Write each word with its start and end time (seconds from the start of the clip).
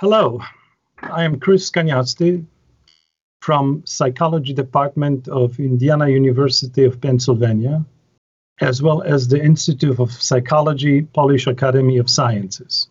Hello, 0.00 0.40
I 1.02 1.24
am 1.24 1.40
Chris 1.40 1.72
Kaniasty 1.72 2.46
from 3.40 3.82
Psychology 3.84 4.52
Department 4.52 5.26
of 5.26 5.58
Indiana 5.58 6.06
University 6.08 6.84
of 6.84 7.00
Pennsylvania, 7.00 7.84
as 8.60 8.80
well 8.80 9.02
as 9.02 9.26
the 9.26 9.42
Institute 9.42 9.98
of 9.98 10.12
Psychology 10.12 11.02
Polish 11.02 11.48
Academy 11.48 11.98
of 11.98 12.08
Sciences. 12.08 12.88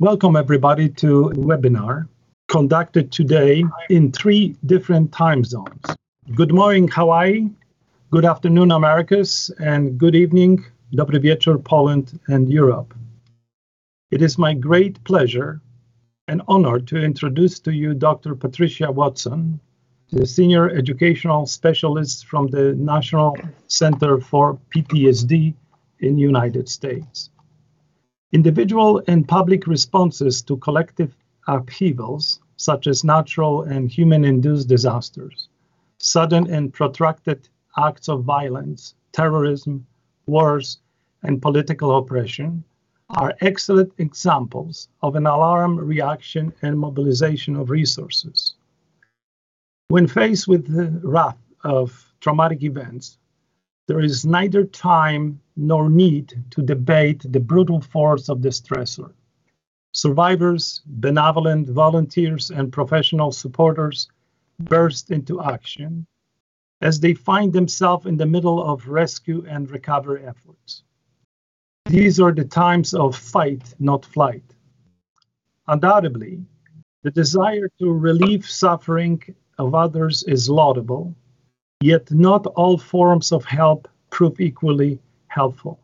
Welcome 0.00 0.36
everybody 0.36 0.90
to 1.00 1.28
a 1.28 1.34
webinar 1.34 2.06
conducted 2.46 3.10
today 3.10 3.64
in 3.88 4.12
three 4.12 4.54
different 4.66 5.12
time 5.12 5.44
zones. 5.44 5.96
Good 6.34 6.52
morning, 6.52 6.88
Hawaii. 6.88 7.48
Good 8.10 8.26
afternoon, 8.26 8.70
Americas, 8.70 9.50
and 9.58 9.96
good 9.96 10.14
evening, 10.14 10.62
dobry 10.92 11.22
wieczór, 11.22 11.64
Poland 11.64 12.20
and 12.28 12.52
Europe. 12.52 12.92
It 14.10 14.20
is 14.20 14.36
my 14.36 14.52
great 14.52 15.02
pleasure 15.04 15.61
and 16.32 16.40
honor 16.48 16.78
to 16.78 16.96
introduce 16.96 17.60
to 17.60 17.70
you 17.74 17.92
Dr. 17.92 18.34
Patricia 18.34 18.90
Watson, 18.90 19.60
the 20.10 20.26
Senior 20.26 20.70
Educational 20.70 21.44
Specialist 21.44 22.24
from 22.24 22.46
the 22.46 22.72
National 22.72 23.36
Center 23.66 24.18
for 24.18 24.58
PTSD 24.74 25.52
in 26.00 26.16
United 26.16 26.70
States. 26.70 27.28
Individual 28.32 29.02
and 29.08 29.28
public 29.28 29.66
responses 29.66 30.40
to 30.40 30.56
collective 30.56 31.14
upheavals, 31.48 32.40
such 32.56 32.86
as 32.86 33.04
natural 33.04 33.64
and 33.64 33.90
human-induced 33.90 34.66
disasters, 34.66 35.50
sudden 35.98 36.50
and 36.50 36.72
protracted 36.72 37.46
acts 37.76 38.08
of 38.08 38.24
violence, 38.24 38.94
terrorism, 39.12 39.86
wars, 40.24 40.78
and 41.22 41.42
political 41.42 41.98
oppression 41.98 42.64
are 43.10 43.34
excellent 43.40 43.92
examples 43.98 44.88
of 45.02 45.16
an 45.16 45.26
alarm 45.26 45.78
reaction 45.78 46.52
and 46.62 46.78
mobilization 46.78 47.56
of 47.56 47.70
resources. 47.70 48.54
When 49.88 50.06
faced 50.06 50.48
with 50.48 50.66
the 50.66 51.00
wrath 51.06 51.38
of 51.64 52.14
traumatic 52.20 52.62
events, 52.62 53.18
there 53.88 54.00
is 54.00 54.24
neither 54.24 54.64
time 54.64 55.40
nor 55.56 55.90
need 55.90 56.42
to 56.50 56.62
debate 56.62 57.24
the 57.28 57.40
brutal 57.40 57.80
force 57.80 58.28
of 58.28 58.40
the 58.40 58.48
stressor. 58.48 59.12
Survivors, 59.92 60.80
benevolent 60.86 61.68
volunteers, 61.68 62.50
and 62.50 62.72
professional 62.72 63.32
supporters 63.32 64.08
burst 64.58 65.10
into 65.10 65.42
action 65.42 66.06
as 66.80 67.00
they 67.00 67.14
find 67.14 67.52
themselves 67.52 68.06
in 68.06 68.16
the 68.16 68.26
middle 68.26 68.62
of 68.62 68.88
rescue 68.88 69.44
and 69.48 69.70
recovery 69.70 70.24
efforts. 70.24 70.82
These 71.86 72.20
are 72.20 72.32
the 72.32 72.44
times 72.44 72.94
of 72.94 73.16
fight, 73.16 73.74
not 73.78 74.06
flight. 74.06 74.44
Undoubtedly, 75.68 76.44
the 77.02 77.10
desire 77.10 77.68
to 77.80 77.92
relieve 77.92 78.48
suffering 78.48 79.22
of 79.58 79.74
others 79.74 80.22
is 80.24 80.48
laudable, 80.48 81.14
yet 81.80 82.10
not 82.10 82.46
all 82.46 82.78
forms 82.78 83.32
of 83.32 83.44
help 83.44 83.88
prove 84.10 84.40
equally 84.40 85.00
helpful. 85.26 85.80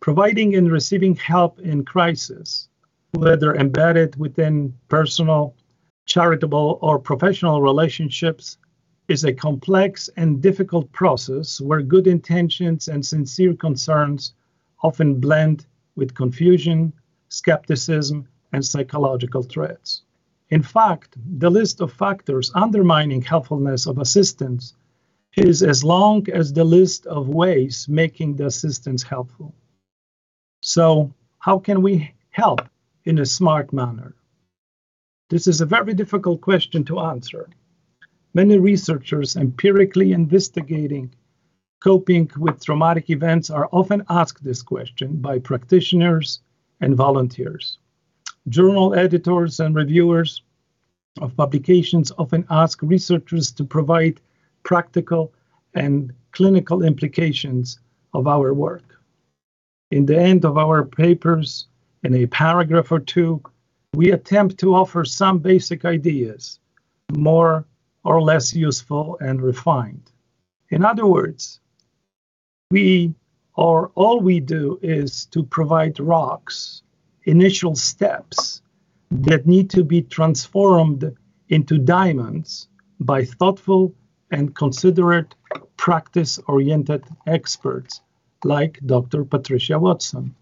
Providing 0.00 0.54
and 0.54 0.70
receiving 0.70 1.14
help 1.16 1.60
in 1.60 1.84
crisis, 1.84 2.68
whether 3.12 3.54
embedded 3.54 4.16
within 4.16 4.74
personal, 4.88 5.54
charitable, 6.06 6.78
or 6.80 6.98
professional 6.98 7.60
relationships, 7.60 8.56
is 9.08 9.24
a 9.24 9.32
complex 9.32 10.08
and 10.16 10.40
difficult 10.40 10.90
process 10.92 11.60
where 11.60 11.82
good 11.82 12.06
intentions 12.06 12.88
and 12.88 13.04
sincere 13.04 13.54
concerns 13.54 14.32
often 14.84 15.18
blend 15.18 15.66
with 15.96 16.14
confusion, 16.14 16.92
skepticism, 17.30 18.28
and 18.52 18.64
psychological 18.64 19.42
threats. 19.42 20.02
In 20.50 20.62
fact, 20.62 21.16
the 21.38 21.50
list 21.50 21.80
of 21.80 21.92
factors 21.92 22.52
undermining 22.54 23.22
helpfulness 23.22 23.86
of 23.86 23.98
assistance 23.98 24.74
is 25.36 25.62
as 25.62 25.82
long 25.82 26.28
as 26.30 26.52
the 26.52 26.64
list 26.64 27.06
of 27.06 27.28
ways 27.28 27.86
making 27.88 28.36
the 28.36 28.46
assistance 28.46 29.02
helpful. 29.02 29.54
So, 30.60 31.12
how 31.38 31.58
can 31.58 31.82
we 31.82 32.12
help 32.30 32.60
in 33.04 33.18
a 33.18 33.26
smart 33.26 33.72
manner? 33.72 34.14
This 35.30 35.46
is 35.46 35.60
a 35.60 35.66
very 35.66 35.94
difficult 35.94 36.40
question 36.42 36.84
to 36.84 37.00
answer. 37.00 37.48
Many 38.34 38.58
researchers 38.58 39.36
empirically 39.36 40.12
investigating 40.12 41.14
coping 41.84 42.30
with 42.38 42.64
traumatic 42.64 43.10
events 43.10 43.50
are 43.50 43.68
often 43.70 44.02
asked 44.08 44.42
this 44.42 44.62
question 44.62 45.16
by 45.20 45.38
practitioners 45.38 46.40
and 46.80 46.96
volunteers. 46.96 47.78
Journal 48.48 48.94
editors 48.94 49.60
and 49.60 49.74
reviewers 49.74 50.42
of 51.20 51.36
publications 51.36 52.10
often 52.16 52.46
ask 52.48 52.80
researchers 52.80 53.52
to 53.52 53.64
provide 53.64 54.18
practical 54.62 55.34
and 55.74 56.10
clinical 56.32 56.82
implications 56.82 57.80
of 58.14 58.26
our 58.26 58.54
work. 58.54 58.98
In 59.90 60.06
the 60.06 60.18
end 60.18 60.46
of 60.46 60.56
our 60.56 60.86
papers, 60.86 61.66
in 62.02 62.14
a 62.14 62.26
paragraph 62.26 62.92
or 62.92 63.00
two, 63.00 63.42
we 63.92 64.12
attempt 64.12 64.56
to 64.60 64.74
offer 64.74 65.04
some 65.04 65.38
basic 65.38 65.84
ideas, 65.84 66.60
more 67.12 67.66
or 68.04 68.22
less 68.22 68.54
useful 68.54 69.18
and 69.20 69.42
refined. 69.42 70.10
In 70.70 70.82
other 70.82 71.06
words, 71.06 71.60
we 72.70 73.14
or 73.56 73.92
all 73.94 74.20
we 74.20 74.40
do 74.40 74.78
is 74.82 75.26
to 75.26 75.42
provide 75.42 76.00
rocks, 76.00 76.82
initial 77.24 77.76
steps 77.76 78.62
that 79.10 79.46
need 79.46 79.70
to 79.70 79.84
be 79.84 80.02
transformed 80.02 81.16
into 81.48 81.78
diamonds 81.78 82.68
by 82.98 83.24
thoughtful 83.24 83.94
and 84.30 84.56
considerate 84.56 85.34
practice 85.76 86.40
oriented 86.48 87.04
experts 87.26 88.00
like 88.42 88.80
Dr. 88.84 89.24
Patricia 89.24 89.78
Watson. 89.78 90.34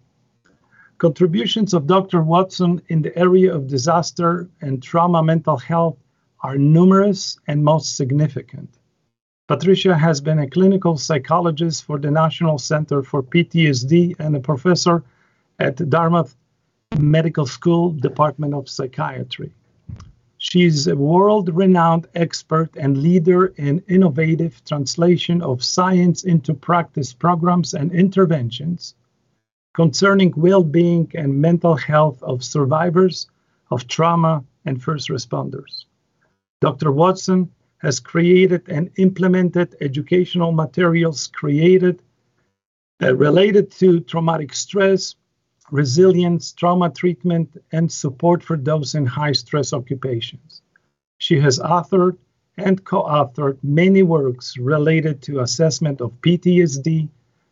Contributions 0.98 1.74
of 1.74 1.86
Dr. 1.86 2.22
Watson 2.22 2.80
in 2.88 3.02
the 3.02 3.16
area 3.18 3.54
of 3.54 3.66
disaster 3.66 4.48
and 4.60 4.82
trauma 4.82 5.22
mental 5.22 5.58
health 5.58 5.98
are 6.40 6.56
numerous 6.56 7.38
and 7.46 7.62
most 7.62 7.96
significant. 7.96 8.78
Patricia 9.48 9.96
has 9.96 10.20
been 10.20 10.38
a 10.38 10.48
clinical 10.48 10.96
psychologist 10.96 11.84
for 11.84 11.98
the 11.98 12.10
National 12.10 12.58
Center 12.58 13.02
for 13.02 13.22
PTSD 13.22 14.14
and 14.20 14.36
a 14.36 14.40
professor 14.40 15.02
at 15.58 15.76
Dartmouth 15.90 16.36
Medical 16.98 17.46
School 17.46 17.90
Department 17.90 18.54
of 18.54 18.68
Psychiatry. 18.68 19.52
She's 20.38 20.86
a 20.86 20.96
world 20.96 21.48
renowned 21.54 22.06
expert 22.14 22.76
and 22.76 22.98
leader 22.98 23.46
in 23.56 23.82
innovative 23.88 24.62
translation 24.64 25.42
of 25.42 25.62
science 25.62 26.24
into 26.24 26.54
practice 26.54 27.12
programs 27.12 27.74
and 27.74 27.92
interventions 27.92 28.94
concerning 29.74 30.32
well 30.36 30.62
being 30.62 31.10
and 31.14 31.40
mental 31.40 31.76
health 31.76 32.22
of 32.22 32.44
survivors 32.44 33.28
of 33.70 33.88
trauma 33.88 34.44
and 34.64 34.82
first 34.82 35.08
responders. 35.08 35.84
Dr. 36.60 36.92
Watson 36.92 37.50
has 37.82 37.98
created 37.98 38.68
and 38.68 38.90
implemented 38.96 39.74
educational 39.80 40.52
materials 40.52 41.26
created 41.26 42.00
uh, 43.02 43.14
related 43.16 43.72
to 43.72 43.98
traumatic 43.98 44.54
stress, 44.54 45.16
resilience, 45.72 46.52
trauma 46.52 46.88
treatment, 46.88 47.60
and 47.72 47.90
support 47.90 48.40
for 48.44 48.56
those 48.56 48.94
in 48.94 49.04
high 49.04 49.32
stress 49.32 49.72
occupations. 49.72 50.62
She 51.18 51.40
has 51.40 51.58
authored 51.58 52.18
and 52.56 52.84
co 52.84 53.02
authored 53.02 53.58
many 53.64 54.04
works 54.04 54.56
related 54.56 55.20
to 55.22 55.40
assessment 55.40 56.00
of 56.00 56.12
PTSD, 56.20 57.08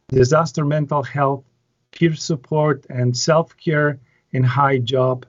disaster 0.08 0.64
mental 0.64 1.02
health, 1.02 1.42
peer 1.90 2.14
support, 2.14 2.86
and 2.88 3.16
self 3.16 3.56
care 3.56 3.98
in 4.30 4.44
high 4.44 4.78
job, 4.78 5.26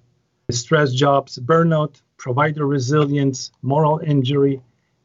stress 0.51 0.93
jobs, 0.93 1.39
burnout, 1.39 2.01
provider 2.17 2.67
resilience, 2.67 3.51
moral 3.63 3.99
injury, 4.05 4.61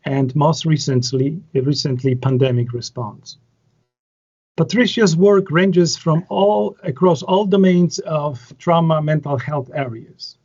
and 0.07 0.35
most 0.37 0.65
recently, 0.65 1.43
recently 1.53 2.15
pandemic 2.15 2.73
response. 2.73 3.39
Patricia's 4.57 5.17
work 5.17 5.51
ranges 5.51 5.97
from 5.97 6.25
all 6.29 6.77
across 6.83 7.23
all 7.23 7.45
domains 7.45 7.99
of 7.99 8.57
trauma 8.59 9.03
mental 9.03 9.37
health 9.37 9.71
areas, 9.75 10.39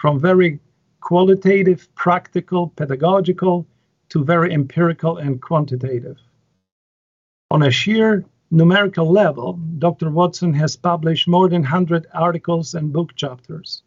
from 0.00 0.18
very 0.18 0.60
qualitative, 1.00 1.92
practical, 1.96 2.68
pedagogical 2.76 3.66
to 4.08 4.24
very 4.24 4.54
empirical 4.54 5.18
and 5.18 5.42
quantitative. 5.42 6.16
On 7.50 7.64
a 7.64 7.70
sheer 7.70 8.24
numerical 8.50 9.10
level, 9.10 9.54
Dr. 9.78 10.10
Watson 10.10 10.54
has 10.54 10.76
published 10.76 11.28
more 11.28 11.48
than 11.48 11.62
100 11.62 12.06
articles 12.14 12.74
and 12.74 12.92
book 12.92 13.14
chapters, 13.16 13.82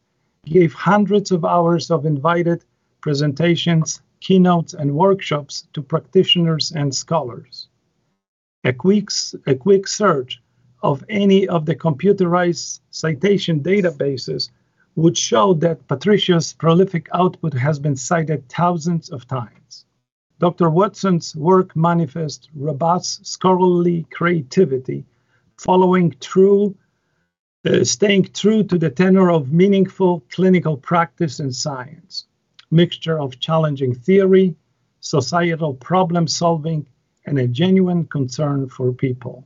gave 0.46 0.74
hundreds 0.74 1.32
of 1.32 1.46
hours 1.46 1.90
of 1.90 2.06
invited 2.06 2.64
presentations, 3.02 4.02
keynotes, 4.22 4.74
and 4.74 4.96
workshops 4.96 5.68
to 5.74 5.82
practitioners 5.82 6.72
and 6.72 6.96
scholars. 6.96 7.68
A 8.64 8.72
quick, 8.72 9.10
a 9.48 9.56
quick 9.56 9.88
search 9.88 10.42
of 10.82 11.04
any 11.10 11.48
of 11.48 11.66
the 11.66 11.76
computerized 11.76 12.80
citation 12.92 13.60
databases 13.62 14.50
would 14.96 15.18
show 15.18 15.54
that 15.56 15.88
Patricia's 15.88 16.54
prolific 16.54 17.08
output 17.14 17.54
has 17.54 17.80
been 17.80 17.96
cited 17.96 18.48
thousands 18.50 19.10
of 19.10 19.28
times. 19.28 19.86
Dr. 20.40 20.70
Watson's 20.70 21.36
work 21.36 21.76
manifests 21.76 22.50
robust 22.56 23.26
scholarly 23.26 24.08
creativity, 24.12 25.06
following 25.58 26.12
through, 26.20 26.76
uh, 27.66 27.84
staying 27.84 28.24
true 28.34 28.64
to 28.64 28.78
the 28.78 28.90
tenor 28.90 29.30
of 29.32 29.54
meaningful 29.54 30.24
clinical 30.32 30.76
practice 30.78 31.40
and 31.40 31.56
science, 31.56 32.26
mixture 32.72 33.20
of 33.20 33.40
challenging 33.40 33.94
theory, 33.94 34.56
societal 35.02 35.74
problem 35.74 36.28
solving, 36.28 36.88
and 37.26 37.38
a 37.38 37.48
genuine 37.48 38.06
concern 38.06 38.68
for 38.70 38.92
people. 38.94 39.46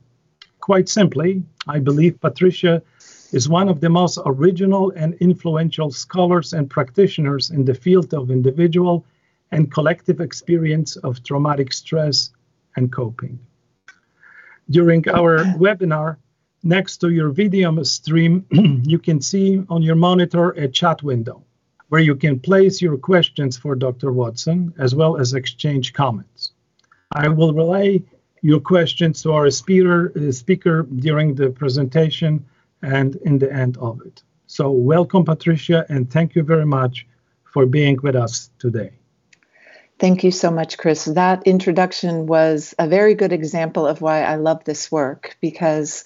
Quite 0.60 0.88
simply, 0.88 1.42
I 1.66 1.78
believe 1.78 2.20
Patricia 2.20 2.82
is 3.32 3.48
one 3.48 3.68
of 3.68 3.80
the 3.80 3.90
most 3.90 4.18
original 4.24 4.92
and 4.96 5.14
influential 5.14 5.90
scholars 5.90 6.52
and 6.52 6.70
practitioners 6.70 7.50
in 7.50 7.64
the 7.64 7.74
field 7.74 8.14
of 8.14 8.30
individual 8.30 9.04
and 9.50 9.70
collective 9.70 10.20
experience 10.20 10.96
of 10.96 11.22
traumatic 11.22 11.72
stress 11.72 12.30
and 12.76 12.92
coping. 12.92 13.38
During 14.70 15.08
our 15.08 15.38
webinar, 15.58 16.16
next 16.62 16.98
to 16.98 17.10
your 17.10 17.30
video 17.30 17.82
stream, 17.82 18.46
you 18.84 18.98
can 18.98 19.20
see 19.20 19.62
on 19.68 19.82
your 19.82 19.94
monitor 19.94 20.50
a 20.50 20.68
chat 20.68 21.02
window 21.02 21.45
where 21.88 22.00
you 22.00 22.16
can 22.16 22.38
place 22.38 22.82
your 22.82 22.96
questions 22.96 23.56
for 23.56 23.74
Dr. 23.74 24.12
Watson 24.12 24.74
as 24.78 24.94
well 24.94 25.16
as 25.16 25.34
exchange 25.34 25.92
comments. 25.92 26.52
I 27.12 27.28
will 27.28 27.52
relay 27.52 28.02
your 28.42 28.60
questions 28.60 29.22
to 29.22 29.32
our 29.32 29.50
speaker, 29.50 30.12
uh, 30.16 30.32
speaker 30.32 30.82
during 30.82 31.34
the 31.34 31.50
presentation 31.50 32.44
and 32.82 33.16
in 33.16 33.38
the 33.38 33.52
end 33.52 33.76
of 33.78 34.00
it. 34.04 34.22
So, 34.46 34.70
welcome, 34.70 35.24
Patricia, 35.24 35.84
and 35.88 36.10
thank 36.10 36.34
you 36.34 36.42
very 36.42 36.66
much 36.66 37.06
for 37.44 37.66
being 37.66 37.98
with 38.02 38.14
us 38.14 38.50
today. 38.58 38.92
Thank 39.98 40.22
you 40.22 40.30
so 40.30 40.50
much, 40.50 40.76
Chris. 40.76 41.06
That 41.06 41.42
introduction 41.46 42.26
was 42.26 42.74
a 42.78 42.86
very 42.86 43.14
good 43.14 43.32
example 43.32 43.86
of 43.86 44.02
why 44.02 44.22
I 44.22 44.36
love 44.36 44.62
this 44.64 44.92
work 44.92 45.36
because 45.40 46.04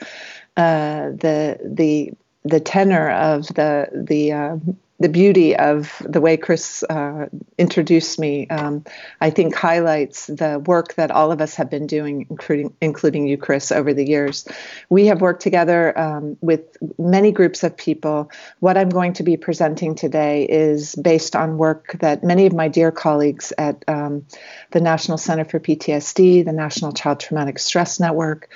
uh, 0.56 1.10
the 1.10 1.58
the 1.64 2.12
the 2.44 2.60
tenor 2.60 3.10
of 3.10 3.48
the 3.48 3.88
the 3.92 4.32
uh, 4.32 4.56
the 5.00 5.08
beauty 5.08 5.56
of 5.56 6.00
the 6.04 6.20
way 6.20 6.36
Chris 6.36 6.84
uh, 6.90 7.26
introduced 7.56 8.18
me, 8.18 8.46
um, 8.48 8.84
I 9.22 9.30
think 9.30 9.54
highlights 9.54 10.26
the 10.26 10.62
work 10.66 10.94
that 10.94 11.10
all 11.10 11.32
of 11.32 11.40
us 11.40 11.54
have 11.54 11.70
been 11.70 11.86
doing, 11.86 12.26
including 12.28 12.76
including 12.82 13.26
you, 13.26 13.38
Chris, 13.38 13.72
over 13.72 13.94
the 13.94 14.06
years. 14.06 14.46
We 14.90 15.06
have 15.06 15.22
worked 15.22 15.42
together 15.42 15.98
um, 15.98 16.36
with 16.42 16.76
many 16.98 17.32
groups 17.32 17.64
of 17.64 17.74
people. 17.74 18.30
What 18.58 18.76
I'm 18.76 18.90
going 18.90 19.14
to 19.14 19.22
be 19.22 19.38
presenting 19.38 19.94
today 19.94 20.44
is 20.44 20.94
based 20.96 21.34
on 21.34 21.56
work 21.56 21.96
that 22.00 22.22
many 22.22 22.44
of 22.44 22.52
my 22.52 22.68
dear 22.68 22.92
colleagues 22.92 23.54
at 23.56 23.82
um, 23.88 24.26
the 24.72 24.82
National 24.82 25.16
Center 25.16 25.46
for 25.46 25.58
PTSD, 25.58 26.44
the 26.44 26.52
National 26.52 26.92
Child 26.92 27.20
Traumatic 27.20 27.58
Stress 27.58 28.00
Network, 28.00 28.50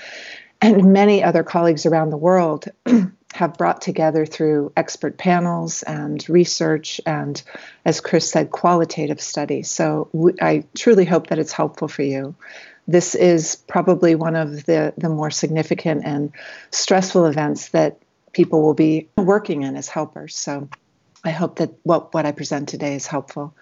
and 0.61 0.93
many 0.93 1.25
other 1.25 1.43
colleagues 1.43 1.87
around 1.87 2.11
the 2.11 2.19
world 2.19 2.69
have 3.35 3.59
brought 3.59 3.81
together 3.81 4.25
through 4.25 4.73
expert 4.77 5.19
panels 5.19 5.83
and 5.83 6.25
research 6.29 7.01
and, 7.05 7.43
as 7.85 8.01
Chris 8.01 8.31
said, 8.31 8.53
qualitative 8.53 9.21
studies. 9.21 9.69
So 9.69 10.09
I 10.41 10.63
truly 10.77 11.05
hope 11.05 11.27
that 11.27 11.41
it's 11.41 11.51
helpful 11.51 11.89
for 11.89 12.03
you. 12.03 12.37
This 12.87 13.17
is 13.17 13.57
probably 13.57 14.15
one 14.15 14.37
of 14.37 14.65
the, 14.67 14.95
the 14.97 15.09
more 15.09 15.33
significant 15.33 16.05
and 16.05 16.31
stressful 16.71 17.27
events 17.27 17.71
that 17.71 17.99
people 18.33 18.63
will 18.63 18.75
be 18.75 19.09
working 19.17 19.65
in 19.65 19.75
as 19.75 19.89
helpers. 19.89 20.37
So 20.37 20.69
I 21.25 21.31
hope 21.31 21.57
that 21.57 21.73
what, 21.83 22.15
what 22.15 22.27
I 22.27 22.31
present 22.31 22.69
today 22.69 22.95
is 22.95 23.09
helpful. 23.09 23.53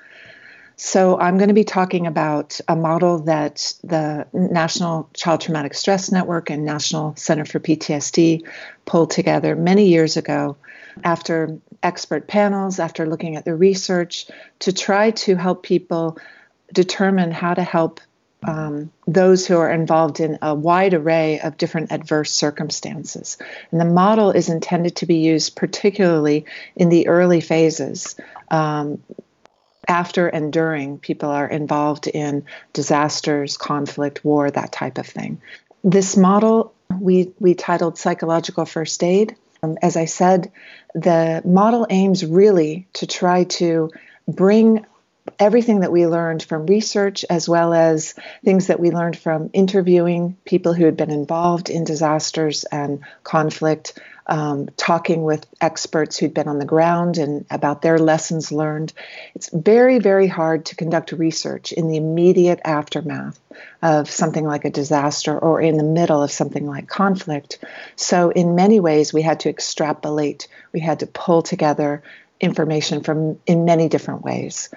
So, 0.76 1.18
I'm 1.18 1.36
going 1.38 1.48
to 1.48 1.54
be 1.54 1.64
talking 1.64 2.06
about 2.06 2.60
a 2.66 2.74
model 2.74 3.20
that 3.20 3.74
the 3.84 4.26
National 4.32 5.08
Child 5.14 5.42
Traumatic 5.42 5.74
Stress 5.74 6.10
Network 6.10 6.50
and 6.50 6.64
National 6.64 7.14
Center 7.16 7.44
for 7.44 7.60
PTSD 7.60 8.46
pulled 8.84 9.10
together 9.10 9.54
many 9.54 9.88
years 9.88 10.16
ago 10.16 10.56
after 11.04 11.58
expert 11.82 12.26
panels, 12.26 12.78
after 12.78 13.06
looking 13.06 13.36
at 13.36 13.44
the 13.44 13.54
research, 13.54 14.26
to 14.60 14.72
try 14.72 15.10
to 15.10 15.36
help 15.36 15.62
people 15.62 16.18
determine 16.72 17.30
how 17.30 17.54
to 17.54 17.62
help 17.62 18.00
um, 18.44 18.90
those 19.06 19.46
who 19.46 19.56
are 19.56 19.70
involved 19.70 20.18
in 20.18 20.38
a 20.42 20.54
wide 20.54 20.94
array 20.94 21.40
of 21.40 21.56
different 21.56 21.92
adverse 21.92 22.32
circumstances. 22.32 23.38
And 23.70 23.80
the 23.80 23.84
model 23.84 24.30
is 24.30 24.48
intended 24.48 24.96
to 24.96 25.06
be 25.06 25.16
used 25.16 25.54
particularly 25.54 26.46
in 26.74 26.88
the 26.88 27.08
early 27.08 27.40
phases. 27.40 28.16
Um, 28.50 29.02
after 29.92 30.26
and 30.26 30.52
during 30.52 30.98
people 30.98 31.28
are 31.28 31.46
involved 31.46 32.06
in 32.06 32.44
disasters, 32.72 33.58
conflict, 33.58 34.24
war, 34.24 34.50
that 34.50 34.72
type 34.72 34.96
of 34.96 35.06
thing. 35.06 35.40
This 35.84 36.16
model 36.16 36.74
we, 37.00 37.32
we 37.38 37.54
titled 37.54 37.98
Psychological 37.98 38.64
First 38.64 39.02
Aid. 39.02 39.36
Um, 39.62 39.78
as 39.80 39.96
I 39.96 40.06
said, 40.06 40.50
the 40.94 41.42
model 41.44 41.86
aims 41.88 42.24
really 42.24 42.86
to 42.94 43.06
try 43.06 43.44
to 43.44 43.90
bring 44.26 44.84
everything 45.38 45.80
that 45.80 45.92
we 45.92 46.06
learned 46.06 46.42
from 46.42 46.66
research 46.66 47.24
as 47.30 47.48
well 47.48 47.72
as 47.72 48.14
things 48.44 48.66
that 48.66 48.80
we 48.80 48.90
learned 48.90 49.16
from 49.16 49.50
interviewing 49.52 50.36
people 50.44 50.72
who 50.72 50.84
had 50.84 50.96
been 50.96 51.10
involved 51.10 51.70
in 51.70 51.84
disasters 51.84 52.64
and 52.64 53.00
conflict 53.22 53.98
um, 54.26 54.68
talking 54.76 55.24
with 55.24 55.46
experts 55.60 56.16
who'd 56.16 56.34
been 56.34 56.48
on 56.48 56.58
the 56.58 56.64
ground 56.64 57.18
and 57.18 57.44
about 57.50 57.82
their 57.82 57.98
lessons 57.98 58.52
learned. 58.52 58.92
It's 59.34 59.50
very, 59.52 59.98
very 59.98 60.26
hard 60.26 60.66
to 60.66 60.76
conduct 60.76 61.12
research 61.12 61.72
in 61.72 61.88
the 61.88 61.96
immediate 61.96 62.60
aftermath 62.64 63.38
of 63.82 64.10
something 64.10 64.44
like 64.44 64.64
a 64.64 64.70
disaster 64.70 65.36
or 65.38 65.60
in 65.60 65.76
the 65.76 65.84
middle 65.84 66.22
of 66.22 66.30
something 66.30 66.66
like 66.66 66.88
conflict. 66.88 67.58
So, 67.96 68.30
in 68.30 68.54
many 68.54 68.80
ways, 68.80 69.12
we 69.12 69.22
had 69.22 69.40
to 69.40 69.48
extrapolate, 69.48 70.48
we 70.72 70.80
had 70.80 71.00
to 71.00 71.06
pull 71.06 71.42
together 71.42 72.02
information 72.40 73.02
from 73.02 73.38
in 73.46 73.64
many 73.64 73.88
different 73.88 74.22
ways. 74.22 74.68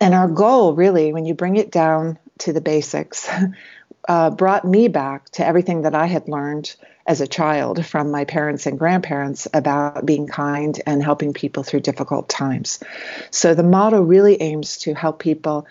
And 0.00 0.14
our 0.14 0.28
goal, 0.28 0.74
really, 0.74 1.12
when 1.12 1.24
you 1.24 1.34
bring 1.34 1.56
it 1.56 1.70
down 1.70 2.18
to 2.38 2.52
the 2.52 2.60
basics, 2.60 3.28
uh, 4.08 4.30
brought 4.30 4.64
me 4.64 4.88
back 4.88 5.30
to 5.30 5.46
everything 5.46 5.82
that 5.82 5.94
I 5.94 6.06
had 6.06 6.28
learned 6.28 6.74
as 7.06 7.20
a 7.20 7.26
child 7.26 7.84
from 7.84 8.10
my 8.10 8.24
parents 8.24 8.66
and 8.66 8.78
grandparents 8.78 9.46
about 9.52 10.06
being 10.06 10.26
kind 10.26 10.80
and 10.86 11.02
helping 11.02 11.32
people 11.32 11.62
through 11.62 11.80
difficult 11.80 12.28
times. 12.28 12.80
So 13.30 13.54
the 13.54 13.62
model 13.62 14.02
really 14.02 14.40
aims 14.40 14.78
to 14.78 14.94
help 14.94 15.18
people 15.18 15.66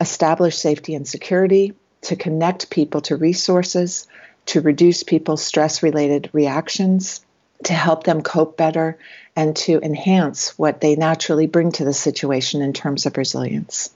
establish 0.00 0.56
safety 0.56 0.94
and 0.94 1.06
security, 1.06 1.74
to 2.02 2.16
connect 2.16 2.70
people 2.70 3.00
to 3.02 3.16
resources, 3.16 4.06
to 4.46 4.60
reduce 4.60 5.02
people's 5.02 5.42
stress 5.42 5.82
related 5.82 6.30
reactions, 6.32 7.24
to 7.64 7.72
help 7.72 8.04
them 8.04 8.22
cope 8.22 8.56
better, 8.56 8.98
and 9.34 9.56
to 9.56 9.80
enhance 9.80 10.56
what 10.58 10.80
they 10.80 10.94
naturally 10.94 11.46
bring 11.46 11.72
to 11.72 11.84
the 11.84 11.94
situation 11.94 12.62
in 12.62 12.72
terms 12.72 13.06
of 13.06 13.16
resilience. 13.16 13.90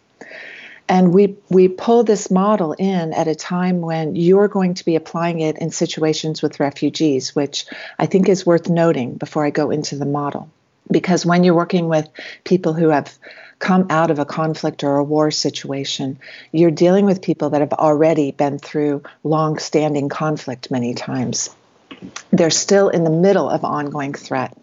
And 0.89 1.15
we, 1.15 1.37
we 1.49 1.69
pull 1.69 2.03
this 2.03 2.31
model 2.31 2.73
in 2.73 3.13
at 3.13 3.29
a 3.29 3.35
time 3.35 3.81
when 3.81 4.17
you're 4.17 4.49
going 4.49 4.75
to 4.75 4.85
be 4.85 4.97
applying 4.97 5.41
it 5.41 5.59
in 5.59 5.71
situations 5.71 6.43
with 6.43 6.61
refugees, 6.61 7.35
which 7.35 7.67
I 7.99 8.07
think 8.07 8.29
is 8.29 8.45
worth 8.45 8.69
noting 8.69 9.15
before 9.15 9.45
I 9.45 9.51
go 9.51 9.71
into 9.71 9.97
the 9.97 10.07
model. 10.07 10.51
Because 10.91 11.25
when 11.25 11.45
you're 11.45 11.55
working 11.55 11.89
with 11.89 12.09
people 12.43 12.73
who 12.73 12.89
have 12.89 13.17
come 13.61 13.87
out 13.91 14.11
of 14.11 14.19
a 14.19 14.25
conflict 14.25 14.83
or 14.83 14.97
a 14.97 15.05
war 15.05 15.31
situation, 15.31 16.19
you're 16.51 16.73
dealing 16.73 17.05
with 17.05 17.23
people 17.23 17.51
that 17.51 17.61
have 17.61 17.75
already 17.75 18.33
been 18.33 18.59
through 18.59 19.03
long 19.23 19.59
standing 19.59 20.09
conflict 20.09 20.71
many 20.71 20.95
times. 20.95 21.51
They're 22.33 22.51
still 22.51 22.89
in 22.89 23.05
the 23.05 23.11
middle 23.11 23.49
of 23.49 23.65
ongoing 23.65 24.15
threat, 24.15 24.57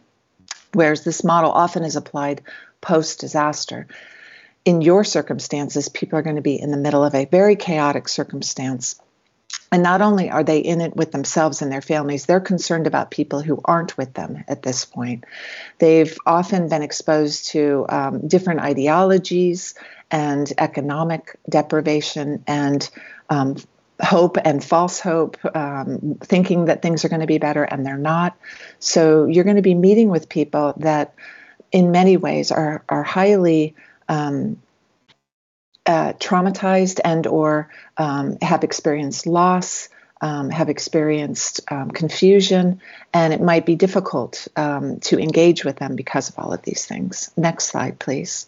whereas 0.73 1.03
this 1.03 1.23
model 1.23 1.51
often 1.51 1.83
is 1.83 1.95
applied 1.95 2.41
post 2.81 3.19
disaster 3.19 3.87
in 4.67 4.81
your 4.81 5.05
circumstances, 5.05 5.87
people 5.87 6.19
are 6.19 6.21
going 6.21 6.35
to 6.35 6.41
be 6.41 6.59
in 6.59 6.71
the 6.71 6.77
middle 6.77 7.01
of 7.01 7.15
a 7.15 7.23
very 7.23 7.55
chaotic 7.55 8.09
circumstance. 8.09 8.99
And 9.71 9.81
not 9.81 10.01
only 10.01 10.29
are 10.29 10.43
they 10.43 10.59
in 10.59 10.81
it 10.81 10.93
with 10.93 11.13
themselves 11.13 11.61
and 11.61 11.71
their 11.71 11.81
families, 11.81 12.25
they're 12.25 12.41
concerned 12.41 12.85
about 12.85 13.09
people 13.09 13.41
who 13.41 13.61
aren't 13.63 13.97
with 13.97 14.13
them 14.13 14.43
at 14.45 14.63
this 14.63 14.83
point. 14.83 15.23
They've 15.79 16.17
often 16.25 16.67
been 16.67 16.81
exposed 16.81 17.47
to 17.51 17.85
um, 17.87 18.27
different 18.27 18.59
ideologies 18.59 19.73
and 20.11 20.51
economic 20.57 21.39
deprivation 21.49 22.43
and 22.45 22.89
um, 23.29 23.55
hope 24.01 24.37
and 24.43 24.61
false 24.61 24.99
hope, 24.99 25.37
um, 25.55 26.17
thinking 26.21 26.65
that 26.65 26.81
things 26.81 27.05
are 27.05 27.09
going 27.09 27.21
to 27.21 27.27
be 27.27 27.37
better 27.37 27.63
and 27.63 27.85
they're 27.85 27.97
not. 27.97 28.35
So 28.79 29.27
you're 29.27 29.45
going 29.45 29.55
to 29.55 29.61
be 29.61 29.75
meeting 29.75 30.09
with 30.09 30.27
people 30.27 30.73
that, 30.79 31.13
in 31.71 31.91
many 31.91 32.17
ways, 32.17 32.51
are, 32.51 32.83
are 32.89 33.03
highly 33.03 33.73
um, 34.07 34.61
uh, 35.85 36.13
traumatized 36.13 36.99
and 37.03 37.25
or 37.27 37.69
um, 37.97 38.37
have 38.41 38.63
experienced 38.63 39.25
loss, 39.25 39.89
um, 40.19 40.49
have 40.49 40.69
experienced 40.69 41.61
um, 41.71 41.91
confusion, 41.91 42.81
and 43.13 43.33
it 43.33 43.41
might 43.41 43.65
be 43.65 43.75
difficult 43.75 44.47
um, 44.55 44.99
to 44.99 45.19
engage 45.19 45.63
with 45.63 45.77
them 45.77 45.95
because 45.95 46.29
of 46.29 46.39
all 46.39 46.53
of 46.53 46.61
these 46.63 46.85
things. 46.85 47.31
Next 47.37 47.65
slide, 47.65 47.99
please. 47.99 48.47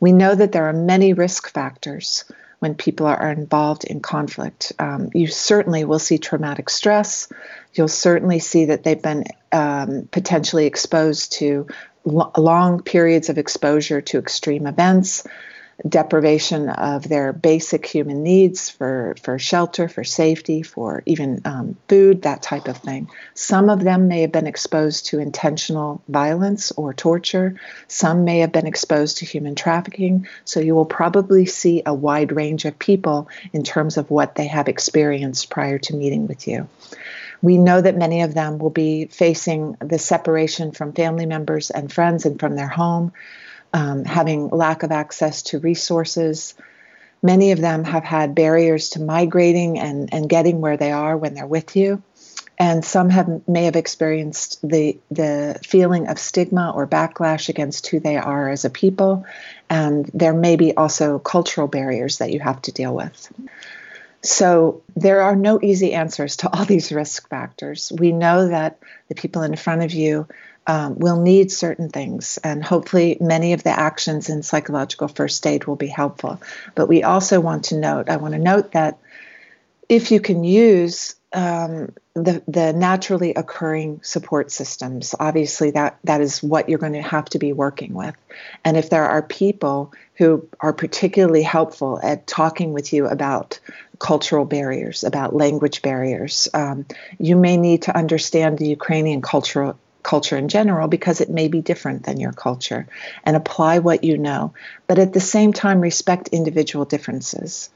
We 0.00 0.12
know 0.12 0.34
that 0.34 0.52
there 0.52 0.68
are 0.68 0.72
many 0.72 1.12
risk 1.12 1.48
factors 1.50 2.24
when 2.58 2.74
people 2.74 3.06
are 3.06 3.30
involved 3.30 3.84
in 3.84 4.00
conflict. 4.00 4.72
Um, 4.78 5.10
you 5.14 5.26
certainly 5.26 5.84
will 5.84 5.98
see 5.98 6.18
traumatic 6.18 6.70
stress. 6.70 7.28
You'll 7.74 7.88
certainly 7.88 8.38
see 8.38 8.66
that 8.66 8.82
they've 8.82 9.00
been 9.00 9.24
um, 9.52 10.08
potentially 10.10 10.66
exposed 10.66 11.32
to 11.34 11.66
lo- 12.06 12.32
long 12.38 12.82
periods 12.82 13.28
of 13.28 13.36
exposure 13.36 14.00
to 14.00 14.18
extreme 14.18 14.66
events 14.66 15.24
deprivation 15.86 16.68
of 16.70 17.08
their 17.08 17.32
basic 17.32 17.86
human 17.86 18.22
needs 18.22 18.70
for, 18.70 19.14
for 19.22 19.38
shelter, 19.38 19.88
for 19.88 20.04
safety, 20.04 20.62
for 20.62 21.02
even 21.06 21.42
um, 21.44 21.76
food, 21.88 22.22
that 22.22 22.42
type 22.42 22.66
of 22.66 22.78
thing. 22.78 23.08
Some 23.34 23.68
of 23.68 23.84
them 23.84 24.08
may 24.08 24.22
have 24.22 24.32
been 24.32 24.46
exposed 24.46 25.06
to 25.06 25.18
intentional 25.18 26.02
violence 26.08 26.72
or 26.72 26.94
torture. 26.94 27.60
Some 27.88 28.24
may 28.24 28.38
have 28.38 28.52
been 28.52 28.66
exposed 28.66 29.18
to 29.18 29.26
human 29.26 29.54
trafficking. 29.54 30.26
So 30.44 30.60
you 30.60 30.74
will 30.74 30.86
probably 30.86 31.46
see 31.46 31.82
a 31.84 31.94
wide 31.94 32.32
range 32.32 32.64
of 32.64 32.78
people 32.78 33.28
in 33.52 33.62
terms 33.62 33.98
of 33.98 34.10
what 34.10 34.34
they 34.34 34.46
have 34.46 34.68
experienced 34.68 35.50
prior 35.50 35.78
to 35.78 35.94
meeting 35.94 36.26
with 36.26 36.48
you. 36.48 36.68
We 37.42 37.58
know 37.58 37.80
that 37.80 37.96
many 37.96 38.22
of 38.22 38.34
them 38.34 38.58
will 38.58 38.70
be 38.70 39.06
facing 39.06 39.76
the 39.80 39.98
separation 39.98 40.72
from 40.72 40.92
family 40.92 41.26
members 41.26 41.70
and 41.70 41.92
friends 41.92 42.26
and 42.26 42.38
from 42.38 42.56
their 42.56 42.68
home 42.68 43.12
um, 43.72 44.04
having 44.04 44.48
lack 44.48 44.82
of 44.82 44.90
access 44.90 45.42
to 45.42 45.58
resources. 45.58 46.54
Many 47.22 47.52
of 47.52 47.60
them 47.60 47.84
have 47.84 48.04
had 48.04 48.34
barriers 48.34 48.90
to 48.90 49.02
migrating 49.02 49.78
and, 49.78 50.12
and 50.12 50.28
getting 50.28 50.60
where 50.60 50.76
they 50.76 50.92
are 50.92 51.16
when 51.16 51.34
they're 51.34 51.46
with 51.46 51.76
you. 51.76 52.02
And 52.58 52.82
some 52.82 53.10
have 53.10 53.46
may 53.46 53.64
have 53.64 53.76
experienced 53.76 54.66
the 54.66 54.98
the 55.10 55.60
feeling 55.62 56.08
of 56.08 56.18
stigma 56.18 56.72
or 56.74 56.86
backlash 56.86 57.50
against 57.50 57.86
who 57.88 58.00
they 58.00 58.16
are 58.16 58.48
as 58.48 58.64
a 58.64 58.70
people. 58.70 59.26
And 59.68 60.10
there 60.14 60.32
may 60.32 60.56
be 60.56 60.74
also 60.74 61.18
cultural 61.18 61.68
barriers 61.68 62.16
that 62.16 62.32
you 62.32 62.40
have 62.40 62.62
to 62.62 62.72
deal 62.72 62.94
with. 62.94 63.30
So 64.26 64.82
there 64.96 65.22
are 65.22 65.36
no 65.36 65.60
easy 65.62 65.94
answers 65.94 66.36
to 66.38 66.52
all 66.52 66.64
these 66.66 66.92
risk 66.92 67.28
factors. 67.28 67.92
We 67.96 68.12
know 68.12 68.48
that 68.48 68.78
the 69.08 69.14
people 69.14 69.42
in 69.42 69.56
front 69.56 69.82
of 69.82 69.92
you 69.92 70.26
um, 70.66 70.98
will 70.98 71.20
need 71.20 71.52
certain 71.52 71.90
things, 71.90 72.38
and 72.42 72.64
hopefully, 72.64 73.16
many 73.20 73.52
of 73.52 73.62
the 73.62 73.70
actions 73.70 74.28
in 74.28 74.42
psychological 74.42 75.06
first 75.06 75.46
aid 75.46 75.66
will 75.66 75.76
be 75.76 75.86
helpful. 75.86 76.40
But 76.74 76.88
we 76.88 77.04
also 77.04 77.40
want 77.40 77.66
to 77.66 77.78
note 77.78 78.08
I 78.08 78.16
want 78.16 78.34
to 78.34 78.40
note 78.40 78.72
that 78.72 78.98
if 79.88 80.10
you 80.10 80.20
can 80.20 80.42
use 80.42 81.14
um, 81.32 81.92
the, 82.14 82.42
the 82.48 82.72
naturally 82.72 83.34
occurring 83.34 84.00
support 84.02 84.50
systems, 84.50 85.14
obviously 85.18 85.72
that, 85.72 85.98
that 86.04 86.20
is 86.20 86.42
what 86.42 86.68
you're 86.68 86.78
going 86.78 86.94
to 86.94 87.02
have 87.02 87.26
to 87.26 87.38
be 87.38 87.52
working 87.52 87.94
with. 87.94 88.14
And 88.64 88.76
if 88.76 88.90
there 88.90 89.04
are 89.04 89.22
people 89.22 89.92
who 90.14 90.48
are 90.60 90.72
particularly 90.72 91.42
helpful 91.42 92.00
at 92.02 92.26
talking 92.26 92.72
with 92.72 92.92
you 92.92 93.06
about 93.06 93.58
cultural 93.98 94.44
barriers, 94.44 95.04
about 95.04 95.34
language 95.34 95.82
barriers, 95.82 96.48
um, 96.54 96.86
you 97.18 97.36
may 97.36 97.56
need 97.56 97.82
to 97.82 97.96
understand 97.96 98.58
the 98.58 98.68
Ukrainian 98.68 99.20
cultural 99.20 99.78
culture 100.02 100.36
in 100.36 100.48
general 100.48 100.86
because 100.86 101.20
it 101.20 101.28
may 101.28 101.48
be 101.48 101.60
different 101.60 102.04
than 102.04 102.20
your 102.20 102.32
culture 102.32 102.86
and 103.24 103.36
apply 103.36 103.80
what 103.80 104.04
you 104.04 104.16
know. 104.16 104.54
But 104.86 105.00
at 105.00 105.12
the 105.12 105.20
same 105.20 105.52
time, 105.52 105.80
respect 105.80 106.28
individual 106.28 106.84
differences. 106.84 107.70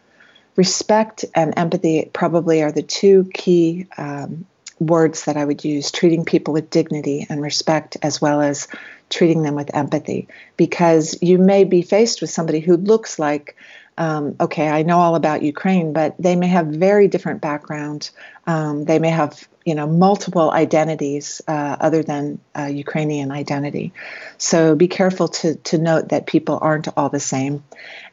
Respect 0.61 1.25
and 1.35 1.55
empathy 1.57 2.11
probably 2.13 2.63
are 2.63 2.71
the 2.71 2.83
two 2.83 3.31
key 3.33 3.87
um, 3.97 4.45
words 4.79 5.25
that 5.25 5.39
I 5.39 5.45
would 5.47 5.65
use 5.65 5.91
treating 5.91 6.27
people 6.27 6.53
with 6.53 6.69
dignity 6.69 7.27
and 7.31 7.41
respect, 7.41 7.97
as 8.03 8.21
well 8.21 8.43
as 8.43 8.69
treating 9.09 9.43
them 9.43 9.55
with 9.55 9.75
empathy. 9.75 10.29
Because 10.59 11.17
you 11.23 11.39
may 11.39 11.65
be 11.65 11.81
faced 11.81 12.21
with 12.21 12.29
somebody 12.29 12.61
who 12.61 12.77
looks 12.77 13.19
like 13.19 13.57
um, 14.01 14.35
okay, 14.41 14.67
I 14.67 14.83
know 14.83 14.99
all 14.99 15.15
about 15.15 15.43
Ukraine, 15.43 15.93
but 15.93 16.15
they 16.19 16.35
may 16.35 16.47
have 16.47 16.67
very 16.69 17.07
different 17.07 17.43
background. 17.43 18.11
Um, 18.47 18.87
they 18.87 18.99
may 18.99 19.11
have, 19.11 19.47
you 19.67 19.75
know, 19.75 19.87
multiple 19.87 20.51
identities 20.51 21.43
uh, 21.47 21.77
other 21.79 22.03
than 22.03 22.41
uh, 22.59 22.65
Ukrainian 22.65 23.31
identity. 23.31 23.93
So 24.39 24.75
be 24.75 24.89
careful 24.89 25.29
to 25.29 25.55
to 25.55 25.77
note 25.77 26.09
that 26.09 26.25
people 26.27 26.59
aren't 26.63 26.89
all 26.97 27.11
the 27.11 27.21
same. 27.21 27.63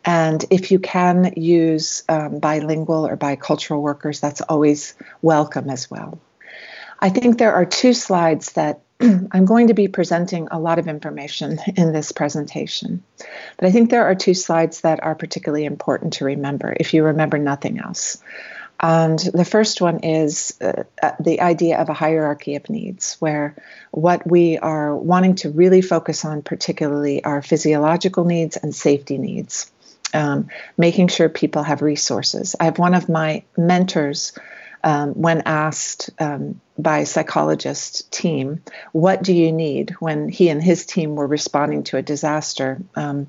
And 0.03 0.43
if 0.49 0.71
you 0.71 0.79
can 0.79 1.33
use 1.37 2.03
um, 2.09 2.39
bilingual 2.39 3.07
or 3.07 3.15
bicultural 3.15 3.81
workers, 3.81 4.19
that's 4.19 4.41
always 4.41 4.93
welcome 5.21 5.69
as 5.69 5.89
well. 5.89 6.19
I 6.99 7.11
think 7.11 7.37
there 7.37 7.53
are 7.53 7.65
two 7.65 7.93
slides 7.93 8.51
that 8.53 8.81
I'm 9.31 9.45
going 9.45 9.67
to 9.67 9.73
be 9.73 9.87
presenting 9.87 10.47
a 10.49 10.59
lot 10.59 10.79
of 10.79 10.87
information 10.87 11.59
in 11.75 11.93
this 11.93 12.11
presentation, 12.11 13.03
but 13.57 13.67
I 13.67 13.71
think 13.71 13.89
there 13.89 14.05
are 14.05 14.15
two 14.15 14.33
slides 14.33 14.81
that 14.81 15.03
are 15.03 15.15
particularly 15.15 15.65
important 15.65 16.13
to 16.13 16.25
remember 16.25 16.75
if 16.79 16.93
you 16.93 17.03
remember 17.03 17.37
nothing 17.37 17.79
else. 17.79 18.17
And 18.79 19.17
the 19.17 19.45
first 19.45 19.81
one 19.81 19.99
is 20.03 20.55
uh, 20.61 20.83
uh, 21.01 21.11
the 21.19 21.41
idea 21.41 21.79
of 21.79 21.89
a 21.89 21.93
hierarchy 21.93 22.55
of 22.55 22.69
needs, 22.69 23.15
where 23.19 23.55
what 23.89 24.29
we 24.29 24.59
are 24.59 24.95
wanting 24.95 25.35
to 25.35 25.49
really 25.49 25.81
focus 25.81 26.23
on, 26.25 26.43
particularly, 26.43 27.23
are 27.23 27.41
physiological 27.41 28.25
needs 28.25 28.55
and 28.55 28.75
safety 28.75 29.17
needs, 29.17 29.71
um, 30.13 30.49
making 30.77 31.07
sure 31.07 31.27
people 31.27 31.63
have 31.63 31.81
resources. 31.81 32.55
I 32.59 32.65
have 32.65 32.77
one 32.77 32.93
of 32.93 33.09
my 33.09 33.43
mentors 33.57 34.33
um, 34.87 35.15
when 35.15 35.41
asked 35.45 36.11
um, 36.17 36.61
by 36.77 37.03
psychologist 37.03 38.09
team, 38.09 38.63
what 38.93 39.21
do 39.21 39.33
you 39.33 39.51
need 39.51 39.89
when 39.99 40.29
he 40.29 40.47
and 40.47 40.63
his 40.63 40.85
team 40.85 41.15
were 41.15 41.27
responding 41.27 41.83
to 41.83 41.97
a 41.97 42.01
disaster? 42.01 42.79
Um, 42.95 43.27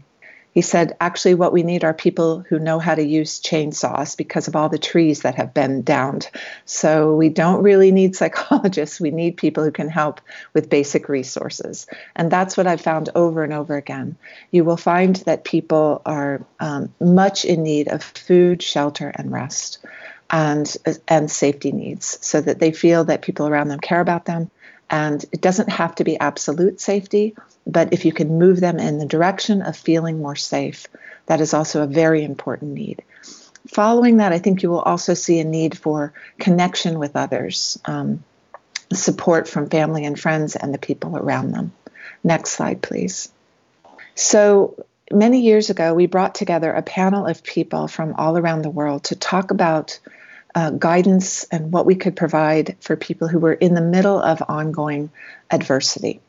he 0.55 0.63
said, 0.63 0.97
actually, 1.01 1.35
what 1.35 1.53
we 1.53 1.65
need 1.65 1.83
are 1.83 1.93
people 1.93 2.45
who 2.49 2.61
know 2.61 2.79
how 2.79 2.95
to 2.95 3.03
use 3.03 3.41
chainsaws 3.41 4.17
because 4.17 4.47
of 4.47 4.55
all 4.55 4.69
the 4.69 4.79
trees 4.79 5.23
that 5.23 5.35
have 5.35 5.53
been 5.53 5.83
downed. 5.83 6.31
So 6.65 7.17
we 7.17 7.29
don't 7.29 7.65
really 7.65 7.91
need 7.91 8.15
psychologists. 8.21 9.01
We 9.01 9.11
need 9.11 9.37
people 9.37 9.65
who 9.65 9.73
can 9.73 9.89
help 9.89 10.21
with 10.55 10.71
basic 10.71 11.09
resources. 11.09 11.89
And 12.15 12.31
that's 12.31 12.57
what 12.57 12.69
I've 12.69 12.81
found 12.81 13.09
over 13.17 13.43
and 13.43 13.53
over 13.53 13.77
again. 13.77 14.17
You 14.53 14.65
will 14.65 14.77
find 14.77 15.17
that 15.27 15.43
people 15.43 16.03
are 16.07 16.41
um, 16.61 16.95
much 17.01 17.45
in 17.45 17.65
need 17.65 17.89
of 17.89 18.05
food, 18.05 18.63
shelter, 18.63 19.11
and 19.13 19.33
rest 19.33 19.79
and 20.31 20.77
and 21.07 21.31
safety 21.31 21.73
needs 21.73 22.19
so 22.21 22.41
that 22.41 22.59
they 22.59 22.73
feel 22.73 23.05
that 23.05 23.23
people 23.23 23.49
around 23.49 23.69
them 23.69 23.81
care 23.81 24.01
about 24.01 24.25
them. 24.25 24.51
And 24.91 25.23
it 25.33 25.43
doesn't 25.43 25.69
have 25.69 25.95
to 25.97 26.05
be 26.05 26.19
absolute 26.19 26.81
safety 26.81 27.35
but 27.67 27.93
if 27.93 28.07
you 28.07 28.13
can 28.13 28.39
move 28.39 28.61
them 28.61 28.79
in 28.79 28.99
the 28.99 29.07
direction 29.07 29.61
of 29.61 29.77
feeling 29.77 30.19
more 30.19 30.37
safe 30.37 30.87
that 31.27 31.41
is 31.43 31.53
also 31.53 31.83
a 31.83 31.87
very 31.87 32.25
important 32.25 32.73
need. 32.73 33.03
Following 33.69 34.19
that 34.19 34.33
i 34.33 34.39
think 34.39 34.63
you 34.63 34.71
will 34.71 34.81
also 34.81 35.15
see 35.15 35.39
a 35.41 35.45
need 35.45 35.77
for 35.77 36.13
connection 36.39 36.99
with 36.99 37.17
others 37.17 37.79
um, 37.85 38.25
support 38.93 39.47
from 39.49 39.69
family 39.69 40.05
and 40.05 40.19
friends 40.19 40.57
and 40.57 40.73
the 40.73 40.79
people 40.79 41.17
around 41.17 41.53
them. 41.53 41.73
Next 42.25 42.51
slide 42.51 42.83
please. 42.83 43.31
So 44.15 44.85
many 45.13 45.41
years 45.41 45.71
ago, 45.71 45.95
we 45.95 46.07
brought 46.07 46.35
together 46.35 46.73
a 46.73 46.83
panel 46.83 47.27
of 47.27 47.43
people 47.43 47.89
from 47.89 48.15
all 48.15 48.37
around 48.37 48.63
the 48.63 48.71
world 48.71 49.05
to 49.05 49.17
talk 49.17 49.51
about 49.51 49.99
uh, 50.59 50.71
guidance 50.71 51.45
and 51.45 51.71
what 51.71 51.87
we 51.87 51.95
could 51.95 52.17
provide 52.17 52.77
for 52.81 52.97
people 52.97 53.29
who 53.29 53.39
were 53.39 53.53
in 53.53 53.75
the 53.75 53.81
middle 53.81 54.21
of 54.21 54.43
ongoing 54.49 55.09
adversity. 55.53 56.21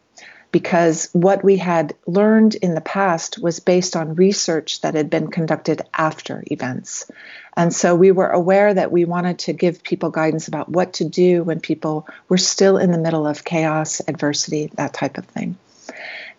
Because 0.52 1.10
what 1.14 1.44
we 1.44 1.58
had 1.58 1.96
learned 2.06 2.54
in 2.54 2.76
the 2.76 2.82
past 2.82 3.42
was 3.42 3.60
based 3.60 3.96
on 3.96 4.14
research 4.14 4.82
that 4.82 4.94
had 4.94 5.10
been 5.10 5.32
conducted 5.32 5.82
after 5.96 6.44
events. 6.46 7.10
And 7.58 7.74
so 7.74 7.96
we 7.96 8.12
were 8.12 8.30
aware 8.30 8.72
that 8.72 8.92
we 8.92 9.04
wanted 9.04 9.40
to 9.40 9.54
give 9.54 9.82
people 9.82 10.12
guidance 10.12 10.48
about 10.48 10.70
what 10.70 10.94
to 10.94 11.06
do 11.06 11.42
when 11.42 11.60
people 11.60 12.08
were 12.28 12.38
still 12.38 12.78
in 12.78 12.92
the 12.92 13.00
middle 13.00 13.26
of 13.26 13.44
chaos, 13.44 14.00
adversity, 14.08 14.70
that 14.76 14.94
type 14.94 15.18
of 15.18 15.26
thing. 15.26 15.58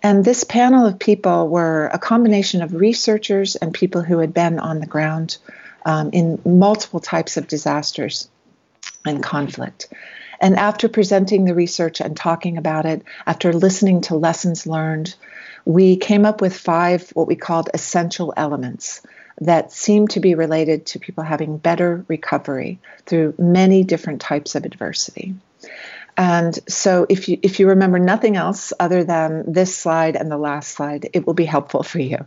And 0.00 0.24
this 0.24 0.44
panel 0.44 0.86
of 0.86 1.00
people 1.00 1.48
were 1.48 1.90
a 1.92 1.98
combination 1.98 2.62
of 2.62 2.72
researchers 2.72 3.56
and 3.56 3.74
people 3.74 4.02
who 4.02 4.18
had 4.20 4.32
been 4.32 4.60
on 4.60 4.78
the 4.78 4.86
ground 4.86 5.38
um, 5.84 6.10
in 6.12 6.40
multiple 6.44 7.00
types 7.00 7.36
of 7.36 7.48
disasters 7.48 8.28
and 9.04 9.22
conflict. 9.22 9.88
And 10.40 10.56
after 10.56 10.88
presenting 10.88 11.44
the 11.44 11.54
research 11.54 12.00
and 12.00 12.16
talking 12.16 12.56
about 12.56 12.86
it, 12.86 13.02
after 13.26 13.52
listening 13.52 14.00
to 14.02 14.16
lessons 14.16 14.66
learned, 14.66 15.14
we 15.66 15.96
came 15.96 16.24
up 16.24 16.40
with 16.40 16.56
five 16.56 17.10
what 17.10 17.28
we 17.28 17.36
called 17.36 17.68
essential 17.74 18.32
elements 18.36 19.02
that 19.40 19.72
seem 19.72 20.08
to 20.08 20.20
be 20.20 20.34
related 20.34 20.86
to 20.86 20.98
people 20.98 21.24
having 21.24 21.56
better 21.58 22.04
recovery 22.08 22.78
through 23.06 23.34
many 23.38 23.84
different 23.84 24.20
types 24.20 24.54
of 24.54 24.64
adversity. 24.64 25.34
And 26.20 26.58
so 26.68 27.06
if 27.08 27.30
you 27.30 27.38
if 27.40 27.60
you 27.60 27.68
remember 27.68 27.98
nothing 27.98 28.36
else 28.36 28.74
other 28.78 29.04
than 29.04 29.50
this 29.50 29.74
slide 29.74 30.16
and 30.16 30.30
the 30.30 30.36
last 30.36 30.72
slide, 30.72 31.08
it 31.14 31.26
will 31.26 31.32
be 31.32 31.46
helpful 31.46 31.82
for 31.82 31.98
you 31.98 32.26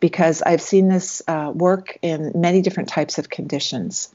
because 0.00 0.40
I've 0.40 0.62
seen 0.62 0.88
this 0.88 1.20
uh, 1.28 1.52
work 1.54 1.98
in 2.00 2.32
many 2.34 2.62
different 2.62 2.88
types 2.88 3.18
of 3.18 3.28
conditions. 3.28 4.08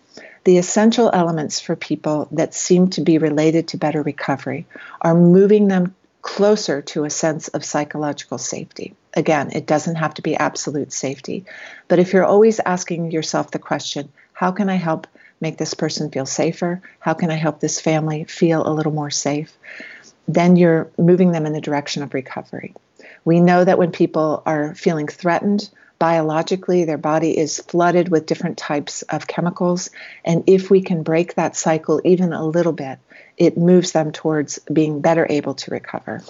The 0.46 0.58
essential 0.58 1.12
elements 1.14 1.60
for 1.60 1.76
people 1.76 2.28
that 2.32 2.56
seem 2.56 2.90
to 2.92 3.02
be 3.02 3.20
related 3.20 3.68
to 3.68 3.78
better 3.78 4.02
recovery 4.02 4.66
are 5.00 5.14
moving 5.14 5.68
them 5.68 5.94
closer 6.24 6.82
to 6.82 7.04
a 7.04 7.12
sense 7.12 7.50
of 7.50 7.64
psychological 7.64 8.40
safety. 8.40 8.96
Again, 9.14 9.52
it 9.54 9.68
doesn't 9.68 9.98
have 9.98 10.16
to 10.16 10.24
be 10.24 10.38
absolute 10.38 10.92
safety, 10.92 11.46
but 11.88 12.00
if 12.00 12.14
you're 12.14 12.26
always 12.26 12.60
asking 12.60 13.12
yourself 13.12 13.52
the 13.52 13.60
question, 13.60 14.10
how 14.34 14.50
can 14.50 14.70
I 14.70 14.76
help 14.76 15.06
make 15.42 15.58
this 15.58 15.74
person 15.74 16.12
feel 16.12 16.26
safer? 16.26 16.82
How 17.00 17.14
can 17.14 17.32
I 17.32 17.36
help 17.36 17.60
this 17.60 17.80
family 17.80 18.26
feel 18.26 18.68
a 18.68 18.74
little 18.74 18.92
more 18.92 19.10
safe? 19.10 19.52
Then 20.28 20.56
you're 20.56 20.90
moving 20.98 21.32
them 21.32 21.46
in 21.46 21.54
the 21.54 21.62
direction 21.62 22.04
of 22.04 22.14
recovery. 22.14 22.76
We 23.26 23.40
know 23.40 23.64
that 23.64 23.78
when 23.78 23.92
people 23.92 24.44
are 24.46 24.76
feeling 24.76 25.08
threatened, 25.08 25.70
biologically, 25.98 26.86
their 26.86 26.98
body 26.98 27.38
is 27.38 27.60
flooded 27.60 28.10
with 28.10 28.26
different 28.26 28.58
types 28.58 29.02
of 29.04 29.28
chemicals. 29.28 29.90
And 30.24 30.44
if 30.48 30.70
we 30.70 30.82
can 30.82 31.04
break 31.04 31.36
that 31.36 31.56
cycle 31.56 32.02
even 32.06 32.32
a 32.32 32.46
little 32.46 32.72
bit, 32.72 33.00
it 33.38 33.58
moves 33.58 33.92
them 33.92 34.12
towards 34.12 34.60
being 34.72 35.02
better 35.02 35.28
able 35.30 35.56
to 35.56 35.72
recover. 35.72 36.24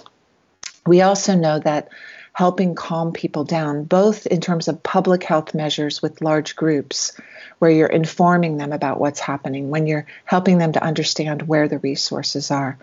We 0.86 1.02
also 1.02 1.36
know 1.36 1.58
that 1.60 1.88
helping 2.32 2.74
calm 2.74 3.12
people 3.12 3.44
down, 3.44 3.84
both 3.84 4.26
in 4.26 4.40
terms 4.40 4.68
of 4.68 4.82
public 4.82 5.22
health 5.22 5.54
measures 5.54 6.00
with 6.00 6.22
large 6.22 6.56
groups, 6.56 7.12
where 7.58 7.70
you're 7.70 7.86
informing 7.86 8.56
them 8.56 8.72
about 8.72 9.00
what's 9.00 9.20
happening, 9.20 9.70
when 9.70 9.86
you're 9.86 10.06
helping 10.24 10.58
them 10.58 10.72
to 10.72 10.82
understand 10.82 11.42
where 11.42 11.68
the 11.68 11.78
resources 11.78 12.50
are, 12.50 12.78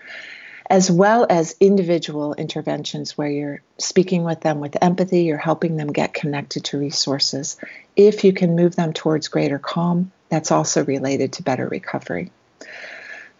as 0.70 0.90
well 0.90 1.26
as 1.28 1.56
individual 1.60 2.34
interventions 2.34 3.16
where 3.16 3.30
you're 3.30 3.62
speaking 3.78 4.22
with 4.22 4.40
them 4.40 4.60
with 4.60 4.76
empathy, 4.82 5.22
you're 5.22 5.38
helping 5.38 5.76
them 5.76 5.92
get 5.92 6.14
connected 6.14 6.64
to 6.64 6.78
resources. 6.78 7.56
If 7.96 8.24
you 8.24 8.32
can 8.32 8.54
move 8.54 8.76
them 8.76 8.92
towards 8.92 9.28
greater 9.28 9.58
calm, 9.58 10.12
that's 10.28 10.50
also 10.50 10.84
related 10.84 11.32
to 11.34 11.42
better 11.42 11.66
recovery. 11.66 12.30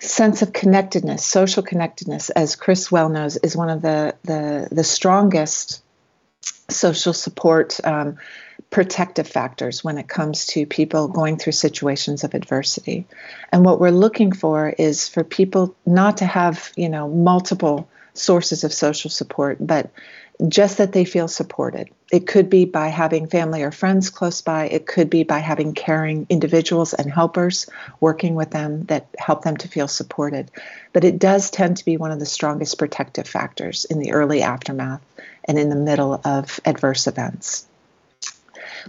Sense 0.00 0.42
of 0.42 0.52
connectedness, 0.52 1.24
social 1.24 1.62
connectedness, 1.62 2.30
as 2.30 2.56
Chris 2.56 2.90
well 2.90 3.08
knows, 3.08 3.36
is 3.36 3.56
one 3.56 3.68
of 3.68 3.82
the, 3.82 4.14
the, 4.22 4.68
the 4.70 4.84
strongest 4.84 5.82
social 6.70 7.12
support 7.12 7.84
um, 7.84 8.18
protective 8.70 9.26
factors 9.26 9.82
when 9.82 9.98
it 9.98 10.08
comes 10.08 10.46
to 10.46 10.66
people 10.66 11.08
going 11.08 11.38
through 11.38 11.52
situations 11.52 12.24
of 12.24 12.34
adversity. 12.34 13.06
And 13.50 13.64
what 13.64 13.80
we're 13.80 13.90
looking 13.90 14.32
for 14.32 14.68
is 14.68 15.08
for 15.08 15.24
people 15.24 15.74
not 15.86 16.18
to 16.18 16.26
have, 16.26 16.70
you 16.76 16.88
know, 16.88 17.08
multiple 17.08 17.88
sources 18.12 18.64
of 18.64 18.72
social 18.72 19.10
support, 19.10 19.58
but 19.60 19.90
just 20.46 20.78
that 20.78 20.92
they 20.92 21.04
feel 21.04 21.26
supported. 21.26 21.88
It 22.12 22.26
could 22.26 22.48
be 22.48 22.64
by 22.64 22.88
having 22.88 23.26
family 23.26 23.62
or 23.62 23.72
friends 23.72 24.10
close 24.10 24.40
by. 24.40 24.68
It 24.68 24.86
could 24.86 25.10
be 25.10 25.24
by 25.24 25.38
having 25.38 25.74
caring 25.74 26.26
individuals 26.28 26.94
and 26.94 27.10
helpers 27.10 27.66
working 28.00 28.34
with 28.34 28.50
them 28.50 28.84
that 28.84 29.08
help 29.18 29.42
them 29.42 29.56
to 29.58 29.68
feel 29.68 29.88
supported. 29.88 30.50
But 30.92 31.04
it 31.04 31.18
does 31.18 31.50
tend 31.50 31.78
to 31.78 31.84
be 31.84 31.96
one 31.96 32.12
of 32.12 32.20
the 32.20 32.26
strongest 32.26 32.78
protective 32.78 33.26
factors 33.26 33.84
in 33.86 33.98
the 33.98 34.12
early 34.12 34.42
aftermath 34.42 35.00
and 35.48 35.58
in 35.58 35.70
the 35.70 35.76
middle 35.76 36.20
of 36.24 36.60
adverse 36.64 37.06
events. 37.06 37.66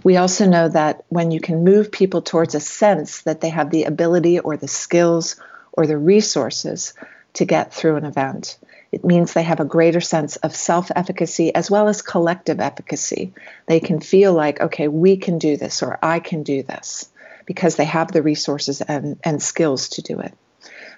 We 0.04 0.16
also 0.16 0.46
know 0.46 0.68
that 0.68 1.04
when 1.08 1.30
you 1.30 1.40
can 1.40 1.64
move 1.64 1.90
people 1.90 2.22
towards 2.22 2.54
a 2.54 2.60
sense 2.60 3.22
that 3.22 3.40
they 3.40 3.48
have 3.48 3.70
the 3.70 3.84
ability 3.84 4.38
or 4.38 4.56
the 4.56 4.68
skills 4.68 5.36
or 5.72 5.86
the 5.86 5.98
resources 5.98 6.94
to 7.34 7.44
get 7.44 7.74
through 7.74 7.96
an 7.96 8.04
event, 8.04 8.58
it 8.92 9.04
means 9.04 9.32
they 9.32 9.42
have 9.42 9.60
a 9.60 9.64
greater 9.64 10.00
sense 10.00 10.36
of 10.36 10.54
self 10.54 10.90
efficacy 10.94 11.54
as 11.54 11.70
well 11.70 11.88
as 11.88 12.02
collective 12.02 12.60
efficacy. 12.60 13.32
They 13.66 13.80
can 13.80 14.00
feel 14.00 14.32
like, 14.32 14.60
okay, 14.60 14.88
we 14.88 15.16
can 15.16 15.38
do 15.38 15.56
this 15.56 15.82
or 15.82 15.98
I 16.02 16.20
can 16.20 16.42
do 16.42 16.62
this 16.62 17.08
because 17.46 17.76
they 17.76 17.84
have 17.84 18.12
the 18.12 18.22
resources 18.22 18.80
and, 18.80 19.18
and 19.24 19.42
skills 19.42 19.90
to 19.90 20.02
do 20.02 20.20
it. 20.20 20.34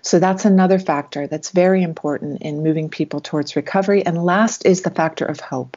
So 0.03 0.19
that's 0.19 0.45
another 0.45 0.79
factor 0.79 1.27
that's 1.27 1.51
very 1.51 1.83
important 1.83 2.43
in 2.43 2.63
moving 2.63 2.89
people 2.89 3.21
towards 3.21 3.57
recovery. 3.57 4.05
And 4.05 4.25
last 4.25 4.67
is 4.67 4.83
the 4.83 4.91
factor 4.91 5.25
of 5.25 5.41
hope. 5.41 5.77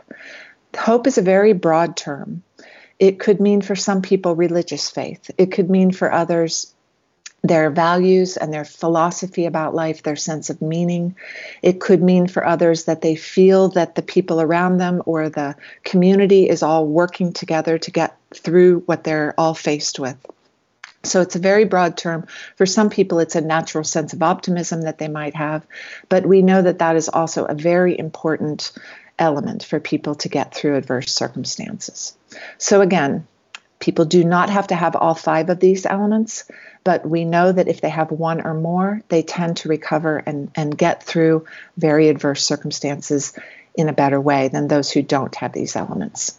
Hope 0.77 1.07
is 1.07 1.17
a 1.17 1.21
very 1.21 1.53
broad 1.53 1.95
term. 1.95 2.43
It 2.99 3.19
could 3.19 3.39
mean 3.39 3.61
for 3.61 3.75
some 3.75 4.01
people 4.01 4.35
religious 4.35 4.89
faith, 4.89 5.29
it 5.37 5.51
could 5.51 5.69
mean 5.69 5.91
for 5.91 6.11
others 6.11 6.73
their 7.47 7.69
values 7.69 8.37
and 8.37 8.51
their 8.51 8.65
philosophy 8.65 9.45
about 9.45 9.75
life, 9.75 10.01
their 10.01 10.15
sense 10.15 10.49
of 10.49 10.61
meaning. 10.61 11.15
It 11.61 11.79
could 11.79 12.01
mean 12.01 12.27
for 12.27 12.43
others 12.45 12.85
that 12.85 13.01
they 13.01 13.15
feel 13.15 13.69
that 13.69 13.93
the 13.93 14.01
people 14.01 14.41
around 14.41 14.77
them 14.77 15.03
or 15.05 15.29
the 15.29 15.55
community 15.83 16.49
is 16.49 16.63
all 16.63 16.87
working 16.87 17.33
together 17.33 17.77
to 17.77 17.91
get 17.91 18.17
through 18.33 18.79
what 18.87 19.03
they're 19.03 19.35
all 19.37 19.53
faced 19.53 19.99
with. 19.99 20.17
So 21.05 21.21
it's 21.21 21.35
a 21.35 21.39
very 21.39 21.65
broad 21.65 21.97
term. 21.97 22.27
For 22.55 22.65
some 22.65 22.89
people, 22.89 23.19
it's 23.19 23.35
a 23.35 23.41
natural 23.41 23.83
sense 23.83 24.13
of 24.13 24.23
optimism 24.23 24.81
that 24.81 24.97
they 24.97 25.07
might 25.07 25.35
have, 25.35 25.65
but 26.09 26.25
we 26.25 26.41
know 26.41 26.61
that 26.61 26.79
that 26.79 26.95
is 26.95 27.09
also 27.09 27.45
a 27.45 27.53
very 27.53 27.97
important 27.97 28.71
element 29.17 29.63
for 29.63 29.79
people 29.79 30.15
to 30.15 30.29
get 30.29 30.53
through 30.53 30.75
adverse 30.75 31.13
circumstances. 31.13 32.17
So 32.57 32.81
again, 32.81 33.27
people 33.79 34.05
do 34.05 34.23
not 34.23 34.49
have 34.49 34.67
to 34.67 34.75
have 34.75 34.95
all 34.95 35.15
five 35.15 35.49
of 35.49 35.59
these 35.59 35.85
elements, 35.85 36.49
but 36.83 37.07
we 37.07 37.25
know 37.25 37.51
that 37.51 37.67
if 37.67 37.81
they 37.81 37.89
have 37.89 38.11
one 38.11 38.41
or 38.41 38.53
more, 38.53 39.01
they 39.09 39.21
tend 39.23 39.57
to 39.57 39.69
recover 39.69 40.21
and, 40.25 40.51
and 40.55 40.77
get 40.77 41.03
through 41.03 41.45
very 41.77 42.09
adverse 42.09 42.43
circumstances 42.43 43.33
in 43.75 43.89
a 43.89 43.93
better 43.93 44.19
way 44.19 44.47
than 44.47 44.67
those 44.67 44.91
who 44.91 45.01
don't 45.01 45.35
have 45.35 45.53
these 45.53 45.75
elements. 45.75 46.37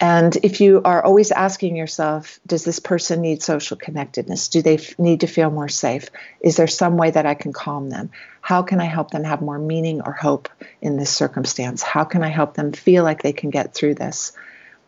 And 0.00 0.36
if 0.42 0.60
you 0.60 0.82
are 0.84 1.02
always 1.02 1.30
asking 1.30 1.76
yourself, 1.76 2.40
does 2.46 2.64
this 2.64 2.80
person 2.80 3.20
need 3.20 3.42
social 3.42 3.76
connectedness? 3.76 4.48
Do 4.48 4.60
they 4.60 4.74
f- 4.74 4.98
need 4.98 5.20
to 5.20 5.28
feel 5.28 5.50
more 5.50 5.68
safe? 5.68 6.08
Is 6.40 6.56
there 6.56 6.66
some 6.66 6.96
way 6.96 7.10
that 7.10 7.26
I 7.26 7.34
can 7.34 7.52
calm 7.52 7.88
them? 7.88 8.10
How 8.40 8.62
can 8.62 8.80
I 8.80 8.86
help 8.86 9.12
them 9.12 9.22
have 9.22 9.42
more 9.42 9.58
meaning 9.58 10.00
or 10.00 10.12
hope 10.12 10.48
in 10.80 10.96
this 10.96 11.14
circumstance? 11.14 11.82
How 11.82 12.02
can 12.02 12.24
I 12.24 12.28
help 12.28 12.54
them 12.54 12.72
feel 12.72 13.04
like 13.04 13.22
they 13.22 13.32
can 13.32 13.50
get 13.50 13.74
through 13.74 13.94
this? 13.94 14.32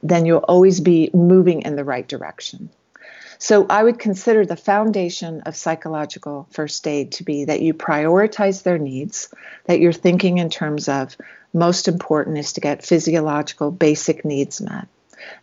Then 0.02 0.26
you'll 0.26 0.38
always 0.38 0.80
be 0.80 1.10
moving 1.14 1.62
in 1.62 1.76
the 1.76 1.84
right 1.84 2.06
direction. 2.06 2.70
So 3.38 3.66
I 3.68 3.82
would 3.82 3.98
consider 3.98 4.46
the 4.46 4.56
foundation 4.56 5.42
of 5.42 5.56
psychological 5.56 6.48
first 6.50 6.86
aid 6.88 7.12
to 7.12 7.24
be 7.24 7.44
that 7.44 7.62
you 7.62 7.74
prioritize 7.74 8.62
their 8.62 8.78
needs, 8.78 9.28
that 9.66 9.80
you're 9.80 9.92
thinking 9.92 10.38
in 10.38 10.50
terms 10.50 10.88
of 10.88 11.16
most 11.52 11.86
important 11.86 12.38
is 12.38 12.54
to 12.54 12.60
get 12.60 12.84
physiological 12.84 13.70
basic 13.70 14.24
needs 14.24 14.60
met. 14.60 14.88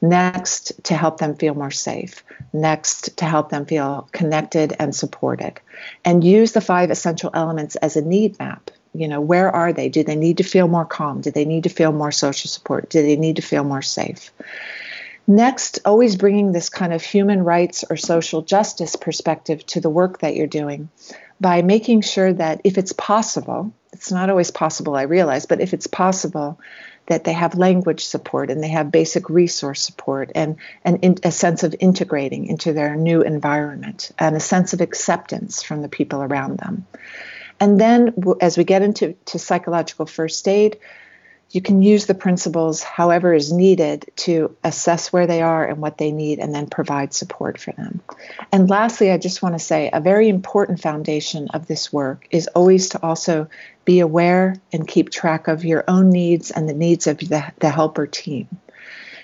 Next, 0.02 0.84
to 0.86 0.96
help 0.96 1.18
them 1.18 1.36
feel 1.36 1.54
more 1.54 1.72
safe. 1.72 2.24
Next, 2.54 3.18
to 3.18 3.26
help 3.26 3.50
them 3.50 3.66
feel 3.66 4.08
connected 4.12 4.74
and 4.80 4.96
supported. 4.96 5.60
And 6.04 6.24
use 6.24 6.52
the 6.52 6.62
five 6.62 6.92
essential 6.92 7.32
elements 7.34 7.76
as 7.78 7.96
a 7.96 8.02
need 8.02 8.38
map. 8.40 8.72
You 8.94 9.08
know, 9.08 9.22
where 9.22 9.50
are 9.50 9.72
they? 9.72 9.90
Do 9.90 10.04
they 10.04 10.16
need 10.16 10.38
to 10.38 10.44
feel 10.44 10.68
more 10.68 10.86
calm? 10.86 11.22
Do 11.22 11.32
they 11.32 11.46
need 11.46 11.64
to 11.64 11.70
feel 11.70 11.92
more 11.92 12.12
social 12.12 12.50
support? 12.50 12.90
Do 12.90 13.02
they 13.02 13.16
need 13.16 13.38
to 13.38 13.42
feel 13.42 13.64
more 13.64 13.82
safe? 13.82 14.32
Next, 15.28 15.80
always 15.86 16.16
bringing 16.16 16.52
this 16.52 16.70
kind 16.70 16.94
of 16.94 17.02
human 17.02 17.44
rights 17.44 17.86
or 17.90 17.96
social 17.96 18.42
justice 18.42 18.96
perspective 18.96 19.66
to 19.68 19.80
the 19.80 19.90
work 19.90 20.20
that 20.20 20.36
you're 20.36 20.48
doing 20.48 20.90
by 21.40 21.62
making 21.62 22.02
sure 22.02 22.34
that 22.34 22.62
if 22.64 22.78
it's 22.78 22.94
possible, 22.94 23.72
it's 23.94 24.12
not 24.12 24.30
always 24.30 24.52
possible, 24.52 24.96
I 24.96 25.04
realize, 25.04 25.46
but 25.46 25.62
if 25.62 25.74
it's 25.74 25.88
possible, 25.88 26.60
that 27.12 27.26
they 27.26 27.34
have 27.34 27.56
language 27.56 28.06
support 28.06 28.50
and 28.50 28.64
they 28.64 28.70
have 28.70 28.90
basic 28.90 29.30
resource 29.30 29.82
support 29.82 30.32
and, 30.34 30.56
and 30.86 31.00
in, 31.02 31.18
a 31.24 31.32
sense 31.32 31.64
of 31.64 31.76
integrating 31.78 32.46
into 32.46 32.72
their 32.72 32.96
new 32.96 33.22
environment 33.22 34.12
and 34.18 34.34
a 34.34 34.40
sense 34.40 34.72
of 34.72 34.80
acceptance 34.80 35.62
from 35.62 35.82
the 35.82 35.90
people 35.90 36.24
around 36.24 36.58
them. 36.58 36.88
And 37.60 37.78
then 37.82 38.14
as 38.40 38.58
we 38.58 38.64
get 38.64 38.82
into 38.82 39.18
to 39.26 39.40
psychological 39.40 40.06
first 40.06 40.48
aid, 40.48 40.80
you 41.52 41.62
can 41.62 41.82
use 41.82 42.06
the 42.06 42.14
principles 42.14 42.82
however 42.82 43.34
is 43.34 43.52
needed 43.52 44.10
to 44.16 44.56
assess 44.64 45.12
where 45.12 45.28
they 45.28 45.42
are 45.42 45.66
and 45.66 45.80
what 45.80 45.98
they 45.98 46.12
need 46.12 46.40
and 46.40 46.56
then 46.56 46.68
provide 46.68 47.14
support 47.14 47.60
for 47.60 47.74
them. 47.74 48.02
And 48.52 48.70
lastly, 48.70 49.12
I 49.12 49.18
just 49.18 49.42
want 49.42 49.56
to 49.56 49.60
say 49.60 49.90
a 49.92 50.00
very 50.00 50.30
important 50.30 50.80
foundation 50.82 51.50
of 51.50 51.68
this 51.68 51.92
work 51.92 52.26
is 52.32 52.48
always 52.48 52.90
to 52.90 53.04
also 53.04 53.50
be 53.84 54.00
aware 54.00 54.56
and 54.72 54.88
keep 54.88 55.10
track 55.10 55.48
of 55.48 55.66
your 55.66 55.84
own 55.88 56.10
needs 56.10 56.52
and 56.52 56.70
the 56.70 56.74
needs 56.74 57.08
of 57.08 57.18
the, 57.18 57.52
the 57.60 57.70
helper 57.70 58.08
team 58.08 58.48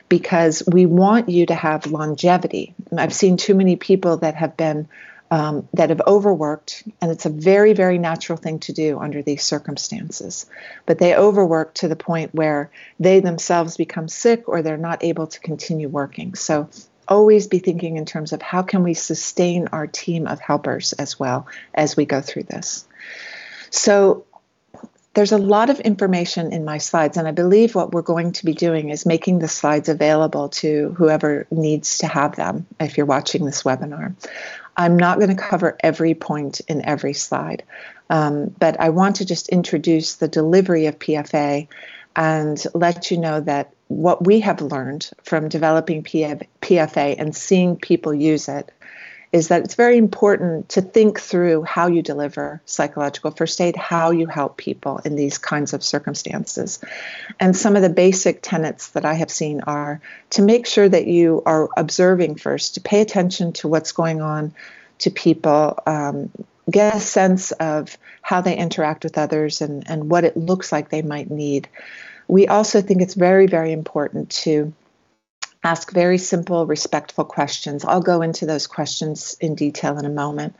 because 0.10 0.64
we 0.68 0.86
want 0.86 1.30
you 1.30 1.46
to 1.46 1.56
have 1.56 1.88
longevity. 1.88 2.74
I've 2.98 3.14
seen 3.14 3.38
too 3.38 3.56
many 3.56 3.76
people 3.76 4.18
that 4.18 4.36
have 4.36 4.56
been 4.58 4.88
um, 5.30 5.68
that 5.74 5.90
have 5.90 6.02
overworked, 6.08 6.84
and 7.02 7.12
it's 7.12 7.26
a 7.26 7.30
very, 7.30 7.74
very 7.74 7.98
natural 7.98 8.38
thing 8.38 8.60
to 8.60 8.74
do 8.74 9.00
under 9.00 9.22
these 9.22 9.44
circumstances. 9.44 10.46
But 10.86 11.00
they 11.00 11.16
overwork 11.16 11.74
to 11.76 11.88
the 11.88 11.96
point 11.96 12.34
where 12.34 12.72
they 13.00 13.20
themselves 13.20 13.78
become 13.78 14.08
sick 14.08 14.48
or 14.48 14.62
they're 14.62 14.78
not 14.78 15.04
able 15.04 15.28
to 15.28 15.40
continue 15.40 15.90
working. 15.90 16.36
So 16.36 16.70
always 17.08 17.48
be 17.48 17.60
thinking 17.60 17.98
in 17.98 18.06
terms 18.06 18.34
of 18.34 18.42
how 18.42 18.62
can 18.62 18.84
we 18.84 18.94
sustain 18.94 19.68
our 19.72 19.88
team 19.88 20.28
of 20.28 20.40
helpers 20.40 20.94
as 20.94 21.20
well 21.20 21.48
as 21.74 21.96
we 21.96 22.06
go 22.06 22.22
through 22.22 22.44
this. 22.44 22.88
So 23.70 24.26
there's 25.14 25.32
a 25.32 25.38
lot 25.40 25.72
of 25.72 25.80
information 25.80 26.54
in 26.54 26.64
my 26.64 26.78
slides, 26.78 27.18
and 27.18 27.28
I 27.28 27.32
believe 27.32 27.74
what 27.74 27.92
we're 27.92 28.04
going 28.04 28.34
to 28.34 28.46
be 28.46 28.54
doing 28.54 28.90
is 28.90 29.04
making 29.04 29.40
the 29.40 29.48
slides 29.48 29.90
available 29.90 30.50
to 30.50 30.94
whoever 30.96 31.48
needs 31.50 32.00
to 32.00 32.08
have 32.08 32.36
them 32.36 32.68
if 32.80 32.98
you're 32.98 33.08
watching 33.08 33.44
this 33.44 33.64
webinar. 33.64 34.14
I'm 34.78 34.96
not 34.96 35.18
going 35.18 35.36
to 35.36 35.42
cover 35.42 35.76
every 35.82 36.14
point 36.14 36.62
in 36.68 36.86
every 36.86 37.14
slide, 37.14 37.64
um, 38.10 38.54
but 38.60 38.80
I 38.80 38.90
want 38.90 39.18
to 39.18 39.26
just 39.26 39.50
introduce 39.50 40.16
the 40.16 40.28
delivery 40.28 40.86
of 40.86 41.00
PFA 41.00 41.68
and 42.16 42.64
let 42.74 43.12
you 43.12 43.18
know 43.18 43.42
that 43.42 43.74
what 43.88 44.26
we 44.26 44.40
have 44.42 44.62
learned 44.62 45.10
from 45.24 45.50
developing 45.50 46.04
PFA 46.04 47.16
and 47.18 47.36
seeing 47.36 47.76
people 47.76 48.14
use 48.14 48.50
it 48.50 48.72
is 49.32 49.50
that 49.50 49.64
it's 49.64 49.76
very 49.76 49.98
important 49.98 50.70
to 50.70 50.82
think 50.82 51.20
through 51.20 51.64
how 51.64 51.88
you 51.88 52.02
deliver 52.02 52.62
psychological 52.66 53.32
first 53.32 53.60
aid, 53.60 53.76
how 53.76 54.12
you 54.12 54.28
help 54.28 54.58
people 54.58 55.00
in 55.04 55.16
these 55.16 55.38
kinds 55.38 55.74
of 55.74 55.84
circumstances. 55.84 56.80
And 57.40 57.56
some 57.56 57.76
of 57.76 57.82
the 57.82 57.90
basic 57.90 58.40
tenets 58.42 58.90
that 58.90 59.06
I 59.06 59.16
have 59.16 59.30
seen 59.30 59.62
are 59.62 60.02
to 60.32 60.42
make 60.42 60.66
sure 60.66 60.88
that 60.88 61.08
you 61.08 61.44
are 61.46 61.70
observing 61.76 62.36
first, 62.36 62.76
to 62.76 62.82
pay 62.82 63.02
attention 63.02 63.54
to 63.54 63.68
what's 63.68 63.92
going 63.92 64.22
on 64.22 64.54
to 65.00 65.12
people. 65.12 65.78
Um, 65.86 66.32
get 66.70 66.96
a 66.96 67.00
sense 67.00 67.52
of 67.52 67.98
how 68.22 68.42
they 68.42 68.58
interact 68.58 69.04
with 69.04 69.18
others 69.18 69.62
and, 69.62 69.90
and 69.90 70.10
what 70.10 70.26
it 70.26 70.36
looks 70.36 70.72
like 70.72 70.90
they 70.90 71.02
might 71.02 71.32
need. 71.32 71.70
We 72.28 72.48
also 72.48 72.82
think 72.82 73.02
it's 73.02 73.14
very, 73.14 73.48
very 73.48 73.72
important 73.72 74.30
to 74.32 74.74
ask 75.68 75.92
very 75.92 76.18
simple, 76.18 76.66
respectful 76.66 77.26
questions. 77.26 77.84
I'll 77.84 78.00
go 78.14 78.22
into 78.22 78.46
those 78.46 78.68
questions 78.68 79.36
in 79.42 79.54
detail 79.54 79.98
in 79.98 80.06
a 80.06 80.10
moment 80.10 80.56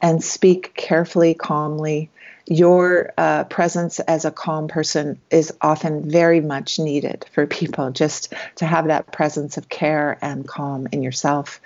and 0.00 0.22
speak 0.22 0.74
carefully, 0.74 1.34
calmly. 1.34 2.08
Your 2.46 3.12
uh, 3.18 3.44
presence 3.44 3.98
as 3.98 4.24
a 4.24 4.30
calm 4.30 4.68
person 4.68 5.18
is 5.28 5.52
often 5.60 6.08
very 6.08 6.40
much 6.40 6.78
needed 6.78 7.26
for 7.32 7.48
people, 7.48 7.90
just 7.90 8.32
to 8.56 8.64
have 8.64 8.86
that 8.86 9.10
presence 9.10 9.56
of 9.56 9.68
care 9.68 10.18
and 10.22 10.46
calm 10.46 10.86
in 10.92 11.02
yourself 11.02 11.60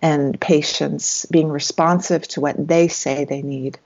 and 0.00 0.40
patience, 0.40 1.26
being 1.30 1.50
responsive 1.50 2.26
to 2.28 2.40
what 2.40 2.56
they 2.56 2.88
say 2.88 3.26
they 3.26 3.42
need 3.42 3.78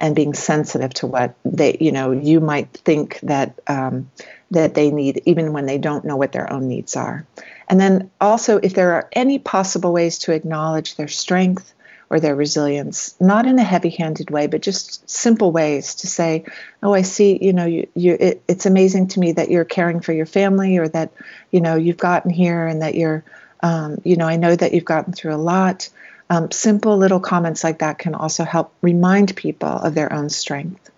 and 0.00 0.16
being 0.16 0.32
sensitive 0.32 0.94
to 0.94 1.06
what 1.06 1.34
they 1.44 1.76
you 1.80 1.90
know 1.90 2.12
you 2.12 2.40
might 2.40 2.72
think 2.72 3.18
that 3.20 3.58
um, 3.66 4.08
that 4.52 4.74
they 4.74 4.90
need 4.92 5.20
even 5.26 5.52
when 5.52 5.66
they 5.66 5.78
don't 5.78 6.04
know 6.04 6.16
what 6.16 6.30
their 6.30 6.50
own 6.52 6.68
needs 6.68 6.94
are 6.96 7.26
and 7.68 7.78
then 7.78 8.10
also, 8.20 8.58
if 8.58 8.74
there 8.74 8.94
are 8.94 9.08
any 9.12 9.38
possible 9.38 9.92
ways 9.92 10.18
to 10.20 10.32
acknowledge 10.32 10.96
their 10.96 11.08
strength 11.08 11.74
or 12.10 12.18
their 12.18 12.34
resilience, 12.34 13.14
not 13.20 13.46
in 13.46 13.58
a 13.58 13.62
heavy 13.62 13.90
handed 13.90 14.30
way, 14.30 14.46
but 14.46 14.62
just 14.62 15.08
simple 15.08 15.52
ways 15.52 15.96
to 15.96 16.06
say, 16.06 16.44
oh, 16.82 16.94
I 16.94 17.02
see, 17.02 17.38
you 17.44 17.52
know, 17.52 17.66
you, 17.66 17.86
you 17.94 18.16
it, 18.18 18.42
it's 18.48 18.64
amazing 18.64 19.08
to 19.08 19.20
me 19.20 19.32
that 19.32 19.50
you're 19.50 19.66
caring 19.66 20.00
for 20.00 20.12
your 20.12 20.24
family 20.24 20.78
or 20.78 20.88
that, 20.88 21.12
you 21.50 21.60
know, 21.60 21.76
you've 21.76 21.98
gotten 21.98 22.30
here 22.30 22.66
and 22.66 22.80
that 22.80 22.94
you're, 22.94 23.24
um, 23.62 24.00
you 24.04 24.16
know, 24.16 24.26
I 24.26 24.36
know 24.36 24.56
that 24.56 24.72
you've 24.72 24.86
gotten 24.86 25.12
through 25.12 25.34
a 25.34 25.36
lot. 25.36 25.90
Um, 26.30 26.50
simple 26.50 26.96
little 26.96 27.20
comments 27.20 27.64
like 27.64 27.80
that 27.80 27.98
can 27.98 28.14
also 28.14 28.44
help 28.44 28.72
remind 28.80 29.36
people 29.36 29.68
of 29.68 29.94
their 29.94 30.12
own 30.12 30.30
strength. 30.30 30.90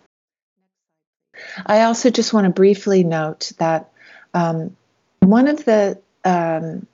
I 1.67 1.83
also 1.83 2.11
just 2.11 2.33
want 2.33 2.45
to 2.45 2.51
briefly 2.51 3.03
note 3.03 3.53
that 3.59 3.91
um, 4.35 4.77
one 5.21 5.49
of 5.49 5.65
the 5.65 5.99
um, 6.25 6.87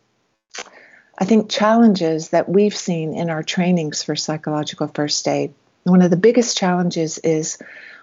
I 1.19 1.25
think, 1.25 1.51
challenges 1.51 2.31
that 2.31 2.49
we've 2.49 2.77
seen 2.77 3.15
in 3.15 3.31
our 3.31 3.43
trainings 3.43 4.03
for 4.03 4.17
psychological 4.17 4.89
first 4.89 5.27
aid. 5.27 5.55
One 5.85 6.03
of 6.03 6.11
the 6.11 6.17
biggest 6.17 6.57
challenges 6.57 7.19
is 7.19 7.59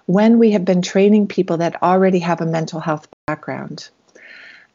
when 0.06 0.40
we 0.40 0.52
have 0.52 0.66
been 0.66 0.82
training 0.82 1.28
people 1.28 1.58
that 1.58 1.82
already 1.84 2.20
have 2.20 2.42
a 2.42 2.46
mental 2.46 2.80
health 2.80 3.08
background. 3.28 3.90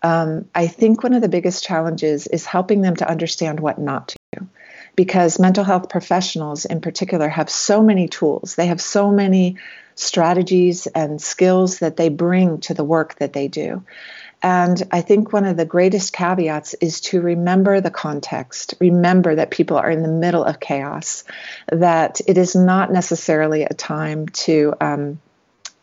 Um, 0.03 0.49
I 0.55 0.69
think 0.69 1.03
one 1.03 1.15
of 1.15 1.23
the 1.23 1.29
biggest 1.29 1.65
challenges 1.65 2.27
is 2.27 2.47
helping 2.47 2.83
them 2.83 2.97
to 2.97 3.09
understand 3.09 3.61
what 3.61 3.79
not 3.79 4.09
to 4.09 4.17
do. 4.37 4.49
Because 4.95 5.39
mental 5.39 5.65
health 5.65 5.89
professionals, 5.89 6.65
in 6.65 6.81
particular, 6.81 7.29
have 7.29 7.51
so 7.51 7.83
many 7.83 8.09
tools, 8.09 8.55
they 8.55 8.67
have 8.67 8.81
so 8.81 9.11
many 9.11 9.57
strategies 9.95 10.87
and 10.87 11.21
skills 11.21 11.81
that 11.81 11.97
they 11.97 12.09
bring 12.09 12.61
to 12.61 12.75
the 12.75 12.85
work 12.85 13.17
that 13.17 13.33
they 13.33 13.49
do. 13.49 13.83
And 14.43 14.81
I 14.93 15.01
think 15.01 15.33
one 15.33 15.45
of 15.45 15.57
the 15.57 15.65
greatest 15.65 16.13
caveats 16.13 16.75
is 16.75 17.01
to 17.03 17.21
remember 17.21 17.81
the 17.81 17.91
context. 17.91 18.75
Remember 18.79 19.35
that 19.35 19.51
people 19.51 19.77
are 19.77 19.91
in 19.91 20.03
the 20.03 20.09
middle 20.09 20.45
of 20.45 20.61
chaos, 20.61 21.25
that 21.73 22.21
it 22.27 22.39
is 22.39 22.55
not 22.55 22.93
necessarily 22.93 23.63
a 23.65 23.75
time 23.75 24.29
to 24.29 24.75
um, 24.81 25.21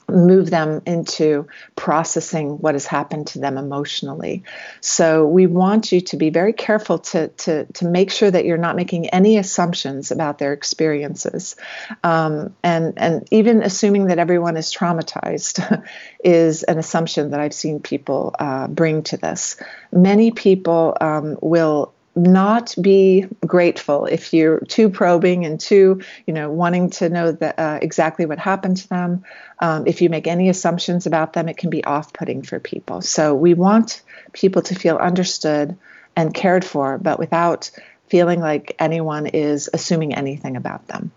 move 0.09 0.49
them 0.49 0.81
into 0.85 1.47
processing 1.75 2.57
what 2.59 2.75
has 2.75 2.85
happened 2.85 3.27
to 3.27 3.39
them 3.39 3.57
emotionally. 3.57 4.43
So 4.81 5.25
we 5.25 5.47
want 5.47 5.91
you 5.91 6.01
to 6.01 6.17
be 6.17 6.29
very 6.29 6.53
careful 6.53 6.99
to 6.99 7.29
to 7.29 7.65
to 7.65 7.87
make 7.87 8.11
sure 8.11 8.29
that 8.29 8.45
you're 8.45 8.57
not 8.57 8.75
making 8.75 9.09
any 9.09 9.37
assumptions 9.37 10.11
about 10.11 10.37
their 10.37 10.53
experiences, 10.53 11.55
um, 12.03 12.55
and 12.63 12.93
and 12.97 13.27
even 13.31 13.63
assuming 13.63 14.07
that 14.07 14.19
everyone 14.19 14.57
is 14.57 14.73
traumatized 14.73 15.83
is 16.23 16.63
an 16.63 16.77
assumption 16.77 17.31
that 17.31 17.39
I've 17.39 17.53
seen 17.53 17.79
people 17.79 18.35
uh, 18.37 18.67
bring 18.67 19.03
to 19.03 19.17
this. 19.17 19.57
Many 19.91 20.31
people 20.31 20.97
um, 21.01 21.37
will 21.41 21.94
not 22.15 22.73
be 22.81 23.25
grateful 23.45 24.05
if 24.05 24.33
you're 24.33 24.59
too 24.59 24.89
probing 24.89 25.45
and 25.45 25.59
too, 25.59 26.01
you 26.25 26.33
know, 26.33 26.49
wanting 26.49 26.89
to 26.91 27.09
know 27.09 27.37
uh, 27.41 27.79
exactly 27.81 28.25
what 28.25 28.39
happened 28.39 28.77
to 28.77 28.87
them. 28.87 29.23
Um, 29.59 29.85
if 29.85 30.01
you 30.01 30.09
make 30.09 30.27
any 30.27 30.49
assumptions 30.49 31.05
about 31.05 31.33
them, 31.33 31.49
it 31.49 31.57
can 31.57 31.69
be 31.69 31.83
off-putting 31.83 32.43
for 32.43 32.59
people. 32.59 33.01
So 33.01 33.35
we 33.35 33.53
want 33.53 34.01
people 34.31 34.61
to 34.63 34.75
feel 34.75 34.95
understood 34.95 35.77
and 36.15 36.33
cared 36.33 36.63
for, 36.63 36.97
but 36.97 37.19
without 37.19 37.69
feeling 38.07 38.39
like 38.39 38.75
anyone 38.79 39.27
is 39.27 39.69
assuming 39.73 40.15
anything 40.15 40.55
about 40.55 40.87
them. 40.87 41.11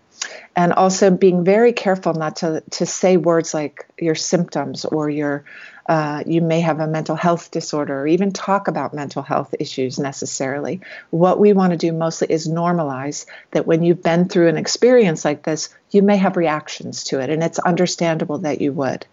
And 0.55 0.73
also 0.73 1.11
being 1.11 1.45
very 1.45 1.71
careful 1.71 2.13
not 2.13 2.37
to, 2.37 2.61
to 2.71 2.85
say 2.85 3.15
words 3.15 3.53
like 3.53 3.87
your 3.97 4.15
symptoms 4.15 4.83
or 4.83 5.09
your 5.09 5.45
uh, 5.89 6.23
you 6.27 6.39
may 6.39 6.61
have 6.61 6.79
a 6.79 6.85
mental 6.85 7.15
health 7.15 7.49
disorder 7.49 8.01
or 8.01 8.05
even 8.05 8.31
talk 8.31 8.67
about 8.67 8.93
mental 8.93 9.23
health 9.23 9.55
issues 9.59 9.97
necessarily. 9.97 10.81
What 11.09 11.39
we 11.39 11.51
want 11.51 11.71
to 11.71 11.77
do 11.77 11.91
mostly 11.91 12.27
is 12.29 12.47
normalize 12.47 13.25
that 13.51 13.65
when 13.65 13.81
you've 13.81 14.03
been 14.03 14.29
through 14.29 14.49
an 14.49 14.57
experience 14.57 15.25
like 15.25 15.41
this, 15.41 15.69
you 15.89 16.03
may 16.03 16.17
have 16.17 16.37
reactions 16.37 17.05
to 17.05 17.19
it, 17.19 17.31
and 17.31 17.41
it's 17.41 17.57
understandable 17.57 18.37
that 18.37 18.61
you 18.61 18.71
would. 18.71 19.07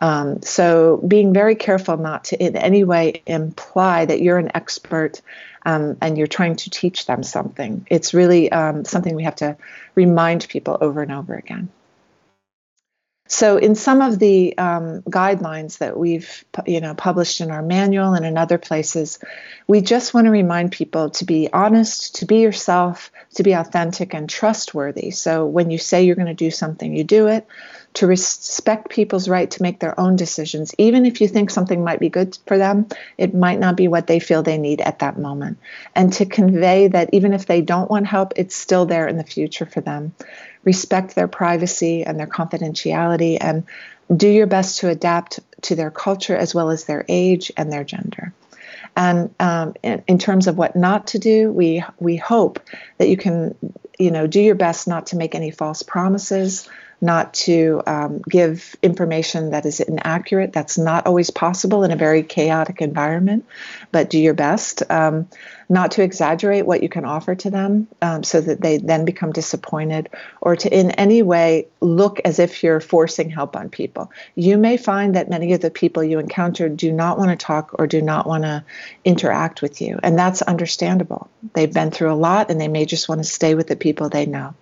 Um, 0.00 0.40
so, 0.40 0.96
being 1.06 1.34
very 1.34 1.56
careful 1.56 1.98
not 1.98 2.24
to 2.24 2.42
in 2.42 2.56
any 2.56 2.84
way 2.84 3.22
imply 3.26 4.06
that 4.06 4.22
you're 4.22 4.38
an 4.38 4.52
expert 4.54 5.20
um, 5.66 5.98
and 6.00 6.16
you're 6.16 6.26
trying 6.26 6.56
to 6.56 6.70
teach 6.70 7.04
them 7.04 7.22
something. 7.22 7.86
It's 7.90 8.14
really 8.14 8.50
um, 8.50 8.86
something 8.86 9.14
we 9.14 9.24
have 9.24 9.36
to 9.36 9.58
remind 9.94 10.48
people 10.48 10.78
over 10.80 11.02
and 11.02 11.12
over 11.12 11.34
again. 11.34 11.68
So, 13.26 13.56
in 13.56 13.74
some 13.74 14.02
of 14.02 14.18
the 14.18 14.56
um, 14.58 15.00
guidelines 15.02 15.78
that 15.78 15.96
we've, 15.96 16.44
you 16.66 16.82
know, 16.82 16.94
published 16.94 17.40
in 17.40 17.50
our 17.50 17.62
manual 17.62 18.12
and 18.12 18.26
in 18.26 18.36
other 18.36 18.58
places, 18.58 19.18
we 19.66 19.80
just 19.80 20.12
want 20.12 20.26
to 20.26 20.30
remind 20.30 20.72
people 20.72 21.08
to 21.08 21.24
be 21.24 21.50
honest, 21.50 22.16
to 22.16 22.26
be 22.26 22.40
yourself, 22.40 23.10
to 23.36 23.42
be 23.42 23.52
authentic 23.52 24.12
and 24.12 24.28
trustworthy. 24.28 25.10
So, 25.10 25.46
when 25.46 25.70
you 25.70 25.78
say 25.78 26.04
you're 26.04 26.16
going 26.16 26.26
to 26.26 26.34
do 26.34 26.50
something, 26.50 26.94
you 26.94 27.02
do 27.02 27.28
it. 27.28 27.46
To 27.94 28.08
respect 28.08 28.90
people's 28.90 29.28
right 29.28 29.48
to 29.52 29.62
make 29.62 29.78
their 29.78 29.98
own 29.98 30.16
decisions, 30.16 30.74
even 30.78 31.06
if 31.06 31.20
you 31.20 31.28
think 31.28 31.48
something 31.48 31.82
might 31.82 32.00
be 32.00 32.08
good 32.08 32.36
for 32.44 32.58
them, 32.58 32.88
it 33.16 33.34
might 33.34 33.60
not 33.60 33.76
be 33.76 33.86
what 33.86 34.08
they 34.08 34.18
feel 34.18 34.42
they 34.42 34.58
need 34.58 34.80
at 34.80 34.98
that 34.98 35.16
moment. 35.16 35.58
And 35.94 36.12
to 36.14 36.26
convey 36.26 36.88
that 36.88 37.10
even 37.12 37.32
if 37.32 37.46
they 37.46 37.62
don't 37.62 37.88
want 37.88 38.08
help, 38.08 38.32
it's 38.34 38.56
still 38.56 38.84
there 38.84 39.06
in 39.06 39.16
the 39.16 39.24
future 39.24 39.64
for 39.64 39.80
them 39.80 40.12
respect 40.64 41.14
their 41.14 41.28
privacy 41.28 42.04
and 42.04 42.18
their 42.18 42.26
confidentiality, 42.26 43.38
and 43.40 43.64
do 44.14 44.28
your 44.28 44.46
best 44.46 44.80
to 44.80 44.88
adapt 44.88 45.40
to 45.62 45.74
their 45.74 45.90
culture 45.90 46.36
as 46.36 46.54
well 46.54 46.70
as 46.70 46.84
their 46.84 47.04
age 47.08 47.52
and 47.56 47.72
their 47.72 47.84
gender. 47.84 48.32
And 48.96 49.34
um, 49.40 49.74
in, 49.82 50.02
in, 50.06 50.18
terms 50.18 50.46
of 50.46 50.56
what 50.56 50.76
not 50.76 51.08
to 51.08 51.18
do, 51.18 51.50
we 51.50 51.82
we 51.98 52.16
hope 52.16 52.60
that 52.98 53.08
you 53.08 53.16
can, 53.16 53.56
you 53.98 54.10
know, 54.10 54.26
do 54.26 54.40
your 54.40 54.54
best 54.54 54.86
not 54.86 55.08
to 55.08 55.16
make 55.16 55.34
any 55.34 55.50
false 55.50 55.82
promises, 55.82 56.68
not 57.00 57.34
to 57.34 57.82
um, 57.86 58.22
give 58.28 58.76
information 58.82 59.50
that 59.50 59.66
is 59.66 59.80
inaccurate. 59.80 60.52
That's 60.52 60.78
not 60.78 61.06
always 61.06 61.30
possible 61.30 61.82
in 61.82 61.90
a 61.90 61.96
very 61.96 62.22
chaotic 62.22 62.80
environment, 62.80 63.46
but 63.90 64.10
do 64.10 64.18
your 64.18 64.34
best. 64.34 64.82
Um, 64.88 65.28
not 65.68 65.92
to 65.92 66.02
exaggerate 66.02 66.66
what 66.66 66.82
you 66.82 66.88
can 66.88 67.04
offer 67.04 67.34
to 67.34 67.50
them 67.50 67.88
um, 68.02 68.22
so 68.22 68.40
that 68.40 68.60
they 68.60 68.78
then 68.78 69.04
become 69.04 69.32
disappointed 69.32 70.08
or 70.40 70.56
to 70.56 70.72
in 70.72 70.90
any 70.92 71.22
way 71.22 71.66
look 71.80 72.20
as 72.24 72.38
if 72.38 72.62
you're 72.62 72.80
forcing 72.80 73.30
help 73.30 73.56
on 73.56 73.68
people. 73.68 74.10
You 74.34 74.58
may 74.58 74.76
find 74.76 75.14
that 75.14 75.30
many 75.30 75.52
of 75.52 75.60
the 75.60 75.70
people 75.70 76.04
you 76.04 76.18
encounter 76.18 76.68
do 76.68 76.92
not 76.92 77.18
want 77.18 77.30
to 77.30 77.36
talk 77.36 77.74
or 77.78 77.86
do 77.86 78.02
not 78.02 78.26
want 78.26 78.44
to 78.44 78.64
interact 79.04 79.62
with 79.62 79.80
you, 79.80 79.98
and 80.02 80.18
that's 80.18 80.42
understandable. 80.42 81.28
They've 81.54 81.72
been 81.72 81.90
through 81.90 82.12
a 82.12 82.14
lot 82.14 82.50
and 82.50 82.60
they 82.60 82.68
may 82.68 82.86
just 82.86 83.08
want 83.08 83.22
to 83.22 83.28
stay 83.28 83.54
with 83.54 83.66
the 83.66 83.76
people 83.76 84.08
they 84.08 84.26
know. 84.26 84.54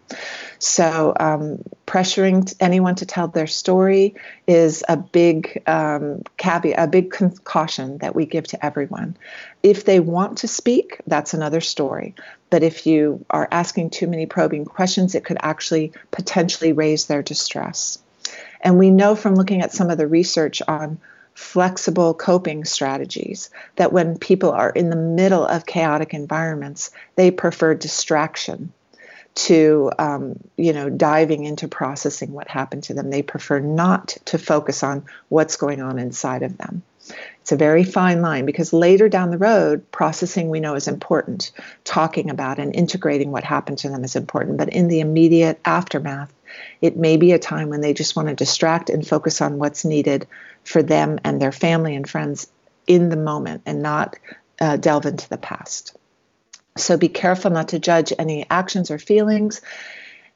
So, 0.59 1.13
um, 1.19 1.59
pressuring 1.87 2.55
anyone 2.61 2.95
to 2.97 3.07
tell 3.07 3.27
their 3.27 3.49
story 3.49 4.15
is 4.47 4.85
a 4.89 4.97
big 4.97 5.61
um, 5.67 6.23
caveat, 6.37 6.79
a 6.79 6.87
big 6.87 7.11
con- 7.11 7.37
caution 7.39 7.99
that 7.99 8.15
we 8.15 8.27
give 8.27 8.47
to 8.49 8.65
everyone. 8.65 9.17
If 9.63 9.85
they 9.85 10.01
want 10.01 10.39
to 10.39 10.49
speak, 10.49 11.01
that's 11.07 11.35
another 11.35 11.61
story. 11.61 12.15
But 12.51 12.63
if 12.63 12.87
you 12.87 13.25
are 13.31 13.49
asking 13.51 13.91
too 13.91 14.07
many 14.09 14.27
probing 14.27 14.65
questions, 14.65 15.15
it 15.15 15.25
could 15.25 15.39
actually 15.41 15.93
potentially 16.11 16.73
raise 16.73 17.07
their 17.07 17.23
distress. 17.23 17.99
And 18.61 18.79
we 18.79 18.91
know 18.91 19.15
from 19.15 19.35
looking 19.35 19.63
at 19.63 19.73
some 19.73 19.91
of 19.91 19.99
the 19.99 20.07
research 20.07 20.63
on 20.67 20.99
flexible 21.35 22.13
coping 22.13 22.65
strategies 22.65 23.51
that 23.77 23.93
when 23.93 24.19
people 24.19 24.51
are 24.51 24.71
in 24.71 24.91
the 24.91 24.97
middle 24.97 25.47
of 25.47 25.65
chaotic 25.65 26.13
environments, 26.13 26.91
they 27.17 27.31
prefer 27.31 27.75
distraction 27.75 28.73
to 29.35 29.91
um, 29.99 30.39
you 30.57 30.73
know 30.73 30.91
diving 30.91 31.45
into 31.45 31.69
processing 31.69 32.33
what 32.33 32.49
happened 32.49 32.83
to 32.85 32.95
them 32.95 33.09
they 33.09 33.23
prefer 33.23 33.59
not 33.59 34.09
to 34.27 34.37
focus 34.39 34.83
on 34.83 35.05
what's 35.31 35.57
going 35.57 35.81
on 35.81 35.99
inside 35.99 36.43
of 36.43 36.59
them 36.59 36.83
it's 37.43 37.53
a 37.53 37.57
very 37.57 37.83
fine 37.83 38.23
line 38.23 38.47
because 38.47 38.73
later 38.73 39.09
down 39.09 39.31
the 39.31 39.39
road 39.39 39.91
processing 39.91 40.49
we 40.49 40.61
know 40.61 40.77
is 40.77 40.87
important. 40.87 41.51
Talking 41.83 42.31
about 42.31 42.61
and 42.61 42.75
integrating 42.75 43.33
what 43.33 43.43
happened 43.43 43.79
to 43.79 43.89
them 43.89 44.05
is 44.05 44.15
important. 44.15 44.59
But 44.59 44.69
in 44.69 44.87
the 44.87 45.01
immediate 45.01 45.61
aftermath 45.65 46.33
it 46.81 46.97
may 46.97 47.17
be 47.17 47.33
a 47.33 47.41
time 47.41 47.69
when 47.69 47.81
they 47.81 47.95
just 47.95 48.15
want 48.15 48.29
to 48.29 48.35
distract 48.35 48.91
and 48.91 49.07
focus 49.07 49.41
on 49.41 49.59
what's 49.59 49.85
needed 49.85 50.29
for 50.63 50.85
them 50.85 51.19
and 51.25 51.43
their 51.43 51.53
family 51.53 51.97
and 51.97 52.09
friends 52.09 52.47
in 52.87 53.09
the 53.09 53.17
moment 53.17 53.63
and 53.67 53.83
not 53.83 54.17
uh, 54.61 54.77
delve 54.77 55.07
into 55.07 55.29
the 55.29 55.39
past. 55.39 55.97
So 56.77 56.97
be 56.97 57.09
careful 57.09 57.51
not 57.51 57.69
to 57.69 57.79
judge 57.79 58.13
any 58.19 58.47
actions 58.49 58.91
or 58.91 58.99
feelings. 58.99 59.61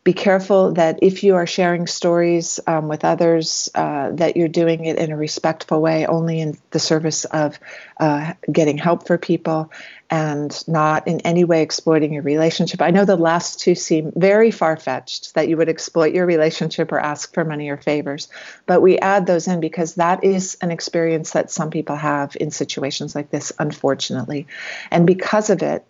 Be 0.07 0.13
careful 0.13 0.75
that 0.75 1.01
if 1.03 1.25
you 1.25 1.35
are 1.35 1.49
sharing 1.49 1.89
stories 1.89 2.61
um, 2.69 2.87
with 2.87 3.05
others, 3.05 3.69
uh, 3.75 4.11
that 4.13 4.37
you're 4.37 4.47
doing 4.47 4.85
it 4.85 4.99
in 4.99 5.11
a 5.11 5.17
respectful 5.17 5.83
way, 5.83 6.07
only 6.07 6.39
in 6.39 6.57
the 6.71 6.79
service 6.79 7.25
of 7.25 7.59
uh, 7.99 8.35
getting 8.53 8.79
help 8.79 9.09
for 9.09 9.19
people 9.19 9.73
and 10.09 10.63
not 10.69 11.09
in 11.09 11.23
any 11.23 11.43
way 11.43 11.61
exploiting 11.63 12.13
your 12.13 12.23
relationship. 12.23 12.81
I 12.81 12.93
know 12.93 13.05
the 13.05 13.17
last 13.17 13.59
two 13.59 13.75
seem 13.75 14.13
very 14.15 14.53
far 14.53 14.77
fetched 14.77 15.35
that 15.35 15.49
you 15.49 15.57
would 15.57 15.69
exploit 15.69 16.15
your 16.15 16.25
relationship 16.25 16.93
or 16.93 17.01
ask 17.01 17.35
for 17.35 17.45
money 17.45 17.69
or 17.69 17.77
favors, 17.77 18.29
but 18.67 18.83
we 18.83 19.01
add 19.01 19.27
those 19.27 19.49
in 19.49 19.59
because 19.59 19.97
that 19.97 20.23
is 20.23 20.57
an 20.61 20.71
experience 20.71 21.33
that 21.33 21.51
some 21.51 21.71
people 21.71 21.97
have 21.97 22.37
in 22.41 22.53
situations 22.53 23.17
like 23.17 23.31
this, 23.31 23.51
unfortunately. 23.59 24.47
And 24.93 25.05
because 25.05 25.51
of 25.51 25.63
it, 25.63 25.85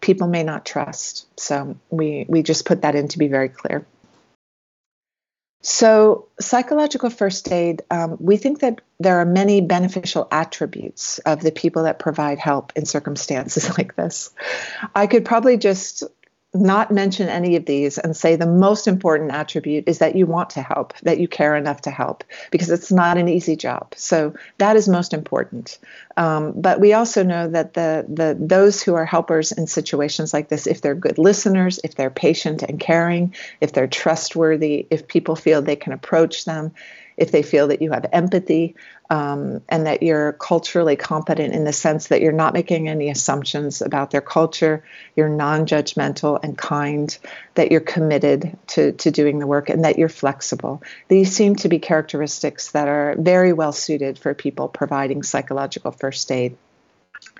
people 0.00 0.28
may 0.28 0.42
not 0.42 0.64
trust. 0.64 1.26
So 1.38 1.76
we 1.90 2.26
we 2.28 2.42
just 2.42 2.64
put 2.66 2.82
that 2.82 2.94
in 2.94 3.08
to 3.08 3.18
be 3.18 3.28
very 3.28 3.48
clear. 3.48 3.86
So, 5.62 6.28
psychological 6.40 7.10
first 7.10 7.52
aid, 7.52 7.82
um, 7.90 8.16
we 8.18 8.38
think 8.38 8.60
that 8.60 8.80
there 8.98 9.18
are 9.18 9.26
many 9.26 9.60
beneficial 9.60 10.26
attributes 10.32 11.18
of 11.18 11.42
the 11.42 11.52
people 11.52 11.82
that 11.82 11.98
provide 11.98 12.38
help 12.38 12.72
in 12.76 12.86
circumstances 12.86 13.68
like 13.78 13.94
this. 13.94 14.30
I 14.94 15.06
could 15.06 15.26
probably 15.26 15.58
just 15.58 16.04
not 16.52 16.90
mention 16.90 17.28
any 17.28 17.54
of 17.54 17.64
these 17.64 17.96
and 17.96 18.16
say 18.16 18.34
the 18.34 18.46
most 18.46 18.88
important 18.88 19.30
attribute 19.30 19.84
is 19.86 19.98
that 19.98 20.16
you 20.16 20.26
want 20.26 20.50
to 20.50 20.62
help, 20.62 20.96
that 21.00 21.20
you 21.20 21.28
care 21.28 21.54
enough 21.54 21.82
to 21.82 21.90
help, 21.90 22.24
because 22.50 22.70
it's 22.70 22.90
not 22.90 23.16
an 23.16 23.28
easy 23.28 23.54
job. 23.54 23.94
So 23.96 24.34
that 24.58 24.76
is 24.76 24.88
most 24.88 25.14
important. 25.14 25.78
Um, 26.16 26.52
but 26.56 26.80
we 26.80 26.92
also 26.92 27.22
know 27.22 27.48
that 27.48 27.74
the 27.74 28.04
the 28.08 28.36
those 28.38 28.82
who 28.82 28.94
are 28.94 29.04
helpers 29.04 29.52
in 29.52 29.68
situations 29.68 30.34
like 30.34 30.48
this, 30.48 30.66
if 30.66 30.80
they're 30.80 30.94
good 30.96 31.18
listeners, 31.18 31.78
if 31.84 31.94
they're 31.94 32.10
patient 32.10 32.62
and 32.62 32.80
caring, 32.80 33.34
if 33.60 33.72
they're 33.72 33.86
trustworthy, 33.86 34.86
if 34.90 35.06
people 35.06 35.36
feel 35.36 35.62
they 35.62 35.76
can 35.76 35.92
approach 35.92 36.44
them, 36.46 36.72
if 37.20 37.30
they 37.30 37.42
feel 37.42 37.68
that 37.68 37.82
you 37.82 37.92
have 37.92 38.06
empathy 38.12 38.74
um, 39.10 39.60
and 39.68 39.86
that 39.86 40.02
you're 40.02 40.32
culturally 40.32 40.96
competent 40.96 41.54
in 41.54 41.64
the 41.64 41.72
sense 41.72 42.08
that 42.08 42.22
you're 42.22 42.32
not 42.32 42.54
making 42.54 42.88
any 42.88 43.10
assumptions 43.10 43.82
about 43.82 44.10
their 44.10 44.22
culture, 44.22 44.82
you're 45.14 45.28
non 45.28 45.66
judgmental 45.66 46.42
and 46.42 46.56
kind, 46.56 47.18
that 47.56 47.70
you're 47.70 47.82
committed 47.82 48.56
to, 48.68 48.92
to 48.92 49.10
doing 49.10 49.38
the 49.38 49.46
work, 49.46 49.68
and 49.68 49.84
that 49.84 49.98
you're 49.98 50.08
flexible. 50.08 50.82
These 51.08 51.36
seem 51.36 51.56
to 51.56 51.68
be 51.68 51.78
characteristics 51.78 52.70
that 52.70 52.88
are 52.88 53.14
very 53.18 53.52
well 53.52 53.72
suited 53.72 54.18
for 54.18 54.32
people 54.32 54.68
providing 54.68 55.22
psychological 55.22 55.92
first 55.92 56.32
aid. 56.32 56.56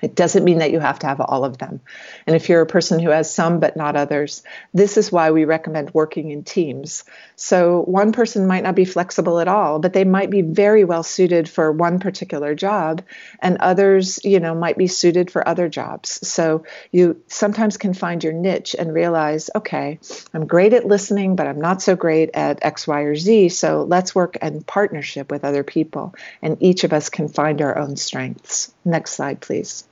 It 0.03 0.15
doesn't 0.15 0.45
mean 0.45 0.59
that 0.59 0.71
you 0.71 0.81
have 0.81 0.99
to 1.01 1.07
have 1.07 1.21
all 1.21 1.45
of 1.45 1.59
them. 1.59 1.81
And 2.27 2.37
if 2.37 2.49
you're 2.49 2.63
a 2.63 2.67
person 2.67 2.99
who 2.99 3.11
has 3.11 3.33
some 3.33 3.61
but 3.61 3.77
not 3.77 3.97
others, 3.97 4.43
this 4.73 4.97
is 4.97 5.13
why 5.13 5.31
we 5.31 5.45
recommend 5.45 5.93
working 5.95 6.31
in 6.31 6.45
teams. 6.45 7.05
So 7.37 7.83
one 7.83 8.13
person 8.13 8.47
might 8.47 8.63
not 8.63 8.75
be 8.75 8.85
flexible 8.85 9.41
at 9.41 9.49
all, 9.49 9.79
but 9.79 9.93
they 9.93 10.05
might 10.05 10.31
be 10.31 10.43
very 10.43 10.85
well 10.85 11.03
suited 11.03 11.49
for 11.49 11.73
one 11.73 11.99
particular 11.99 12.55
job, 12.55 13.03
and 13.41 13.57
others, 13.59 14.25
you 14.25 14.41
know, 14.41 14.55
might 14.55 14.77
be 14.77 14.87
suited 14.87 15.31
for 15.31 15.47
other 15.47 15.69
jobs. 15.69 16.27
So 16.27 16.65
you 16.93 17.23
sometimes 17.29 17.77
can 17.77 17.95
find 17.95 18.23
your 18.23 18.33
niche 18.33 18.77
and 18.79 18.93
realize, 18.93 19.51
okay, 19.55 19.99
I'm 20.35 20.47
great 20.47 20.73
at 20.73 20.87
listening, 20.87 21.37
but 21.37 21.47
I'm 21.47 21.61
not 21.61 21.83
so 21.83 21.97
great 21.97 22.31
at 22.35 22.65
X, 22.65 22.87
Y, 22.87 23.01
or 23.01 23.17
Z. 23.17 23.51
So 23.51 23.83
let's 23.83 24.15
work 24.15 24.37
in 24.37 24.63
partnership 24.63 25.31
with 25.31 25.45
other 25.45 25.65
people, 25.65 26.15
and 26.43 26.57
each 26.61 26.85
of 26.85 26.93
us 26.93 27.09
can 27.09 27.29
find 27.29 27.61
our 27.63 27.79
own 27.79 27.97
strengths. 27.97 28.73
Next 28.85 29.13
slide, 29.13 29.41
please. 29.41 29.85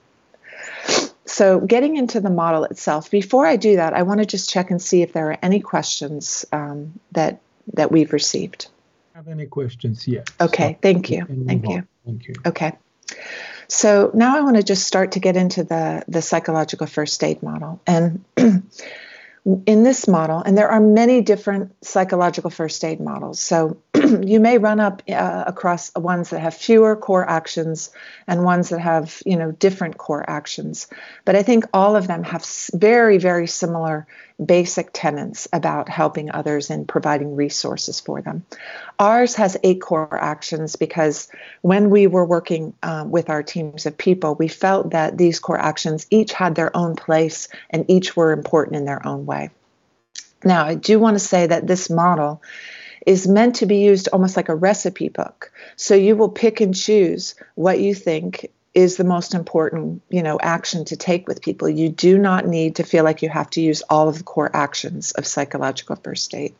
So, 1.24 1.60
getting 1.60 1.96
into 1.96 2.20
the 2.20 2.30
model 2.30 2.64
itself, 2.64 3.10
before 3.10 3.46
I 3.46 3.56
do 3.56 3.76
that, 3.76 3.92
I 3.92 4.02
want 4.02 4.20
to 4.20 4.26
just 4.26 4.50
check 4.50 4.70
and 4.70 4.80
see 4.80 5.02
if 5.02 5.12
there 5.12 5.30
are 5.30 5.38
any 5.42 5.60
questions 5.60 6.44
um, 6.52 6.98
that 7.12 7.40
that 7.74 7.92
we've 7.92 8.12
received. 8.12 8.68
Have 9.14 9.28
any 9.28 9.46
questions 9.46 10.08
yet? 10.08 10.30
Okay, 10.40 10.72
so 10.72 10.78
thank 10.80 11.10
you. 11.10 11.26
Thank 11.26 11.68
you. 11.68 11.86
Thank 12.06 12.28
you. 12.28 12.34
Okay. 12.46 12.72
So 13.68 14.10
now 14.14 14.38
I 14.38 14.40
want 14.40 14.56
to 14.56 14.62
just 14.62 14.86
start 14.86 15.12
to 15.12 15.20
get 15.20 15.36
into 15.36 15.64
the 15.64 16.02
the 16.08 16.22
psychological 16.22 16.86
first 16.86 17.22
aid 17.22 17.42
model. 17.42 17.80
And 17.86 18.24
in 19.64 19.82
this 19.82 20.06
model, 20.06 20.40
and 20.40 20.58
there 20.58 20.68
are 20.68 20.80
many 20.80 21.22
different 21.22 21.72
psychological 21.82 22.50
first 22.50 22.84
aid 22.84 23.00
models. 23.00 23.40
So 23.40 23.78
you 23.94 24.40
may 24.40 24.58
run 24.58 24.78
up 24.78 25.02
uh, 25.08 25.44
across 25.46 25.90
ones 25.94 26.30
that 26.30 26.40
have 26.40 26.54
fewer 26.54 26.96
core 26.96 27.28
actions 27.28 27.90
and 28.26 28.44
ones 28.44 28.68
that 28.68 28.80
have, 28.80 29.22
you 29.24 29.36
know, 29.36 29.52
different 29.52 29.96
core 29.96 30.28
actions. 30.28 30.86
But 31.24 31.34
I 31.34 31.42
think 31.42 31.64
all 31.72 31.96
of 31.96 32.06
them 32.06 32.24
have 32.24 32.44
very, 32.74 33.16
very 33.16 33.46
similar 33.46 34.06
basic 34.44 34.90
tenets 34.92 35.48
about 35.52 35.88
helping 35.88 36.30
others 36.30 36.70
and 36.70 36.86
providing 36.86 37.34
resources 37.34 38.00
for 38.00 38.22
them. 38.22 38.44
Ours 38.98 39.34
has 39.34 39.56
eight 39.64 39.80
core 39.80 40.18
actions 40.18 40.76
because 40.76 41.28
when 41.62 41.90
we 41.90 42.06
were 42.06 42.24
working 42.24 42.74
um, 42.82 43.10
with 43.10 43.30
our 43.30 43.42
teams 43.42 43.86
of 43.86 43.98
people, 43.98 44.36
we 44.36 44.48
felt 44.48 44.90
that 44.90 45.18
these 45.18 45.40
core 45.40 45.58
actions 45.58 46.06
each 46.10 46.32
had 46.32 46.54
their 46.54 46.76
own 46.76 46.94
place 46.94 47.48
and 47.70 47.84
each 47.88 48.16
were 48.16 48.32
important 48.32 48.76
in 48.76 48.84
their 48.84 49.04
own 49.04 49.26
way. 49.26 49.50
Now, 50.44 50.64
I 50.64 50.74
do 50.74 51.00
want 51.00 51.16
to 51.16 51.24
say 51.24 51.48
that 51.48 51.66
this 51.66 51.90
model 51.90 52.40
is 53.04 53.26
meant 53.26 53.56
to 53.56 53.66
be 53.66 53.78
used 53.78 54.08
almost 54.12 54.36
like 54.36 54.48
a 54.48 54.54
recipe 54.54 55.08
book. 55.08 55.50
So 55.76 55.94
you 55.94 56.14
will 56.14 56.28
pick 56.28 56.60
and 56.60 56.74
choose 56.74 57.34
what 57.54 57.80
you 57.80 57.94
think 57.94 58.50
is 58.78 58.96
the 58.96 59.04
most 59.04 59.34
important, 59.34 60.02
you 60.08 60.22
know, 60.22 60.38
action 60.40 60.84
to 60.84 60.96
take 60.96 61.26
with 61.26 61.42
people. 61.42 61.68
You 61.68 61.88
do 61.88 62.16
not 62.16 62.46
need 62.46 62.76
to 62.76 62.84
feel 62.84 63.02
like 63.02 63.22
you 63.22 63.28
have 63.28 63.50
to 63.50 63.60
use 63.60 63.82
all 63.90 64.08
of 64.08 64.18
the 64.18 64.24
core 64.24 64.50
actions 64.54 65.10
of 65.12 65.26
psychological 65.26 65.96
first 65.96 66.32
aid. 66.32 66.54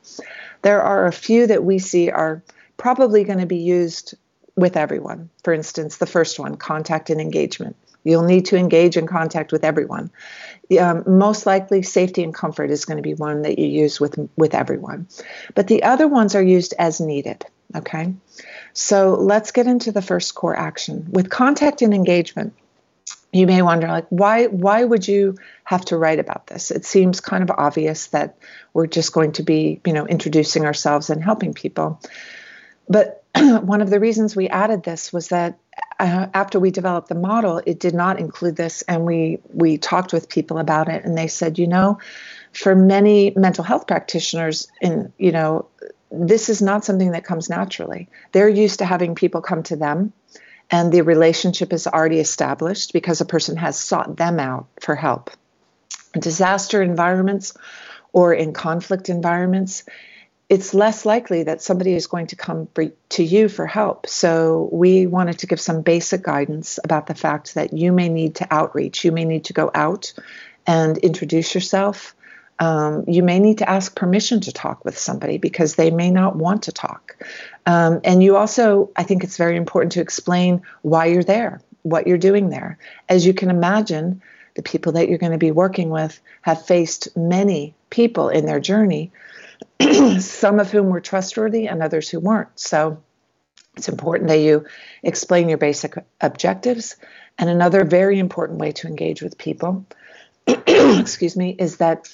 There 0.62 0.82
are 0.82 1.06
a 1.06 1.12
few 1.12 1.46
that 1.46 1.62
we 1.62 1.78
see 1.78 2.10
are 2.10 2.42
probably 2.76 3.22
going 3.22 3.38
to 3.38 3.46
be 3.46 3.58
used 3.58 4.16
with 4.56 4.76
everyone. 4.76 5.30
For 5.44 5.52
instance, 5.52 5.98
the 5.98 6.06
first 6.06 6.40
one, 6.40 6.56
contact 6.56 7.10
and 7.10 7.20
engagement. 7.20 7.76
You'll 8.02 8.24
need 8.24 8.46
to 8.46 8.56
engage 8.56 8.96
in 8.96 9.06
contact 9.06 9.52
with 9.52 9.64
everyone. 9.64 10.10
Um, 10.80 11.04
most 11.06 11.46
likely, 11.46 11.82
safety 11.82 12.24
and 12.24 12.34
comfort 12.34 12.70
is 12.70 12.84
going 12.84 12.96
to 12.96 13.02
be 13.02 13.14
one 13.14 13.42
that 13.42 13.58
you 13.60 13.66
use 13.66 14.00
with 14.00 14.18
with 14.36 14.54
everyone, 14.54 15.06
but 15.54 15.68
the 15.68 15.82
other 15.84 16.08
ones 16.08 16.34
are 16.34 16.42
used 16.42 16.74
as 16.78 17.00
needed. 17.00 17.44
Okay, 17.76 18.14
so 18.72 19.14
let's 19.14 19.50
get 19.52 19.66
into 19.66 19.92
the 19.92 20.00
first 20.00 20.34
core 20.34 20.56
action 20.56 21.06
with 21.10 21.28
contact 21.28 21.82
and 21.82 21.92
engagement. 21.92 22.54
You 23.30 23.46
may 23.46 23.60
wonder, 23.60 23.88
like, 23.88 24.06
why 24.08 24.46
why 24.46 24.82
would 24.82 25.06
you 25.06 25.36
have 25.64 25.84
to 25.86 25.98
write 25.98 26.18
about 26.18 26.46
this? 26.46 26.70
It 26.70 26.86
seems 26.86 27.20
kind 27.20 27.42
of 27.42 27.50
obvious 27.50 28.06
that 28.08 28.38
we're 28.72 28.86
just 28.86 29.12
going 29.12 29.32
to 29.32 29.42
be, 29.42 29.82
you 29.84 29.92
know, 29.92 30.06
introducing 30.06 30.64
ourselves 30.64 31.10
and 31.10 31.22
helping 31.22 31.52
people. 31.52 32.00
But 32.88 33.22
one 33.36 33.82
of 33.82 33.90
the 33.90 34.00
reasons 34.00 34.34
we 34.34 34.48
added 34.48 34.82
this 34.82 35.12
was 35.12 35.28
that 35.28 35.58
uh, 35.98 36.28
after 36.32 36.58
we 36.58 36.70
developed 36.70 37.08
the 37.08 37.14
model, 37.14 37.60
it 37.66 37.80
did 37.80 37.94
not 37.94 38.18
include 38.18 38.56
this, 38.56 38.82
and 38.82 39.04
we 39.04 39.40
we 39.52 39.78
talked 39.78 40.12
with 40.12 40.28
people 40.28 40.58
about 40.58 40.88
it, 40.88 41.04
and 41.04 41.18
they 41.18 41.28
said, 41.28 41.58
you 41.58 41.66
know, 41.66 41.98
for 42.52 42.74
many 42.74 43.32
mental 43.36 43.64
health 43.64 43.86
practitioners, 43.86 44.68
in 44.80 45.12
you 45.18 45.32
know, 45.32 45.66
this 46.10 46.48
is 46.48 46.62
not 46.62 46.84
something 46.84 47.12
that 47.12 47.24
comes 47.24 47.50
naturally. 47.50 48.08
They're 48.32 48.48
used 48.48 48.78
to 48.78 48.84
having 48.84 49.14
people 49.14 49.42
come 49.42 49.62
to 49.64 49.76
them 49.76 50.12
and 50.70 50.92
the 50.92 51.02
relationship 51.02 51.72
is 51.72 51.86
already 51.86 52.20
established 52.20 52.92
because 52.92 53.20
a 53.20 53.26
person 53.26 53.56
has 53.56 53.78
sought 53.78 54.16
them 54.16 54.38
out 54.38 54.66
for 54.80 54.94
help. 54.94 55.30
Disaster 56.12 56.82
environments 56.82 57.56
or 58.12 58.34
in 58.34 58.52
conflict 58.52 59.08
environments, 59.08 59.84
it's 60.48 60.74
less 60.74 61.04
likely 61.04 61.42
that 61.44 61.62
somebody 61.62 61.94
is 61.94 62.06
going 62.06 62.28
to 62.28 62.36
come 62.36 62.68
to 63.10 63.22
you 63.22 63.48
for 63.48 63.66
help. 63.66 64.06
So, 64.06 64.68
we 64.72 65.06
wanted 65.06 65.40
to 65.40 65.46
give 65.46 65.60
some 65.60 65.82
basic 65.82 66.22
guidance 66.22 66.78
about 66.82 67.06
the 67.06 67.14
fact 67.14 67.54
that 67.54 67.74
you 67.74 67.92
may 67.92 68.08
need 68.08 68.36
to 68.36 68.46
outreach. 68.50 69.04
You 69.04 69.12
may 69.12 69.26
need 69.26 69.44
to 69.44 69.52
go 69.52 69.70
out 69.74 70.14
and 70.66 70.96
introduce 70.98 71.54
yourself. 71.54 72.14
Um, 72.60 73.04
you 73.06 73.22
may 73.22 73.38
need 73.38 73.58
to 73.58 73.68
ask 73.68 73.94
permission 73.94 74.40
to 74.40 74.52
talk 74.52 74.84
with 74.84 74.98
somebody 74.98 75.38
because 75.38 75.76
they 75.76 75.90
may 75.90 76.10
not 76.10 76.36
want 76.36 76.64
to 76.64 76.72
talk. 76.72 77.16
Um, 77.66 78.00
and 78.04 78.22
you 78.22 78.36
also, 78.36 78.90
I 78.96 79.04
think 79.04 79.22
it's 79.22 79.36
very 79.36 79.56
important 79.56 79.92
to 79.92 80.00
explain 80.00 80.62
why 80.82 81.06
you're 81.06 81.22
there, 81.22 81.60
what 81.82 82.06
you're 82.06 82.18
doing 82.18 82.50
there. 82.50 82.78
As 83.08 83.24
you 83.24 83.32
can 83.32 83.50
imagine, 83.50 84.22
the 84.54 84.62
people 84.62 84.92
that 84.92 85.08
you're 85.08 85.18
going 85.18 85.32
to 85.32 85.38
be 85.38 85.52
working 85.52 85.90
with 85.90 86.20
have 86.42 86.66
faced 86.66 87.16
many 87.16 87.74
people 87.90 88.28
in 88.28 88.44
their 88.44 88.58
journey 88.58 89.12
some 90.20 90.60
of 90.60 90.70
whom 90.70 90.88
were 90.88 91.00
trustworthy 91.00 91.68
and 91.68 91.82
others 91.82 92.08
who 92.08 92.20
weren't. 92.20 92.58
So 92.58 93.02
it's 93.76 93.88
important 93.88 94.28
that 94.28 94.40
you 94.40 94.66
explain 95.02 95.48
your 95.48 95.58
basic 95.58 95.94
objectives. 96.20 96.96
And 97.38 97.48
another 97.48 97.84
very 97.84 98.18
important 98.18 98.58
way 98.58 98.72
to 98.72 98.88
engage 98.88 99.22
with 99.22 99.38
people, 99.38 99.86
excuse 100.46 101.36
me, 101.36 101.54
is 101.56 101.76
that 101.76 102.12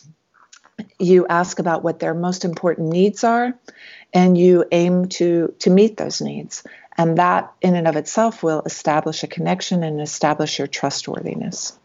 you 0.98 1.26
ask 1.26 1.58
about 1.58 1.82
what 1.82 1.98
their 1.98 2.14
most 2.14 2.44
important 2.44 2.88
needs 2.88 3.24
are 3.24 3.54
and 4.12 4.36
you 4.36 4.64
aim 4.72 5.06
to 5.06 5.54
to 5.58 5.70
meet 5.70 5.96
those 5.96 6.20
needs 6.20 6.64
and 6.96 7.18
that 7.18 7.52
in 7.60 7.74
and 7.74 7.88
of 7.88 7.96
itself 7.96 8.42
will 8.42 8.62
establish 8.62 9.22
a 9.22 9.28
connection 9.28 9.82
and 9.82 10.00
establish 10.00 10.58
your 10.58 10.68
trustworthiness 10.68 11.78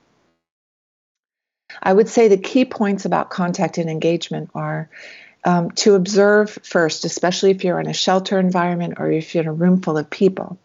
i 1.81 1.91
would 1.91 2.09
say 2.09 2.27
the 2.27 2.37
key 2.37 2.65
points 2.65 3.05
about 3.05 3.29
contact 3.29 3.77
and 3.77 3.89
engagement 3.89 4.49
are 4.55 4.89
um, 5.45 5.71
to 5.71 5.95
observe 5.95 6.57
first, 6.63 7.05
especially 7.05 7.51
if 7.51 7.63
you're 7.63 7.79
in 7.79 7.87
a 7.87 7.93
shelter 7.93 8.39
environment 8.39 8.95
or 8.97 9.11
if 9.11 9.33
you're 9.33 9.43
in 9.43 9.49
a 9.49 9.53
room 9.53 9.81
full 9.81 9.97
of 9.97 10.09
people. 10.09 10.57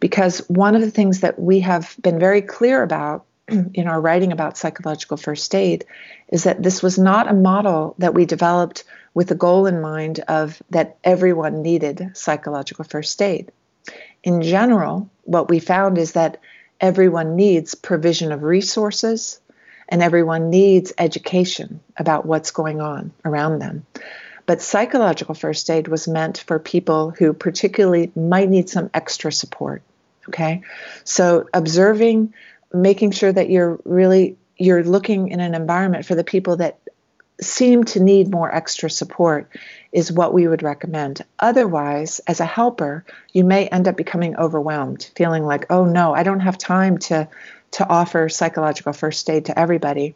Because 0.00 0.38
one 0.48 0.74
of 0.74 0.80
the 0.80 0.90
things 0.90 1.20
that 1.20 1.38
we 1.38 1.60
have 1.60 1.94
been 2.00 2.18
very 2.18 2.42
clear 2.42 2.82
about 2.82 3.26
in 3.74 3.86
our 3.86 4.00
writing 4.00 4.32
about 4.32 4.58
psychological 4.58 5.16
first 5.16 5.54
aid 5.54 5.84
is 6.28 6.44
that 6.44 6.62
this 6.62 6.82
was 6.82 6.98
not 6.98 7.28
a 7.28 7.34
model 7.34 7.94
that 7.98 8.14
we 8.14 8.24
developed 8.24 8.84
with 9.14 9.28
the 9.28 9.34
goal 9.34 9.66
in 9.66 9.80
mind 9.80 10.20
of 10.28 10.62
that 10.70 10.96
everyone 11.02 11.62
needed 11.62 12.10
psychological 12.14 12.84
first 12.84 13.20
aid. 13.20 13.50
In 14.22 14.42
general, 14.42 15.10
what 15.24 15.48
we 15.48 15.58
found 15.58 15.98
is 15.98 16.12
that 16.12 16.40
everyone 16.80 17.36
needs 17.36 17.74
provision 17.74 18.32
of 18.32 18.42
resources, 18.42 19.40
and 19.88 20.02
everyone 20.02 20.50
needs 20.50 20.92
education 20.98 21.80
about 21.96 22.24
what's 22.24 22.52
going 22.52 22.80
on 22.80 23.12
around 23.24 23.58
them. 23.58 23.84
But 24.46 24.62
psychological 24.62 25.34
first 25.34 25.68
aid 25.68 25.88
was 25.88 26.08
meant 26.08 26.38
for 26.38 26.58
people 26.58 27.10
who 27.10 27.32
particularly 27.32 28.10
might 28.14 28.48
need 28.48 28.68
some 28.68 28.90
extra 28.94 29.32
support. 29.32 29.82
Okay. 30.28 30.62
So 31.04 31.48
observing, 31.52 32.34
making 32.72 33.12
sure 33.12 33.32
that 33.32 33.50
you're 33.50 33.80
really 33.84 34.36
you're 34.56 34.84
looking 34.84 35.28
in 35.28 35.40
an 35.40 35.54
environment 35.54 36.04
for 36.04 36.14
the 36.14 36.24
people 36.24 36.56
that 36.56 36.78
seem 37.40 37.84
to 37.84 38.00
need 38.00 38.30
more 38.30 38.54
extra 38.54 38.90
support 38.90 39.48
is 39.92 40.12
what 40.12 40.34
we 40.34 40.46
would 40.46 40.62
recommend. 40.62 41.24
Otherwise, 41.38 42.20
as 42.26 42.40
a 42.40 42.44
helper, 42.44 43.04
you 43.32 43.44
may 43.44 43.66
end 43.68 43.88
up 43.88 43.96
becoming 43.96 44.36
overwhelmed, 44.36 45.10
feeling 45.16 45.44
like, 45.44 45.64
oh 45.70 45.86
no, 45.86 46.14
I 46.14 46.22
don't 46.22 46.40
have 46.40 46.58
time 46.58 46.98
to 46.98 47.28
to 47.72 47.88
offer 47.88 48.28
psychological 48.28 48.92
first 48.92 49.30
aid 49.30 49.46
to 49.46 49.58
everybody. 49.58 50.14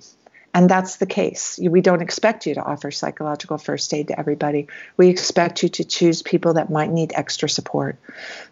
And 0.54 0.70
that's 0.70 0.96
the 0.96 1.06
case. 1.06 1.58
We 1.60 1.80
don't 1.80 2.00
expect 2.00 2.46
you 2.46 2.54
to 2.54 2.62
offer 2.62 2.92
psychological 2.92 3.58
first 3.58 3.92
aid 3.92 4.08
to 4.08 4.18
everybody. 4.18 4.68
We 4.96 5.08
expect 5.08 5.64
you 5.64 5.68
to 5.70 5.84
choose 5.84 6.22
people 6.22 6.54
that 6.54 6.70
might 6.70 6.92
need 6.92 7.12
extra 7.16 7.48
support. 7.48 7.98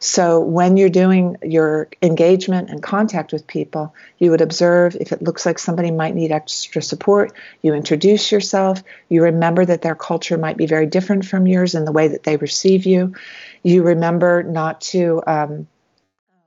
So 0.01 0.41
when 0.41 0.77
you're 0.77 0.88
doing 0.88 1.37
your 1.45 1.88
engagement 2.03 2.71
and 2.71 2.83
contact 2.83 3.33
with 3.33 3.47
people, 3.47 3.95
you 4.19 4.33
would 4.33 4.41
observe 4.41 4.97
if 4.97 5.12
it 5.12 5.23
looks 5.23 5.47
like 5.47 5.61
somebody 5.61 5.93
might 5.93 6.17
need 6.17 6.33
extra 6.33 6.83
support, 6.83 7.35
you 7.62 7.73
introduce 7.73 8.33
yourself, 8.33 8.83
you 9.09 9.23
remember 9.23 9.65
that 9.65 9.83
their 9.83 9.95
culture 9.95 10.37
might 10.37 10.57
be 10.57 10.67
very 10.67 10.87
different 10.87 11.25
from 11.25 11.47
yours 11.47 11.77
in 11.77 11.85
the 11.85 11.93
way 11.93 12.09
that 12.09 12.25
they 12.25 12.37
receive 12.37 12.85
you. 12.85 13.15
You 13.62 13.85
remember 13.85 14.43
not 14.43 14.81
to 14.93 15.23
um, 15.25 15.69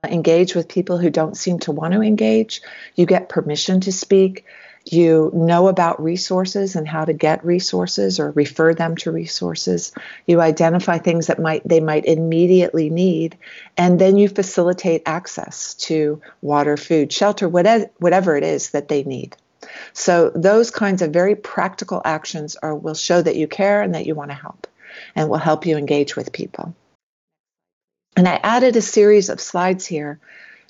engage 0.04 0.54
with 0.54 0.68
people 0.68 0.98
who 0.98 1.08
don't 1.08 1.36
seem 1.36 1.60
to 1.60 1.72
want 1.72 1.94
to 1.94 2.02
engage. 2.02 2.60
You 2.94 3.06
get 3.06 3.30
permission 3.30 3.80
to 3.80 3.92
speak. 3.92 4.44
You 4.88 5.32
know 5.34 5.66
about 5.66 6.00
resources 6.00 6.76
and 6.76 6.86
how 6.86 7.04
to 7.04 7.12
get 7.12 7.44
resources 7.44 8.20
or 8.20 8.30
refer 8.30 8.72
them 8.72 8.94
to 8.98 9.10
resources. 9.10 9.92
You 10.26 10.40
identify 10.40 10.98
things 10.98 11.26
that 11.26 11.40
might 11.40 11.66
they 11.66 11.80
might 11.80 12.04
immediately 12.04 12.88
need, 12.88 13.36
and 13.76 13.98
then 13.98 14.16
you 14.16 14.28
facilitate 14.28 15.02
access 15.04 15.74
to 15.74 16.22
water, 16.40 16.76
food, 16.76 17.12
shelter, 17.12 17.48
whatever, 17.48 17.90
whatever 17.98 18.36
it 18.36 18.44
is 18.44 18.70
that 18.70 18.86
they 18.86 19.02
need. 19.02 19.36
So 19.92 20.30
those 20.30 20.70
kinds 20.70 21.02
of 21.02 21.12
very 21.12 21.34
practical 21.34 22.00
actions 22.04 22.54
are 22.54 22.74
will 22.74 22.94
show 22.94 23.20
that 23.20 23.36
you 23.36 23.48
care 23.48 23.82
and 23.82 23.94
that 23.96 24.06
you 24.06 24.14
want 24.14 24.30
to 24.30 24.36
help, 24.36 24.68
and 25.16 25.28
will 25.28 25.38
help 25.38 25.66
you 25.66 25.76
engage 25.76 26.14
with 26.14 26.32
people. 26.32 26.76
And 28.16 28.28
I 28.28 28.40
added 28.42 28.76
a 28.76 28.82
series 28.82 29.30
of 29.30 29.40
slides 29.40 29.84
here 29.84 30.20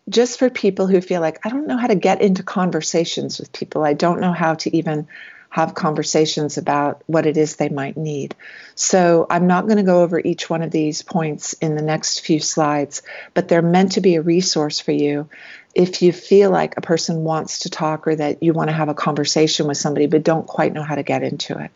just 0.09 0.39
for 0.39 0.51
people 0.51 0.87
who 0.87 1.01
feel 1.01 1.21
like 1.21 1.45
I 1.45 1.49
don't 1.49 1.67
know 1.67 1.77
how 1.77 1.89
to 1.89 1.95
get 1.95 2.23
into 2.23 2.43
conversations 2.43 3.39
with 3.39 3.53
people. 3.53 3.85
I 3.85 3.95
don't 3.95 4.21
know 4.21 4.33
how 4.33 4.55
to 4.55 4.77
even 4.77 5.09
have 5.51 5.75
conversations 5.75 6.59
about 6.59 7.03
what 7.07 7.25
it 7.25 7.37
is 7.37 7.57
they 7.57 7.69
might 7.69 7.97
need. 7.97 8.35
So 8.75 9.27
I'm 9.31 9.47
not 9.47 9.65
going 9.65 9.79
to 9.79 9.83
go 9.83 10.03
over 10.03 10.21
each 10.21 10.51
one 10.51 10.63
of 10.63 10.71
these 10.71 11.03
points 11.03 11.55
in 11.55 11.77
the 11.77 11.83
next 11.83 12.21
few 12.21 12.41
slides, 12.41 13.03
but 13.33 13.49
they're 13.49 13.63
meant 13.63 13.93
to 13.93 14.01
be 14.01 14.17
a 14.17 14.23
resource 14.23 14.81
for 14.81 14.93
you 14.93 15.29
if 15.75 16.03
you 16.03 16.13
feel 16.13 16.51
like 16.51 16.77
a 16.77 16.81
person 16.83 17.25
wants 17.25 17.61
to 17.61 17.71
talk 17.71 18.07
or 18.07 18.17
that 18.17 18.43
you 18.43 18.53
want 18.53 18.69
to 18.71 18.77
have 18.77 18.89
a 18.89 18.95
conversation 18.95 19.67
with 19.67 19.77
somebody 19.77 20.07
but 20.07 20.23
don't 20.23 20.47
quite 20.47 20.73
know 20.73 20.83
how 20.83 20.95
to 20.95 21.03
get 21.03 21.23
into 21.23 21.59
it. 21.59 21.71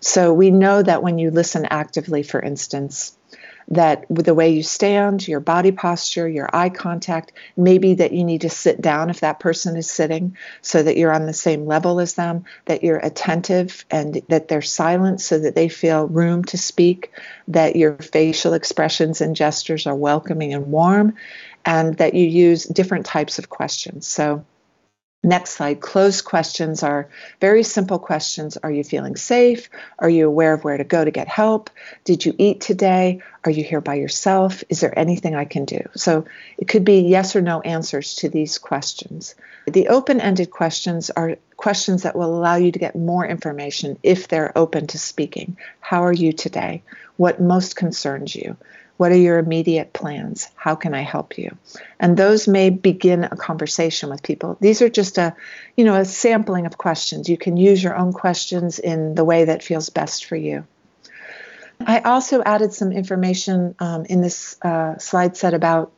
So 0.00 0.32
we 0.32 0.50
know 0.50 0.82
that 0.82 1.02
when 1.02 1.18
you 1.18 1.30
listen 1.30 1.66
actively, 1.66 2.22
for 2.22 2.40
instance, 2.40 3.16
that 3.68 4.10
with 4.10 4.26
the 4.26 4.34
way 4.34 4.50
you 4.50 4.62
stand, 4.62 5.26
your 5.26 5.40
body 5.40 5.72
posture, 5.72 6.28
your 6.28 6.48
eye 6.52 6.68
contact, 6.68 7.32
maybe 7.56 7.94
that 7.94 8.12
you 8.12 8.24
need 8.24 8.42
to 8.42 8.50
sit 8.50 8.80
down 8.80 9.10
if 9.10 9.20
that 9.20 9.40
person 9.40 9.76
is 9.76 9.90
sitting 9.90 10.36
so 10.60 10.82
that 10.82 10.96
you're 10.96 11.12
on 11.12 11.26
the 11.26 11.32
same 11.32 11.66
level 11.66 12.00
as 12.00 12.14
them, 12.14 12.44
that 12.66 12.82
you're 12.82 12.98
attentive 12.98 13.84
and 13.90 14.20
that 14.28 14.48
they're 14.48 14.62
silent 14.62 15.20
so 15.20 15.38
that 15.38 15.54
they 15.54 15.68
feel 15.68 16.06
room 16.06 16.44
to 16.44 16.58
speak, 16.58 17.12
that 17.48 17.76
your 17.76 17.94
facial 17.96 18.52
expressions 18.52 19.20
and 19.20 19.36
gestures 19.36 19.86
are 19.86 19.94
welcoming 19.94 20.54
and 20.54 20.66
warm, 20.66 21.14
and 21.64 21.96
that 21.98 22.14
you 22.14 22.26
use 22.26 22.64
different 22.64 23.06
types 23.06 23.38
of 23.38 23.48
questions. 23.48 24.06
So, 24.06 24.44
Next 25.24 25.50
slide. 25.50 25.80
Closed 25.80 26.24
questions 26.24 26.82
are 26.82 27.08
very 27.40 27.62
simple 27.62 28.00
questions. 28.00 28.56
Are 28.56 28.72
you 28.72 28.82
feeling 28.82 29.14
safe? 29.14 29.70
Are 30.00 30.10
you 30.10 30.26
aware 30.26 30.52
of 30.52 30.64
where 30.64 30.76
to 30.76 30.82
go 30.82 31.04
to 31.04 31.12
get 31.12 31.28
help? 31.28 31.70
Did 32.02 32.24
you 32.24 32.34
eat 32.38 32.60
today? 32.60 33.20
Are 33.44 33.50
you 33.50 33.62
here 33.62 33.80
by 33.80 33.94
yourself? 33.94 34.64
Is 34.68 34.80
there 34.80 34.98
anything 34.98 35.36
I 35.36 35.44
can 35.44 35.64
do? 35.64 35.80
So 35.94 36.24
it 36.58 36.66
could 36.66 36.84
be 36.84 37.02
yes 37.02 37.36
or 37.36 37.40
no 37.40 37.60
answers 37.60 38.16
to 38.16 38.28
these 38.28 38.58
questions. 38.58 39.36
The 39.66 39.88
open 39.88 40.20
ended 40.20 40.50
questions 40.50 41.10
are 41.10 41.36
questions 41.56 42.02
that 42.02 42.16
will 42.16 42.36
allow 42.36 42.56
you 42.56 42.72
to 42.72 42.78
get 42.80 42.96
more 42.96 43.24
information 43.24 43.98
if 44.02 44.26
they're 44.26 44.58
open 44.58 44.88
to 44.88 44.98
speaking. 44.98 45.56
How 45.78 46.04
are 46.04 46.12
you 46.12 46.32
today? 46.32 46.82
What 47.16 47.40
most 47.40 47.76
concerns 47.76 48.34
you? 48.34 48.56
What 48.96 49.12
are 49.12 49.16
your 49.16 49.38
immediate 49.38 49.92
plans? 49.92 50.48
How 50.54 50.74
can 50.74 50.94
I 50.94 51.00
help 51.00 51.38
you? 51.38 51.56
And 51.98 52.16
those 52.16 52.46
may 52.46 52.70
begin 52.70 53.24
a 53.24 53.36
conversation 53.36 54.10
with 54.10 54.22
people. 54.22 54.56
These 54.60 54.82
are 54.82 54.88
just 54.88 55.18
a, 55.18 55.34
you 55.76 55.84
know, 55.84 55.96
a 55.96 56.04
sampling 56.04 56.66
of 56.66 56.78
questions. 56.78 57.28
You 57.28 57.36
can 57.36 57.56
use 57.56 57.82
your 57.82 57.96
own 57.96 58.12
questions 58.12 58.78
in 58.78 59.14
the 59.14 59.24
way 59.24 59.46
that 59.46 59.62
feels 59.62 59.90
best 59.90 60.26
for 60.26 60.36
you. 60.36 60.66
I 61.86 62.00
also 62.00 62.42
added 62.42 62.72
some 62.72 62.92
information 62.92 63.74
um, 63.78 64.04
in 64.04 64.20
this 64.20 64.56
uh, 64.62 64.98
slide 64.98 65.36
set 65.36 65.54
about 65.54 65.92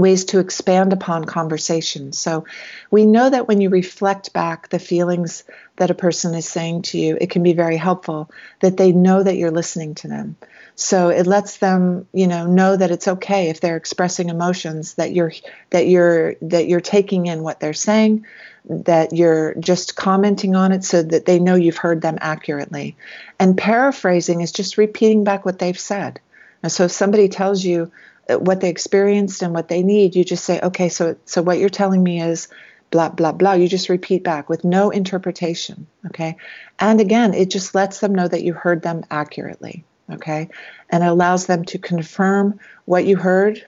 ways 0.00 0.24
to 0.26 0.38
expand 0.38 0.92
upon 0.92 1.24
conversation. 1.24 2.12
So 2.12 2.44
we 2.90 3.06
know 3.06 3.30
that 3.30 3.48
when 3.48 3.60
you 3.60 3.68
reflect 3.68 4.32
back 4.32 4.68
the 4.68 4.78
feelings 4.78 5.44
that 5.76 5.90
a 5.90 5.94
person 5.94 6.34
is 6.34 6.48
saying 6.48 6.82
to 6.82 6.98
you, 6.98 7.16
it 7.20 7.30
can 7.30 7.42
be 7.42 7.52
very 7.52 7.76
helpful 7.76 8.30
that 8.60 8.76
they 8.76 8.92
know 8.92 9.22
that 9.22 9.36
you're 9.36 9.50
listening 9.50 9.94
to 9.96 10.08
them. 10.08 10.36
So 10.74 11.10
it 11.10 11.26
lets 11.26 11.58
them, 11.58 12.06
you 12.12 12.26
know, 12.26 12.46
know 12.46 12.74
that 12.76 12.90
it's 12.90 13.08
okay 13.08 13.50
if 13.50 13.60
they're 13.60 13.76
expressing 13.76 14.30
emotions 14.30 14.94
that 14.94 15.12
you're 15.12 15.32
that 15.70 15.86
you're 15.86 16.36
that 16.42 16.68
you're 16.68 16.80
taking 16.80 17.26
in 17.26 17.42
what 17.42 17.60
they're 17.60 17.74
saying, 17.74 18.24
that 18.64 19.12
you're 19.12 19.54
just 19.56 19.96
commenting 19.96 20.56
on 20.56 20.72
it 20.72 20.84
so 20.84 21.02
that 21.02 21.26
they 21.26 21.38
know 21.38 21.54
you've 21.54 21.76
heard 21.76 22.00
them 22.00 22.18
accurately. 22.20 22.96
And 23.38 23.58
paraphrasing 23.58 24.40
is 24.40 24.52
just 24.52 24.78
repeating 24.78 25.22
back 25.22 25.44
what 25.44 25.58
they've 25.58 25.78
said. 25.78 26.20
And 26.62 26.72
so 26.72 26.84
if 26.84 26.92
somebody 26.92 27.28
tells 27.28 27.64
you 27.64 27.90
Uh, 28.28 28.38
what 28.38 28.60
they 28.60 28.68
experienced 28.68 29.42
and 29.42 29.54
what 29.54 29.68
they 29.68 29.82
need, 29.82 30.14
you 30.14 30.24
just 30.24 30.44
say, 30.44 30.60
okay, 30.60 30.88
so 30.88 31.16
so 31.24 31.42
what 31.42 31.58
you're 31.58 31.68
telling 31.68 32.02
me 32.02 32.20
is 32.20 32.48
blah 32.90 33.08
blah 33.08 33.32
blah. 33.32 33.52
You 33.52 33.68
just 33.68 33.88
repeat 33.88 34.24
back 34.24 34.48
with 34.48 34.64
no 34.64 34.90
interpretation, 34.90 35.86
okay? 36.06 36.36
And 36.78 37.00
again, 37.00 37.34
it 37.34 37.50
just 37.50 37.74
lets 37.74 38.00
them 38.00 38.14
know 38.14 38.28
that 38.28 38.42
you 38.42 38.52
heard 38.52 38.82
them 38.82 39.04
accurately. 39.10 39.84
Okay. 40.12 40.48
And 40.88 41.04
it 41.04 41.06
allows 41.06 41.46
them 41.46 41.64
to 41.66 41.78
confirm 41.78 42.58
what 42.84 43.06
you 43.06 43.16
heard. 43.16 43.64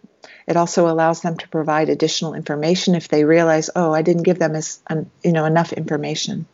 It 0.46 0.56
also 0.56 0.88
allows 0.88 1.20
them 1.20 1.36
to 1.36 1.48
provide 1.48 1.88
additional 1.88 2.34
information 2.34 2.94
if 2.94 3.08
they 3.08 3.24
realize, 3.24 3.70
oh, 3.76 3.92
I 3.92 4.02
didn't 4.02 4.24
give 4.24 4.40
them 4.40 4.56
as, 4.56 4.80
you 5.22 5.32
know, 5.32 5.44
enough 5.44 5.72
information. 5.72 6.46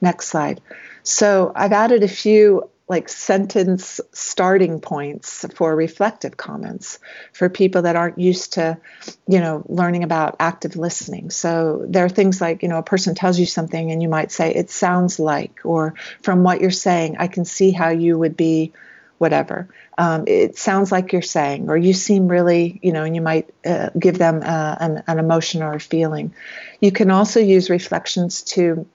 Next 0.00 0.28
slide. 0.28 0.62
So 1.02 1.52
I've 1.54 1.72
added 1.72 2.02
a 2.02 2.08
few 2.08 2.70
like 2.88 3.08
sentence 3.08 4.00
starting 4.12 4.80
points 4.80 5.44
for 5.54 5.74
reflective 5.74 6.36
comments 6.36 7.00
for 7.32 7.48
people 7.48 7.82
that 7.82 7.96
aren't 7.96 8.18
used 8.18 8.54
to 8.54 8.78
you 9.26 9.40
know 9.40 9.64
learning 9.68 10.04
about 10.04 10.36
active 10.38 10.76
listening. 10.76 11.30
So 11.30 11.84
there 11.88 12.04
are 12.04 12.08
things 12.10 12.40
like 12.40 12.62
you 12.62 12.68
know 12.68 12.78
a 12.78 12.82
person 12.82 13.14
tells 13.14 13.38
you 13.38 13.46
something 13.46 13.90
and 13.90 14.02
you 14.02 14.08
might 14.08 14.30
say 14.30 14.54
it 14.54 14.70
sounds 14.70 15.18
like 15.18 15.60
or 15.64 15.94
from 16.22 16.42
what 16.42 16.60
you're 16.60 16.70
saying 16.70 17.16
i 17.18 17.26
can 17.26 17.44
see 17.44 17.70
how 17.70 17.88
you 17.88 18.18
would 18.18 18.36
be 18.36 18.72
whatever. 19.18 19.68
Um, 19.98 20.24
it 20.26 20.58
sounds 20.58 20.92
like 20.92 21.12
you're 21.12 21.22
saying 21.22 21.70
or 21.70 21.76
you 21.76 21.94
seem 21.94 22.28
really 22.28 22.78
you 22.82 22.92
know 22.92 23.04
and 23.04 23.14
you 23.14 23.22
might 23.22 23.48
uh, 23.64 23.90
give 23.98 24.18
them 24.18 24.42
uh, 24.44 24.76
an, 24.78 25.02
an 25.06 25.18
emotion 25.18 25.62
or 25.62 25.74
a 25.74 25.80
feeling. 25.80 26.34
You 26.80 26.92
can 26.92 27.10
also 27.10 27.40
use 27.40 27.70
reflections 27.70 28.42
to 28.42 28.86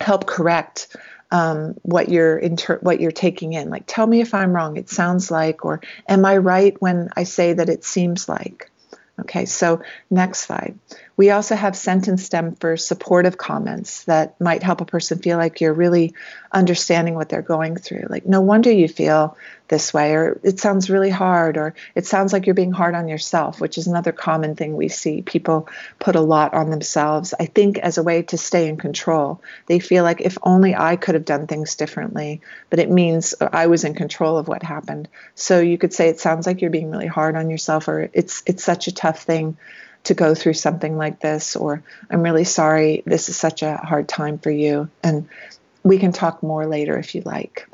help 0.00 0.26
correct 0.26 0.96
um, 1.32 1.74
what 1.80 2.10
you're 2.10 2.36
inter- 2.36 2.78
what 2.82 3.00
you're 3.00 3.10
taking 3.10 3.54
in. 3.54 3.70
Like, 3.70 3.84
tell 3.86 4.06
me 4.06 4.20
if 4.20 4.34
I'm 4.34 4.52
wrong. 4.52 4.76
It 4.76 4.90
sounds 4.90 5.30
like, 5.30 5.64
or 5.64 5.80
am 6.06 6.24
I 6.24 6.36
right 6.36 6.80
when 6.80 7.08
I 7.16 7.24
say 7.24 7.54
that 7.54 7.70
it 7.70 7.84
seems 7.84 8.28
like? 8.28 8.70
Okay, 9.18 9.46
so 9.46 9.82
next 10.10 10.40
slide. 10.40 10.78
We 11.16 11.30
also 11.30 11.54
have 11.54 11.76
sentence 11.76 12.24
stem 12.24 12.54
for 12.56 12.76
supportive 12.76 13.36
comments 13.36 14.04
that 14.04 14.40
might 14.40 14.62
help 14.62 14.80
a 14.80 14.86
person 14.86 15.18
feel 15.18 15.36
like 15.36 15.60
you're 15.60 15.74
really 15.74 16.14
understanding 16.50 17.14
what 17.14 17.28
they're 17.28 17.42
going 17.42 17.76
through. 17.76 18.06
Like, 18.08 18.26
no 18.26 18.40
wonder 18.40 18.70
you 18.70 18.88
feel 18.88 19.36
this 19.68 19.94
way, 19.94 20.14
or 20.14 20.40
it 20.42 20.58
sounds 20.58 20.90
really 20.90 21.10
hard, 21.10 21.56
or 21.56 21.74
it 21.94 22.06
sounds 22.06 22.32
like 22.32 22.46
you're 22.46 22.54
being 22.54 22.72
hard 22.72 22.94
on 22.94 23.08
yourself, 23.08 23.60
which 23.60 23.78
is 23.78 23.86
another 23.86 24.12
common 24.12 24.54
thing 24.54 24.76
we 24.76 24.88
see. 24.88 25.22
People 25.22 25.68
put 25.98 26.16
a 26.16 26.20
lot 26.20 26.52
on 26.54 26.70
themselves, 26.70 27.32
I 27.38 27.46
think, 27.46 27.78
as 27.78 27.98
a 27.98 28.02
way 28.02 28.22
to 28.24 28.38
stay 28.38 28.68
in 28.68 28.76
control. 28.76 29.40
They 29.66 29.78
feel 29.78 30.04
like 30.04 30.20
if 30.20 30.36
only 30.42 30.74
I 30.74 30.96
could 30.96 31.14
have 31.14 31.24
done 31.24 31.46
things 31.46 31.76
differently, 31.76 32.42
but 32.68 32.80
it 32.80 32.90
means 32.90 33.34
I 33.40 33.66
was 33.66 33.84
in 33.84 33.94
control 33.94 34.36
of 34.36 34.48
what 34.48 34.62
happened. 34.62 35.08
So 35.34 35.60
you 35.60 35.78
could 35.78 35.94
say 35.94 36.08
it 36.08 36.20
sounds 36.20 36.46
like 36.46 36.60
you're 36.60 36.70
being 36.70 36.90
really 36.90 37.06
hard 37.06 37.36
on 37.36 37.50
yourself, 37.50 37.88
or 37.88 38.10
it's 38.12 38.42
it's 38.46 38.64
such 38.64 38.88
a 38.88 38.94
tough 38.94 39.22
thing 39.22 39.56
to 40.04 40.14
go 40.14 40.34
through 40.34 40.54
something 40.54 40.96
like 40.96 41.20
this, 41.20 41.56
or 41.56 41.82
I'm 42.10 42.22
really 42.22 42.44
sorry, 42.44 43.02
this 43.06 43.28
is 43.28 43.36
such 43.36 43.62
a 43.62 43.76
hard 43.76 44.08
time 44.08 44.38
for 44.38 44.50
you. 44.50 44.88
And 45.02 45.28
we 45.82 45.98
can 45.98 46.12
talk 46.12 46.42
more 46.42 46.66
later 46.66 46.98
if 46.98 47.14
you 47.14 47.22
like. 47.24 47.68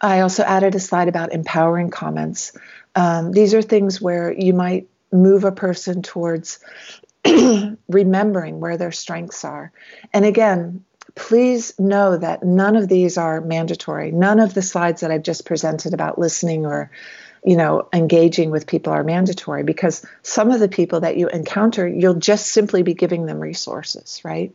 I 0.00 0.20
also 0.20 0.42
added 0.42 0.74
a 0.74 0.80
slide 0.80 1.08
about 1.08 1.32
empowering 1.32 1.90
comments. 1.90 2.52
Um, 2.94 3.32
these 3.32 3.54
are 3.54 3.62
things 3.62 4.00
where 4.00 4.32
you 4.32 4.52
might 4.52 4.88
move 5.12 5.44
a 5.44 5.52
person 5.52 6.02
towards 6.02 6.60
remembering 7.88 8.60
where 8.60 8.76
their 8.76 8.92
strengths 8.92 9.44
are. 9.44 9.72
And 10.12 10.24
again, 10.24 10.84
please 11.14 11.78
know 11.78 12.16
that 12.16 12.42
none 12.42 12.76
of 12.76 12.88
these 12.88 13.16
are 13.16 13.40
mandatory. 13.40 14.10
None 14.10 14.40
of 14.40 14.52
the 14.52 14.62
slides 14.62 15.00
that 15.00 15.10
I've 15.10 15.22
just 15.22 15.46
presented 15.46 15.94
about 15.94 16.18
listening 16.18 16.66
or 16.66 16.90
you 17.44 17.56
know 17.56 17.88
engaging 17.92 18.50
with 18.50 18.66
people 18.66 18.92
are 18.92 19.04
mandatory 19.04 19.62
because 19.62 20.04
some 20.22 20.50
of 20.50 20.60
the 20.60 20.68
people 20.68 21.00
that 21.00 21.16
you 21.16 21.28
encounter 21.28 21.86
you'll 21.86 22.14
just 22.14 22.46
simply 22.46 22.82
be 22.82 22.94
giving 22.94 23.26
them 23.26 23.38
resources 23.38 24.20
right 24.24 24.54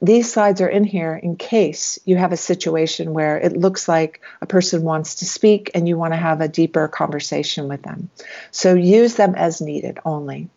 these 0.00 0.30
slides 0.30 0.60
are 0.60 0.68
in 0.68 0.84
here 0.84 1.14
in 1.14 1.36
case 1.36 1.98
you 2.04 2.16
have 2.16 2.32
a 2.32 2.36
situation 2.36 3.14
where 3.14 3.38
it 3.38 3.56
looks 3.56 3.88
like 3.88 4.20
a 4.42 4.46
person 4.46 4.82
wants 4.82 5.16
to 5.16 5.24
speak 5.24 5.70
and 5.74 5.88
you 5.88 5.96
want 5.96 6.12
to 6.12 6.18
have 6.18 6.40
a 6.40 6.48
deeper 6.48 6.86
conversation 6.86 7.66
with 7.66 7.82
them. 7.82 8.10
So 8.50 8.74
use 8.74 9.14
them 9.14 9.34
as 9.34 9.62
needed 9.62 9.98
only. 10.04 10.50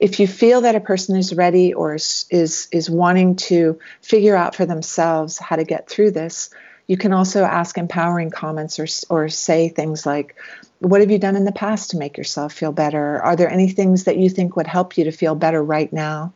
If 0.00 0.18
you 0.18 0.26
feel 0.26 0.62
that 0.62 0.74
a 0.74 0.80
person 0.80 1.16
is 1.16 1.34
ready 1.34 1.72
or 1.72 1.94
is, 1.94 2.26
is, 2.30 2.68
is 2.72 2.90
wanting 2.90 3.36
to 3.36 3.78
figure 4.02 4.34
out 4.34 4.56
for 4.56 4.66
themselves 4.66 5.38
how 5.38 5.54
to 5.56 5.64
get 5.64 5.88
through 5.88 6.10
this, 6.10 6.50
you 6.90 6.96
can 6.96 7.12
also 7.12 7.44
ask 7.44 7.78
empowering 7.78 8.30
comments 8.30 8.80
or, 8.80 8.86
or 9.10 9.28
say 9.28 9.68
things 9.68 10.04
like, 10.04 10.34
What 10.80 11.00
have 11.00 11.10
you 11.12 11.20
done 11.20 11.36
in 11.36 11.44
the 11.44 11.52
past 11.52 11.90
to 11.90 11.98
make 11.98 12.18
yourself 12.18 12.52
feel 12.52 12.72
better? 12.72 13.22
Are 13.22 13.36
there 13.36 13.48
any 13.48 13.68
things 13.68 14.04
that 14.04 14.16
you 14.16 14.28
think 14.28 14.56
would 14.56 14.66
help 14.66 14.98
you 14.98 15.04
to 15.04 15.12
feel 15.12 15.36
better 15.36 15.62
right 15.62 15.92
now? 15.92 16.32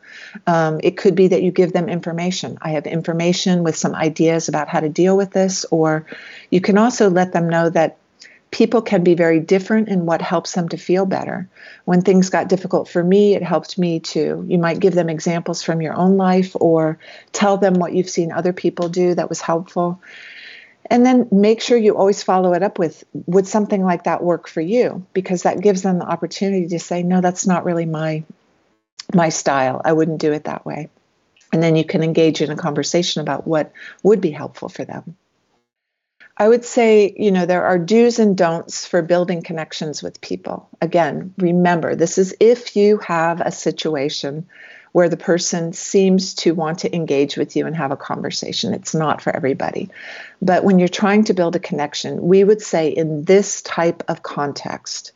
Um, 0.47 0.79
it 0.85 0.97
could 0.97 1.17
be 1.17 1.27
that 1.27 1.43
you 1.43 1.51
give 1.51 1.73
them 1.73 1.89
information. 1.89 2.57
I 2.63 2.71
have 2.71 2.87
information 2.87 3.65
with 3.65 3.75
some 3.75 3.97
ideas 3.97 4.49
about 4.49 4.69
how 4.69 4.79
to 4.79 4.89
deal 4.89 5.17
with 5.17 5.33
this, 5.33 5.67
or 5.73 6.07
you 6.51 6.61
can 6.61 6.79
also 6.79 7.11
let 7.11 7.33
them 7.33 7.49
know 7.49 7.69
that 7.71 7.97
people 8.53 8.81
can 8.81 9.03
be 9.03 9.15
very 9.15 9.41
different 9.41 9.89
in 9.89 10.07
what 10.07 10.23
helps 10.23 10.53
them 10.53 10.69
to 10.69 10.77
feel 10.77 11.05
better. 11.05 11.49
When 11.85 12.01
things 12.01 12.31
got 12.31 12.49
difficult 12.49 12.89
for 12.89 13.03
me, 13.03 13.35
it 13.35 13.43
helped 13.43 13.77
me 13.77 13.99
too. 13.99 14.45
You 14.49 14.59
might 14.59 14.79
give 14.79 14.95
them 14.95 15.11
examples 15.11 15.65
from 15.65 15.83
your 15.83 15.95
own 15.95 16.17
life 16.17 16.55
or 16.61 17.01
tell 17.33 17.57
them 17.57 17.75
what 17.75 17.93
you've 17.93 18.09
seen 18.09 18.31
other 18.31 18.53
people 18.53 18.89
do 18.89 19.17
that 19.17 19.29
was 19.29 19.41
helpful. 19.41 20.01
And 20.91 21.05
then 21.05 21.29
make 21.33 21.61
sure 21.61 21.79
you 21.79 21.97
always 21.97 22.23
follow 22.23 22.53
it 22.53 22.63
up 22.63 22.79
with 22.79 23.05
would 23.13 23.47
something 23.47 23.83
like 23.83 24.05
that 24.05 24.23
work 24.23 24.49
for 24.49 24.61
you? 24.61 25.07
Because 25.13 25.43
that 25.43 25.61
gives 25.61 25.83
them 25.83 25.99
the 25.99 26.07
opportunity 26.07 26.69
to 26.69 26.79
say, 26.79 27.03
no, 27.03 27.21
that's 27.21 27.47
not 27.47 27.65
really 27.65 27.87
my 27.87 28.25
my 29.15 29.29
style. 29.29 29.81
I 29.85 29.93
wouldn't 29.93 30.21
do 30.21 30.33
it 30.33 30.45
that 30.45 30.67
way. 30.67 30.89
And 31.53 31.63
then 31.63 31.77
you 31.77 31.85
can 31.85 32.03
engage 32.03 32.41
in 32.41 32.51
a 32.51 32.57
conversation 32.57 33.23
about 33.23 33.47
what 33.47 33.73
would 34.03 34.21
be 34.21 34.31
helpful 34.31 34.69
for 34.69 34.85
them. 34.85 35.17
I 36.37 36.49
would 36.49 36.65
say, 36.65 37.15
you 37.17 37.31
know, 37.31 37.47
there 37.47 37.65
are 37.65 37.79
do's 37.79 38.19
and 38.19 38.37
don'ts 38.37 38.87
for 38.87 39.03
building 39.03 39.43
connections 39.43 40.03
with 40.03 40.21
people. 40.21 40.69
Again, 40.81 41.33
remember, 41.39 41.95
this 41.95 42.19
is 42.19 42.35
if 42.41 42.75
you 42.77 42.99
have 42.99 43.41
a 43.41 43.53
situation 43.53 44.47
where 44.95 45.09
the 45.09 45.17
person 45.17 45.73
seems 45.73 46.35
to 46.35 46.55
want 46.55 46.79
to 46.79 46.95
engage 46.95 47.37
with 47.37 47.57
you 47.57 47.67
and 47.67 47.75
have 47.75 47.91
a 47.91 47.97
conversation. 47.97 48.73
It's 48.73 48.95
not 48.95 49.21
for 49.21 49.35
everybody. 49.35 49.91
But 50.41 50.63
when 50.63 50.79
you're 50.79 50.87
trying 50.87 51.25
to 51.25 51.35
build 51.35 51.57
a 51.57 51.59
connection, 51.59 52.23
we 52.23 52.45
would 52.45 52.63
say 52.63 52.91
in 52.91 53.25
this 53.25 53.61
type 53.63 54.05
of 54.07 54.23
context, 54.23 55.11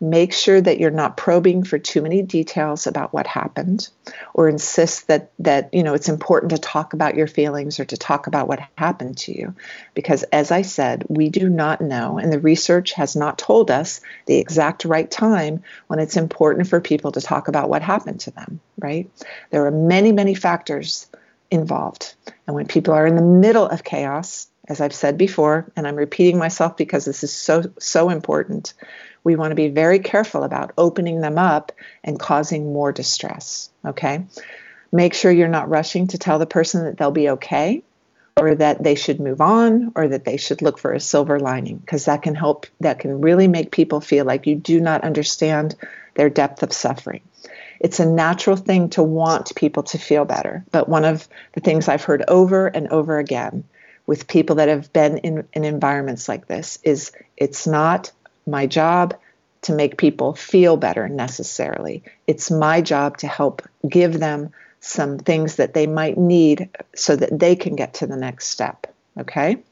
make 0.00 0.32
sure 0.32 0.60
that 0.60 0.78
you're 0.78 0.90
not 0.90 1.16
probing 1.16 1.64
for 1.64 1.78
too 1.78 2.02
many 2.02 2.22
details 2.22 2.86
about 2.86 3.12
what 3.12 3.26
happened 3.26 3.88
or 4.34 4.48
insist 4.48 5.08
that 5.08 5.30
that 5.38 5.72
you 5.72 5.82
know 5.82 5.94
it's 5.94 6.08
important 6.08 6.50
to 6.50 6.58
talk 6.58 6.92
about 6.92 7.14
your 7.14 7.26
feelings 7.26 7.80
or 7.80 7.84
to 7.84 7.96
talk 7.96 8.26
about 8.26 8.48
what 8.48 8.60
happened 8.76 9.16
to 9.16 9.36
you. 9.36 9.54
Because 9.94 10.22
as 10.24 10.50
i 10.50 10.62
said 10.62 11.04
we 11.08 11.28
do 11.28 11.48
not 11.48 11.80
know 11.80 12.18
and 12.18 12.32
the 12.32 12.38
research 12.38 12.92
has 12.92 13.16
not 13.16 13.38
told 13.38 13.70
us 13.70 14.00
the 14.26 14.36
exact 14.36 14.84
right 14.84 15.10
time 15.10 15.62
when 15.86 15.98
it's 15.98 16.16
important 16.16 16.68
for 16.68 16.80
people 16.80 17.12
to 17.12 17.20
talk 17.20 17.48
about 17.48 17.68
what 17.68 17.82
happened 17.82 18.20
to 18.20 18.30
them 18.30 18.60
right? 18.78 19.08
There 19.50 19.64
are 19.66 19.70
many 19.70 20.12
many 20.12 20.34
factors 20.34 21.08
involved. 21.50 22.14
And 22.46 22.54
when 22.54 22.66
people 22.66 22.94
are 22.94 23.06
in 23.06 23.16
the 23.16 23.22
middle 23.22 23.66
of 23.66 23.84
chaos 23.84 24.48
as 24.66 24.80
I've 24.80 24.94
said 24.94 25.18
before, 25.18 25.70
and 25.76 25.86
I'm 25.86 25.96
repeating 25.96 26.38
myself 26.38 26.76
because 26.76 27.04
this 27.04 27.22
is 27.22 27.32
so, 27.32 27.64
so 27.78 28.08
important, 28.08 28.72
we 29.24 29.36
want 29.36 29.50
to 29.50 29.56
be 29.56 29.68
very 29.68 29.98
careful 29.98 30.44
about 30.44 30.72
opening 30.78 31.20
them 31.20 31.38
up 31.38 31.72
and 32.04 32.20
causing 32.20 32.72
more 32.72 32.92
distress. 32.92 33.70
Okay. 33.84 34.26
Make 34.92 35.14
sure 35.14 35.32
you're 35.32 35.48
not 35.48 35.70
rushing 35.70 36.06
to 36.08 36.18
tell 36.18 36.38
the 36.38 36.46
person 36.46 36.84
that 36.84 36.98
they'll 36.98 37.10
be 37.10 37.30
okay 37.30 37.82
or 38.36 38.54
that 38.54 38.82
they 38.82 38.94
should 38.94 39.20
move 39.20 39.40
on 39.40 39.92
or 39.96 40.08
that 40.08 40.24
they 40.24 40.36
should 40.36 40.62
look 40.62 40.78
for 40.78 40.92
a 40.92 41.00
silver 41.00 41.40
lining 41.40 41.78
because 41.78 42.04
that 42.04 42.22
can 42.22 42.34
help, 42.34 42.66
that 42.80 42.98
can 42.98 43.20
really 43.20 43.48
make 43.48 43.72
people 43.72 44.00
feel 44.00 44.24
like 44.24 44.46
you 44.46 44.54
do 44.54 44.80
not 44.80 45.02
understand 45.02 45.74
their 46.14 46.30
depth 46.30 46.62
of 46.62 46.72
suffering. 46.72 47.22
It's 47.80 48.00
a 48.00 48.06
natural 48.06 48.56
thing 48.56 48.90
to 48.90 49.02
want 49.02 49.54
people 49.54 49.82
to 49.84 49.98
feel 49.98 50.24
better. 50.24 50.64
But 50.70 50.88
one 50.88 51.04
of 51.04 51.28
the 51.54 51.60
things 51.60 51.88
I've 51.88 52.04
heard 52.04 52.24
over 52.28 52.66
and 52.66 52.88
over 52.88 53.18
again 53.18 53.64
with 54.06 54.28
people 54.28 54.56
that 54.56 54.68
have 54.68 54.92
been 54.92 55.18
in, 55.18 55.48
in 55.52 55.64
environments 55.64 56.28
like 56.28 56.46
this 56.46 56.78
is 56.82 57.12
it's 57.36 57.66
not 57.66 58.12
my 58.46 58.66
job 58.66 59.14
to 59.62 59.72
make 59.72 59.96
people 59.96 60.34
feel 60.34 60.76
better 60.76 61.08
necessarily. 61.08 62.02
It's 62.26 62.50
my 62.50 62.80
job 62.80 63.18
to 63.18 63.26
help 63.26 63.62
give 63.88 64.18
them 64.18 64.52
some 64.80 65.18
things 65.18 65.56
that 65.56 65.72
they 65.72 65.86
might 65.86 66.18
need 66.18 66.68
so 66.94 67.16
that 67.16 67.38
they 67.38 67.56
can 67.56 67.74
get 67.74 67.94
to 67.94 68.06
the 68.06 68.16
next 68.16 68.48
step. 68.48 68.86
Okay? 69.18 69.62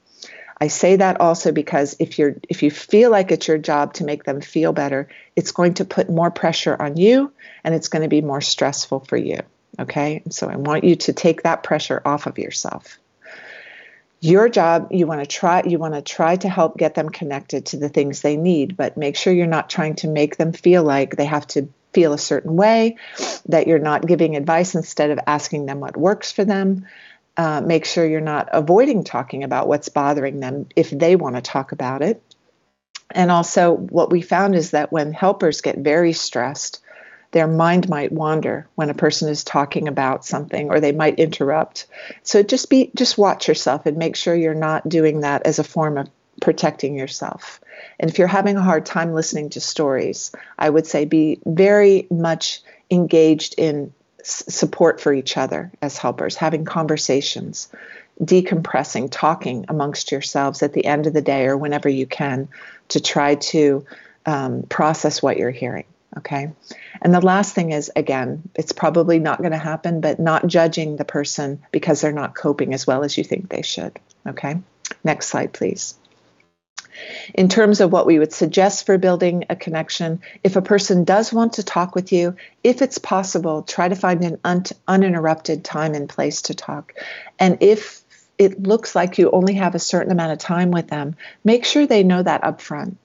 I 0.59 0.69
say 0.69 0.97
that 0.97 1.21
also 1.21 1.53
because 1.53 1.97
if 1.99 2.19
you're 2.19 2.37
if 2.49 2.63
you 2.63 2.71
feel 2.71 3.11
like 3.11 3.33
it's 3.33 3.49
your 3.49 3.59
job 3.59 3.95
to 3.95 4.05
make 4.05 4.25
them 4.25 4.41
feel 4.41 4.73
better, 4.73 5.09
it's 5.37 5.53
going 5.53 5.75
to 5.75 5.85
put 5.85 6.09
more 6.09 6.31
pressure 6.31 6.81
on 6.81 6.97
you 6.97 7.33
and 7.65 7.75
it's 7.75 7.89
going 7.89 8.03
to 8.03 8.09
be 8.09 8.21
more 8.21 8.41
stressful 8.41 9.01
for 9.01 9.17
you. 9.17 9.41
Okay? 9.79 10.23
So 10.31 10.49
I 10.49 10.57
want 10.57 10.85
you 10.85 10.97
to 10.97 11.13
take 11.13 11.43
that 11.43 11.63
pressure 11.63 12.01
off 12.05 12.27
of 12.27 12.39
yourself 12.39 12.99
your 14.23 14.49
job 14.49 14.89
you 14.93 15.07
want 15.07 15.21
to 15.21 15.27
try 15.27 15.63
you 15.65 15.79
want 15.79 15.95
to 15.95 16.01
try 16.01 16.37
to 16.37 16.49
help 16.49 16.77
get 16.79 16.95
them 16.95 17.09
connected 17.09 17.67
to 17.67 17.77
the 17.77 17.89
things 17.89 18.23
they 18.23 18.37
need 18.37 18.77
but 18.77 18.97
make 18.97 19.17
sure 19.17 19.33
you're 19.33 19.47
not 19.47 19.69
trying 19.69 19.97
to 19.97 20.09
make 20.09 20.37
them 20.37 20.53
feel 20.53 20.83
like 20.83 21.17
they 21.17 21.25
have 21.25 21.47
to 21.47 21.69
feel 21.93 22.13
a 22.13 22.19
certain 22.19 22.57
way 22.57 22.97
that 23.47 23.67
you're 23.67 23.79
not 23.79 24.07
giving 24.07 24.37
advice 24.37 24.75
instead 24.75 25.11
of 25.11 25.19
asking 25.27 25.67
them 25.67 25.81
what 25.81 25.97
works 25.97 26.33
for 26.33 26.45
them 26.45 26.87
uh, 27.37 27.63
make 27.63 27.85
sure 27.85 28.05
you're 28.05 28.21
not 28.21 28.49
avoiding 28.53 29.05
talking 29.05 29.43
about 29.43 29.67
what's 29.67 29.89
bothering 29.89 30.41
them 30.41 30.67
if 30.77 30.91
they 30.91 31.17
want 31.17 31.37
to 31.37 31.43
talk 31.43 31.73
about 31.73 32.03
it. 32.03 32.23
And 33.11 33.31
also, 33.31 33.75
what 33.75 34.11
we 34.11 34.23
found 34.23 34.55
is 34.55 34.73
that 34.73 34.93
when 34.93 35.13
helpers 35.13 35.61
get 35.61 35.79
very 35.79 36.13
stressed, 36.13 36.81
their 37.33 37.49
mind 37.49 37.89
might 37.89 38.13
wander 38.13 38.69
when 38.75 38.91
a 38.91 38.95
person 38.95 39.29
is 39.29 39.43
talking 39.43 39.89
about 39.89 40.25
something 40.25 40.71
or 40.71 40.81
they 40.81 40.93
might 40.93 41.19
interrupt. 41.19 41.87
So 42.23 42.43
just 42.43 42.71
be 42.71 42.91
just 42.95 43.19
watch 43.19 43.49
yourself 43.49 43.87
and 43.87 43.97
make 43.97 44.17
sure 44.17 44.35
you're 44.35 44.55
not 44.55 44.89
doing 44.89 45.21
that 45.21 45.47
as 45.47 45.59
a 45.59 45.65
form 45.65 45.99
of 45.99 46.09
protecting 46.41 46.95
yourself. 46.95 47.61
And 47.99 48.11
if 48.11 48.19
you're 48.19 48.29
having 48.29 48.57
a 48.57 48.63
hard 48.63 48.87
time 48.87 49.15
listening 49.15 49.51
to 49.51 49.61
stories, 49.61 50.31
I 50.59 50.69
would 50.69 50.87
say 50.87 51.05
be 51.05 51.41
very 51.45 52.07
much 52.11 52.63
engaged 52.91 53.55
in 53.57 53.93
support 54.23 55.01
for 55.01 55.13
each 55.13 55.37
other 55.37 55.73
as 55.81 55.99
helpers, 55.99 56.37
having 56.37 56.65
conversations, 56.65 57.69
decompressing, 58.21 59.09
talking 59.11 59.65
amongst 59.69 60.13
yourselves 60.13 60.63
at 60.63 60.75
the 60.75 60.85
end 60.85 61.07
of 61.07 61.13
the 61.13 61.23
day 61.23 61.47
or 61.47 61.57
whenever 61.57 61.89
you 61.89 62.07
can 62.07 62.49
to 62.89 63.01
try 63.01 63.37
to 63.37 63.85
um, 64.27 64.63
process 64.65 65.23
what 65.23 65.39
you're 65.39 65.51
hearing. 65.51 65.85
Okay. 66.19 66.53
And 67.01 67.15
the 67.15 67.21
last 67.21 67.55
thing 67.55 67.73
is, 67.73 67.91
again, 67.97 68.49
it's 68.55 68.73
probably 68.73 69.19
not 69.19 69.39
going 69.39 69.53
to 69.53 69.59
happen, 69.59 70.01
but 70.01 70.21
not 70.21 70.47
judging 70.47 70.97
the 70.97 71.05
person 71.05 71.63
because 71.73 72.01
they're 72.01 72.13
not 72.13 72.35
coping 72.35 72.75
as 72.75 72.87
well 72.87 73.03
as 73.03 73.17
you 73.17 73.25
think 73.25 73.49
they 73.49 73.63
should. 73.63 73.99
Okay. 74.27 74.61
Next 75.03 75.29
slide, 75.29 75.53
please. 75.53 75.95
In 77.35 77.49
terms 77.49 77.81
of 77.81 77.91
what 77.91 78.07
we 78.07 78.19
would 78.19 78.35
suggest 78.35 78.85
for 78.85 78.99
building 78.99 79.45
a 79.49 79.57
connection, 79.57 80.21
if 80.45 80.57
a 80.57 80.63
person 80.63 81.05
does 81.05 81.33
want 81.33 81.55
to 81.55 81.63
talk 81.63 81.95
with 81.95 82.13
you, 82.13 82.37
if 82.63 82.83
it's 82.83 82.99
possible, 82.99 83.63
try 83.63 83.89
to 83.89 83.97
find 83.97 84.23
an 84.23 84.39
un- 84.45 84.65
uninterrupted 84.87 85.65
time 85.65 85.95
and 85.95 86.09
place 86.09 86.43
to 86.43 86.55
talk. 86.55 86.93
And 87.39 87.59
if 87.61 88.03
it 88.37 88.63
looks 88.63 88.95
like 88.95 89.19
you 89.19 89.31
only 89.31 89.55
have 89.55 89.75
a 89.75 89.79
certain 89.79 90.13
amount 90.13 90.33
of 90.33 90.39
time 90.39 90.71
with 90.71 90.89
them, 90.89 91.17
make 91.45 91.65
sure 91.65 91.87
they 91.87 92.03
know 92.03 92.23
that 92.23 92.45
up 92.45 92.61
front 92.61 92.99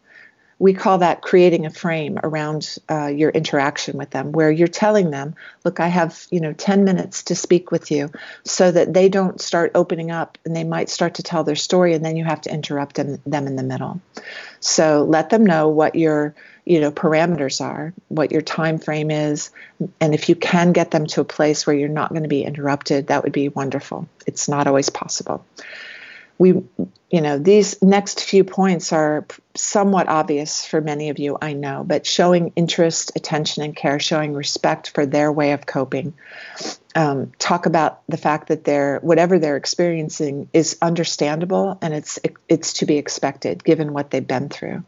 we 0.60 0.74
call 0.74 1.00
that 1.00 1.22
creating 1.22 1.66
a 1.66 1.70
frame 1.70 2.20
around 2.24 2.78
uh, 2.90 3.08
your 3.08 3.30
interaction 3.30 3.98
with 3.98 4.10
them 4.10 4.32
where 4.32 4.50
you're 4.50 4.68
telling 4.68 5.12
them 5.12 5.36
look 5.64 5.80
i 5.80 5.88
have 5.88 6.26
you 6.32 6.40
know 6.40 6.54
10 6.54 6.84
minutes 6.84 7.24
to 7.24 7.36
speak 7.36 7.72
with 7.72 7.92
you 7.92 8.10
so 8.44 8.72
that 8.72 8.94
they 8.94 9.10
don't 9.10 9.42
start 9.42 9.72
opening 9.76 10.12
up 10.12 10.38
and 10.46 10.56
they 10.56 10.64
might 10.64 10.90
start 10.90 11.16
to 11.16 11.24
tell 11.24 11.44
their 11.44 11.56
story 11.56 11.94
and 11.94 12.04
then 12.04 12.16
you 12.16 12.26
have 12.26 12.42
to 12.42 12.54
interrupt 12.54 12.96
them, 12.96 13.20
them 13.26 13.48
in 13.48 13.56
the 13.56 13.64
middle. 13.64 14.02
So 14.60 15.04
let 15.04 15.30
them 15.30 15.46
know 15.46 15.70
what 15.70 15.96
your 15.96 16.36
you 16.66 16.82
know 16.82 16.92
parameters 16.92 17.62
are 17.62 17.94
what 18.10 18.32
your 18.32 18.42
time 18.42 18.78
frame 18.78 19.10
is 19.10 19.52
and 20.02 20.14
if 20.14 20.28
you 20.28 20.36
can 20.36 20.74
get 20.74 20.92
them 20.92 21.06
to 21.08 21.22
a 21.22 21.26
place 21.26 21.66
where 21.66 21.76
you're 21.76 21.88
not 21.88 22.10
going 22.10 22.24
to 22.24 22.30
be 22.30 22.44
interrupted 22.44 23.08
that 23.08 23.24
would 23.24 23.32
be 23.32 23.50
wonderful. 23.50 24.08
It's 24.26 24.50
not 24.50 24.68
always 24.68 24.90
possible 24.90 25.46
we 26.38 26.64
you 27.10 27.22
know 27.22 27.38
these 27.38 27.82
next 27.82 28.22
few 28.22 28.44
points 28.44 28.92
are 28.92 29.26
somewhat 29.56 30.08
obvious 30.08 30.66
for 30.66 30.82
many 30.82 31.10
of 31.10 31.20
you 31.20 31.38
i 31.42 31.54
know 31.54 31.84
but 31.86 32.06
showing 32.06 32.52
interest 32.56 33.12
attention 33.16 33.64
and 33.64 33.76
care 33.76 34.00
showing 34.00 34.34
respect 34.34 34.90
for 34.90 35.06
their 35.06 35.32
way 35.32 35.52
of 35.52 35.66
coping. 35.66 36.14
Um, 36.96 37.32
talk 37.38 37.68
about 37.68 38.02
the 38.10 38.18
fact 38.18 38.48
that 38.48 38.64
they're 38.64 39.00
whatever 39.02 39.38
they're 39.38 39.58
experiencing 39.58 40.50
is 40.52 40.78
understandable 40.82 41.78
and 41.82 41.94
it's 41.94 42.18
it's 42.50 42.74
to 42.74 42.88
be 42.88 42.98
expected 42.98 43.64
given 43.64 43.94
what 43.94 44.10
they've 44.10 44.26
been 44.26 44.50
through. 44.50 44.84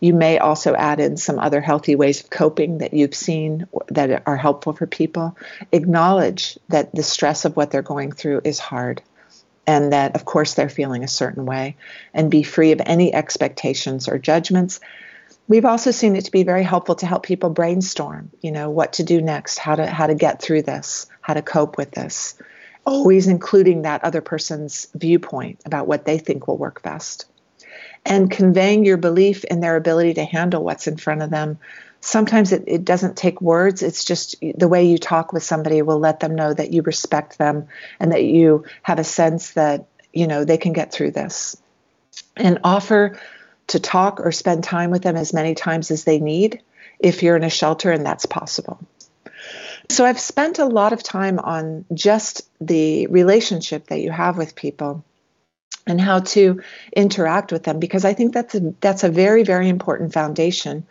You 0.00 0.14
may 0.14 0.38
also 0.38 0.74
add 0.74 1.00
in 1.00 1.18
some 1.18 1.38
other 1.38 1.60
healthy 1.60 1.96
ways 1.96 2.22
of 2.22 2.30
coping 2.30 2.78
that 2.78 2.94
you've 2.94 3.14
seen 3.14 3.66
that 3.88 4.22
are 4.26 4.36
helpful 4.36 4.72
for 4.72 4.86
people. 4.86 5.36
Acknowledge 5.70 6.58
that 6.70 6.94
the 6.94 7.02
stress 7.02 7.44
of 7.44 7.56
what 7.56 7.70
they're 7.70 7.82
going 7.82 8.12
through 8.12 8.40
is 8.44 8.58
hard 8.58 9.02
and 9.70 9.92
that, 9.92 10.16
of 10.16 10.24
course, 10.24 10.54
they're 10.54 10.68
feeling 10.68 11.04
a 11.04 11.08
certain 11.08 11.46
way, 11.46 11.76
and 12.12 12.28
be 12.28 12.42
free 12.42 12.72
of 12.72 12.82
any 12.84 13.14
expectations 13.14 14.08
or 14.08 14.18
judgments. 14.18 14.80
We've 15.46 15.64
also 15.64 15.92
seen 15.92 16.16
it 16.16 16.24
to 16.24 16.32
be 16.32 16.42
very 16.42 16.64
helpful 16.64 16.96
to 16.96 17.06
help 17.06 17.22
people 17.22 17.50
brainstorm, 17.50 18.32
you 18.40 18.50
know, 18.50 18.68
what 18.70 18.94
to 18.94 19.04
do 19.04 19.20
next, 19.22 19.58
how 19.58 19.76
to 19.76 19.86
how 19.86 20.08
to 20.08 20.16
get 20.16 20.42
through 20.42 20.62
this, 20.62 21.06
how 21.20 21.34
to 21.34 21.42
cope 21.42 21.76
with 21.76 21.92
this. 21.92 22.34
Always 22.84 23.28
including 23.28 23.82
that 23.82 24.02
other 24.02 24.20
person's 24.20 24.88
viewpoint 24.96 25.60
about 25.64 25.86
what 25.86 26.04
they 26.04 26.18
think 26.18 26.48
will 26.48 26.58
work 26.58 26.82
best. 26.82 27.26
And 28.04 28.28
conveying 28.28 28.84
your 28.84 28.96
belief 28.96 29.44
in 29.44 29.60
their 29.60 29.76
ability 29.76 30.14
to 30.14 30.24
handle 30.24 30.64
what's 30.64 30.88
in 30.88 30.96
front 30.96 31.22
of 31.22 31.30
them 31.30 31.58
sometimes 32.00 32.52
it, 32.52 32.64
it 32.66 32.84
doesn't 32.84 33.16
take 33.16 33.40
words. 33.40 33.82
It's 33.82 34.04
just 34.04 34.36
the 34.40 34.68
way 34.68 34.84
you 34.84 34.98
talk 34.98 35.32
with 35.32 35.42
somebody 35.42 35.82
will 35.82 35.98
let 35.98 36.20
them 36.20 36.34
know 36.34 36.52
that 36.52 36.72
you 36.72 36.82
respect 36.82 37.38
them 37.38 37.68
and 37.98 38.12
that 38.12 38.24
you 38.24 38.64
have 38.82 38.98
a 38.98 39.04
sense 39.04 39.52
that 39.52 39.86
you 40.12 40.26
know 40.26 40.44
they 40.44 40.58
can 40.58 40.72
get 40.72 40.92
through 40.92 41.12
this. 41.12 41.56
And 42.36 42.60
offer 42.64 43.20
to 43.68 43.80
talk 43.80 44.20
or 44.20 44.32
spend 44.32 44.64
time 44.64 44.90
with 44.90 45.02
them 45.02 45.16
as 45.16 45.32
many 45.32 45.54
times 45.54 45.90
as 45.90 46.04
they 46.04 46.18
need 46.18 46.60
if 46.98 47.22
you're 47.22 47.36
in 47.36 47.44
a 47.44 47.50
shelter 47.50 47.92
and 47.92 48.04
that's 48.04 48.26
possible. 48.26 48.80
So 49.88 50.04
i've 50.04 50.20
spent 50.20 50.58
a 50.58 50.66
lot 50.66 50.92
of 50.92 51.02
time 51.02 51.38
on 51.38 51.84
just 51.92 52.48
the 52.60 53.06
relationship 53.08 53.86
that 53.88 54.00
you 54.00 54.10
have 54.10 54.36
with 54.36 54.54
people 54.54 55.04
and 55.86 56.00
how 56.00 56.20
to 56.20 56.62
interact 56.94 57.50
with 57.50 57.64
them 57.64 57.80
because 57.80 58.04
i 58.04 58.12
think 58.12 58.32
that's 58.32 58.54
a 58.54 58.74
that's 58.80 59.02
a 59.02 59.08
very 59.08 59.42
very 59.42 59.68
important 59.68 60.12
foundation 60.12 60.86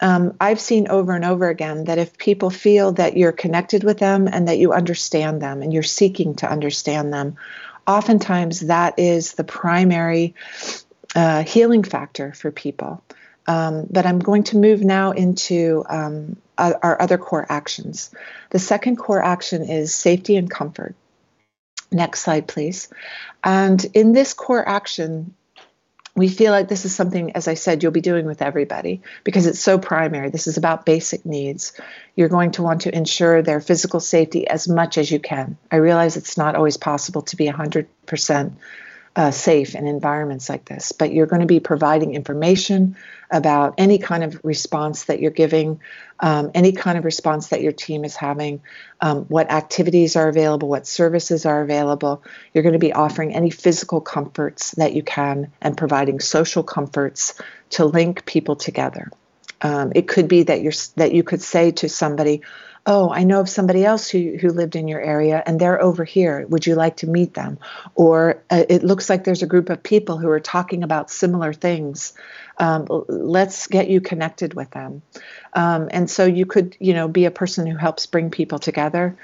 um, 0.00 0.36
I've 0.40 0.60
seen 0.60 0.88
over 0.88 1.14
and 1.14 1.24
over 1.24 1.48
again 1.48 1.84
that 1.84 1.98
if 1.98 2.18
people 2.18 2.50
feel 2.50 2.92
that 2.92 3.16
you're 3.16 3.32
connected 3.32 3.82
with 3.82 3.98
them 3.98 4.28
and 4.30 4.48
that 4.48 4.58
you 4.58 4.72
understand 4.72 5.40
them 5.40 5.62
and 5.62 5.72
you're 5.72 5.82
seeking 5.82 6.34
to 6.36 6.50
understand 6.50 7.12
them, 7.12 7.36
oftentimes 7.86 8.60
that 8.60 8.98
is 8.98 9.34
the 9.34 9.44
primary 9.44 10.34
uh, 11.14 11.42
healing 11.44 11.82
factor 11.82 12.32
for 12.32 12.50
people. 12.50 13.02
Um, 13.46 13.86
but 13.90 14.06
I'm 14.06 14.18
going 14.18 14.42
to 14.44 14.58
move 14.58 14.82
now 14.82 15.12
into 15.12 15.84
um, 15.88 16.36
our 16.58 17.00
other 17.00 17.16
core 17.16 17.46
actions. 17.48 18.10
The 18.50 18.58
second 18.58 18.96
core 18.96 19.22
action 19.22 19.62
is 19.62 19.94
safety 19.94 20.36
and 20.36 20.50
comfort. 20.50 20.94
Next 21.92 22.20
slide, 22.20 22.48
please. 22.48 22.88
And 23.44 23.84
in 23.94 24.12
this 24.12 24.34
core 24.34 24.66
action, 24.68 25.34
we 26.16 26.28
feel 26.28 26.50
like 26.50 26.68
this 26.68 26.86
is 26.86 26.94
something, 26.94 27.32
as 27.32 27.46
I 27.46 27.54
said, 27.54 27.82
you'll 27.82 27.92
be 27.92 28.00
doing 28.00 28.24
with 28.24 28.40
everybody 28.40 29.02
because 29.22 29.46
it's 29.46 29.60
so 29.60 29.78
primary. 29.78 30.30
This 30.30 30.46
is 30.46 30.56
about 30.56 30.86
basic 30.86 31.26
needs. 31.26 31.74
You're 32.14 32.30
going 32.30 32.52
to 32.52 32.62
want 32.62 32.82
to 32.82 32.96
ensure 32.96 33.42
their 33.42 33.60
physical 33.60 34.00
safety 34.00 34.48
as 34.48 34.66
much 34.66 34.96
as 34.96 35.10
you 35.10 35.20
can. 35.20 35.58
I 35.70 35.76
realize 35.76 36.16
it's 36.16 36.38
not 36.38 36.56
always 36.56 36.78
possible 36.78 37.20
to 37.22 37.36
be 37.36 37.46
100% 37.46 38.52
uh, 39.16 39.30
safe 39.30 39.74
in 39.74 39.86
environments 39.86 40.50
like 40.50 40.66
this. 40.66 40.92
But 40.92 41.12
you're 41.12 41.26
going 41.26 41.40
to 41.40 41.46
be 41.46 41.58
providing 41.58 42.14
information 42.14 42.96
about 43.30 43.74
any 43.78 43.98
kind 43.98 44.22
of 44.22 44.38
response 44.44 45.04
that 45.04 45.20
you're 45.20 45.30
giving, 45.30 45.80
um, 46.20 46.50
any 46.54 46.72
kind 46.72 46.98
of 46.98 47.04
response 47.04 47.48
that 47.48 47.62
your 47.62 47.72
team 47.72 48.04
is 48.04 48.14
having, 48.14 48.60
um, 49.00 49.24
what 49.24 49.50
activities 49.50 50.16
are 50.16 50.28
available, 50.28 50.68
what 50.68 50.86
services 50.86 51.46
are 51.46 51.62
available. 51.62 52.22
You're 52.52 52.62
going 52.62 52.74
to 52.74 52.78
be 52.78 52.92
offering 52.92 53.34
any 53.34 53.50
physical 53.50 54.02
comforts 54.02 54.72
that 54.72 54.92
you 54.92 55.02
can 55.02 55.50
and 55.62 55.76
providing 55.76 56.20
social 56.20 56.62
comforts 56.62 57.40
to 57.70 57.86
link 57.86 58.26
people 58.26 58.54
together. 58.54 59.10
Um, 59.62 59.92
it 59.94 60.06
could 60.06 60.28
be 60.28 60.42
that 60.44 60.60
you're 60.60 60.74
that 60.96 61.12
you 61.12 61.22
could 61.22 61.40
say 61.40 61.70
to 61.72 61.88
somebody, 61.88 62.42
oh, 62.86 63.10
I 63.10 63.24
know 63.24 63.40
of 63.40 63.48
somebody 63.48 63.84
else 63.84 64.08
who, 64.08 64.36
who 64.40 64.50
lived 64.50 64.76
in 64.76 64.86
your 64.86 65.00
area 65.00 65.42
and 65.44 65.60
they're 65.60 65.82
over 65.82 66.04
here. 66.04 66.46
Would 66.48 66.66
you 66.66 66.76
like 66.76 66.98
to 66.98 67.08
meet 67.08 67.34
them? 67.34 67.58
Or 67.96 68.42
uh, 68.48 68.64
it 68.68 68.84
looks 68.84 69.10
like 69.10 69.24
there's 69.24 69.42
a 69.42 69.46
group 69.46 69.70
of 69.70 69.82
people 69.82 70.18
who 70.18 70.28
are 70.28 70.40
talking 70.40 70.84
about 70.84 71.10
similar 71.10 71.52
things. 71.52 72.14
Um, 72.58 72.86
let's 73.08 73.66
get 73.66 73.90
you 73.90 74.00
connected 74.00 74.54
with 74.54 74.70
them. 74.70 75.02
Um, 75.52 75.88
and 75.90 76.08
so 76.08 76.24
you 76.24 76.46
could, 76.46 76.76
you 76.78 76.94
know, 76.94 77.08
be 77.08 77.24
a 77.24 77.30
person 77.32 77.66
who 77.66 77.76
helps 77.76 78.06
bring 78.06 78.30
people 78.30 78.60
together. 78.60 79.16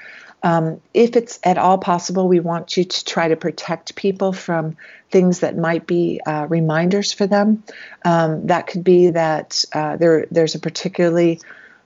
Um, 0.43 0.81
if 0.93 1.15
it's 1.15 1.39
at 1.43 1.57
all 1.57 1.77
possible, 1.77 2.27
we 2.27 2.41
want 2.41 2.75
you 2.75 2.83
to 2.83 3.05
try 3.05 3.29
to 3.29 3.37
protect 3.37 3.95
people 3.95 4.33
from 4.33 4.75
things 5.09 5.39
that 5.39 5.57
might 5.57 5.87
be 5.87 6.19
uh, 6.25 6.47
reminders 6.49 7.13
for 7.13 7.27
them. 7.27 7.63
Um, 8.03 8.47
that 8.47 8.67
could 8.67 8.83
be 8.83 9.11
that 9.11 9.63
uh, 9.71 9.95
there, 9.95 10.27
there's 10.31 10.55
a 10.55 10.59
particularly 10.59 11.39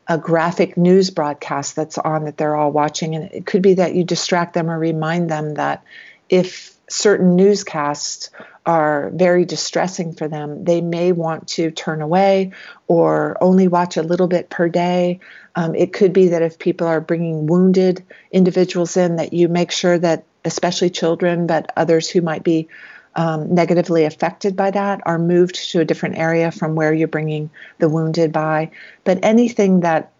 a 0.07 0.17
graphic 0.17 0.77
news 0.77 1.09
broadcast 1.09 1.75
that's 1.75 1.97
on 1.97 2.25
that 2.25 2.37
they're 2.37 2.55
all 2.55 2.71
watching. 2.71 3.15
And 3.15 3.31
it 3.31 3.45
could 3.45 3.61
be 3.61 3.75
that 3.75 3.95
you 3.95 4.03
distract 4.03 4.53
them 4.53 4.69
or 4.69 4.79
remind 4.79 5.29
them 5.29 5.55
that 5.55 5.83
if 6.29 6.73
certain 6.89 7.35
newscasts 7.35 8.29
are 8.65 9.09
very 9.13 9.45
distressing 9.45 10.13
for 10.13 10.27
them, 10.27 10.63
they 10.63 10.81
may 10.81 11.11
want 11.11 11.47
to 11.47 11.71
turn 11.71 12.01
away 12.01 12.51
or 12.87 13.37
only 13.41 13.67
watch 13.67 13.97
a 13.97 14.03
little 14.03 14.27
bit 14.27 14.49
per 14.49 14.69
day. 14.69 15.19
Um, 15.55 15.75
it 15.75 15.93
could 15.93 16.13
be 16.13 16.29
that 16.29 16.41
if 16.41 16.59
people 16.59 16.87
are 16.87 17.01
bringing 17.01 17.47
wounded 17.47 18.03
individuals 18.31 18.95
in, 18.95 19.17
that 19.17 19.33
you 19.33 19.47
make 19.47 19.71
sure 19.71 19.97
that, 19.97 20.23
especially 20.45 20.89
children, 20.89 21.47
but 21.47 21.71
others 21.75 22.09
who 22.09 22.21
might 22.21 22.43
be 22.43 22.69
um, 23.17 23.53
negatively 23.53 24.05
affected 24.05 24.55
by 24.55 24.71
that 24.71 25.01
are 25.05 25.19
moved 25.19 25.55
to 25.71 25.81
a 25.81 25.85
different 25.85 26.17
area 26.17 26.51
from 26.51 26.75
where 26.75 26.93
you're 26.93 27.07
bringing 27.07 27.49
the 27.79 27.89
wounded 27.89 28.31
by. 28.31 28.71
But 29.03 29.19
anything 29.23 29.81
that 29.81 30.13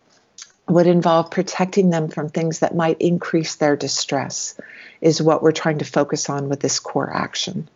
would 0.68 0.88
involve 0.88 1.32
protecting 1.32 1.92
them 1.92 2.10
from 2.10 2.28
things 2.28 2.60
that 2.60 2.76
might 2.76 3.00
increase 3.00 3.56
their 3.56 3.78
distress, 3.78 4.60
is 5.00 5.22
what 5.22 5.42
we're 5.42 5.52
trying 5.52 5.78
to 5.78 5.86
focus 5.86 6.30
on 6.30 6.50
with 6.50 6.60
this 6.60 6.80
core 6.80 7.10
action. 7.14 7.70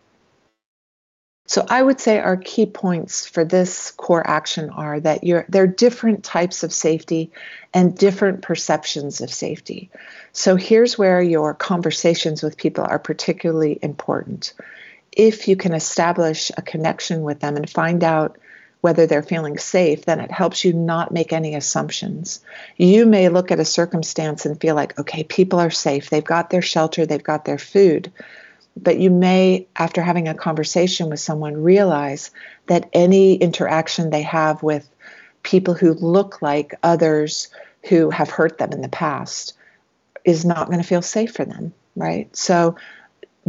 So 1.46 1.66
I 1.68 1.82
would 1.82 2.00
say 2.00 2.18
our 2.18 2.36
key 2.36 2.66
points 2.66 3.26
for 3.26 3.44
this 3.44 3.90
core 3.90 4.26
action 4.26 4.70
are 4.70 5.00
that 5.00 5.24
you're, 5.24 5.44
there 5.48 5.64
are 5.64 5.68
different 5.68 6.24
types 6.24 6.62
of 6.62 6.72
safety 6.72 7.32
and 7.74 7.96
different 7.96 8.42
perceptions 8.42 9.20
of 9.20 9.32
safety. 9.32 9.90
So 10.32 10.56
here's 10.56 10.96
where 10.96 11.20
your 11.20 11.52
conversations 11.54 12.42
with 12.42 12.56
people 12.56 12.84
are 12.84 12.98
particularly 12.98 13.78
important. 13.82 14.54
If 15.12 15.48
you 15.48 15.56
can 15.56 15.74
establish 15.74 16.50
a 16.56 16.62
connection 16.62 17.22
with 17.22 17.40
them 17.40 17.56
and 17.56 17.68
find 17.68 18.02
out 18.02 18.38
whether 18.80 19.06
they're 19.06 19.22
feeling 19.22 19.58
safe, 19.58 20.04
then 20.04 20.18
it 20.18 20.30
helps 20.30 20.64
you 20.64 20.72
not 20.72 21.12
make 21.12 21.32
any 21.32 21.54
assumptions. 21.54 22.40
You 22.76 23.06
may 23.06 23.28
look 23.28 23.52
at 23.52 23.60
a 23.60 23.64
circumstance 23.64 24.44
and 24.44 24.60
feel 24.60 24.74
like, 24.74 24.98
okay, 24.98 25.22
people 25.22 25.60
are 25.60 25.70
safe. 25.70 26.10
They've 26.10 26.24
got 26.24 26.50
their 26.50 26.62
shelter, 26.62 27.06
they've 27.06 27.22
got 27.22 27.44
their 27.44 27.58
food. 27.58 28.12
But 28.76 28.98
you 28.98 29.10
may, 29.10 29.68
after 29.76 30.02
having 30.02 30.28
a 30.28 30.34
conversation 30.34 31.10
with 31.10 31.20
someone, 31.20 31.62
realize 31.62 32.32
that 32.66 32.88
any 32.92 33.34
interaction 33.34 34.10
they 34.10 34.22
have 34.22 34.62
with 34.62 34.88
people 35.42 35.74
who 35.74 35.94
look 35.94 36.42
like 36.42 36.74
others 36.82 37.48
who 37.88 38.10
have 38.10 38.30
hurt 38.30 38.58
them 38.58 38.72
in 38.72 38.80
the 38.80 38.88
past 38.88 39.54
is 40.24 40.44
not 40.44 40.66
going 40.66 40.78
to 40.78 40.86
feel 40.86 41.02
safe 41.02 41.34
for 41.34 41.44
them, 41.44 41.72
right? 41.96 42.34
So, 42.34 42.76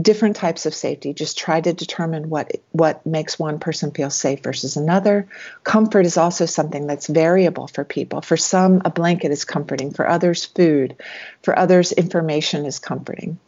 different 0.02 0.36
types 0.36 0.66
of 0.66 0.74
safety. 0.74 1.14
Just 1.14 1.38
try 1.38 1.62
to 1.62 1.74
determine 1.74 2.30
what 2.30 2.52
what 2.72 3.06
makes 3.06 3.38
one 3.38 3.60
person 3.60 3.92
feel 3.92 4.10
safe 4.10 4.42
versus 4.42 4.76
another. 4.76 5.28
Comfort 5.64 6.06
is 6.06 6.18
also 6.18 6.46
something 6.46 6.88
that's 6.88 7.08
variable 7.08 7.68
for 7.68 7.84
people. 7.84 8.22
For 8.22 8.38
some, 8.38 8.82
a 8.86 8.90
blanket 8.90 9.32
is 9.32 9.46
comforting. 9.46 9.92
For 9.92 10.08
others, 10.08 10.46
food. 10.46 10.96
For 11.44 11.58
others, 11.58 11.92
information 11.92 12.66
is 12.66 12.80
comforting 12.80 13.40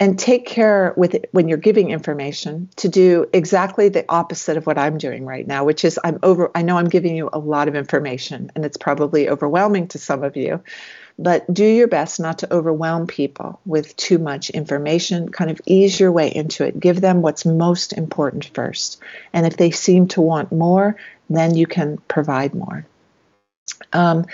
and 0.00 0.18
take 0.18 0.46
care 0.46 0.94
with 0.96 1.14
it 1.14 1.28
when 1.32 1.46
you're 1.46 1.58
giving 1.58 1.90
information 1.90 2.70
to 2.76 2.88
do 2.88 3.26
exactly 3.34 3.90
the 3.90 4.04
opposite 4.08 4.56
of 4.56 4.66
what 4.66 4.78
I'm 4.78 4.96
doing 4.96 5.26
right 5.26 5.46
now, 5.46 5.64
which 5.64 5.84
is 5.84 6.00
I'm 6.02 6.18
over 6.22 6.50
I 6.54 6.62
know 6.62 6.78
I'm 6.78 6.88
giving 6.88 7.14
you 7.14 7.28
a 7.30 7.38
lot 7.38 7.68
of 7.68 7.76
information 7.76 8.50
and 8.56 8.64
it's 8.64 8.78
probably 8.78 9.28
overwhelming 9.28 9.88
to 9.88 9.98
some 9.98 10.24
of 10.24 10.36
you, 10.38 10.62
but 11.20 11.52
do 11.52 11.64
your 11.64 11.86
best 11.86 12.18
not 12.18 12.38
to 12.38 12.52
overwhelm 12.52 13.06
people 13.06 13.60
with 13.66 13.94
too 13.96 14.18
much 14.18 14.48
information. 14.48 15.28
Kind 15.28 15.50
of 15.50 15.60
ease 15.66 16.00
your 16.00 16.10
way 16.10 16.34
into 16.34 16.64
it. 16.64 16.80
Give 16.80 16.98
them 16.98 17.20
what's 17.20 17.44
most 17.44 17.92
important 17.92 18.50
first. 18.54 18.98
And 19.34 19.46
if 19.46 19.58
they 19.58 19.70
seem 19.70 20.08
to 20.08 20.22
want 20.22 20.50
more, 20.50 20.96
then 21.28 21.54
you 21.54 21.66
can 21.66 21.98
provide 22.08 22.54
more. 22.54 22.86
Um, 23.92 24.26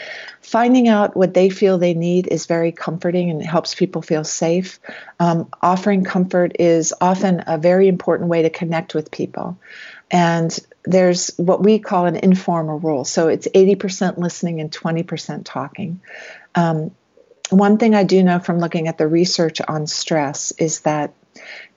finding 0.43 0.87
out 0.87 1.17
what 1.17 1.35
they 1.35 1.51
feel 1.51 1.79
they 1.79 1.95
need 1.95 2.29
is 2.29 2.47
very 2.47 2.71
comforting 2.71 3.31
and 3.31 3.41
it 3.41 3.47
helps 3.47 3.75
people 3.75 4.03
feel 4.03 4.23
safe. 4.23 4.79
Um, 5.19 5.49
offering 5.61 6.05
comfort 6.05 6.57
is 6.61 6.95
often 7.01 7.43
a 7.47 7.59
very 7.59 7.89
important 7.89 8.29
way 8.29 8.43
to 8.43 8.51
connect 8.51 8.95
with 8.95 9.11
people. 9.11 9.59
And 10.11 10.57
there's 10.85 11.37
what 11.37 11.63
we 11.63 11.81
call 11.81 12.07
an 12.07 12.17
informal 12.17 12.79
rule. 12.79 13.05
So 13.05 13.29
it's 13.29 13.49
80% 13.49 14.19
listening 14.19 14.61
and 14.61 14.71
20% 14.71 15.43
talking. 15.45 16.01
Um, 16.57 16.91
one 17.51 17.79
thing 17.79 17.95
I 17.95 18.03
do 18.03 18.23
know 18.23 18.41
from 18.41 18.59
looking 18.59 18.89
at 18.89 18.99
the 18.99 19.07
research 19.07 19.61
on 19.61 19.87
stress 19.87 20.53
is 20.59 20.81
that 20.81 21.15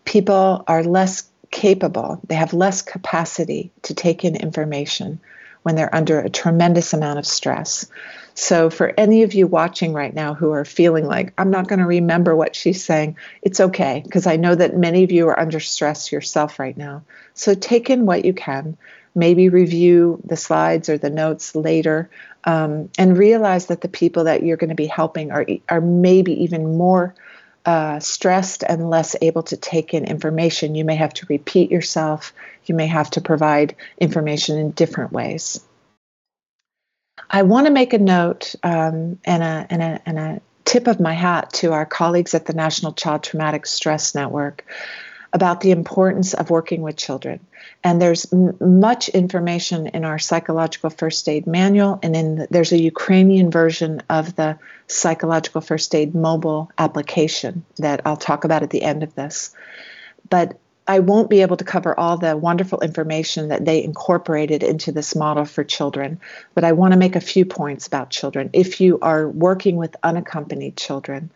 people 0.05 0.63
are 0.67 0.83
less 0.83 1.29
capable, 1.51 2.19
they 2.27 2.35
have 2.35 2.53
less 2.53 2.81
capacity 2.81 3.71
to 3.83 3.93
take 3.93 4.23
in 4.23 4.35
information 4.35 5.19
when 5.63 5.75
they're 5.75 5.93
under 5.93 6.19
a 6.19 6.29
tremendous 6.29 6.93
amount 6.93 7.19
of 7.19 7.27
stress. 7.27 7.85
So, 8.33 8.69
for 8.69 8.93
any 8.97 9.23
of 9.23 9.33
you 9.33 9.47
watching 9.47 9.93
right 9.93 10.13
now 10.13 10.33
who 10.33 10.51
are 10.51 10.63
feeling 10.63 11.05
like, 11.05 11.33
I'm 11.37 11.51
not 11.51 11.67
going 11.67 11.79
to 11.79 11.85
remember 11.85 12.35
what 12.35 12.55
she's 12.55 12.83
saying, 12.83 13.17
it's 13.41 13.59
okay, 13.59 14.01
because 14.05 14.25
I 14.27 14.37
know 14.37 14.55
that 14.55 14.77
many 14.77 15.03
of 15.03 15.11
you 15.11 15.27
are 15.27 15.39
under 15.39 15.59
stress 15.59 16.11
yourself 16.11 16.57
right 16.57 16.77
now. 16.77 17.03
So, 17.33 17.53
take 17.53 17.89
in 17.89 18.05
what 18.05 18.23
you 18.23 18.33
can. 18.33 18.77
Maybe 19.15 19.49
review 19.49 20.21
the 20.23 20.37
slides 20.37 20.87
or 20.87 20.97
the 20.97 21.09
notes 21.09 21.55
later 21.55 22.09
um, 22.43 22.89
and 22.97 23.17
realize 23.17 23.67
that 23.67 23.81
the 23.81 23.87
people 23.87 24.25
that 24.25 24.43
you're 24.43 24.57
going 24.57 24.69
to 24.69 24.75
be 24.75 24.87
helping 24.87 25.31
are, 25.31 25.45
are 25.67 25.81
maybe 25.81 26.43
even 26.43 26.77
more 26.77 27.15
uh, 27.65 27.99
stressed 27.99 28.63
and 28.63 28.89
less 28.89 29.15
able 29.21 29.43
to 29.43 29.57
take 29.57 29.93
in 29.93 30.05
information. 30.05 30.75
You 30.75 30.85
may 30.85 30.95
have 30.95 31.13
to 31.15 31.25
repeat 31.29 31.71
yourself. 31.71 32.33
You 32.65 32.75
may 32.75 32.87
have 32.87 33.11
to 33.11 33.21
provide 33.21 33.75
information 33.99 34.57
in 34.57 34.71
different 34.71 35.11
ways. 35.11 35.63
I 37.29 37.43
want 37.43 37.67
to 37.67 37.73
make 37.73 37.93
a 37.93 37.99
note 37.99 38.55
um, 38.63 39.19
and, 39.25 39.43
a, 39.43 39.67
and, 39.69 39.81
a, 39.83 40.01
and 40.05 40.19
a 40.19 40.41
tip 40.65 40.87
of 40.87 40.99
my 40.99 41.13
hat 41.13 41.51
to 41.53 41.73
our 41.73 41.85
colleagues 41.85 42.33
at 42.33 42.45
the 42.45 42.53
National 42.53 42.93
Child 42.93 43.23
Traumatic 43.23 43.65
Stress 43.65 44.15
Network 44.15 44.65
about 45.31 45.61
the 45.61 45.71
importance 45.71 46.33
of 46.33 46.49
working 46.49 46.81
with 46.81 46.95
children. 46.95 47.39
And 47.83 48.01
there's 48.01 48.31
m- 48.33 48.57
much 48.59 49.09
information 49.09 49.87
in 49.87 50.03
our 50.03 50.19
psychological 50.19 50.89
first 50.89 51.27
aid 51.29 51.45
manual, 51.45 51.99
and 52.01 52.15
in 52.15 52.35
the, 52.35 52.47
there's 52.49 52.71
a 52.71 52.81
Ukrainian 52.81 53.51
version 53.51 54.01
of 54.09 54.35
the 54.35 54.57
psychological 54.87 55.61
first 55.61 55.93
aid 55.93 56.15
mobile 56.15 56.71
application 56.77 57.65
that 57.77 58.01
I'll 58.05 58.17
talk 58.17 58.43
about 58.43 58.63
at 58.63 58.71
the 58.71 58.81
end 58.81 59.03
of 59.03 59.13
this. 59.15 59.55
But 60.29 60.57
I 60.87 60.99
won't 60.99 61.29
be 61.29 61.43
able 61.43 61.57
to 61.57 61.63
cover 61.63 61.97
all 61.97 62.17
the 62.17 62.35
wonderful 62.35 62.79
information 62.79 63.49
that 63.49 63.63
they 63.63 63.83
incorporated 63.83 64.63
into 64.63 64.91
this 64.91 65.15
model 65.15 65.45
for 65.45 65.63
children, 65.63 66.19
but 66.55 66.63
I 66.63 66.71
want 66.71 66.93
to 66.93 66.99
make 66.99 67.15
a 67.15 67.21
few 67.21 67.45
points 67.45 67.85
about 67.85 68.09
children. 68.09 68.49
If 68.53 68.81
you 68.81 68.97
are 69.03 69.29
working 69.29 69.75
with 69.75 69.95
unaccompanied 70.01 70.75
children, 70.75 71.29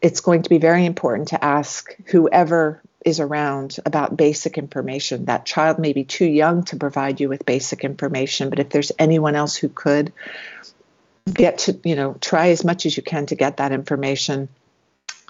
it's 0.00 0.22
going 0.22 0.42
to 0.44 0.48
be 0.48 0.56
very 0.56 0.86
important 0.86 1.28
to 1.28 1.44
ask 1.44 1.94
whoever 2.06 2.80
is 3.04 3.20
around 3.20 3.76
about 3.86 4.16
basic 4.16 4.58
information. 4.58 5.26
That 5.26 5.46
child 5.46 5.78
may 5.78 5.92
be 5.92 6.04
too 6.04 6.26
young 6.26 6.64
to 6.64 6.76
provide 6.76 7.20
you 7.20 7.28
with 7.28 7.46
basic 7.46 7.84
information, 7.84 8.50
but 8.50 8.58
if 8.58 8.70
there's 8.70 8.92
anyone 8.98 9.36
else 9.36 9.56
who 9.56 9.68
could, 9.68 10.12
get 11.32 11.58
to, 11.58 11.78
you 11.84 11.94
know, 11.94 12.16
try 12.20 12.48
as 12.48 12.64
much 12.64 12.86
as 12.86 12.96
you 12.96 13.02
can 13.02 13.26
to 13.26 13.34
get 13.34 13.58
that 13.58 13.72
information 13.72 14.48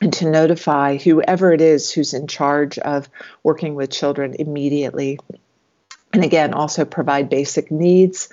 and 0.01 0.13
to 0.13 0.31
notify 0.31 0.97
whoever 0.97 1.53
it 1.53 1.61
is 1.61 1.91
who's 1.91 2.15
in 2.15 2.27
charge 2.27 2.79
of 2.79 3.09
working 3.43 3.75
with 3.75 3.91
children 3.91 4.35
immediately. 4.39 5.19
And 6.13 6.25
again, 6.25 6.55
also 6.55 6.85
provide 6.85 7.29
basic 7.29 7.71
needs. 7.71 8.29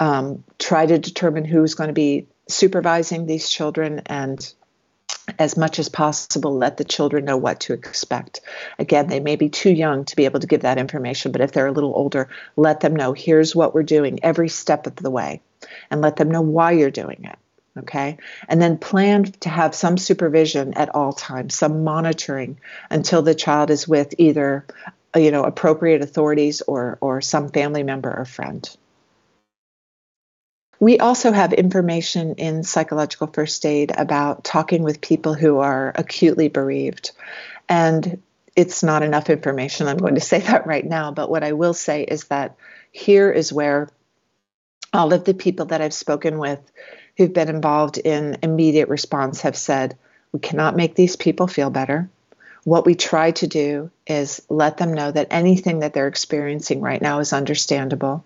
Um, 0.00 0.42
try 0.58 0.86
to 0.86 0.98
determine 0.98 1.44
who's 1.44 1.74
going 1.74 1.88
to 1.88 1.94
be 1.94 2.26
supervising 2.48 3.26
these 3.26 3.48
children 3.48 4.02
and 4.06 4.52
as 5.38 5.56
much 5.56 5.78
as 5.78 5.88
possible, 5.88 6.56
let 6.56 6.76
the 6.76 6.84
children 6.84 7.24
know 7.24 7.36
what 7.36 7.60
to 7.60 7.72
expect. 7.72 8.40
Again, 8.78 9.06
they 9.06 9.20
may 9.20 9.36
be 9.36 9.48
too 9.48 9.70
young 9.70 10.04
to 10.06 10.16
be 10.16 10.24
able 10.24 10.40
to 10.40 10.46
give 10.46 10.62
that 10.62 10.78
information, 10.78 11.32
but 11.32 11.40
if 11.40 11.52
they're 11.52 11.66
a 11.66 11.72
little 11.72 11.94
older, 11.94 12.28
let 12.56 12.80
them 12.80 12.96
know 12.96 13.12
here's 13.12 13.54
what 13.54 13.74
we're 13.74 13.82
doing 13.82 14.20
every 14.22 14.48
step 14.48 14.86
of 14.86 14.96
the 14.96 15.10
way 15.10 15.40
and 15.90 16.00
let 16.00 16.16
them 16.16 16.30
know 16.30 16.42
why 16.42 16.72
you're 16.72 16.90
doing 16.90 17.24
it. 17.24 17.38
Okay. 17.78 18.18
And 18.48 18.60
then 18.60 18.76
plan 18.76 19.24
to 19.24 19.48
have 19.48 19.74
some 19.74 19.96
supervision 19.96 20.74
at 20.74 20.94
all 20.94 21.12
times, 21.12 21.54
some 21.54 21.84
monitoring 21.84 22.58
until 22.90 23.22
the 23.22 23.34
child 23.34 23.70
is 23.70 23.88
with 23.88 24.14
either, 24.18 24.66
you 25.16 25.30
know, 25.30 25.44
appropriate 25.44 26.02
authorities 26.02 26.60
or, 26.62 26.98
or 27.00 27.22
some 27.22 27.48
family 27.48 27.82
member 27.82 28.14
or 28.14 28.26
friend. 28.26 28.76
We 30.82 30.98
also 30.98 31.30
have 31.30 31.52
information 31.52 32.34
in 32.38 32.64
psychological 32.64 33.28
first 33.28 33.64
aid 33.64 33.92
about 33.96 34.42
talking 34.42 34.82
with 34.82 35.00
people 35.00 35.32
who 35.32 35.60
are 35.60 35.92
acutely 35.94 36.48
bereaved. 36.48 37.12
And 37.68 38.20
it's 38.56 38.82
not 38.82 39.04
enough 39.04 39.30
information. 39.30 39.86
I'm 39.86 39.98
going 39.98 40.16
to 40.16 40.20
say 40.20 40.40
that 40.48 40.66
right 40.66 40.84
now. 40.84 41.12
But 41.12 41.30
what 41.30 41.44
I 41.44 41.52
will 41.52 41.72
say 41.72 42.02
is 42.02 42.24
that 42.24 42.56
here 42.90 43.30
is 43.30 43.52
where 43.52 43.90
all 44.92 45.12
of 45.12 45.22
the 45.22 45.34
people 45.34 45.66
that 45.66 45.80
I've 45.80 45.94
spoken 45.94 46.36
with 46.40 46.58
who've 47.16 47.32
been 47.32 47.48
involved 47.48 47.98
in 47.98 48.38
immediate 48.42 48.88
response 48.88 49.42
have 49.42 49.56
said, 49.56 49.96
we 50.32 50.40
cannot 50.40 50.74
make 50.74 50.96
these 50.96 51.14
people 51.14 51.46
feel 51.46 51.70
better 51.70 52.10
what 52.64 52.86
we 52.86 52.94
try 52.94 53.32
to 53.32 53.46
do 53.46 53.90
is 54.06 54.40
let 54.48 54.76
them 54.76 54.94
know 54.94 55.10
that 55.10 55.28
anything 55.30 55.80
that 55.80 55.94
they're 55.94 56.06
experiencing 56.06 56.80
right 56.80 57.02
now 57.02 57.18
is 57.18 57.32
understandable. 57.32 58.24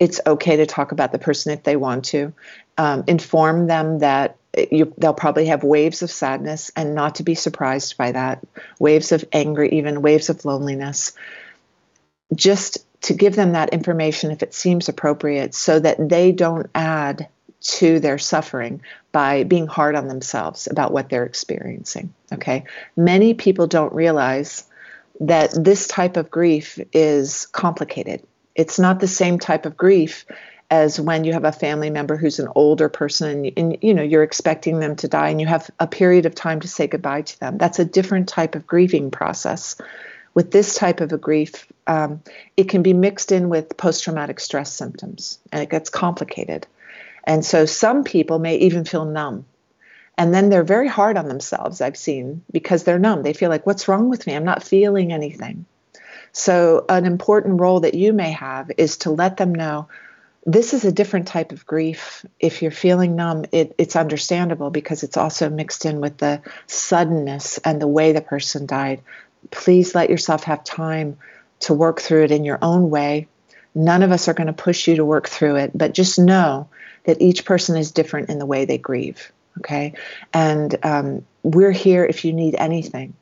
It's 0.00 0.20
okay 0.26 0.56
to 0.56 0.66
talk 0.66 0.92
about 0.92 1.12
the 1.12 1.18
person 1.18 1.52
if 1.52 1.62
they 1.62 1.76
want 1.76 2.06
to. 2.06 2.32
Um, 2.78 3.04
inform 3.06 3.66
them 3.66 3.98
that 3.98 4.36
you, 4.70 4.92
they'll 4.96 5.14
probably 5.14 5.46
have 5.46 5.64
waves 5.64 6.02
of 6.02 6.10
sadness 6.10 6.70
and 6.76 6.94
not 6.94 7.16
to 7.16 7.22
be 7.22 7.34
surprised 7.34 7.96
by 7.96 8.12
that, 8.12 8.42
waves 8.78 9.12
of 9.12 9.24
anger, 9.32 9.64
even 9.64 10.02
waves 10.02 10.30
of 10.30 10.44
loneliness. 10.44 11.12
Just 12.34 12.78
to 13.02 13.14
give 13.14 13.36
them 13.36 13.52
that 13.52 13.74
information 13.74 14.30
if 14.30 14.42
it 14.42 14.54
seems 14.54 14.88
appropriate 14.88 15.54
so 15.54 15.78
that 15.78 16.08
they 16.08 16.32
don't 16.32 16.70
add 16.74 17.28
to 17.64 17.98
their 17.98 18.18
suffering 18.18 18.82
by 19.10 19.44
being 19.44 19.66
hard 19.66 19.96
on 19.96 20.06
themselves 20.06 20.68
about 20.70 20.92
what 20.92 21.08
they're 21.08 21.24
experiencing. 21.24 22.12
Okay. 22.32 22.64
Many 22.96 23.34
people 23.34 23.66
don't 23.66 23.92
realize 23.92 24.64
that 25.20 25.52
this 25.56 25.86
type 25.86 26.16
of 26.16 26.30
grief 26.30 26.78
is 26.92 27.46
complicated. 27.46 28.22
It's 28.54 28.78
not 28.78 29.00
the 29.00 29.08
same 29.08 29.38
type 29.38 29.66
of 29.66 29.76
grief 29.76 30.26
as 30.70 30.98
when 30.98 31.24
you 31.24 31.32
have 31.32 31.44
a 31.44 31.52
family 31.52 31.90
member 31.90 32.16
who's 32.16 32.38
an 32.38 32.48
older 32.54 32.88
person 32.88 33.28
and, 33.28 33.52
and, 33.56 33.78
you 33.82 33.94
know 33.94 34.02
you're 34.02 34.22
expecting 34.22 34.80
them 34.80 34.96
to 34.96 35.08
die 35.08 35.28
and 35.28 35.40
you 35.40 35.46
have 35.46 35.70
a 35.78 35.86
period 35.86 36.26
of 36.26 36.34
time 36.34 36.60
to 36.60 36.68
say 36.68 36.86
goodbye 36.86 37.22
to 37.22 37.38
them 37.38 37.58
that's 37.58 37.78
a 37.78 37.84
different 37.84 38.28
type 38.28 38.54
of 38.54 38.66
grieving 38.66 39.10
process 39.10 39.76
with 40.32 40.50
this 40.50 40.74
type 40.74 41.00
of 41.00 41.12
a 41.12 41.18
grief 41.18 41.66
um, 41.86 42.22
it 42.56 42.68
can 42.68 42.82
be 42.82 42.94
mixed 42.94 43.30
in 43.30 43.50
with 43.50 43.76
post-traumatic 43.76 44.40
stress 44.40 44.72
symptoms 44.72 45.38
and 45.52 45.62
it 45.62 45.68
gets 45.68 45.90
complicated 45.90 46.66
and 47.24 47.44
so 47.44 47.66
some 47.66 48.04
people 48.04 48.38
may 48.38 48.56
even 48.56 48.84
feel 48.84 49.04
numb 49.04 49.44
and 50.16 50.32
then 50.32 50.48
they're 50.48 50.62
very 50.62 50.88
hard 50.88 51.16
on 51.16 51.28
themselves 51.28 51.80
i've 51.80 51.96
seen 51.96 52.42
because 52.52 52.84
they're 52.84 52.98
numb 52.98 53.22
they 53.22 53.32
feel 53.32 53.50
like 53.50 53.66
what's 53.66 53.88
wrong 53.88 54.08
with 54.08 54.26
me 54.26 54.34
i'm 54.34 54.44
not 54.44 54.62
feeling 54.62 55.12
anything 55.12 55.64
so 56.32 56.84
an 56.88 57.04
important 57.04 57.60
role 57.60 57.80
that 57.80 57.94
you 57.94 58.12
may 58.12 58.32
have 58.32 58.70
is 58.76 58.98
to 58.98 59.10
let 59.10 59.36
them 59.36 59.54
know 59.54 59.88
this 60.46 60.74
is 60.74 60.84
a 60.84 60.92
different 60.92 61.26
type 61.26 61.52
of 61.52 61.66
grief. 61.66 62.24
If 62.38 62.60
you're 62.60 62.70
feeling 62.70 63.16
numb, 63.16 63.46
it, 63.52 63.74
it's 63.78 63.96
understandable 63.96 64.70
because 64.70 65.02
it's 65.02 65.16
also 65.16 65.48
mixed 65.48 65.86
in 65.86 66.00
with 66.00 66.18
the 66.18 66.42
suddenness 66.66 67.58
and 67.58 67.80
the 67.80 67.88
way 67.88 68.12
the 68.12 68.20
person 68.20 68.66
died. 68.66 69.00
Please 69.50 69.94
let 69.94 70.10
yourself 70.10 70.44
have 70.44 70.62
time 70.62 71.16
to 71.60 71.74
work 71.74 72.00
through 72.00 72.24
it 72.24 72.30
in 72.30 72.44
your 72.44 72.58
own 72.60 72.90
way. 72.90 73.28
None 73.74 74.02
of 74.02 74.12
us 74.12 74.28
are 74.28 74.34
going 74.34 74.48
to 74.48 74.52
push 74.52 74.86
you 74.86 74.96
to 74.96 75.04
work 75.04 75.28
through 75.28 75.56
it, 75.56 75.70
but 75.74 75.94
just 75.94 76.18
know 76.18 76.68
that 77.04 77.20
each 77.20 77.44
person 77.44 77.76
is 77.76 77.90
different 77.90 78.30
in 78.30 78.38
the 78.38 78.46
way 78.46 78.64
they 78.64 78.78
grieve. 78.78 79.32
Okay. 79.58 79.94
And 80.32 80.76
um, 80.82 81.26
we're 81.42 81.72
here 81.72 82.04
if 82.04 82.24
you 82.24 82.32
need 82.32 82.56
anything. 82.56 83.14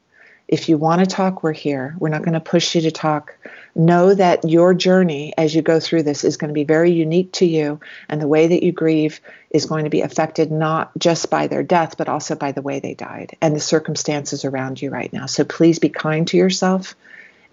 If 0.49 0.69
you 0.69 0.77
want 0.77 1.01
to 1.01 1.07
talk, 1.07 1.43
we're 1.43 1.53
here. 1.53 1.95
We're 1.99 2.09
not 2.09 2.23
going 2.23 2.35
to 2.35 2.41
push 2.41 2.75
you 2.75 2.83
to 2.83 2.91
talk 2.91 3.37
know 3.75 4.15
that 4.15 4.49
your 4.49 4.75
journey 4.75 5.33
as 5.39 5.55
you 5.55 5.63
go 5.63 5.81
through 5.81 6.03
this 6.03 6.25
is 6.25 6.37
going 6.37 6.49
to 6.49 6.55
be 6.55 6.65
very 6.65 6.93
unique 6.93 7.33
to 7.33 7.47
you 7.47 7.81
and 8.09 8.21
the 8.21 8.29
way 8.29 8.47
that 8.47 8.63
you 8.63 8.73
grieve 8.73 9.21
is 9.51 9.67
going 9.67 9.85
to 9.85 9.91
be 9.91 10.03
affected 10.03 10.51
not 10.51 10.91
just 10.99 11.31
by 11.31 11.47
their 11.47 11.63
death 11.63 11.97
but 11.97 12.09
also 12.09 12.35
by 12.35 12.53
the 12.53 12.63
way 12.63 12.81
they 12.81 12.95
died 12.95 13.37
and 13.41 13.57
the 13.57 13.61
circumstances 13.61 14.45
around 14.45 14.81
you 14.81 14.91
right 14.91 15.13
now 15.13 15.27
so 15.27 15.45
please 15.45 15.79
be 15.79 15.89
kind 15.89 16.29
to 16.29 16.37
yourself 16.37 16.95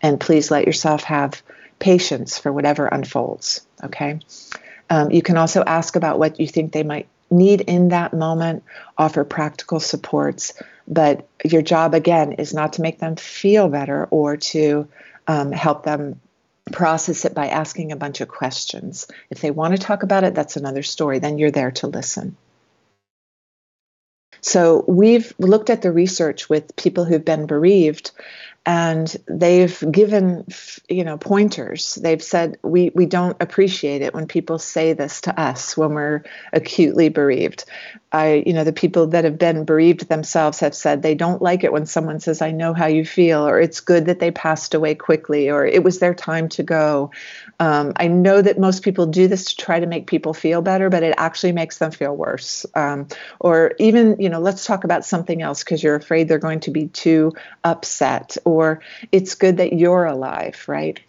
and 0.01 0.19
please 0.19 0.51
let 0.51 0.65
yourself 0.65 1.03
have 1.03 1.41
patience 1.79 2.37
for 2.37 2.51
whatever 2.51 2.85
unfolds 2.85 3.65
okay 3.83 4.19
um, 4.89 5.11
you 5.11 5.21
can 5.21 5.37
also 5.37 5.63
ask 5.63 5.95
about 5.95 6.19
what 6.19 6.39
you 6.39 6.47
think 6.47 6.71
they 6.71 6.83
might 6.83 7.07
need 7.31 7.61
in 7.61 7.89
that 7.89 8.13
moment 8.13 8.63
offer 8.97 9.23
practical 9.23 9.79
supports 9.79 10.53
but 10.87 11.27
your 11.43 11.61
job 11.61 11.93
again 11.93 12.33
is 12.33 12.53
not 12.53 12.73
to 12.73 12.81
make 12.81 12.99
them 12.99 13.15
feel 13.15 13.69
better 13.69 14.07
or 14.09 14.37
to 14.37 14.87
um, 15.27 15.51
help 15.51 15.83
them 15.83 16.19
process 16.71 17.25
it 17.25 17.33
by 17.33 17.47
asking 17.47 17.91
a 17.91 17.95
bunch 17.95 18.21
of 18.21 18.27
questions. 18.27 19.07
If 19.29 19.41
they 19.41 19.51
want 19.51 19.75
to 19.75 19.81
talk 19.81 20.03
about 20.03 20.23
it, 20.23 20.33
that's 20.33 20.57
another 20.57 20.83
story. 20.83 21.19
Then 21.19 21.37
you're 21.37 21.51
there 21.51 21.71
to 21.71 21.87
listen. 21.87 22.37
So 24.41 24.85
we've 24.87 25.33
looked 25.37 25.69
at 25.69 25.81
the 25.81 25.91
research 25.91 26.49
with 26.49 26.75
people 26.75 27.03
who've 27.05 27.23
been 27.23 27.45
bereaved 27.45 28.11
and 28.69 29.17
they've 29.25 29.83
given 29.91 30.45
you 30.87 31.03
know 31.03 31.17
pointers. 31.17 31.95
They've 31.95 32.21
said 32.21 32.59
we 32.61 32.91
we 32.93 33.07
don't 33.07 33.35
appreciate 33.39 34.03
it 34.03 34.13
when 34.13 34.27
people 34.27 34.59
say 34.59 34.93
this 34.93 35.21
to 35.21 35.41
us 35.41 35.75
when 35.75 35.95
we're 35.95 36.21
acutely 36.53 37.09
bereaved 37.09 37.65
i 38.11 38.43
you 38.45 38.53
know 38.53 38.63
the 38.63 38.73
people 38.73 39.07
that 39.07 39.23
have 39.23 39.37
been 39.37 39.65
bereaved 39.65 40.07
themselves 40.09 40.59
have 40.59 40.75
said 40.75 41.01
they 41.01 41.15
don't 41.15 41.41
like 41.41 41.63
it 41.63 41.73
when 41.73 41.85
someone 41.85 42.19
says 42.19 42.41
i 42.41 42.51
know 42.51 42.73
how 42.73 42.87
you 42.87 43.05
feel 43.05 43.47
or 43.47 43.59
it's 43.59 43.79
good 43.79 44.05
that 44.05 44.19
they 44.19 44.31
passed 44.31 44.73
away 44.73 44.95
quickly 44.95 45.49
or 45.49 45.65
it 45.65 45.83
was 45.83 45.99
their 45.99 46.13
time 46.13 46.49
to 46.49 46.63
go 46.63 47.11
um, 47.59 47.93
i 47.97 48.07
know 48.07 48.41
that 48.41 48.59
most 48.59 48.83
people 48.83 49.05
do 49.05 49.27
this 49.27 49.53
to 49.53 49.63
try 49.63 49.79
to 49.79 49.87
make 49.87 50.07
people 50.07 50.33
feel 50.33 50.61
better 50.61 50.89
but 50.89 51.03
it 51.03 51.13
actually 51.17 51.51
makes 51.51 51.77
them 51.77 51.91
feel 51.91 52.15
worse 52.15 52.65
um, 52.75 53.07
or 53.39 53.73
even 53.79 54.15
you 54.19 54.29
know 54.29 54.39
let's 54.39 54.65
talk 54.65 54.83
about 54.83 55.05
something 55.05 55.41
else 55.41 55.63
because 55.63 55.81
you're 55.81 55.95
afraid 55.95 56.27
they're 56.27 56.37
going 56.37 56.59
to 56.59 56.71
be 56.71 56.87
too 56.87 57.33
upset 57.63 58.37
or 58.45 58.81
it's 59.11 59.35
good 59.35 59.57
that 59.57 59.73
you're 59.73 60.05
alive, 60.05 60.63
right? 60.67 60.99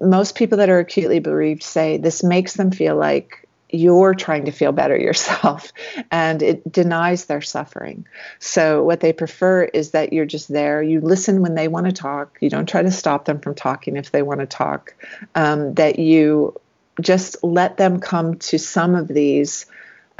Most 0.00 0.36
people 0.36 0.58
that 0.58 0.68
are 0.68 0.78
acutely 0.78 1.18
bereaved 1.18 1.62
say 1.62 1.98
this 1.98 2.22
makes 2.22 2.54
them 2.54 2.70
feel 2.70 2.96
like 2.96 3.47
you're 3.70 4.14
trying 4.14 4.46
to 4.46 4.50
feel 4.50 4.72
better 4.72 4.96
yourself 4.96 5.72
and 6.10 6.42
it 6.42 6.70
denies 6.70 7.26
their 7.26 7.42
suffering. 7.42 8.06
So, 8.38 8.82
what 8.82 9.00
they 9.00 9.12
prefer 9.12 9.64
is 9.64 9.90
that 9.92 10.12
you're 10.12 10.26
just 10.26 10.48
there. 10.48 10.82
You 10.82 11.00
listen 11.00 11.42
when 11.42 11.54
they 11.54 11.68
want 11.68 11.86
to 11.86 11.92
talk, 11.92 12.38
you 12.40 12.50
don't 12.50 12.68
try 12.68 12.82
to 12.82 12.90
stop 12.90 13.24
them 13.24 13.40
from 13.40 13.54
talking 13.54 13.96
if 13.96 14.10
they 14.10 14.22
want 14.22 14.40
to 14.40 14.46
talk, 14.46 14.94
um, 15.34 15.74
that 15.74 15.98
you 15.98 16.54
just 17.00 17.42
let 17.42 17.76
them 17.76 18.00
come 18.00 18.38
to 18.38 18.58
some 18.58 18.94
of 18.94 19.08
these. 19.08 19.66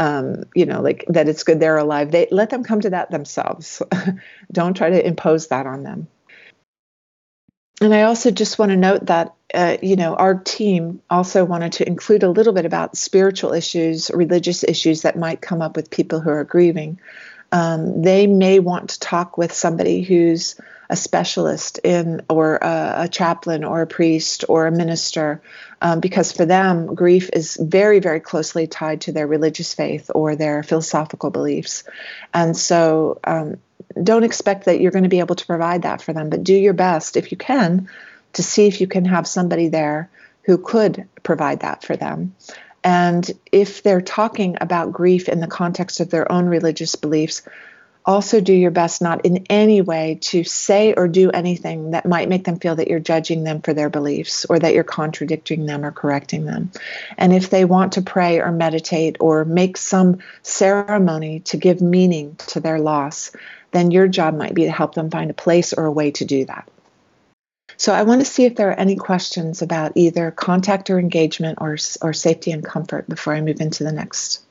Um, 0.01 0.45
you 0.55 0.65
know, 0.65 0.81
like 0.81 1.05
that 1.09 1.29
it's 1.29 1.43
good 1.43 1.59
they're 1.59 1.77
alive. 1.77 2.13
They 2.13 2.29
let 2.31 2.51
them 2.51 2.63
come 2.63 2.81
to 2.83 2.91
that 2.91 3.11
themselves. 3.11 3.83
don't 4.53 4.77
try 4.77 4.91
to 4.91 5.05
impose 5.05 5.49
that 5.49 5.67
on 5.67 5.83
them 5.83 6.07
and 7.81 7.95
I 7.95 8.03
also 8.03 8.31
just 8.31 8.59
want 8.59 8.71
to 8.71 8.77
note 8.77 9.07
that, 9.07 9.35
uh, 9.55 9.77
you 9.83 9.97
know, 9.97 10.15
our 10.15 10.35
team 10.35 11.01
also 11.09 11.45
wanted 11.45 11.73
to 11.75 11.87
include 11.87 12.23
a 12.23 12.31
little 12.31 12.53
bit 12.53 12.67
about 12.67 12.97
spiritual 12.97 13.53
issues, 13.53 14.11
religious 14.13 14.65
issues 14.65 15.03
that 15.03 15.17
might 15.17 15.41
come 15.41 15.63
up 15.63 15.77
with 15.77 15.91
people 15.91 16.21
who 16.21 16.31
are 16.31 16.45
grieving. 16.45 16.99
Um, 17.53 18.03
they 18.03 18.27
may 18.27 18.59
want 18.59 18.91
to 18.91 19.01
talk 19.01 19.39
with 19.39 19.53
somebody 19.53 20.03
who's 20.03 20.57
a 20.91 20.97
specialist 20.97 21.79
in, 21.85 22.23
or 22.29 22.57
a, 22.57 22.95
a 23.03 23.09
chaplain, 23.09 23.63
or 23.63 23.83
a 23.83 23.87
priest, 23.87 24.45
or 24.49 24.67
a 24.67 24.73
minister, 24.73 25.43
um, 25.83 26.01
because 26.01 26.33
for 26.33 26.47
them, 26.47 26.95
grief 26.95 27.29
is 27.33 27.57
very, 27.61 28.01
very 28.01 28.21
closely 28.21 28.67
tied 28.67 29.03
to 29.03 29.13
their 29.13 29.27
religious 29.27 29.75
faith 29.75 30.11
or 30.15 30.35
their 30.35 30.63
philosophical 30.63 31.31
beliefs. 31.31 31.85
And 32.33 32.57
so, 32.57 33.21
um, 33.23 33.59
don't 34.03 34.25
expect 34.25 34.65
that 34.65 34.81
you're 34.81 34.93
going 34.93 35.05
to 35.05 35.09
be 35.09 35.21
able 35.21 35.37
to 35.37 35.47
provide 35.47 35.83
that 35.83 36.03
for 36.03 36.13
them, 36.13 36.31
but 36.31 36.45
do 36.45 36.55
your 36.55 36.75
best 36.75 37.17
if 37.17 37.31
you 37.31 37.39
can 37.39 37.89
to 38.35 38.43
see 38.43 38.67
if 38.67 38.81
you 38.81 38.87
can 38.87 39.05
have 39.05 39.27
somebody 39.27 39.69
there 39.69 40.11
who 40.43 40.59
could 40.59 41.09
provide 41.23 41.61
that 41.61 41.85
for 41.85 41.97
them. 41.97 42.35
And 42.85 43.29
if 43.51 43.83
they're 43.83 44.01
talking 44.01 44.57
about 44.61 44.93
grief 44.93 45.29
in 45.29 45.41
the 45.41 45.47
context 45.47 46.01
of 46.01 46.11
their 46.11 46.31
own 46.31 46.47
religious 46.47 46.95
beliefs, 46.95 47.43
also 48.09 48.41
do 48.41 48.55
your 48.55 48.71
best 48.71 49.03
not 49.03 49.27
in 49.27 49.45
any 49.51 49.83
way 49.83 50.19
to 50.23 50.43
say 50.43 50.95
or 50.95 51.07
do 51.07 51.31
anything 51.31 51.91
that 51.91 52.07
might 52.07 52.31
make 52.31 52.45
them 52.45 52.59
feel 52.59 52.75
that 52.75 52.89
you're 52.89 52.99
judging 52.99 53.45
them 53.45 53.61
for 53.61 53.75
their 53.75 53.91
beliefs 53.91 54.47
or 54.47 54.59
that 54.59 54.73
you're 54.73 54.83
contradicting 54.83 55.67
them 55.67 55.85
or 55.85 55.93
correcting 55.93 56.47
them. 56.47 56.73
And 57.19 57.35
if 57.35 57.51
they 57.51 57.67
want 57.67 57.93
to 57.93 58.03
pray 58.03 58.41
or 58.41 58.51
meditate 58.51 59.19
or 59.21 59.45
make 59.45 59.77
some 59.77 60.21
ceremony 60.43 61.41
to 61.41 61.59
give 61.59 61.83
meaning 61.83 62.37
to 62.49 62.61
their 62.61 62.79
loss, 62.79 63.31
then 63.73 63.91
your 63.91 64.09
job 64.09 64.35
might 64.35 64.55
be 64.55 64.65
to 64.65 64.73
help 64.73 64.95
them 64.95 65.11
find 65.11 65.31
a 65.31 65.35
place 65.35 65.75
or 65.75 65.85
a 65.85 65.93
way 65.93 66.11
to 66.13 66.25
do 66.25 66.47
that. 66.47 66.67
So 67.77 67.93
I 67.93 68.05
want 68.05 68.23
to 68.23 68.25
see 68.25 68.47
if 68.47 68.57
there 68.57 68.71
are 68.71 68.81
any 68.81 68.97
questions 68.97 69.61
about 69.61 69.93
either 69.97 70.31
contact 70.31 70.89
or 70.89 70.99
engagement 70.99 71.59
or, 71.61 71.77
or 72.01 72.13
safety 72.15 72.53
and 72.53 72.65
comfort 72.65 73.07
before 73.07 73.35
I 73.35 73.43
move 73.43 73.61
into 73.61 73.85
the 73.85 73.93
next. 73.93 74.48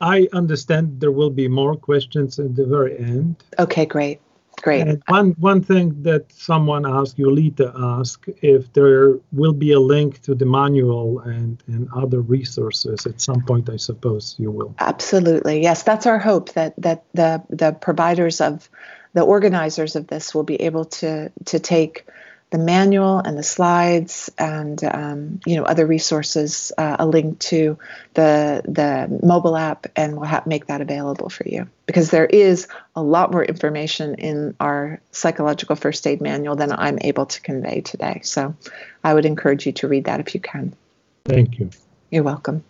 I 0.00 0.28
understand 0.32 1.00
there 1.00 1.12
will 1.12 1.30
be 1.30 1.48
more 1.48 1.76
questions 1.76 2.38
at 2.38 2.54
the 2.54 2.66
very 2.66 2.98
end. 2.98 3.42
Okay, 3.58 3.86
great. 3.86 4.20
Great. 4.62 4.86
And 4.86 5.02
one 5.08 5.30
one 5.38 5.62
thing 5.62 6.02
that 6.02 6.32
someone 6.32 6.86
asked, 6.86 7.18
Yolita 7.18 7.72
asked, 7.98 8.28
if 8.42 8.72
there 8.72 9.18
will 9.32 9.52
be 9.52 9.72
a 9.72 9.80
link 9.80 10.22
to 10.22 10.34
the 10.34 10.46
manual 10.46 11.20
and, 11.20 11.62
and 11.66 11.88
other 11.94 12.20
resources 12.20 13.06
at 13.06 13.20
some 13.20 13.42
point, 13.42 13.68
I 13.68 13.76
suppose 13.76 14.34
you 14.38 14.50
will. 14.50 14.74
Absolutely. 14.78 15.62
Yes, 15.62 15.82
that's 15.82 16.06
our 16.06 16.18
hope 16.18 16.52
that 16.54 16.74
that 16.78 17.04
the 17.12 17.42
the 17.50 17.72
providers 17.72 18.40
of 18.40 18.70
the 19.12 19.22
organizers 19.22 19.94
of 19.94 20.06
this 20.06 20.34
will 20.34 20.44
be 20.44 20.60
able 20.62 20.86
to 20.86 21.30
to 21.44 21.58
take 21.58 22.06
the 22.50 22.58
manual 22.58 23.18
and 23.18 23.36
the 23.36 23.42
slides 23.42 24.30
and 24.38 24.82
um, 24.84 25.40
you 25.44 25.56
know 25.56 25.64
other 25.64 25.84
resources, 25.84 26.72
uh, 26.78 26.96
a 27.00 27.06
link 27.06 27.38
to 27.40 27.78
the 28.14 28.62
the 28.64 29.18
mobile 29.26 29.56
app, 29.56 29.86
and 29.96 30.16
we'll 30.16 30.28
ha- 30.28 30.44
make 30.46 30.66
that 30.66 30.80
available 30.80 31.28
for 31.28 31.48
you 31.48 31.68
because 31.86 32.10
there 32.10 32.26
is 32.26 32.68
a 32.94 33.02
lot 33.02 33.32
more 33.32 33.44
information 33.44 34.14
in 34.14 34.54
our 34.60 35.00
psychological 35.10 35.74
first 35.74 36.06
aid 36.06 36.20
manual 36.20 36.54
than 36.54 36.70
I'm 36.72 36.98
able 37.00 37.26
to 37.26 37.40
convey 37.40 37.80
today. 37.80 38.20
So 38.22 38.54
I 39.02 39.14
would 39.14 39.26
encourage 39.26 39.66
you 39.66 39.72
to 39.72 39.88
read 39.88 40.04
that 40.04 40.20
if 40.20 40.34
you 40.34 40.40
can. 40.40 40.74
Thank 41.24 41.58
you. 41.58 41.70
You're 42.10 42.22
welcome. 42.22 42.62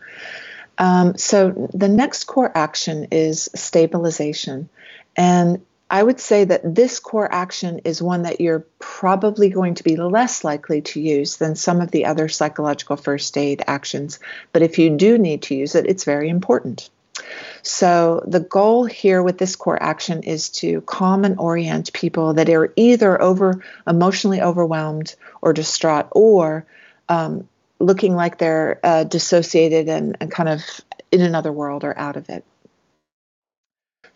Um, 0.78 1.18
so 1.18 1.70
the 1.74 1.88
next 1.88 2.24
core 2.24 2.50
action 2.54 3.08
is 3.10 3.50
stabilization. 3.54 4.68
And 5.16 5.64
I 5.88 6.02
would 6.02 6.18
say 6.18 6.44
that 6.44 6.74
this 6.74 6.98
core 6.98 7.32
action 7.32 7.80
is 7.84 8.02
one 8.02 8.22
that 8.22 8.40
you're 8.40 8.66
probably 8.80 9.50
going 9.50 9.74
to 9.74 9.84
be 9.84 9.96
less 9.96 10.42
likely 10.42 10.82
to 10.82 11.00
use 11.00 11.36
than 11.36 11.54
some 11.54 11.80
of 11.80 11.92
the 11.92 12.06
other 12.06 12.28
psychological 12.28 12.96
first 12.96 13.36
aid 13.38 13.62
actions. 13.66 14.18
But 14.52 14.62
if 14.62 14.78
you 14.78 14.90
do 14.96 15.16
need 15.16 15.42
to 15.42 15.54
use 15.54 15.76
it, 15.76 15.86
it's 15.86 16.04
very 16.04 16.28
important. 16.28 16.90
So, 17.62 18.22
the 18.26 18.40
goal 18.40 18.84
here 18.84 19.22
with 19.22 19.38
this 19.38 19.56
core 19.56 19.82
action 19.82 20.22
is 20.22 20.50
to 20.60 20.82
calm 20.82 21.24
and 21.24 21.38
orient 21.38 21.92
people 21.92 22.34
that 22.34 22.48
are 22.50 22.72
either 22.76 23.20
over 23.20 23.64
emotionally 23.86 24.40
overwhelmed 24.40 25.14
or 25.40 25.52
distraught 25.52 26.08
or 26.12 26.66
um, 27.08 27.48
looking 27.78 28.14
like 28.14 28.38
they're 28.38 28.80
uh, 28.82 29.04
dissociated 29.04 29.88
and, 29.88 30.16
and 30.20 30.30
kind 30.30 30.48
of 30.48 30.62
in 31.10 31.22
another 31.22 31.52
world 31.52 31.84
or 31.84 31.96
out 31.98 32.16
of 32.16 32.28
it. 32.28 32.44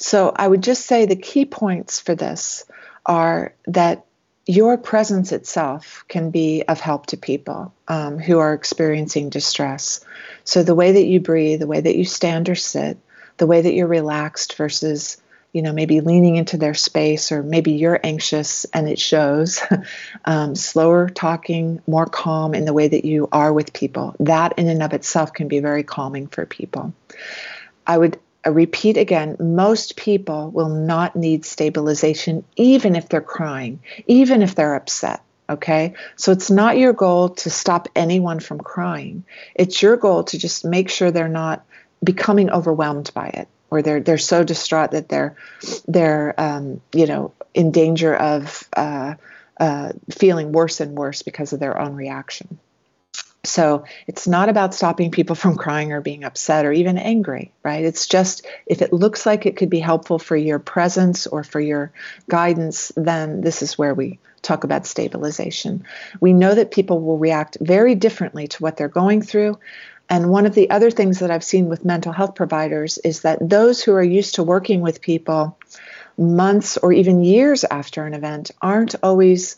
So 0.00 0.32
I 0.34 0.48
would 0.48 0.62
just 0.62 0.86
say 0.86 1.04
the 1.04 1.14
key 1.14 1.44
points 1.44 2.00
for 2.00 2.14
this 2.14 2.64
are 3.04 3.54
that 3.66 4.06
your 4.46 4.78
presence 4.78 5.30
itself 5.30 6.04
can 6.08 6.30
be 6.30 6.64
of 6.66 6.80
help 6.80 7.06
to 7.06 7.16
people 7.16 7.72
um, 7.86 8.18
who 8.18 8.38
are 8.38 8.54
experiencing 8.54 9.28
distress. 9.28 10.00
So 10.44 10.62
the 10.62 10.74
way 10.74 10.92
that 10.92 11.04
you 11.04 11.20
breathe, 11.20 11.60
the 11.60 11.66
way 11.66 11.80
that 11.80 11.96
you 11.96 12.04
stand 12.04 12.48
or 12.48 12.54
sit, 12.54 12.98
the 13.36 13.46
way 13.46 13.60
that 13.60 13.74
you're 13.74 13.86
relaxed 13.86 14.56
versus 14.56 15.18
you 15.52 15.62
know 15.62 15.72
maybe 15.72 16.00
leaning 16.00 16.36
into 16.36 16.56
their 16.56 16.74
space 16.74 17.30
or 17.30 17.42
maybe 17.42 17.72
you're 17.72 18.00
anxious 18.02 18.64
and 18.72 18.88
it 18.88 18.98
shows 18.98 19.60
um, 20.24 20.54
slower 20.54 21.08
talking 21.08 21.82
more 21.86 22.06
calm 22.06 22.54
in 22.54 22.64
the 22.64 22.72
way 22.72 22.88
that 22.88 23.04
you 23.04 23.28
are 23.32 23.52
with 23.52 23.72
people 23.72 24.14
that 24.20 24.58
in 24.58 24.68
and 24.68 24.82
of 24.82 24.92
itself 24.92 25.32
can 25.32 25.48
be 25.48 25.58
very 25.58 25.82
calming 25.82 26.28
for 26.28 26.46
people 26.46 26.94
i 27.84 27.98
would 27.98 28.16
I 28.44 28.48
repeat 28.48 28.96
again, 28.96 29.36
most 29.38 29.96
people 29.96 30.50
will 30.50 30.68
not 30.68 31.14
need 31.14 31.44
stabilization 31.44 32.44
even 32.56 32.96
if 32.96 33.08
they're 33.08 33.20
crying, 33.20 33.80
even 34.06 34.42
if 34.42 34.54
they're 34.54 34.74
upset. 34.74 35.22
Okay. 35.48 35.94
So 36.16 36.32
it's 36.32 36.50
not 36.50 36.78
your 36.78 36.92
goal 36.92 37.30
to 37.30 37.50
stop 37.50 37.88
anyone 37.96 38.38
from 38.38 38.60
crying. 38.60 39.24
It's 39.54 39.82
your 39.82 39.96
goal 39.96 40.24
to 40.24 40.38
just 40.38 40.64
make 40.64 40.88
sure 40.88 41.10
they're 41.10 41.28
not 41.28 41.64
becoming 42.02 42.50
overwhelmed 42.50 43.10
by 43.14 43.28
it 43.28 43.48
or 43.70 43.82
they're 43.82 44.00
they're 44.00 44.18
so 44.18 44.44
distraught 44.44 44.92
that 44.92 45.08
they're 45.08 45.36
they're 45.86 46.34
um, 46.38 46.80
you 46.92 47.06
know 47.06 47.32
in 47.54 47.72
danger 47.72 48.14
of 48.14 48.68
uh, 48.76 49.14
uh, 49.58 49.92
feeling 50.10 50.52
worse 50.52 50.80
and 50.80 50.96
worse 50.96 51.22
because 51.22 51.52
of 51.52 51.60
their 51.60 51.78
own 51.78 51.94
reaction. 51.94 52.58
So 53.42 53.84
it's 54.06 54.28
not 54.28 54.50
about 54.50 54.74
stopping 54.74 55.10
people 55.10 55.34
from 55.34 55.56
crying 55.56 55.92
or 55.92 56.02
being 56.02 56.24
upset 56.24 56.66
or 56.66 56.72
even 56.72 56.98
angry, 56.98 57.52
right? 57.62 57.84
It's 57.84 58.06
just 58.06 58.46
if 58.66 58.82
it 58.82 58.92
looks 58.92 59.24
like 59.24 59.46
it 59.46 59.56
could 59.56 59.70
be 59.70 59.80
helpful 59.80 60.18
for 60.18 60.36
your 60.36 60.58
presence 60.58 61.26
or 61.26 61.42
for 61.42 61.60
your 61.60 61.90
guidance, 62.28 62.92
then 62.96 63.40
this 63.40 63.62
is 63.62 63.78
where 63.78 63.94
we 63.94 64.18
talk 64.42 64.64
about 64.64 64.86
stabilization. 64.86 65.84
We 66.20 66.32
know 66.32 66.54
that 66.54 66.70
people 66.70 67.00
will 67.00 67.18
react 67.18 67.56
very 67.60 67.94
differently 67.94 68.48
to 68.48 68.62
what 68.62 68.76
they're 68.76 68.88
going 68.88 69.22
through. 69.22 69.58
And 70.08 70.30
one 70.30 70.44
of 70.44 70.54
the 70.54 70.70
other 70.70 70.90
things 70.90 71.20
that 71.20 71.30
I've 71.30 71.44
seen 71.44 71.68
with 71.68 71.84
mental 71.84 72.12
health 72.12 72.34
providers 72.34 72.98
is 72.98 73.20
that 73.20 73.38
those 73.48 73.82
who 73.82 73.94
are 73.94 74.02
used 74.02 74.34
to 74.34 74.42
working 74.42 74.80
with 74.80 75.00
people 75.00 75.56
months 76.18 76.76
or 76.76 76.92
even 76.92 77.22
years 77.22 77.64
after 77.64 78.04
an 78.04 78.14
event 78.14 78.50
aren't 78.60 78.96
always 79.02 79.56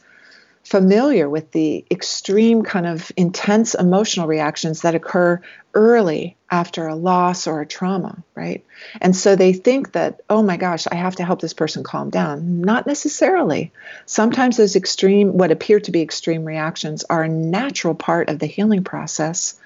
familiar 0.65 1.29
with 1.29 1.51
the 1.51 1.85
extreme 1.91 2.63
kind 2.63 2.87
of 2.87 3.11
intense 3.17 3.75
emotional 3.75 4.27
reactions 4.27 4.83
that 4.83 4.95
occur 4.95 5.41
early 5.75 6.37
after 6.51 6.87
a 6.87 6.95
loss 6.95 7.47
or 7.47 7.61
a 7.61 7.67
trauma, 7.67 8.23
right? 8.35 8.65
And 9.01 9.17
so 9.17 9.35
they 9.35 9.53
think 9.53 9.93
that, 9.93 10.21
oh 10.31 10.43
my 10.43 10.57
gosh, 10.57 10.87
I 10.91 10.95
have 10.95 11.17
to 11.17 11.25
help 11.25 11.41
this 11.41 11.55
person 11.55 11.83
calm 11.83 12.11
down. 12.11 12.61
Not 12.61 12.87
necessarily. 12.87 13.73
Sometimes 14.07 14.57
those 14.57 14.77
extreme, 14.77 15.37
what 15.37 15.51
appear 15.51 15.81
to 15.81 15.91
be 15.91 16.03
extreme 16.03 16.45
reactions, 16.45 17.05
are 17.05 17.23
a 17.23 17.29
natural 17.29 17.95
part 17.95 18.29
of 18.29 18.39
the 18.39 18.47
healing 18.47 18.85
process. 18.85 19.59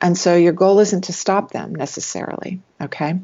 And 0.00 0.18
so 0.18 0.34
your 0.34 0.52
goal 0.52 0.80
isn't 0.80 1.04
to 1.04 1.12
stop 1.12 1.52
them 1.52 1.74
necessarily, 1.74 2.60
okay? 2.80 3.20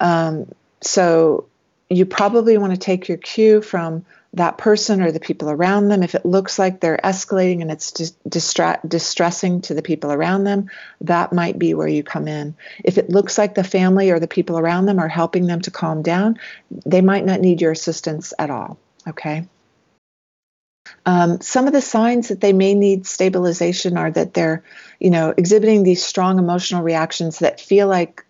Um, 0.00 0.50
so 0.80 1.46
you 1.90 2.06
probably 2.06 2.56
want 2.56 2.72
to 2.72 2.78
take 2.78 3.08
your 3.08 3.18
cue 3.18 3.60
from 3.60 4.06
that 4.34 4.58
person 4.58 5.00
or 5.00 5.12
the 5.12 5.20
people 5.20 5.48
around 5.48 5.88
them. 5.88 6.02
If 6.02 6.14
it 6.14 6.26
looks 6.26 6.58
like 6.58 6.80
they're 6.80 7.00
escalating 7.02 7.62
and 7.62 7.70
it's 7.70 7.92
distra- 7.92 8.86
distressing 8.86 9.60
to 9.62 9.74
the 9.74 9.82
people 9.82 10.12
around 10.12 10.44
them, 10.44 10.70
that 11.02 11.32
might 11.32 11.58
be 11.58 11.74
where 11.74 11.88
you 11.88 12.02
come 12.02 12.28
in. 12.28 12.56
If 12.84 12.98
it 12.98 13.10
looks 13.10 13.38
like 13.38 13.54
the 13.54 13.64
family 13.64 14.10
or 14.10 14.18
the 14.18 14.28
people 14.28 14.58
around 14.58 14.86
them 14.86 14.98
are 14.98 15.08
helping 15.08 15.46
them 15.46 15.60
to 15.62 15.70
calm 15.70 16.02
down, 16.02 16.38
they 16.84 17.00
might 17.00 17.24
not 17.24 17.40
need 17.40 17.60
your 17.60 17.72
assistance 17.72 18.34
at 18.38 18.50
all. 18.50 18.78
Okay. 19.06 19.46
Um, 21.06 21.40
some 21.40 21.66
of 21.66 21.72
the 21.72 21.80
signs 21.80 22.28
that 22.28 22.40
they 22.40 22.52
may 22.52 22.74
need 22.74 23.06
stabilization 23.06 23.96
are 23.96 24.10
that 24.10 24.34
they're, 24.34 24.64
you 24.98 25.10
know, 25.10 25.32
exhibiting 25.36 25.82
these 25.82 26.04
strong 26.04 26.38
emotional 26.38 26.82
reactions 26.82 27.38
that 27.38 27.60
feel 27.60 27.86
like 27.86 28.23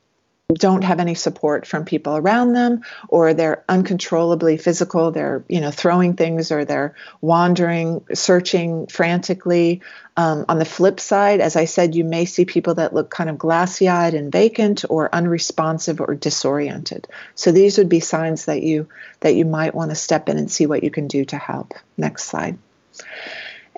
don't 0.55 0.82
have 0.82 1.00
any 1.00 1.14
support 1.14 1.66
from 1.66 1.84
people 1.84 2.16
around 2.16 2.52
them 2.52 2.82
or 3.09 3.34
they're 3.34 3.64
uncontrollably 3.68 4.57
physical 4.57 5.11
they're 5.11 5.44
you 5.48 5.61
know 5.61 5.70
throwing 5.70 6.14
things 6.14 6.50
or 6.50 6.64
they're 6.64 6.94
wandering 7.20 8.05
searching 8.14 8.86
frantically. 8.86 9.82
Um, 10.16 10.44
on 10.48 10.61
the 10.61 10.64
flip 10.64 11.00
side 11.00 11.40
as 11.40 11.57
i 11.57 11.64
said 11.64 11.96
you 11.96 12.05
may 12.05 12.24
see 12.24 12.44
people 12.44 12.74
that 12.74 12.94
look 12.94 13.11
kind 13.11 13.28
of 13.28 13.36
glassy-eyed 13.36 14.14
and 14.14 14.30
vacant 14.30 14.84
or 14.88 15.12
unresponsive 15.12 16.00
or 16.00 16.14
disoriented. 16.14 17.09
So 17.34 17.50
these 17.50 17.78
would 17.78 17.88
be 17.88 18.00
signs 18.00 18.44
that 18.44 18.62
you 18.62 18.88
that 19.20 19.34
you 19.34 19.44
might 19.44 19.74
want 19.74 19.90
to 19.90 19.96
step 19.96 20.28
in 20.28 20.38
and 20.38 20.50
see 20.50 20.66
what 20.66 20.84
you 20.84 20.90
can 20.90 21.09
do 21.09 21.24
to 21.26 21.36
help. 21.36 21.74
Next 21.96 22.24
slide. 22.24 22.59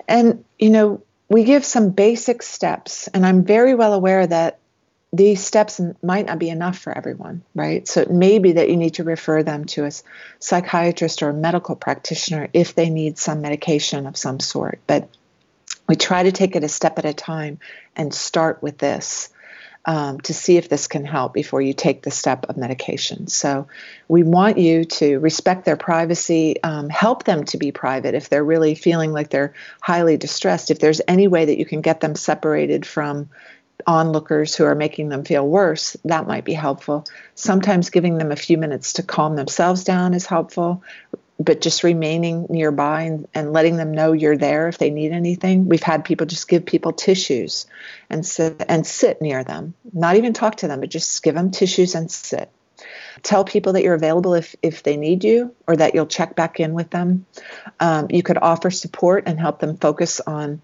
And 0.07 0.43
you 0.59 0.69
know 0.69 1.01
we 1.29 1.43
give 1.43 1.65
some 1.65 1.89
basic 1.89 2.41
steps 2.41 3.07
and 3.09 3.25
i'm 3.25 3.43
very 3.43 3.75
well 3.75 3.93
aware 3.93 4.25
that 4.25 4.59
these 5.13 5.43
steps 5.43 5.79
might 6.03 6.25
not 6.25 6.39
be 6.39 6.49
enough 6.49 6.77
for 6.77 6.95
everyone, 6.95 7.41
right? 7.55 7.87
So 7.87 8.01
it 8.01 8.11
may 8.11 8.39
be 8.39 8.53
that 8.53 8.69
you 8.69 8.75
need 8.75 8.95
to 8.95 9.03
refer 9.03 9.41
them 9.41 9.65
to 9.65 9.85
a 9.85 9.91
psychiatrist 10.39 11.23
or 11.23 11.29
a 11.29 11.33
medical 11.33 11.75
practitioner 11.75 12.49
if 12.53 12.75
they 12.75 12.89
need 12.89 13.17
some 13.17 13.41
medication 13.41 14.05
of 14.05 14.17
some 14.17 14.39
sort. 14.39 14.79
But 14.85 15.09
we 15.87 15.95
try 15.95 16.23
to 16.23 16.31
take 16.31 16.55
it 16.55 16.63
a 16.63 16.69
step 16.69 16.99
at 16.99 17.05
a 17.05 17.13
time 17.13 17.59
and 17.95 18.13
start 18.13 18.61
with 18.61 18.77
this 18.77 19.29
um, 19.85 20.19
to 20.19 20.33
see 20.33 20.57
if 20.57 20.67
this 20.67 20.87
can 20.87 21.05
help 21.05 21.33
before 21.33 21.61
you 21.61 21.73
take 21.73 22.01
the 22.01 22.11
step 22.11 22.45
of 22.49 22.57
medication. 22.57 23.27
So 23.27 23.67
we 24.09 24.23
want 24.23 24.57
you 24.57 24.83
to 24.83 25.17
respect 25.19 25.63
their 25.63 25.77
privacy, 25.77 26.61
um, 26.61 26.89
help 26.89 27.23
them 27.23 27.45
to 27.45 27.57
be 27.57 27.71
private 27.71 28.13
if 28.13 28.27
they're 28.27 28.43
really 28.43 28.75
feeling 28.75 29.13
like 29.13 29.29
they're 29.29 29.53
highly 29.81 30.17
distressed. 30.17 30.71
If 30.71 30.79
there's 30.79 30.99
any 31.07 31.29
way 31.29 31.45
that 31.45 31.57
you 31.57 31.65
can 31.65 31.79
get 31.79 32.01
them 32.01 32.15
separated 32.15 32.85
from 32.85 33.29
onlookers 33.85 34.55
who 34.55 34.63
are 34.65 34.75
making 34.75 35.09
them 35.09 35.23
feel 35.23 35.47
worse, 35.47 35.95
that 36.05 36.27
might 36.27 36.45
be 36.45 36.53
helpful. 36.53 37.05
Sometimes 37.35 37.89
giving 37.89 38.17
them 38.17 38.31
a 38.31 38.35
few 38.35 38.57
minutes 38.57 38.93
to 38.93 39.03
calm 39.03 39.35
themselves 39.35 39.83
down 39.83 40.13
is 40.13 40.25
helpful, 40.25 40.83
but 41.39 41.61
just 41.61 41.83
remaining 41.83 42.47
nearby 42.49 43.03
and, 43.03 43.27
and 43.33 43.53
letting 43.53 43.77
them 43.77 43.91
know 43.91 44.13
you're 44.13 44.37
there 44.37 44.67
if 44.67 44.79
they 44.79 44.89
need 44.89 45.11
anything. 45.11 45.69
We've 45.69 45.83
had 45.83 46.05
people 46.05 46.25
just 46.25 46.47
give 46.47 46.65
people 46.65 46.91
tissues 46.93 47.67
and 48.09 48.25
sit 48.25 48.63
and 48.67 48.85
sit 48.85 49.21
near 49.21 49.43
them. 49.43 49.75
Not 49.93 50.15
even 50.15 50.33
talk 50.33 50.57
to 50.57 50.67
them, 50.67 50.79
but 50.79 50.89
just 50.89 51.21
give 51.21 51.35
them 51.35 51.51
tissues 51.51 51.93
and 51.93 52.09
sit. 52.09 52.49
Tell 53.21 53.43
people 53.43 53.73
that 53.73 53.83
you're 53.83 53.93
available 53.93 54.33
if, 54.33 54.55
if 54.61 54.83
they 54.83 54.97
need 54.97 55.23
you 55.23 55.53
or 55.67 55.75
that 55.75 55.93
you'll 55.93 56.07
check 56.07 56.35
back 56.35 56.59
in 56.59 56.73
with 56.73 56.89
them. 56.89 57.25
Um, 57.79 58.07
you 58.09 58.23
could 58.23 58.37
offer 58.37 58.71
support 58.71 59.23
and 59.27 59.39
help 59.39 59.59
them 59.59 59.77
focus 59.77 60.19
on 60.19 60.61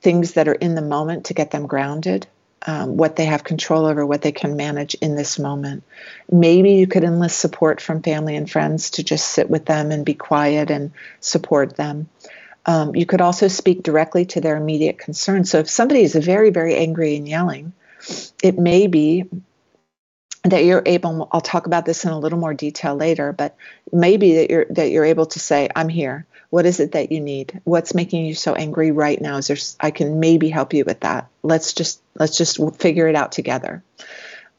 things 0.00 0.34
that 0.34 0.48
are 0.48 0.54
in 0.54 0.74
the 0.74 0.82
moment 0.82 1.26
to 1.26 1.34
get 1.34 1.50
them 1.50 1.66
grounded 1.66 2.26
um, 2.66 2.96
what 2.96 3.16
they 3.16 3.26
have 3.26 3.44
control 3.44 3.86
over, 3.86 4.04
what 4.04 4.22
they 4.22 4.32
can 4.32 4.56
manage 4.56 4.94
in 4.94 5.14
this 5.14 5.38
moment. 5.38 5.84
Maybe 6.30 6.72
you 6.72 6.86
could 6.86 7.04
enlist 7.04 7.38
support 7.38 7.80
from 7.80 8.02
family 8.02 8.36
and 8.36 8.50
friends 8.50 8.90
to 8.92 9.04
just 9.04 9.28
sit 9.28 9.48
with 9.48 9.64
them 9.64 9.90
and 9.90 10.04
be 10.04 10.14
quiet 10.14 10.70
and 10.70 10.92
support 11.20 11.76
them. 11.76 12.08
Um, 12.66 12.94
you 12.94 13.06
could 13.06 13.20
also 13.20 13.48
speak 13.48 13.82
directly 13.82 14.26
to 14.26 14.40
their 14.40 14.56
immediate 14.56 14.98
concerns. 14.98 15.50
So 15.50 15.58
if 15.60 15.70
somebody 15.70 16.02
is 16.02 16.14
very, 16.14 16.50
very 16.50 16.76
angry 16.76 17.16
and 17.16 17.26
yelling, 17.26 17.72
it 18.42 18.58
may 18.58 18.86
be 18.86 19.24
that 20.44 20.64
you're 20.64 20.82
able 20.86 21.28
I'll 21.32 21.40
talk 21.40 21.66
about 21.66 21.84
this 21.84 22.04
in 22.04 22.10
a 22.10 22.18
little 22.18 22.38
more 22.38 22.54
detail 22.54 22.94
later, 22.94 23.32
but 23.32 23.56
maybe 23.92 24.36
that 24.36 24.50
you're 24.50 24.66
that 24.70 24.90
you're 24.90 25.04
able 25.04 25.26
to 25.26 25.38
say, 25.38 25.68
I'm 25.74 25.88
here. 25.88 26.26
What 26.50 26.64
is 26.64 26.80
it 26.80 26.92
that 26.92 27.12
you 27.12 27.20
need? 27.20 27.60
What's 27.64 27.94
making 27.94 28.24
you 28.24 28.34
so 28.34 28.54
angry 28.54 28.90
right 28.90 29.20
now? 29.20 29.36
Is 29.36 29.48
there 29.48 29.56
I 29.80 29.90
can 29.90 30.18
maybe 30.18 30.48
help 30.48 30.72
you 30.72 30.84
with 30.84 31.00
that. 31.00 31.28
Let's 31.42 31.74
just 31.74 32.00
let's 32.14 32.38
just 32.38 32.58
figure 32.76 33.06
it 33.06 33.14
out 33.14 33.32
together. 33.32 33.82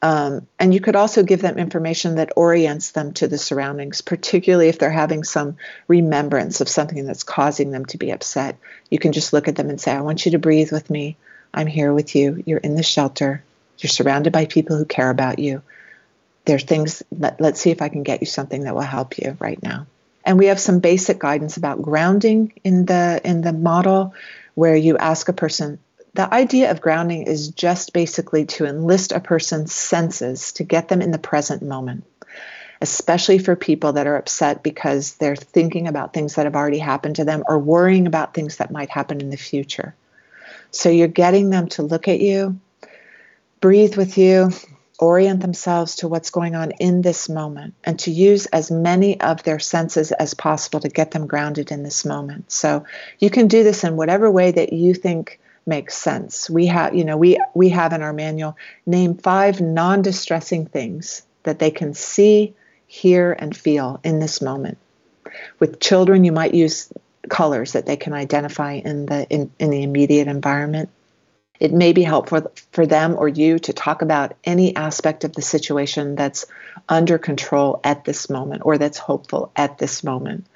Um, 0.02 0.46
and 0.58 0.72
you 0.72 0.80
could 0.80 0.96
also 0.96 1.22
give 1.22 1.42
them 1.42 1.58
information 1.58 2.14
that 2.14 2.32
orients 2.36 2.92
them 2.92 3.12
to 3.14 3.28
the 3.28 3.36
surroundings, 3.36 4.00
particularly 4.00 4.68
if 4.68 4.78
they're 4.78 4.90
having 4.90 5.24
some 5.24 5.56
remembrance 5.88 6.62
of 6.62 6.70
something 6.70 7.04
that's 7.04 7.22
causing 7.22 7.70
them 7.70 7.84
to 7.86 7.98
be 7.98 8.10
upset. 8.10 8.56
You 8.88 8.98
can 8.98 9.12
just 9.12 9.34
look 9.34 9.46
at 9.46 9.56
them 9.56 9.68
and 9.68 9.78
say, 9.78 9.92
I 9.92 10.00
want 10.00 10.24
you 10.24 10.32
to 10.32 10.38
breathe 10.38 10.72
with 10.72 10.88
me. 10.88 11.18
I'm 11.52 11.66
here 11.66 11.92
with 11.92 12.14
you. 12.14 12.42
You're 12.46 12.58
in 12.58 12.76
the 12.76 12.82
shelter. 12.82 13.42
You're 13.78 13.90
surrounded 13.90 14.32
by 14.32 14.46
people 14.46 14.76
who 14.78 14.86
care 14.86 15.10
about 15.10 15.38
you. 15.38 15.60
There's 16.46 16.64
things, 16.64 17.02
let, 17.10 17.38
let's 17.38 17.60
see 17.60 17.70
if 17.70 17.82
I 17.82 17.90
can 17.90 18.02
get 18.02 18.20
you 18.20 18.26
something 18.26 18.64
that 18.64 18.74
will 18.74 18.80
help 18.80 19.18
you 19.18 19.36
right 19.38 19.62
now 19.62 19.86
and 20.24 20.38
we 20.38 20.46
have 20.46 20.60
some 20.60 20.80
basic 20.80 21.18
guidance 21.18 21.56
about 21.56 21.82
grounding 21.82 22.52
in 22.64 22.86
the 22.86 23.20
in 23.24 23.40
the 23.40 23.52
model 23.52 24.14
where 24.54 24.76
you 24.76 24.96
ask 24.98 25.28
a 25.28 25.32
person 25.32 25.78
the 26.14 26.32
idea 26.34 26.70
of 26.70 26.80
grounding 26.80 27.22
is 27.22 27.48
just 27.48 27.92
basically 27.92 28.44
to 28.44 28.66
enlist 28.66 29.12
a 29.12 29.20
person's 29.20 29.72
senses 29.72 30.52
to 30.52 30.64
get 30.64 30.88
them 30.88 31.00
in 31.00 31.12
the 31.12 31.18
present 31.18 31.62
moment 31.62 32.04
especially 32.80 33.38
for 33.38 33.56
people 33.56 33.92
that 33.92 34.06
are 34.06 34.16
upset 34.16 34.62
because 34.62 35.14
they're 35.14 35.36
thinking 35.36 35.86
about 35.86 36.12
things 36.12 36.34
that 36.34 36.46
have 36.46 36.56
already 36.56 36.78
happened 36.78 37.16
to 37.16 37.24
them 37.24 37.44
or 37.46 37.58
worrying 37.58 38.06
about 38.06 38.32
things 38.32 38.56
that 38.56 38.70
might 38.70 38.88
happen 38.88 39.20
in 39.20 39.30
the 39.30 39.36
future. 39.36 39.94
So 40.70 40.88
you're 40.88 41.08
getting 41.08 41.50
them 41.50 41.68
to 41.70 41.82
look 41.82 42.08
at 42.08 42.20
you, 42.20 42.58
breathe 43.60 43.96
with 43.96 44.16
you, 44.16 44.50
orient 45.00 45.40
themselves 45.40 45.96
to 45.96 46.08
what's 46.08 46.30
going 46.30 46.54
on 46.54 46.70
in 46.72 47.02
this 47.02 47.28
moment, 47.28 47.74
and 47.82 47.98
to 47.98 48.10
use 48.10 48.46
as 48.46 48.70
many 48.70 49.20
of 49.20 49.42
their 49.42 49.58
senses 49.58 50.12
as 50.12 50.34
possible 50.34 50.78
to 50.80 50.88
get 50.88 51.10
them 51.10 51.26
grounded 51.26 51.72
in 51.72 51.82
this 51.82 52.04
moment. 52.04 52.52
So 52.52 52.84
you 53.18 53.30
can 53.30 53.48
do 53.48 53.64
this 53.64 53.82
in 53.82 53.96
whatever 53.96 54.30
way 54.30 54.52
that 54.52 54.72
you 54.72 54.94
think 54.94 55.40
makes 55.66 55.96
sense. 55.96 56.48
We 56.50 56.66
have, 56.66 56.94
you 56.94 57.04
know, 57.04 57.16
we 57.16 57.38
we 57.54 57.70
have 57.70 57.92
in 57.92 58.02
our 58.02 58.12
manual 58.12 58.56
name 58.86 59.14
five 59.14 59.60
non-distressing 59.60 60.66
things 60.66 61.22
that 61.42 61.58
they 61.58 61.70
can 61.70 61.94
see, 61.94 62.54
hear, 62.86 63.32
and 63.32 63.56
feel 63.56 64.00
in 64.04 64.20
this 64.20 64.40
moment. 64.40 64.78
With 65.58 65.80
children, 65.80 66.24
you 66.24 66.32
might 66.32 66.54
use 66.54 66.92
colors 67.28 67.72
that 67.72 67.86
they 67.86 67.96
can 67.96 68.12
identify 68.12 68.74
in 68.74 69.06
the 69.06 69.26
in, 69.28 69.50
in 69.58 69.70
the 69.70 69.82
immediate 69.82 70.28
environment. 70.28 70.88
It 71.60 71.72
may 71.72 71.92
be 71.92 72.02
helpful 72.02 72.50
for 72.72 72.86
them 72.86 73.16
or 73.18 73.28
you 73.28 73.58
to 73.60 73.72
talk 73.72 74.00
about 74.02 74.32
any 74.44 74.74
aspect 74.74 75.24
of 75.24 75.34
the 75.34 75.42
situation 75.42 76.16
that's 76.16 76.46
under 76.88 77.18
control 77.18 77.80
at 77.84 78.04
this 78.04 78.30
moment 78.30 78.62
or 78.64 78.78
that's 78.78 78.98
hopeful 78.98 79.52
at 79.54 79.78
this 79.78 80.02
moment. 80.02 80.46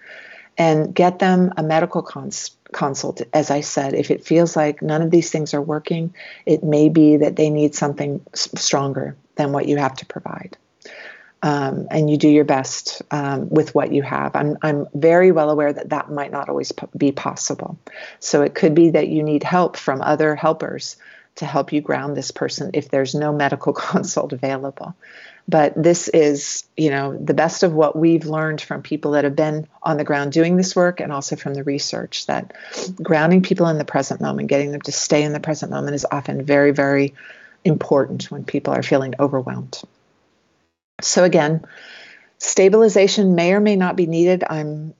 And 0.56 0.94
get 0.94 1.18
them 1.18 1.52
a 1.56 1.62
medical 1.62 2.02
cons- 2.02 2.56
consult. 2.72 3.20
As 3.32 3.50
I 3.50 3.60
said, 3.60 3.92
if 3.92 4.10
it 4.10 4.24
feels 4.24 4.56
like 4.56 4.82
none 4.82 5.02
of 5.02 5.10
these 5.10 5.30
things 5.30 5.52
are 5.52 5.60
working, 5.60 6.14
it 6.46 6.64
may 6.64 6.88
be 6.88 7.18
that 7.18 7.36
they 7.36 7.50
need 7.50 7.74
something 7.74 8.20
stronger 8.34 9.16
than 9.36 9.52
what 9.52 9.68
you 9.68 9.76
have 9.76 9.96
to 9.96 10.06
provide 10.06 10.56
um, 11.44 11.88
and 11.90 12.08
you 12.08 12.16
do 12.16 12.28
your 12.28 12.46
best 12.46 13.02
um, 13.10 13.50
with 13.50 13.74
what 13.74 13.92
you 13.92 14.00
have. 14.00 14.34
I'm, 14.34 14.56
I'm 14.62 14.88
very 14.94 15.30
well 15.30 15.50
aware 15.50 15.70
that 15.70 15.90
that 15.90 16.10
might 16.10 16.32
not 16.32 16.48
always 16.48 16.72
be 16.96 17.12
possible. 17.12 17.78
So 18.18 18.40
it 18.40 18.54
could 18.54 18.74
be 18.74 18.90
that 18.90 19.08
you 19.08 19.22
need 19.22 19.42
help 19.42 19.76
from 19.76 20.00
other 20.00 20.34
helpers 20.34 20.96
to 21.34 21.44
help 21.44 21.70
you 21.70 21.82
ground 21.82 22.16
this 22.16 22.30
person 22.30 22.70
if 22.72 22.88
there's 22.88 23.14
no 23.14 23.30
medical 23.30 23.72
consult 23.74 24.32
available. 24.32 24.94
But 25.46 25.74
this 25.76 26.08
is, 26.08 26.64
you 26.78 26.88
know, 26.88 27.14
the 27.14 27.34
best 27.34 27.62
of 27.62 27.74
what 27.74 27.94
we've 27.94 28.24
learned 28.24 28.62
from 28.62 28.80
people 28.80 29.10
that 29.10 29.24
have 29.24 29.36
been 29.36 29.68
on 29.82 29.98
the 29.98 30.04
ground 30.04 30.32
doing 30.32 30.56
this 30.56 30.74
work 30.74 31.00
and 31.00 31.12
also 31.12 31.36
from 31.36 31.52
the 31.52 31.62
research 31.62 32.24
that 32.24 32.54
grounding 33.02 33.42
people 33.42 33.68
in 33.68 33.76
the 33.76 33.84
present 33.84 34.22
moment, 34.22 34.48
getting 34.48 34.72
them 34.72 34.80
to 34.80 34.92
stay 34.92 35.22
in 35.22 35.34
the 35.34 35.40
present 35.40 35.70
moment 35.70 35.94
is 35.94 36.06
often 36.10 36.42
very, 36.42 36.70
very 36.70 37.12
important 37.64 38.30
when 38.30 38.44
people 38.44 38.72
are 38.72 38.82
feeling 38.82 39.14
overwhelmed. 39.20 39.82
So 41.00 41.24
again, 41.24 41.64
stabilization 42.38 43.34
may 43.34 43.52
or 43.52 43.60
may 43.60 43.76
not 43.76 43.96
be 43.96 44.06
needed. 44.06 44.44
I'm 44.48 44.94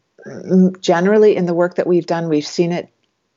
generally 0.81 1.37
in 1.37 1.47
the 1.47 1.55
work 1.55 1.77
that 1.77 1.87
we've 1.87 2.07
done, 2.07 2.29
we've 2.29 2.47
seen 2.47 2.73
it 2.73 2.89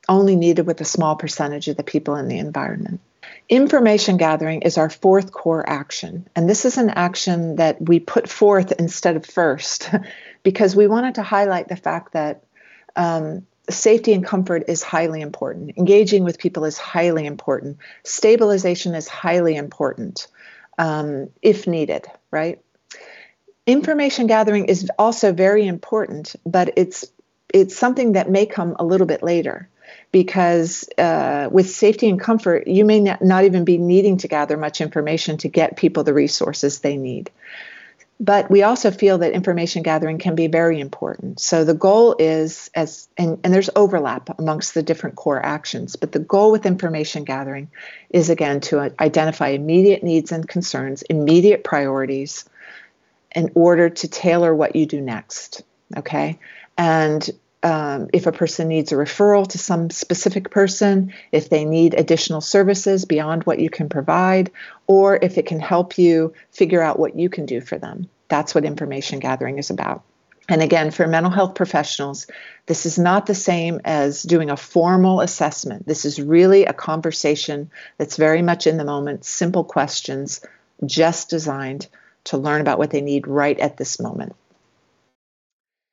only 0.08 0.36
needed 0.36 0.66
with 0.66 0.80
a 0.80 0.86
small 0.86 1.16
percentage 1.16 1.68
of 1.68 1.76
the 1.76 1.82
people 1.84 2.16
in 2.16 2.28
the 2.28 2.38
environment. 2.38 3.00
Information 3.48 4.16
gathering 4.16 4.62
is 4.62 4.78
our 4.78 4.88
fourth 4.88 5.32
core 5.32 5.68
action. 5.68 6.28
And 6.34 6.48
this 6.48 6.64
is 6.64 6.78
an 6.78 6.90
action 6.90 7.56
that 7.56 7.80
we 7.80 8.00
put 8.00 8.28
forth 8.28 8.72
instead 8.72 9.16
of 9.16 9.26
first 9.26 9.90
because 10.42 10.74
we 10.74 10.86
wanted 10.86 11.16
to 11.16 11.22
highlight 11.22 11.68
the 11.68 11.76
fact 11.76 12.12
that 12.14 12.44
um, 12.96 13.46
safety 13.68 14.12
and 14.12 14.24
comfort 14.24 14.64
is 14.68 14.82
highly 14.82 15.20
important. 15.20 15.76
Engaging 15.76 16.24
with 16.24 16.38
people 16.38 16.64
is 16.64 16.78
highly 16.78 17.26
important. 17.26 17.78
Stabilization 18.02 18.94
is 18.94 19.08
highly 19.08 19.56
important 19.56 20.26
um, 20.78 21.30
if 21.42 21.66
needed, 21.66 22.06
right? 22.30 22.60
Information 23.66 24.26
gathering 24.26 24.66
is 24.66 24.90
also 24.98 25.32
very 25.32 25.66
important, 25.66 26.34
but 26.46 26.72
it's 26.76 27.06
it's 27.52 27.76
something 27.76 28.12
that 28.12 28.30
may 28.30 28.46
come 28.46 28.76
a 28.78 28.84
little 28.84 29.06
bit 29.06 29.22
later 29.22 29.68
because 30.12 30.88
uh, 30.98 31.48
with 31.50 31.68
safety 31.68 32.08
and 32.08 32.20
comfort, 32.20 32.66
you 32.66 32.84
may 32.84 33.00
not 33.00 33.44
even 33.44 33.64
be 33.64 33.78
needing 33.78 34.18
to 34.18 34.28
gather 34.28 34.56
much 34.56 34.80
information 34.80 35.38
to 35.38 35.48
get 35.48 35.76
people 35.76 36.04
the 36.04 36.14
resources 36.14 36.80
they 36.80 36.96
need. 36.96 37.30
But 38.20 38.50
we 38.50 38.64
also 38.64 38.90
feel 38.90 39.18
that 39.18 39.32
information 39.32 39.84
gathering 39.84 40.18
can 40.18 40.34
be 40.34 40.48
very 40.48 40.80
important. 40.80 41.38
So 41.38 41.64
the 41.64 41.74
goal 41.74 42.16
is 42.18 42.68
as 42.74 43.08
and, 43.16 43.38
and 43.44 43.54
there's 43.54 43.70
overlap 43.76 44.38
amongst 44.40 44.74
the 44.74 44.82
different 44.82 45.14
core 45.14 45.44
actions, 45.44 45.94
but 45.94 46.10
the 46.10 46.18
goal 46.18 46.50
with 46.50 46.66
information 46.66 47.22
gathering 47.22 47.70
is 48.10 48.28
again 48.28 48.60
to 48.62 48.92
identify 48.98 49.48
immediate 49.48 50.02
needs 50.02 50.32
and 50.32 50.48
concerns, 50.48 51.02
immediate 51.02 51.62
priorities 51.62 52.44
in 53.36 53.52
order 53.54 53.88
to 53.88 54.08
tailor 54.08 54.52
what 54.52 54.74
you 54.74 54.84
do 54.86 55.00
next. 55.00 55.62
Okay. 55.96 56.40
And 56.76 57.28
um, 57.62 58.08
if 58.12 58.26
a 58.26 58.32
person 58.32 58.68
needs 58.68 58.92
a 58.92 58.96
referral 58.96 59.46
to 59.48 59.58
some 59.58 59.90
specific 59.90 60.50
person, 60.50 61.12
if 61.32 61.50
they 61.50 61.64
need 61.64 61.94
additional 61.94 62.40
services 62.40 63.04
beyond 63.04 63.44
what 63.44 63.58
you 63.58 63.68
can 63.68 63.88
provide, 63.88 64.50
or 64.86 65.18
if 65.20 65.38
it 65.38 65.46
can 65.46 65.60
help 65.60 65.98
you 65.98 66.32
figure 66.52 66.82
out 66.82 66.98
what 66.98 67.18
you 67.18 67.28
can 67.28 67.46
do 67.46 67.60
for 67.60 67.76
them. 67.78 68.08
That's 68.28 68.54
what 68.54 68.64
information 68.64 69.18
gathering 69.18 69.58
is 69.58 69.70
about. 69.70 70.04
And 70.48 70.62
again, 70.62 70.90
for 70.90 71.06
mental 71.06 71.30
health 71.30 71.54
professionals, 71.54 72.26
this 72.66 72.86
is 72.86 72.98
not 72.98 73.26
the 73.26 73.34
same 73.34 73.80
as 73.84 74.22
doing 74.22 74.50
a 74.50 74.56
formal 74.56 75.20
assessment. 75.20 75.86
This 75.86 76.06
is 76.06 76.22
really 76.22 76.64
a 76.64 76.72
conversation 76.72 77.70
that's 77.98 78.16
very 78.16 78.40
much 78.40 78.66
in 78.66 78.78
the 78.78 78.84
moment, 78.84 79.26
simple 79.26 79.64
questions, 79.64 80.40
just 80.86 81.28
designed 81.28 81.88
to 82.24 82.38
learn 82.38 82.62
about 82.62 82.78
what 82.78 82.90
they 82.90 83.02
need 83.02 83.26
right 83.26 83.58
at 83.58 83.76
this 83.76 84.00
moment. 84.00 84.34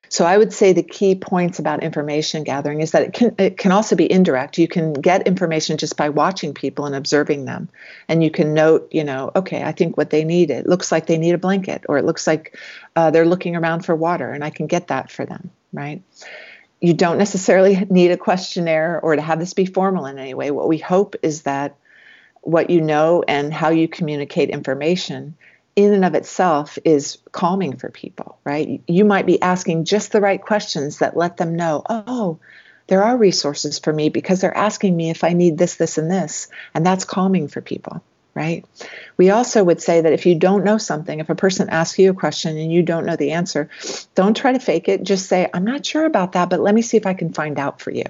So 0.09 0.25
I 0.25 0.37
would 0.37 0.53
say 0.53 0.73
the 0.73 0.83
key 0.83 1.15
points 1.15 1.59
about 1.59 1.83
information 1.83 2.43
gathering 2.43 2.81
is 2.81 2.91
that 2.91 3.03
it 3.03 3.13
can 3.13 3.35
it 3.37 3.57
can 3.57 3.71
also 3.71 3.95
be 3.95 4.11
indirect. 4.11 4.57
You 4.57 4.67
can 4.67 4.93
get 4.93 5.27
information 5.27 5.77
just 5.77 5.97
by 5.97 6.09
watching 6.09 6.53
people 6.53 6.85
and 6.85 6.95
observing 6.95 7.45
them, 7.45 7.69
and 8.07 8.23
you 8.23 8.31
can 8.31 8.53
note, 8.53 8.87
you 8.91 9.03
know, 9.03 9.31
okay, 9.35 9.63
I 9.63 9.71
think 9.71 9.97
what 9.97 10.09
they 10.09 10.23
need 10.23 10.51
it 10.51 10.67
looks 10.67 10.91
like 10.91 11.07
they 11.07 11.17
need 11.17 11.33
a 11.33 11.39
blanket, 11.39 11.85
or 11.89 11.97
it 11.97 12.05
looks 12.05 12.27
like 12.27 12.57
uh, 12.95 13.11
they're 13.11 13.25
looking 13.25 13.55
around 13.55 13.85
for 13.85 13.95
water, 13.95 14.31
and 14.31 14.43
I 14.43 14.49
can 14.49 14.67
get 14.67 14.87
that 14.87 15.11
for 15.11 15.25
them, 15.25 15.49
right? 15.73 16.01
You 16.81 16.93
don't 16.93 17.17
necessarily 17.17 17.85
need 17.89 18.11
a 18.11 18.17
questionnaire 18.17 18.99
or 19.01 19.15
to 19.15 19.21
have 19.21 19.39
this 19.39 19.53
be 19.53 19.65
formal 19.65 20.05
in 20.05 20.19
any 20.19 20.33
way. 20.33 20.51
What 20.51 20.67
we 20.67 20.77
hope 20.77 21.15
is 21.23 21.43
that 21.43 21.75
what 22.41 22.69
you 22.69 22.79
know 22.79 23.23
and 23.27 23.51
how 23.51 23.69
you 23.69 23.87
communicate 23.87 24.49
information 24.51 25.35
in 25.75 25.93
and 25.93 26.05
of 26.05 26.15
itself 26.15 26.77
is 26.85 27.17
calming 27.31 27.77
for 27.77 27.89
people, 27.89 28.39
right? 28.43 28.81
You 28.87 29.03
might 29.03 29.25
be 29.25 29.41
asking 29.41 29.85
just 29.85 30.11
the 30.11 30.21
right 30.21 30.41
questions 30.41 30.99
that 30.99 31.17
let 31.17 31.37
them 31.37 31.55
know, 31.55 31.83
oh, 31.89 32.39
there 32.87 33.03
are 33.03 33.17
resources 33.17 33.79
for 33.79 33.91
me 33.91 34.09
because 34.09 34.41
they're 34.41 34.55
asking 34.55 34.95
me 34.95 35.09
if 35.09 35.23
I 35.23 35.33
need 35.33 35.57
this, 35.57 35.75
this, 35.75 35.97
and 35.97 36.09
this. 36.09 36.47
And 36.73 36.85
that's 36.85 37.03
calming 37.03 37.47
for 37.47 37.59
people, 37.59 38.01
right? 38.33 38.63
We 39.17 39.31
also 39.31 39.63
would 39.63 39.81
say 39.81 40.01
that 40.01 40.13
if 40.13 40.25
you 40.25 40.35
don't 40.35 40.63
know 40.63 40.77
something, 40.77 41.19
if 41.19 41.29
a 41.29 41.35
person 41.35 41.69
asks 41.69 41.99
you 41.99 42.11
a 42.11 42.15
question 42.15 42.57
and 42.57 42.71
you 42.71 42.83
don't 42.83 43.05
know 43.05 43.15
the 43.15 43.31
answer, 43.31 43.69
don't 44.13 44.37
try 44.37 44.53
to 44.53 44.59
fake 44.59 44.87
it. 44.87 45.03
Just 45.03 45.27
say, 45.27 45.49
I'm 45.53 45.65
not 45.65 45.85
sure 45.85 46.05
about 46.05 46.33
that, 46.33 46.49
but 46.49 46.61
let 46.61 46.75
me 46.75 46.83
see 46.83 46.97
if 46.97 47.05
I 47.05 47.15
can 47.15 47.33
find 47.33 47.59
out 47.59 47.81
for 47.81 47.91
you. 47.91 48.05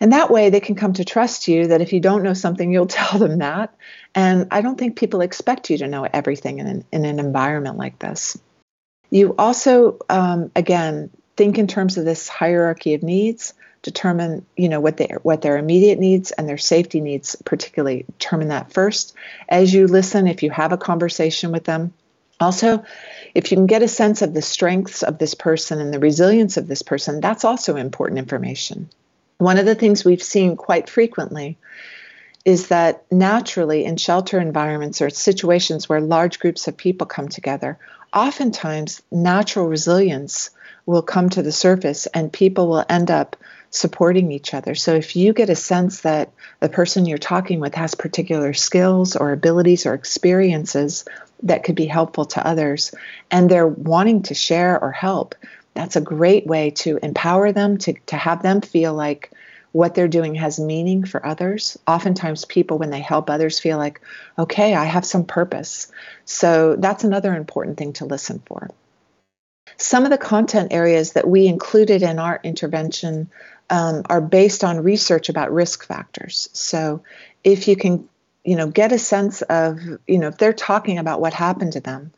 And 0.00 0.12
that 0.12 0.30
way 0.30 0.48
they 0.48 0.60
can 0.60 0.74
come 0.74 0.94
to 0.94 1.04
trust 1.04 1.46
you 1.46 1.68
that 1.68 1.82
if 1.82 1.92
you 1.92 2.00
don't 2.00 2.22
know 2.22 2.32
something, 2.32 2.72
you'll 2.72 2.86
tell 3.00 3.18
them 3.18 3.38
that. 3.38 3.74
And 4.14 4.48
I 4.50 4.62
don't 4.62 4.78
think 4.78 4.96
people 4.96 5.20
expect 5.20 5.70
you 5.70 5.78
to 5.78 5.86
know 5.86 6.06
everything 6.10 6.58
in 6.58 6.66
an, 6.66 6.84
in 6.90 7.04
an 7.04 7.18
environment 7.18 7.76
like 7.76 7.98
this. 7.98 8.38
You 9.10 9.34
also, 9.36 9.98
um, 10.08 10.50
again, 10.56 11.10
think 11.36 11.58
in 11.58 11.66
terms 11.66 11.96
of 11.96 12.04
this 12.04 12.28
hierarchy 12.28 12.94
of 12.94 13.02
needs. 13.02 13.54
Determine, 13.82 14.44
you 14.58 14.68
know, 14.68 14.78
what 14.78 14.98
their 14.98 15.20
what 15.22 15.40
their 15.40 15.56
immediate 15.56 15.98
needs 15.98 16.32
and 16.32 16.46
their 16.46 16.58
safety 16.58 17.00
needs, 17.00 17.34
particularly 17.46 18.04
determine 18.18 18.48
that 18.48 18.74
first. 18.74 19.14
As 19.48 19.72
you 19.72 19.86
listen, 19.86 20.26
if 20.26 20.42
you 20.42 20.50
have 20.50 20.72
a 20.72 20.76
conversation 20.76 21.50
with 21.50 21.64
them, 21.64 21.94
also, 22.40 22.84
if 23.34 23.50
you 23.50 23.56
can 23.56 23.66
get 23.66 23.82
a 23.82 23.88
sense 23.88 24.20
of 24.20 24.34
the 24.34 24.42
strengths 24.42 25.02
of 25.02 25.16
this 25.16 25.34
person 25.34 25.80
and 25.80 25.94
the 25.94 25.98
resilience 25.98 26.58
of 26.58 26.68
this 26.68 26.82
person, 26.82 27.20
that's 27.20 27.46
also 27.46 27.76
important 27.76 28.18
information. 28.18 28.90
One 29.40 29.56
of 29.56 29.64
the 29.64 29.74
things 29.74 30.04
we've 30.04 30.22
seen 30.22 30.54
quite 30.54 30.90
frequently 30.90 31.56
is 32.44 32.68
that 32.68 33.10
naturally 33.10 33.86
in 33.86 33.96
shelter 33.96 34.38
environments 34.38 35.00
or 35.00 35.08
situations 35.08 35.88
where 35.88 36.02
large 36.02 36.38
groups 36.38 36.68
of 36.68 36.76
people 36.76 37.06
come 37.06 37.26
together, 37.26 37.78
oftentimes 38.12 39.00
natural 39.10 39.66
resilience 39.66 40.50
will 40.84 41.00
come 41.00 41.30
to 41.30 41.42
the 41.42 41.52
surface 41.52 42.04
and 42.04 42.30
people 42.30 42.68
will 42.68 42.84
end 42.86 43.10
up 43.10 43.34
supporting 43.70 44.30
each 44.30 44.52
other. 44.52 44.74
So 44.74 44.94
if 44.94 45.16
you 45.16 45.32
get 45.32 45.48
a 45.48 45.56
sense 45.56 46.02
that 46.02 46.30
the 46.58 46.68
person 46.68 47.06
you're 47.06 47.16
talking 47.16 47.60
with 47.60 47.74
has 47.76 47.94
particular 47.94 48.52
skills 48.52 49.16
or 49.16 49.32
abilities 49.32 49.86
or 49.86 49.94
experiences 49.94 51.06
that 51.44 51.64
could 51.64 51.76
be 51.76 51.86
helpful 51.86 52.26
to 52.26 52.46
others 52.46 52.94
and 53.30 53.48
they're 53.48 53.66
wanting 53.66 54.24
to 54.24 54.34
share 54.34 54.78
or 54.78 54.92
help, 54.92 55.34
that's 55.80 55.96
a 55.96 56.02
great 56.02 56.46
way 56.46 56.70
to 56.70 56.98
empower 57.02 57.52
them 57.52 57.78
to, 57.78 57.94
to 58.06 58.16
have 58.16 58.42
them 58.42 58.60
feel 58.60 58.92
like 58.92 59.32
what 59.72 59.94
they're 59.94 60.08
doing 60.08 60.34
has 60.34 60.60
meaning 60.60 61.04
for 61.04 61.24
others. 61.24 61.78
Oftentimes, 61.86 62.44
people, 62.44 62.76
when 62.76 62.90
they 62.90 63.00
help 63.00 63.30
others, 63.30 63.58
feel 63.58 63.78
like, 63.78 64.02
okay, 64.38 64.74
I 64.74 64.84
have 64.84 65.06
some 65.06 65.24
purpose. 65.24 65.90
So 66.26 66.76
that's 66.76 67.04
another 67.04 67.34
important 67.34 67.78
thing 67.78 67.94
to 67.94 68.04
listen 68.04 68.42
for. 68.44 68.68
Some 69.78 70.04
of 70.04 70.10
the 70.10 70.18
content 70.18 70.70
areas 70.70 71.12
that 71.12 71.26
we 71.26 71.46
included 71.46 72.02
in 72.02 72.18
our 72.18 72.38
intervention 72.44 73.30
um, 73.70 74.02
are 74.10 74.20
based 74.20 74.64
on 74.64 74.82
research 74.82 75.30
about 75.30 75.50
risk 75.50 75.86
factors. 75.86 76.50
So 76.52 77.04
if 77.42 77.68
you 77.68 77.76
can, 77.76 78.06
you 78.44 78.56
know, 78.56 78.66
get 78.66 78.92
a 78.92 78.98
sense 78.98 79.40
of, 79.40 79.80
you 80.06 80.18
know, 80.18 80.28
if 80.28 80.36
they're 80.36 80.52
talking 80.52 80.98
about 80.98 81.22
what 81.22 81.32
happened 81.32 81.72
to 81.72 81.80
them, 81.80 82.12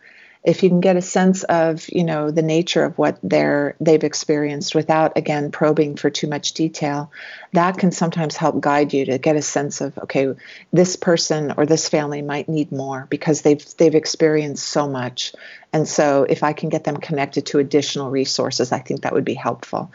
if 0.45 0.63
you 0.63 0.69
can 0.69 0.81
get 0.81 0.97
a 0.97 1.03
sense 1.03 1.45
of 1.45 1.89
you 1.89 2.05
know 2.05 2.31
the 2.31 2.43
nature 2.43 2.85
of 2.85 2.99
what 2.99 3.19
they're 3.23 3.77
they've 3.81 4.05
experienced 4.05 4.75
without 4.75 5.17
again 5.17 5.51
probing 5.51 5.97
for 5.97 6.11
too 6.11 6.27
much 6.27 6.53
detail 6.53 7.11
that 7.53 7.77
can 7.77 7.93
sometimes 7.93 8.37
help 8.37 8.61
guide 8.61 8.93
you 8.93 9.05
to 9.05 9.19
get 9.19 9.37
a 9.37 9.43
sense 9.43 9.81
of 9.81 9.97
okay 9.99 10.35
this 10.73 10.97
person 10.97 11.53
or 11.57 11.67
this 11.67 11.89
family 11.89 12.23
might 12.23 12.49
need 12.49 12.73
more 12.73 13.07
because 13.11 13.43
they've 13.43 13.65
they've 13.77 13.95
experienced 13.95 14.67
so 14.67 14.89
much. 14.89 15.35
And 15.73 15.87
so 15.87 16.25
if 16.29 16.43
i 16.43 16.53
can 16.53 16.69
get 16.69 16.85
them 16.85 16.97
connected 16.97 17.47
to 17.47 17.59
additional 17.59 18.11
resources 18.11 18.73
i 18.73 18.79
think 18.79 19.03
that 19.03 19.13
would 19.13 19.25
be 19.25 19.35
helpful. 19.35 19.93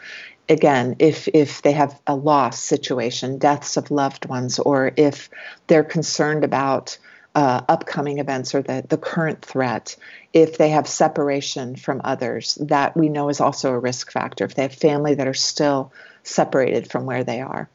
Again 0.48 0.96
if 0.98 1.28
if 1.28 1.62
they 1.62 1.72
have 1.72 2.00
a 2.06 2.14
loss 2.14 2.60
situation 2.60 3.38
deaths 3.38 3.76
of 3.76 3.90
loved 3.90 4.26
ones 4.26 4.58
or 4.58 4.92
if 4.96 5.28
they're 5.66 5.84
concerned 5.84 6.44
about 6.44 6.98
uh, 7.38 7.62
upcoming 7.68 8.18
events 8.18 8.52
or 8.52 8.62
the, 8.62 8.84
the 8.88 8.98
current 8.98 9.42
threat, 9.42 9.94
if 10.32 10.58
they 10.58 10.70
have 10.70 10.88
separation 10.88 11.76
from 11.76 12.00
others, 12.02 12.56
that 12.60 12.96
we 12.96 13.08
know 13.08 13.28
is 13.28 13.40
also 13.40 13.70
a 13.70 13.78
risk 13.78 14.10
factor. 14.10 14.44
If 14.44 14.56
they 14.56 14.62
have 14.62 14.74
family 14.74 15.14
that 15.14 15.28
are 15.28 15.34
still 15.34 15.92
separated 16.24 16.90
from 16.90 17.06
where 17.06 17.22
they 17.22 17.40
are, 17.40 17.68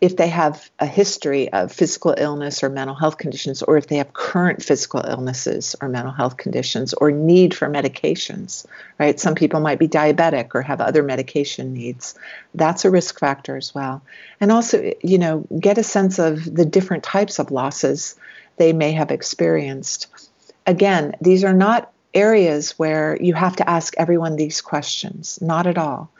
if 0.00 0.16
they 0.16 0.28
have 0.28 0.70
a 0.78 0.86
history 0.86 1.52
of 1.52 1.72
physical 1.72 2.14
illness 2.16 2.62
or 2.62 2.68
mental 2.68 2.94
health 2.94 3.18
conditions, 3.18 3.60
or 3.60 3.76
if 3.76 3.88
they 3.88 3.96
have 3.96 4.12
current 4.12 4.62
physical 4.62 5.00
illnesses 5.00 5.74
or 5.80 5.88
mental 5.88 6.12
health 6.12 6.36
conditions, 6.36 6.94
or 6.94 7.10
need 7.10 7.52
for 7.52 7.68
medications, 7.68 8.66
right? 9.00 9.18
Some 9.18 9.34
people 9.34 9.58
might 9.58 9.80
be 9.80 9.88
diabetic 9.88 10.50
or 10.54 10.62
have 10.62 10.80
other 10.80 11.02
medication 11.02 11.74
needs. 11.74 12.14
That's 12.54 12.84
a 12.84 12.90
risk 12.92 13.18
factor 13.18 13.56
as 13.56 13.74
well. 13.74 14.00
And 14.40 14.52
also, 14.52 14.92
you 15.02 15.18
know, 15.18 15.44
get 15.58 15.76
a 15.76 15.82
sense 15.82 16.20
of 16.20 16.44
the 16.44 16.64
different 16.64 17.02
types 17.02 17.40
of 17.40 17.50
losses 17.50 18.14
they 18.58 18.72
may 18.72 18.92
have 18.92 19.10
experienced. 19.10 20.06
Again, 20.66 21.14
these 21.20 21.44
are 21.44 21.54
not 21.54 21.92
areas 22.14 22.78
where 22.78 23.16
you 23.20 23.34
have 23.34 23.56
to 23.56 23.68
ask 23.68 23.94
everyone 23.96 24.36
these 24.36 24.60
questions, 24.60 25.38
not 25.40 25.66
at 25.66 25.78
all. 25.78 26.10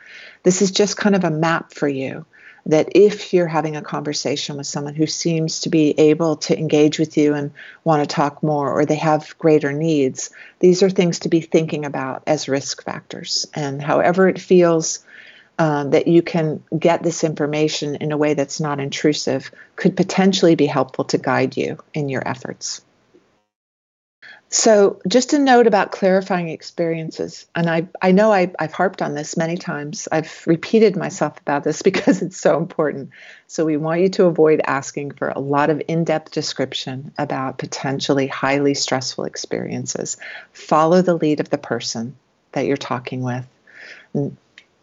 This 0.42 0.62
is 0.62 0.70
just 0.70 0.96
kind 0.96 1.14
of 1.14 1.24
a 1.24 1.30
map 1.30 1.72
for 1.72 1.88
you 1.88 2.24
that 2.66 2.90
if 2.94 3.32
you're 3.32 3.46
having 3.46 3.76
a 3.76 3.82
conversation 3.82 4.56
with 4.56 4.66
someone 4.66 4.94
who 4.94 5.06
seems 5.06 5.60
to 5.60 5.70
be 5.70 5.98
able 5.98 6.36
to 6.36 6.58
engage 6.58 6.98
with 6.98 7.16
you 7.16 7.34
and 7.34 7.50
want 7.82 8.06
to 8.06 8.14
talk 8.14 8.42
more 8.42 8.70
or 8.70 8.84
they 8.84 8.94
have 8.94 9.36
greater 9.38 9.72
needs, 9.72 10.30
these 10.58 10.82
are 10.82 10.90
things 10.90 11.20
to 11.20 11.30
be 11.30 11.40
thinking 11.40 11.86
about 11.86 12.22
as 12.26 12.48
risk 12.48 12.84
factors. 12.84 13.46
And 13.54 13.80
however 13.80 14.28
it 14.28 14.38
feels 14.38 15.04
uh, 15.58 15.84
that 15.84 16.06
you 16.06 16.22
can 16.22 16.62
get 16.78 17.02
this 17.02 17.24
information 17.24 17.96
in 17.96 18.12
a 18.12 18.16
way 18.16 18.34
that's 18.34 18.60
not 18.60 18.78
intrusive 18.78 19.50
could 19.74 19.96
potentially 19.96 20.54
be 20.54 20.66
helpful 20.66 21.04
to 21.04 21.18
guide 21.18 21.56
you 21.56 21.78
in 21.92 22.08
your 22.08 22.26
efforts. 22.26 22.82
So, 24.50 25.00
just 25.06 25.34
a 25.34 25.38
note 25.38 25.66
about 25.66 25.92
clarifying 25.92 26.48
experiences. 26.48 27.44
And 27.54 27.68
I, 27.68 27.88
I 28.00 28.12
know 28.12 28.32
I, 28.32 28.50
I've 28.58 28.72
harped 28.72 29.02
on 29.02 29.14
this 29.14 29.36
many 29.36 29.58
times. 29.58 30.08
I've 30.10 30.42
repeated 30.46 30.96
myself 30.96 31.38
about 31.40 31.64
this 31.64 31.82
because 31.90 32.22
it's 32.22 32.38
so 32.38 32.56
important. 32.56 33.10
So, 33.46 33.66
we 33.66 33.76
want 33.76 34.00
you 34.00 34.08
to 34.10 34.24
avoid 34.24 34.62
asking 34.64 35.10
for 35.12 35.28
a 35.28 35.38
lot 35.38 35.68
of 35.68 35.82
in 35.86 36.04
depth 36.04 36.30
description 36.32 37.12
about 37.18 37.58
potentially 37.58 38.26
highly 38.26 38.72
stressful 38.72 39.24
experiences. 39.24 40.16
Follow 40.52 41.02
the 41.02 41.16
lead 41.16 41.40
of 41.40 41.50
the 41.50 41.58
person 41.58 42.16
that 42.52 42.64
you're 42.64 42.78
talking 42.78 43.22
with 43.22 43.44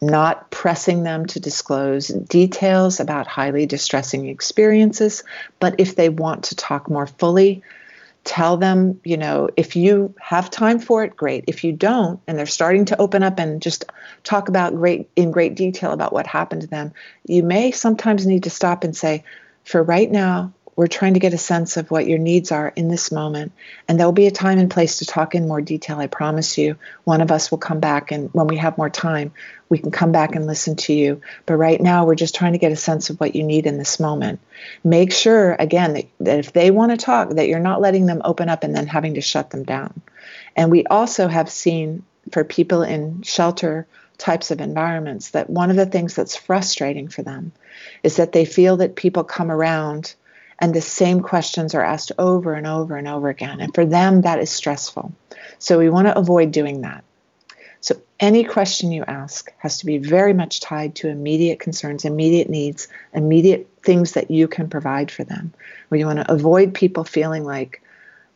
not 0.00 0.50
pressing 0.50 1.02
them 1.02 1.26
to 1.26 1.40
disclose 1.40 2.08
details 2.08 3.00
about 3.00 3.26
highly 3.26 3.66
distressing 3.66 4.28
experiences, 4.28 5.24
but 5.58 5.74
if 5.78 5.96
they 5.96 6.08
want 6.08 6.44
to 6.44 6.56
talk 6.56 6.90
more 6.90 7.06
fully, 7.06 7.62
tell 8.24 8.56
them, 8.56 9.00
you 9.04 9.16
know, 9.16 9.48
if 9.56 9.76
you 9.76 10.14
have 10.20 10.50
time 10.50 10.80
for 10.80 11.04
it, 11.04 11.16
great. 11.16 11.44
If 11.46 11.64
you 11.64 11.72
don't, 11.72 12.20
and 12.26 12.36
they're 12.36 12.44
starting 12.44 12.84
to 12.86 13.00
open 13.00 13.22
up 13.22 13.38
and 13.38 13.62
just 13.62 13.84
talk 14.24 14.48
about 14.48 14.74
great 14.74 15.08
in 15.16 15.30
great 15.30 15.54
detail 15.54 15.92
about 15.92 16.12
what 16.12 16.26
happened 16.26 16.62
to 16.62 16.66
them, 16.66 16.92
you 17.24 17.42
may 17.42 17.70
sometimes 17.70 18.26
need 18.26 18.42
to 18.42 18.50
stop 18.50 18.84
and 18.84 18.94
say, 18.94 19.24
for 19.64 19.82
right 19.82 20.10
now, 20.10 20.52
we're 20.76 20.86
trying 20.86 21.14
to 21.14 21.20
get 21.20 21.32
a 21.32 21.38
sense 21.38 21.78
of 21.78 21.90
what 21.90 22.06
your 22.06 22.18
needs 22.18 22.52
are 22.52 22.68
in 22.76 22.88
this 22.88 23.10
moment. 23.10 23.52
And 23.88 23.98
there'll 23.98 24.12
be 24.12 24.26
a 24.26 24.30
time 24.30 24.58
and 24.58 24.70
place 24.70 24.98
to 24.98 25.06
talk 25.06 25.34
in 25.34 25.48
more 25.48 25.62
detail, 25.62 25.98
I 25.98 26.06
promise 26.06 26.58
you. 26.58 26.76
One 27.04 27.22
of 27.22 27.32
us 27.32 27.50
will 27.50 27.58
come 27.58 27.80
back, 27.80 28.12
and 28.12 28.28
when 28.34 28.46
we 28.46 28.58
have 28.58 28.76
more 28.76 28.90
time, 28.90 29.32
we 29.70 29.78
can 29.78 29.90
come 29.90 30.12
back 30.12 30.36
and 30.36 30.46
listen 30.46 30.76
to 30.76 30.92
you. 30.92 31.22
But 31.46 31.56
right 31.56 31.80
now, 31.80 32.04
we're 32.04 32.14
just 32.14 32.34
trying 32.34 32.52
to 32.52 32.58
get 32.58 32.72
a 32.72 32.76
sense 32.76 33.08
of 33.08 33.18
what 33.18 33.34
you 33.34 33.42
need 33.42 33.66
in 33.66 33.78
this 33.78 33.98
moment. 33.98 34.38
Make 34.84 35.12
sure, 35.12 35.56
again, 35.58 35.94
that, 35.94 36.06
that 36.20 36.38
if 36.38 36.52
they 36.52 36.70
want 36.70 36.92
to 36.92 36.98
talk, 36.98 37.30
that 37.30 37.48
you're 37.48 37.58
not 37.58 37.80
letting 37.80 38.06
them 38.06 38.20
open 38.24 38.50
up 38.50 38.62
and 38.62 38.76
then 38.76 38.86
having 38.86 39.14
to 39.14 39.22
shut 39.22 39.50
them 39.50 39.64
down. 39.64 40.02
And 40.54 40.70
we 40.70 40.84
also 40.84 41.26
have 41.26 41.50
seen 41.50 42.04
for 42.32 42.44
people 42.44 42.82
in 42.82 43.22
shelter 43.22 43.86
types 44.18 44.50
of 44.50 44.60
environments 44.60 45.30
that 45.30 45.50
one 45.50 45.70
of 45.70 45.76
the 45.76 45.86
things 45.86 46.14
that's 46.14 46.36
frustrating 46.36 47.08
for 47.08 47.22
them 47.22 47.52
is 48.02 48.16
that 48.16 48.32
they 48.32 48.44
feel 48.44 48.78
that 48.78 48.96
people 48.96 49.24
come 49.24 49.50
around 49.50 50.14
and 50.58 50.74
the 50.74 50.80
same 50.80 51.20
questions 51.20 51.74
are 51.74 51.82
asked 51.82 52.12
over 52.18 52.54
and 52.54 52.66
over 52.66 52.96
and 52.96 53.08
over 53.08 53.28
again. 53.28 53.60
And 53.60 53.74
for 53.74 53.84
them, 53.84 54.22
that 54.22 54.38
is 54.38 54.50
stressful. 54.50 55.12
So 55.58 55.78
we 55.78 55.90
want 55.90 56.08
to 56.08 56.18
avoid 56.18 56.52
doing 56.52 56.82
that. 56.82 57.04
So 57.80 57.96
any 58.18 58.42
question 58.42 58.90
you 58.90 59.04
ask 59.06 59.52
has 59.58 59.78
to 59.78 59.86
be 59.86 59.98
very 59.98 60.32
much 60.32 60.60
tied 60.60 60.96
to 60.96 61.08
immediate 61.08 61.60
concerns, 61.60 62.04
immediate 62.04 62.48
needs, 62.48 62.88
immediate 63.12 63.68
things 63.82 64.12
that 64.12 64.30
you 64.30 64.48
can 64.48 64.68
provide 64.68 65.10
for 65.10 65.24
them. 65.24 65.52
We 65.90 66.04
want 66.04 66.18
to 66.18 66.32
avoid 66.32 66.74
people 66.74 67.04
feeling 67.04 67.44
like 67.44 67.82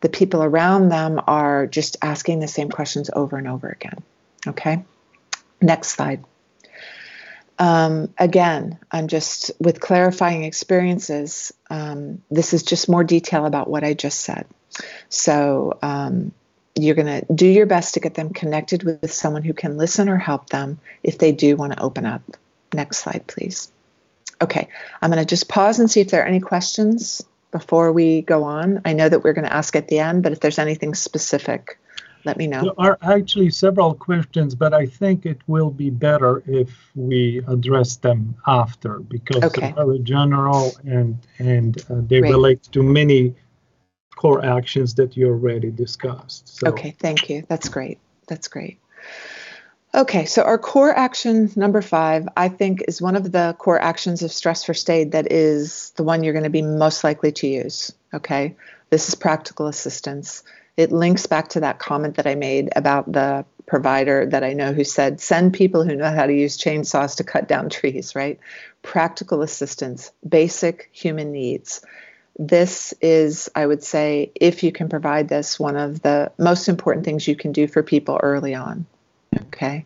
the 0.01 0.09
people 0.09 0.43
around 0.43 0.89
them 0.89 1.19
are 1.27 1.67
just 1.67 1.97
asking 2.01 2.39
the 2.39 2.47
same 2.47 2.69
questions 2.69 3.09
over 3.13 3.37
and 3.37 3.47
over 3.47 3.67
again. 3.67 4.01
Okay? 4.47 4.83
Next 5.61 5.89
slide. 5.89 6.23
Um, 7.61 8.11
again, 8.17 8.79
I'm 8.91 9.07
just 9.07 9.51
with 9.59 9.79
clarifying 9.79 10.43
experiences. 10.45 11.53
Um, 11.69 12.23
this 12.31 12.53
is 12.55 12.63
just 12.63 12.89
more 12.89 13.03
detail 13.03 13.45
about 13.45 13.69
what 13.69 13.83
I 13.83 13.93
just 13.93 14.21
said. 14.21 14.47
So 15.09 15.77
um, 15.83 16.31
you're 16.75 16.95
going 16.95 17.21
to 17.21 17.33
do 17.33 17.45
your 17.45 17.67
best 17.67 17.93
to 17.93 17.99
get 17.99 18.15
them 18.15 18.33
connected 18.33 18.81
with 18.81 19.13
someone 19.13 19.43
who 19.43 19.53
can 19.53 19.77
listen 19.77 20.09
or 20.09 20.17
help 20.17 20.49
them 20.49 20.79
if 21.03 21.19
they 21.19 21.33
do 21.33 21.55
want 21.55 21.73
to 21.73 21.83
open 21.83 22.07
up. 22.07 22.23
Next 22.73 22.97
slide, 22.97 23.25
please. 23.27 23.71
Okay, 24.41 24.67
I'm 24.99 25.11
going 25.11 25.23
to 25.23 25.29
just 25.29 25.47
pause 25.47 25.77
and 25.77 25.89
see 25.89 26.01
if 26.01 26.09
there 26.09 26.23
are 26.23 26.27
any 26.27 26.39
questions 26.39 27.23
before 27.51 27.91
we 27.91 28.23
go 28.23 28.43
on. 28.43 28.81
I 28.85 28.93
know 28.93 29.07
that 29.07 29.23
we're 29.23 29.33
going 29.33 29.45
to 29.45 29.53
ask 29.53 29.75
at 29.75 29.87
the 29.87 29.99
end, 29.99 30.23
but 30.23 30.31
if 30.31 30.39
there's 30.39 30.57
anything 30.57 30.95
specific 30.95 31.77
let 32.25 32.37
me 32.37 32.47
know. 32.47 32.63
There 32.63 32.79
are 32.79 32.97
actually 33.01 33.49
several 33.49 33.93
questions, 33.93 34.55
but 34.55 34.73
I 34.73 34.85
think 34.85 35.25
it 35.25 35.39
will 35.47 35.71
be 35.71 35.89
better 35.89 36.43
if 36.45 36.69
we 36.95 37.41
address 37.47 37.97
them 37.97 38.35
after 38.47 38.99
because 38.99 39.43
okay. 39.43 39.73
they're 39.73 39.85
very 39.85 39.99
general 39.99 40.71
and 40.85 41.17
and 41.39 41.77
uh, 41.89 42.01
they 42.01 42.19
Great. 42.19 42.31
relate 42.31 42.63
to 42.71 42.83
many 42.83 43.35
core 44.15 44.43
actions 44.45 44.93
that 44.95 45.17
you 45.17 45.27
already 45.27 45.71
discussed. 45.71 46.59
So. 46.59 46.67
Okay, 46.67 46.91
thank 46.99 47.29
you. 47.29 47.43
That's 47.47 47.69
great. 47.69 47.97
That's 48.27 48.47
great. 48.47 48.79
Okay, 49.93 50.25
so 50.25 50.43
our 50.43 50.57
core 50.57 50.95
action 50.95 51.51
number 51.57 51.81
five, 51.81 52.29
I 52.37 52.47
think, 52.47 52.83
is 52.87 53.01
one 53.01 53.17
of 53.17 53.29
the 53.31 53.55
core 53.57 53.81
actions 53.81 54.21
of 54.23 54.31
Stress 54.31 54.63
First 54.63 54.89
Aid 54.89 55.11
that 55.11 55.31
is 55.31 55.91
the 55.97 56.03
one 56.03 56.23
you're 56.23 56.33
going 56.33 56.45
to 56.45 56.49
be 56.49 56.61
most 56.61 57.03
likely 57.03 57.33
to 57.33 57.47
use. 57.47 57.91
Okay, 58.13 58.55
this 58.89 59.09
is 59.09 59.15
practical 59.15 59.67
assistance 59.67 60.43
it 60.77 60.91
links 60.91 61.25
back 61.25 61.49
to 61.49 61.59
that 61.61 61.79
comment 61.79 62.15
that 62.15 62.27
I 62.27 62.35
made 62.35 62.69
about 62.75 63.11
the 63.11 63.45
provider 63.65 64.25
that 64.25 64.43
I 64.43 64.53
know 64.53 64.73
who 64.73 64.83
said, 64.83 65.21
send 65.21 65.53
people 65.53 65.83
who 65.83 65.95
know 65.95 66.11
how 66.11 66.25
to 66.25 66.33
use 66.33 66.57
chainsaws 66.57 67.17
to 67.17 67.23
cut 67.23 67.47
down 67.47 67.69
trees, 67.69 68.15
right? 68.15 68.39
Practical 68.81 69.41
assistance, 69.41 70.11
basic 70.27 70.89
human 70.91 71.31
needs. 71.31 71.81
This 72.39 72.93
is, 73.01 73.49
I 73.55 73.65
would 73.65 73.83
say, 73.83 74.31
if 74.35 74.63
you 74.63 74.71
can 74.71 74.89
provide 74.89 75.27
this, 75.27 75.59
one 75.59 75.77
of 75.77 76.01
the 76.01 76.31
most 76.37 76.69
important 76.69 77.05
things 77.05 77.27
you 77.27 77.35
can 77.35 77.51
do 77.51 77.67
for 77.67 77.83
people 77.83 78.19
early 78.21 78.55
on. 78.55 78.85
Okay. 79.47 79.85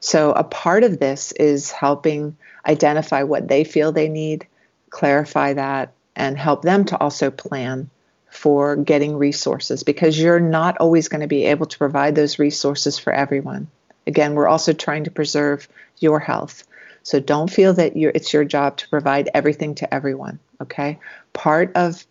So, 0.00 0.32
a 0.32 0.42
part 0.42 0.84
of 0.84 0.98
this 0.98 1.32
is 1.32 1.70
helping 1.70 2.36
identify 2.66 3.22
what 3.22 3.46
they 3.48 3.64
feel 3.64 3.92
they 3.92 4.08
need, 4.08 4.46
clarify 4.90 5.52
that, 5.52 5.92
and 6.16 6.36
help 6.36 6.62
them 6.62 6.84
to 6.86 6.98
also 6.98 7.30
plan 7.30 7.88
for 8.32 8.76
getting 8.76 9.18
resources 9.18 9.82
because 9.82 10.18
you're 10.18 10.40
not 10.40 10.78
always 10.78 11.08
going 11.08 11.20
to 11.20 11.26
be 11.26 11.44
able 11.44 11.66
to 11.66 11.76
provide 11.76 12.14
those 12.14 12.38
resources 12.38 12.98
for 12.98 13.12
everyone. 13.12 13.68
Again, 14.06 14.34
we're 14.34 14.48
also 14.48 14.72
trying 14.72 15.04
to 15.04 15.10
preserve 15.10 15.68
your 15.98 16.18
health. 16.18 16.64
So 17.02 17.20
don't 17.20 17.50
feel 17.50 17.74
that 17.74 17.92
it's 17.94 18.32
your 18.32 18.44
job 18.44 18.78
to 18.78 18.88
provide 18.88 19.28
everything 19.34 19.74
to 19.76 19.94
everyone, 19.94 20.38
okay? 20.62 20.98
Part 21.34 21.76
of 21.76 22.06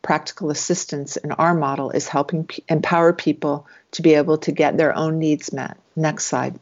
practical 0.00 0.50
assistance 0.50 1.16
in 1.16 1.32
our 1.32 1.54
model 1.54 1.90
is 1.90 2.06
helping 2.06 2.44
p- 2.44 2.62
empower 2.68 3.12
people 3.12 3.66
to 3.92 4.02
be 4.02 4.14
able 4.14 4.38
to 4.38 4.52
get 4.52 4.76
their 4.76 4.94
own 4.94 5.18
needs 5.18 5.52
met. 5.52 5.76
Next 5.96 6.26
slide. 6.26 6.58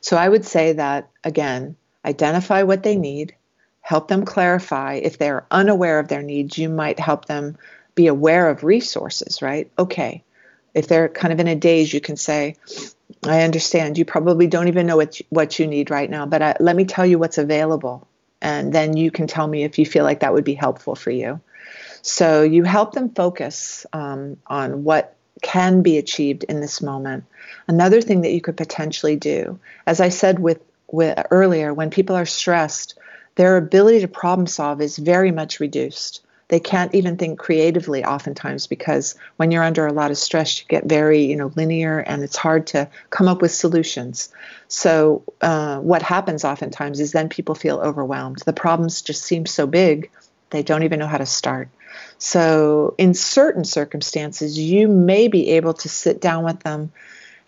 So 0.00 0.16
I 0.16 0.28
would 0.28 0.44
say 0.44 0.72
that, 0.72 1.08
again, 1.22 1.76
identify 2.04 2.64
what 2.64 2.82
they 2.82 2.96
need, 2.96 3.36
help 3.80 4.08
them 4.08 4.24
clarify. 4.24 4.94
If 4.94 5.18
they're 5.18 5.46
unaware 5.50 5.98
of 5.98 6.08
their 6.08 6.22
needs, 6.22 6.58
you 6.58 6.68
might 6.68 7.00
help 7.00 7.24
them 7.24 7.56
be 7.94 8.06
aware 8.06 8.48
of 8.48 8.64
resources, 8.64 9.42
right? 9.42 9.70
Okay. 9.78 10.22
If 10.74 10.86
they're 10.86 11.08
kind 11.08 11.32
of 11.32 11.40
in 11.40 11.48
a 11.48 11.56
daze, 11.56 11.92
you 11.92 12.00
can 12.00 12.16
say, 12.16 12.56
I 13.24 13.42
understand. 13.42 13.98
You 13.98 14.04
probably 14.04 14.46
don't 14.46 14.68
even 14.68 14.86
know 14.86 14.96
what 14.96 15.18
you, 15.18 15.26
what 15.30 15.58
you 15.58 15.66
need 15.66 15.90
right 15.90 16.08
now, 16.08 16.26
but 16.26 16.42
I, 16.42 16.56
let 16.60 16.76
me 16.76 16.84
tell 16.84 17.04
you 17.04 17.18
what's 17.18 17.38
available. 17.38 18.06
And 18.40 18.72
then 18.72 18.96
you 18.96 19.10
can 19.10 19.26
tell 19.26 19.46
me 19.46 19.64
if 19.64 19.78
you 19.78 19.84
feel 19.84 20.04
like 20.04 20.20
that 20.20 20.32
would 20.32 20.44
be 20.44 20.54
helpful 20.54 20.94
for 20.94 21.10
you. 21.10 21.40
So 22.02 22.42
you 22.42 22.64
help 22.64 22.94
them 22.94 23.10
focus 23.10 23.84
um, 23.92 24.38
on 24.46 24.84
what 24.84 25.16
can 25.42 25.82
be 25.82 25.98
achieved 25.98 26.44
in 26.44 26.60
this 26.60 26.80
moment. 26.80 27.24
Another 27.66 28.00
thing 28.00 28.22
that 28.22 28.32
you 28.32 28.40
could 28.40 28.56
potentially 28.56 29.16
do, 29.16 29.58
as 29.86 30.00
I 30.00 30.08
said 30.08 30.38
with, 30.38 30.60
with 30.90 31.18
earlier, 31.30 31.74
when 31.74 31.90
people 31.90 32.16
are 32.16 32.26
stressed, 32.26 32.98
their 33.34 33.56
ability 33.56 34.00
to 34.00 34.08
problem 34.08 34.46
solve 34.46 34.80
is 34.80 34.96
very 34.98 35.30
much 35.30 35.60
reduced. 35.60 36.22
They 36.48 36.60
can't 36.60 36.92
even 36.94 37.16
think 37.16 37.38
creatively 37.38 38.04
oftentimes 38.04 38.66
because 38.66 39.14
when 39.36 39.52
you're 39.52 39.62
under 39.62 39.86
a 39.86 39.92
lot 39.92 40.10
of 40.10 40.18
stress, 40.18 40.58
you 40.58 40.66
get 40.68 40.84
very, 40.84 41.22
you 41.22 41.36
know, 41.36 41.52
linear 41.54 42.00
and 42.00 42.24
it's 42.24 42.36
hard 42.36 42.66
to 42.68 42.88
come 43.10 43.28
up 43.28 43.40
with 43.40 43.52
solutions. 43.52 44.30
So 44.66 45.22
uh, 45.40 45.78
what 45.78 46.02
happens 46.02 46.44
oftentimes 46.44 46.98
is 46.98 47.12
then 47.12 47.28
people 47.28 47.54
feel 47.54 47.78
overwhelmed. 47.78 48.42
The 48.44 48.52
problems 48.52 49.00
just 49.02 49.22
seem 49.22 49.46
so 49.46 49.66
big, 49.68 50.10
they 50.50 50.64
don't 50.64 50.82
even 50.82 50.98
know 50.98 51.06
how 51.06 51.18
to 51.18 51.26
start. 51.26 51.68
So, 52.18 52.94
in 52.98 53.14
certain 53.14 53.64
circumstances, 53.64 54.58
you 54.58 54.88
may 54.88 55.28
be 55.28 55.50
able 55.50 55.74
to 55.74 55.88
sit 55.88 56.20
down 56.20 56.44
with 56.44 56.60
them, 56.60 56.92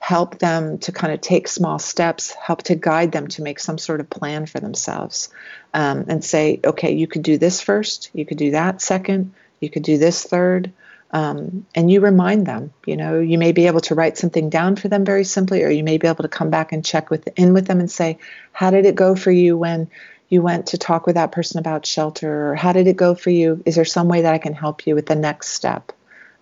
help 0.02 0.40
them 0.40 0.78
to 0.78 0.90
kind 0.90 1.12
of 1.12 1.20
take 1.20 1.46
small 1.46 1.78
steps, 1.78 2.32
help 2.32 2.60
to 2.64 2.74
guide 2.74 3.12
them 3.12 3.28
to 3.28 3.40
make 3.40 3.60
some 3.60 3.78
sort 3.78 4.00
of 4.00 4.10
plan 4.10 4.46
for 4.46 4.58
themselves, 4.58 5.28
um, 5.74 6.06
and 6.08 6.24
say, 6.24 6.58
okay, 6.64 6.90
you 6.90 7.06
could 7.06 7.22
do 7.22 7.38
this 7.38 7.60
first, 7.60 8.10
you 8.12 8.26
could 8.26 8.36
do 8.36 8.50
that 8.50 8.82
second, 8.82 9.32
you 9.60 9.70
could 9.70 9.84
do 9.84 9.98
this 9.98 10.24
third. 10.24 10.72
Um, 11.12 11.66
and 11.72 11.88
you 11.88 12.00
remind 12.00 12.46
them, 12.46 12.72
you 12.84 12.96
know, 12.96 13.20
you 13.20 13.38
may 13.38 13.52
be 13.52 13.68
able 13.68 13.82
to 13.82 13.94
write 13.94 14.18
something 14.18 14.50
down 14.50 14.74
for 14.74 14.88
them 14.88 15.04
very 15.04 15.22
simply, 15.22 15.62
or 15.62 15.70
you 15.70 15.84
may 15.84 15.98
be 15.98 16.08
able 16.08 16.24
to 16.24 16.28
come 16.28 16.50
back 16.50 16.72
and 16.72 16.84
check 16.84 17.08
with 17.08 17.28
in 17.36 17.54
with 17.54 17.68
them 17.68 17.78
and 17.78 17.90
say, 17.90 18.18
how 18.50 18.72
did 18.72 18.86
it 18.86 18.96
go 18.96 19.14
for 19.14 19.30
you 19.30 19.56
when 19.56 19.88
you 20.28 20.42
went 20.42 20.66
to 20.68 20.78
talk 20.78 21.06
with 21.06 21.14
that 21.14 21.30
person 21.30 21.60
about 21.60 21.86
shelter? 21.86 22.50
Or 22.50 22.54
how 22.56 22.72
did 22.72 22.88
it 22.88 22.96
go 22.96 23.14
for 23.14 23.30
you? 23.30 23.62
Is 23.66 23.76
there 23.76 23.84
some 23.84 24.08
way 24.08 24.22
that 24.22 24.34
i 24.34 24.38
can 24.38 24.54
help 24.54 24.84
you 24.84 24.96
with 24.96 25.06
the 25.06 25.14
next 25.14 25.50
step? 25.50 25.92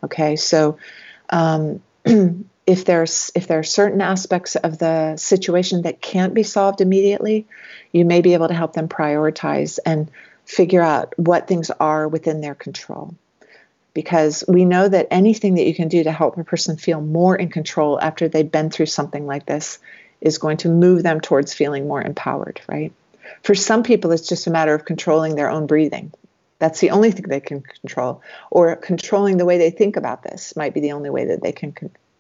Okay 0.03 0.37
so 0.37 0.79
um, 1.29 1.83
if 2.71 2.85
there's 2.85 3.33
if 3.35 3.49
there 3.49 3.59
are 3.59 3.65
certain 3.65 4.01
aspects 4.01 4.55
of 4.55 4.79
the 4.79 5.17
situation 5.17 5.83
that 5.83 6.01
can't 6.01 6.35
be 6.35 6.45
solved 6.45 6.81
immediately 6.81 7.47
you 7.93 8.05
may 8.05 8.21
be 8.21 8.35
able 8.35 8.49
to 8.49 8.55
help 8.55 8.73
them 8.73 8.89
prioritize 8.89 9.79
and 9.85 10.11
figure 10.45 10.83
out 10.83 11.13
what 11.17 11.47
things 11.47 11.71
are 11.71 12.09
within 12.09 12.41
their 12.41 12.55
control. 12.55 13.15
Because 13.95 14.45
we 14.47 14.65
know 14.65 14.89
that 14.89 15.09
anything 15.11 15.55
that 15.55 15.67
you 15.67 15.75
can 15.75 15.89
do 15.89 16.05
to 16.05 16.13
help 16.13 16.37
a 16.37 16.45
person 16.45 16.77
feel 16.77 17.01
more 17.01 17.35
in 17.35 17.49
control 17.49 18.01
after 18.01 18.29
they've 18.29 18.51
been 18.51 18.71
through 18.71 18.87
something 18.87 19.27
like 19.27 19.47
this 19.47 19.79
is 20.21 20.39
going 20.39 20.59
to 20.59 20.69
move 20.69 21.03
them 21.03 21.21
towards 21.21 21.55
feeling 21.55 21.89
more 21.89 22.03
empowered 22.03 22.61
right? 22.69 22.93
For 23.43 23.55
some 23.55 23.83
people, 23.83 24.13
it's 24.13 24.29
just 24.29 24.47
a 24.47 24.51
matter 24.51 24.75
of 24.75 24.85
controlling 24.85 25.35
their 25.35 25.51
own 25.51 25.67
breathing. 25.67 26.13
That's 26.59 26.81
the 26.81 26.91
only 26.91 27.11
thing 27.11 27.27
they 27.27 27.41
can 27.41 27.63
control, 27.63 28.23
or 28.51 28.77
controlling 28.77 29.39
the 29.39 29.47
way 29.47 29.57
they 29.57 29.71
think 29.71 29.97
about 29.97 30.23
this 30.23 30.55
might 30.57 30.75
be 30.75 30.81
the 30.81 30.93
only 30.93 31.09
way 31.09 31.27
that 31.27 31.43
they 31.43 31.53
can 31.53 31.73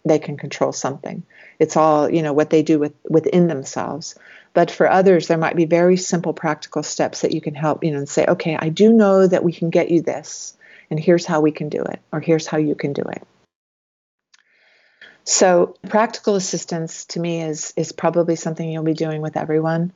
they 0.04 0.18
can 0.18 0.36
control 0.36 0.72
something. 0.72 1.22
It's 1.58 1.76
all 1.76 2.10
you 2.10 2.22
know 2.22 2.32
what 2.32 2.50
they 2.50 2.62
do 2.62 2.78
with 2.78 2.94
within 3.08 3.46
themselves. 3.46 4.16
But 4.52 4.70
for 4.70 4.90
others, 4.90 5.28
there 5.28 5.38
might 5.38 5.54
be 5.54 5.64
very 5.64 5.96
simple, 5.96 6.32
practical 6.32 6.82
steps 6.82 7.20
that 7.20 7.32
you 7.32 7.40
can 7.40 7.54
help 7.54 7.84
you 7.84 7.92
know 7.92 7.98
and 7.98 8.08
say, 8.08 8.24
okay, 8.26 8.56
I 8.58 8.68
do 8.68 8.92
know 8.92 9.26
that 9.26 9.44
we 9.44 9.52
can 9.52 9.70
get 9.70 9.90
you 9.90 10.02
this, 10.02 10.56
and 10.90 10.98
here's 10.98 11.26
how 11.26 11.40
we 11.40 11.52
can 11.52 11.68
do 11.68 11.82
it, 11.82 12.00
or 12.12 12.20
here's 12.20 12.46
how 12.46 12.58
you 12.58 12.74
can 12.74 12.92
do 12.92 13.02
it. 13.02 13.22
So 15.24 15.76
practical 15.88 16.34
assistance 16.34 17.04
to 17.06 17.20
me 17.20 17.42
is 17.42 17.72
is 17.76 17.92
probably 17.92 18.36
something 18.36 18.68
you'll 18.68 18.82
be 18.82 18.94
doing 18.94 19.20
with 19.22 19.36
everyone. 19.36 19.92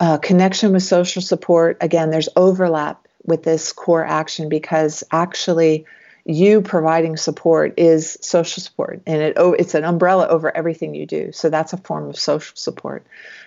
Uh, 0.00 0.18
connection 0.18 0.72
with 0.72 0.82
social 0.82 1.22
support, 1.22 1.78
again, 1.80 2.10
there's 2.10 2.28
overlap 2.34 3.06
with 3.24 3.42
this 3.42 3.72
core 3.72 4.04
action 4.04 4.48
because 4.48 5.04
actually 5.10 5.86
you 6.24 6.62
providing 6.62 7.16
support 7.16 7.74
is 7.76 8.16
social 8.22 8.62
support 8.62 9.02
and 9.06 9.20
it 9.20 9.34
oh, 9.36 9.52
it's 9.52 9.74
an 9.74 9.84
umbrella 9.84 10.26
over 10.28 10.54
everything 10.56 10.94
you 10.94 11.06
do. 11.06 11.32
So 11.32 11.50
that's 11.50 11.72
a 11.72 11.78
form 11.78 12.08
of 12.08 12.18
social 12.18 12.56
support. 12.56 13.06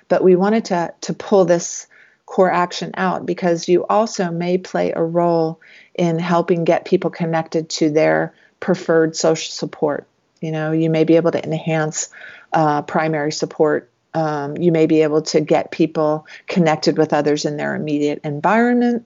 But 0.09 0.23
we 0.23 0.35
wanted 0.35 0.65
to 0.65 0.93
to 1.01 1.13
pull 1.13 1.45
this 1.45 1.87
core 2.27 2.51
action 2.51 2.91
out 2.95 3.25
because 3.25 3.67
you 3.67 3.85
also 3.87 4.31
may 4.31 4.57
play 4.57 4.91
a 4.91 5.01
role 5.01 5.59
in 5.95 6.19
helping 6.19 6.65
get 6.65 6.85
people 6.85 7.09
connected 7.09 7.69
to 7.69 7.89
their 7.89 8.33
preferred 8.59 9.15
social 9.15 9.51
support. 9.51 10.07
You 10.41 10.51
know 10.51 10.71
you 10.71 10.91
may 10.91 11.03
be 11.03 11.15
able 11.15 11.31
to 11.31 11.43
enhance 11.43 12.09
uh, 12.53 12.83
primary 12.83 13.31
support. 13.31 13.89
Um, 14.13 14.55
you 14.57 14.71
may 14.71 14.85
be 14.85 15.01
able 15.01 15.23
to 15.23 15.41
get 15.41 15.71
people 15.71 16.27
connected 16.47 16.97
with 16.97 17.11
others 17.11 17.45
in 17.45 17.57
their 17.57 17.75
immediate 17.75 18.21
environment. 18.23 19.05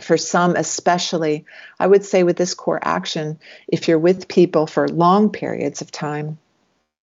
For 0.00 0.16
some, 0.16 0.56
especially, 0.56 1.44
I 1.78 1.86
would 1.86 2.04
say 2.04 2.22
with 2.22 2.36
this 2.36 2.54
core 2.54 2.80
action, 2.82 3.38
if 3.68 3.88
you're 3.88 3.98
with 3.98 4.28
people 4.28 4.66
for 4.66 4.88
long 4.88 5.30
periods 5.30 5.80
of 5.80 5.90
time, 5.90 6.38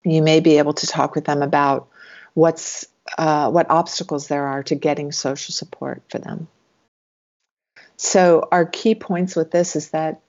you 0.04 0.22
may 0.22 0.40
be 0.40 0.58
able 0.58 0.74
to 0.74 0.86
talk 0.86 1.14
with 1.14 1.24
them 1.24 1.42
about 1.42 1.88
what's 2.34 2.86
uh, 3.18 3.50
what 3.50 3.70
obstacles 3.70 4.28
there 4.28 4.46
are 4.46 4.62
to 4.64 4.74
getting 4.74 5.12
social 5.12 5.52
support 5.52 6.02
for 6.08 6.18
them. 6.18 6.48
So, 7.96 8.48
our 8.52 8.66
key 8.66 8.94
points 8.94 9.36
with 9.36 9.50
this 9.50 9.76
is 9.76 9.90
that 9.90 10.20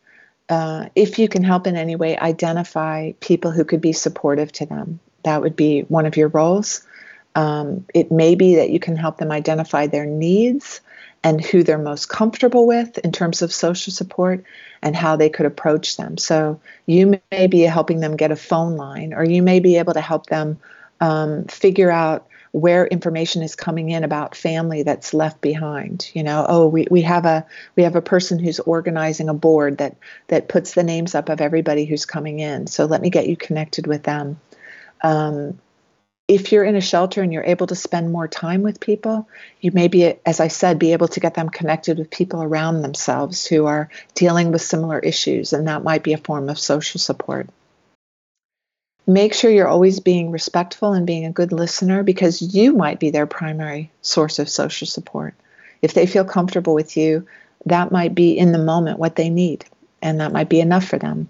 uh, 0.49 0.89
if 0.95 1.19
you 1.19 1.27
can 1.27 1.43
help 1.43 1.67
in 1.67 1.75
any 1.75 1.95
way, 1.95 2.17
identify 2.17 3.11
people 3.19 3.51
who 3.51 3.65
could 3.65 3.81
be 3.81 3.93
supportive 3.93 4.51
to 4.53 4.65
them. 4.65 4.99
That 5.23 5.41
would 5.41 5.55
be 5.55 5.81
one 5.81 6.05
of 6.05 6.15
your 6.15 6.29
roles. 6.29 6.85
Um, 7.35 7.85
it 7.93 8.11
may 8.11 8.35
be 8.35 8.55
that 8.55 8.69
you 8.69 8.79
can 8.79 8.95
help 8.95 9.17
them 9.17 9.31
identify 9.31 9.87
their 9.87 10.05
needs 10.05 10.81
and 11.27 11.43
who 11.43 11.61
they're 11.61 11.77
most 11.77 12.07
comfortable 12.07 12.65
with 12.65 12.97
in 12.99 13.11
terms 13.11 13.41
of 13.41 13.53
social 13.53 13.91
support 13.91 14.45
and 14.81 14.95
how 14.95 15.17
they 15.17 15.29
could 15.29 15.45
approach 15.45 15.97
them. 15.97 16.17
So 16.17 16.61
you 16.85 17.19
may 17.31 17.47
be 17.47 17.61
helping 17.61 17.99
them 17.99 18.15
get 18.15 18.31
a 18.31 18.37
phone 18.37 18.77
line, 18.77 19.13
or 19.13 19.25
you 19.25 19.43
may 19.43 19.59
be 19.59 19.75
able 19.75 19.93
to 19.93 19.99
help 19.99 20.27
them 20.27 20.57
um, 21.01 21.43
figure 21.45 21.91
out 21.91 22.27
where 22.53 22.87
information 22.87 23.43
is 23.43 23.57
coming 23.57 23.89
in 23.89 24.05
about 24.05 24.35
family 24.35 24.83
that's 24.83 25.13
left 25.13 25.41
behind. 25.41 26.09
You 26.13 26.23
know 26.23 26.45
oh 26.47 26.65
we, 26.65 26.87
we 26.89 27.01
have 27.01 27.25
a 27.25 27.45
we 27.75 27.83
have 27.83 27.97
a 27.97 28.01
person 28.01 28.39
who's 28.39 28.61
organizing 28.61 29.27
a 29.27 29.33
board 29.33 29.79
that 29.79 29.97
that 30.27 30.47
puts 30.47 30.75
the 30.75 30.83
names 30.83 31.13
up 31.13 31.27
of 31.27 31.41
everybody 31.41 31.83
who's 31.83 32.05
coming 32.05 32.39
in. 32.39 32.67
So 32.67 32.85
let 32.85 33.01
me 33.01 33.09
get 33.09 33.27
you 33.27 33.35
connected 33.35 33.85
with 33.85 34.03
them. 34.03 34.39
Um, 35.03 35.59
if 36.27 36.51
you're 36.51 36.65
in 36.65 36.75
a 36.75 36.81
shelter 36.81 37.21
and 37.21 37.31
you're 37.31 37.43
able 37.43 37.67
to 37.67 37.75
spend 37.75 38.11
more 38.11 38.27
time 38.27 38.61
with 38.61 38.81
people, 38.81 39.29
you 39.61 39.71
may 39.71 39.87
be, 39.87 40.13
as 40.25 40.39
I 40.39 40.49
said, 40.49 40.77
be 40.77 40.91
able 40.91 41.07
to 41.09 41.21
get 41.21 41.35
them 41.35 41.49
connected 41.49 41.97
with 41.97 42.11
people 42.11 42.43
around 42.43 42.81
themselves 42.81 43.45
who 43.45 43.65
are 43.65 43.89
dealing 44.13 44.51
with 44.51 44.61
similar 44.61 44.99
issues, 44.99 45.53
and 45.53 45.67
that 45.67 45.83
might 45.83 46.03
be 46.03 46.13
a 46.13 46.17
form 46.17 46.49
of 46.49 46.59
social 46.59 46.99
support. 46.99 47.47
Make 49.09 49.33
sure 49.33 49.49
you're 49.49 49.69
always 49.69 50.01
being 50.01 50.31
respectful 50.31 50.91
and 50.91 51.07
being 51.07 51.25
a 51.25 51.31
good 51.31 51.53
listener 51.53 52.03
because 52.03 52.41
you 52.41 52.73
might 52.73 52.99
be 52.99 53.09
their 53.09 53.25
primary 53.25 53.89
source 54.01 54.37
of 54.39 54.49
social 54.49 54.85
support. 54.85 55.33
If 55.81 55.93
they 55.93 56.07
feel 56.07 56.25
comfortable 56.25 56.73
with 56.73 56.97
you, 56.97 57.25
that 57.65 57.93
might 57.93 58.15
be 58.15 58.37
in 58.37 58.51
the 58.51 58.57
moment 58.57 58.99
what 58.99 59.15
they 59.15 59.29
need, 59.29 59.63
and 60.01 60.19
that 60.19 60.33
might 60.33 60.49
be 60.49 60.59
enough 60.59 60.85
for 60.85 60.97
them. 60.97 61.29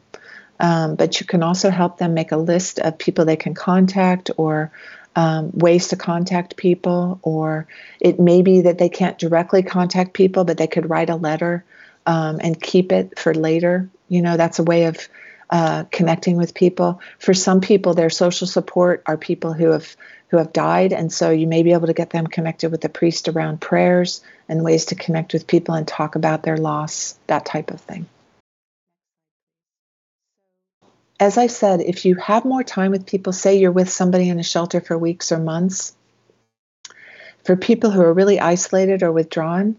Um, 0.60 0.96
but 0.96 1.20
you 1.20 1.26
can 1.26 1.44
also 1.44 1.70
help 1.70 1.98
them 1.98 2.14
make 2.14 2.32
a 2.32 2.38
list 2.38 2.80
of 2.80 2.98
people 2.98 3.26
they 3.26 3.36
can 3.36 3.54
contact 3.54 4.32
or 4.38 4.72
um, 5.16 5.52
ways 5.54 5.88
to 5.90 5.96
contact 5.96 6.58
people, 6.58 7.20
or 7.24 7.68
it 8.00 8.20
may 8.20 8.44
be 8.44 8.62
that 8.62 8.78
they 8.78 8.90
can't 8.90 9.18
directly 9.18 9.64
contact 9.64 10.14
people, 10.14 10.46
but 10.46 10.58
they 10.58 10.68
could 10.68 10.90
write 10.90 11.10
a 11.10 11.16
letter 11.16 11.66
um, 12.06 12.40
and 12.42 12.62
keep 12.62 12.92
it 12.92 13.18
for 13.18 13.34
later. 13.34 13.90
You 14.10 14.22
know, 14.22 14.38
that's 14.38 14.60
a 14.60 14.64
way 14.64 14.86
of 14.86 15.08
uh, 15.50 15.86
connecting 15.92 16.38
with 16.38 16.54
people. 16.54 17.02
For 17.18 17.34
some 17.34 17.62
people, 17.62 17.96
their 17.96 18.12
social 18.12 18.46
support 18.46 19.02
are 19.06 19.18
people 19.18 19.54
who 19.54 19.72
have 19.72 19.96
who 20.30 20.38
have 20.38 20.52
died, 20.52 20.92
and 20.92 21.12
so 21.12 21.32
you 21.32 21.48
may 21.48 21.64
be 21.64 21.72
able 21.72 21.88
to 21.88 21.94
get 21.94 22.10
them 22.10 22.28
connected 22.28 22.70
with 22.70 22.84
a 22.84 22.90
priest 22.90 23.30
around 23.30 23.62
prayers 23.62 24.22
and 24.50 24.62
ways 24.62 24.86
to 24.88 24.96
connect 24.96 25.32
with 25.32 25.48
people 25.48 25.74
and 25.74 25.88
talk 25.88 26.16
about 26.16 26.44
their 26.44 26.58
loss, 26.58 27.18
that 27.28 27.46
type 27.46 27.72
of 27.72 27.80
thing 27.80 28.06
as 31.20 31.38
I 31.38 31.48
said, 31.48 31.82
if 31.82 32.06
you 32.06 32.16
have 32.16 32.46
more 32.46 32.64
time 32.64 32.92
with 32.92 33.06
people, 33.06 33.34
say 33.34 33.58
you're 33.58 33.72
with 33.72 33.90
somebody 33.90 34.30
in 34.30 34.40
a 34.40 34.44
shelter 34.44 34.82
for 34.82 34.98
weeks 34.98 35.32
or 35.32 35.40
months, 35.40 35.96
for 37.44 37.56
people 37.56 37.92
who 37.92 38.02
are 38.02 38.14
really 38.14 38.40
isolated 38.40 39.04
or 39.04 39.12
withdrawn, 39.12 39.78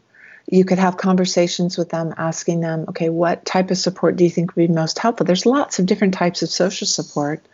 you 0.50 0.64
could 0.64 0.78
have 0.78 0.96
conversations 0.96 1.76
with 1.76 1.90
them 1.90 2.14
asking 2.16 2.60
them, 2.60 2.86
okay, 2.88 3.10
what 3.10 3.44
type 3.44 3.70
of 3.70 3.78
support 3.78 4.16
do 4.16 4.24
you 4.24 4.30
think 4.30 4.56
would 4.56 4.68
be 4.68 4.72
most 4.72 4.98
helpful? 4.98 5.26
There's 5.26 5.46
lots 5.46 5.78
of 5.78 5.86
different 5.86 6.14
types 6.14 6.42
of 6.42 6.48
social 6.48 6.86
support. 6.86 7.44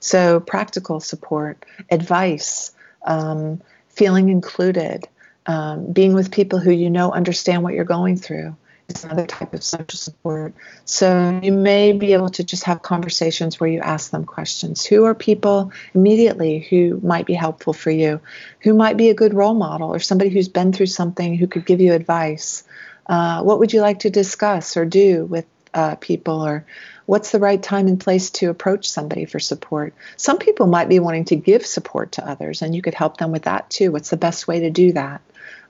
So, 0.00 0.40
practical 0.40 1.00
support, 1.00 1.64
advice, 1.90 2.72
um, 3.04 3.60
feeling 3.88 4.28
included, 4.28 5.08
Um, 5.46 5.92
being 5.92 6.14
with 6.14 6.30
people 6.30 6.58
who 6.58 6.72
you 6.72 6.88
know 6.88 7.12
understand 7.12 7.62
what 7.62 7.74
you're 7.74 7.84
going 7.84 8.16
through 8.16 8.56
is 8.88 9.04
another 9.04 9.26
type 9.26 9.54
of 9.54 9.62
social 9.62 9.98
support. 9.98 10.54
So 10.84 11.40
you 11.42 11.52
may 11.52 11.92
be 11.92 12.12
able 12.12 12.28
to 12.30 12.44
just 12.44 12.64
have 12.64 12.82
conversations 12.82 13.58
where 13.58 13.70
you 13.70 13.80
ask 13.80 14.10
them 14.10 14.24
questions. 14.24 14.84
Who 14.84 15.04
are 15.04 15.14
people 15.14 15.72
immediately 15.94 16.60
who 16.60 17.00
might 17.02 17.26
be 17.26 17.34
helpful 17.34 17.72
for 17.72 17.90
you? 17.90 18.20
Who 18.60 18.74
might 18.74 18.96
be 18.96 19.10
a 19.10 19.14
good 19.14 19.34
role 19.34 19.54
model 19.54 19.92
or 19.92 20.00
somebody 20.00 20.30
who's 20.30 20.48
been 20.48 20.72
through 20.72 20.86
something 20.86 21.36
who 21.36 21.46
could 21.46 21.66
give 21.66 21.80
you 21.80 21.92
advice? 21.94 22.64
Uh, 23.06 23.42
what 23.42 23.58
would 23.58 23.72
you 23.72 23.80
like 23.80 24.00
to 24.00 24.10
discuss 24.10 24.76
or 24.76 24.84
do 24.84 25.24
with 25.24 25.46
uh, 25.74 25.96
people 25.96 26.46
or 26.46 26.64
what's 27.06 27.32
the 27.32 27.38
right 27.38 27.62
time 27.62 27.86
and 27.88 28.00
place 28.00 28.30
to 28.30 28.48
approach 28.48 28.88
somebody 28.88 29.24
for 29.24 29.40
support 29.40 29.92
some 30.16 30.38
people 30.38 30.68
might 30.68 30.88
be 30.88 31.00
wanting 31.00 31.24
to 31.24 31.34
give 31.34 31.66
support 31.66 32.12
to 32.12 32.26
others 32.26 32.62
and 32.62 32.76
you 32.76 32.80
could 32.80 32.94
help 32.94 33.16
them 33.16 33.32
with 33.32 33.42
that 33.42 33.68
too 33.68 33.90
what's 33.90 34.10
the 34.10 34.16
best 34.16 34.46
way 34.46 34.60
to 34.60 34.70
do 34.70 34.92
that 34.92 35.20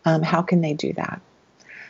um, 0.04 0.22
how 0.22 0.42
can 0.42 0.60
they 0.60 0.74
do 0.74 0.92
that 0.92 1.22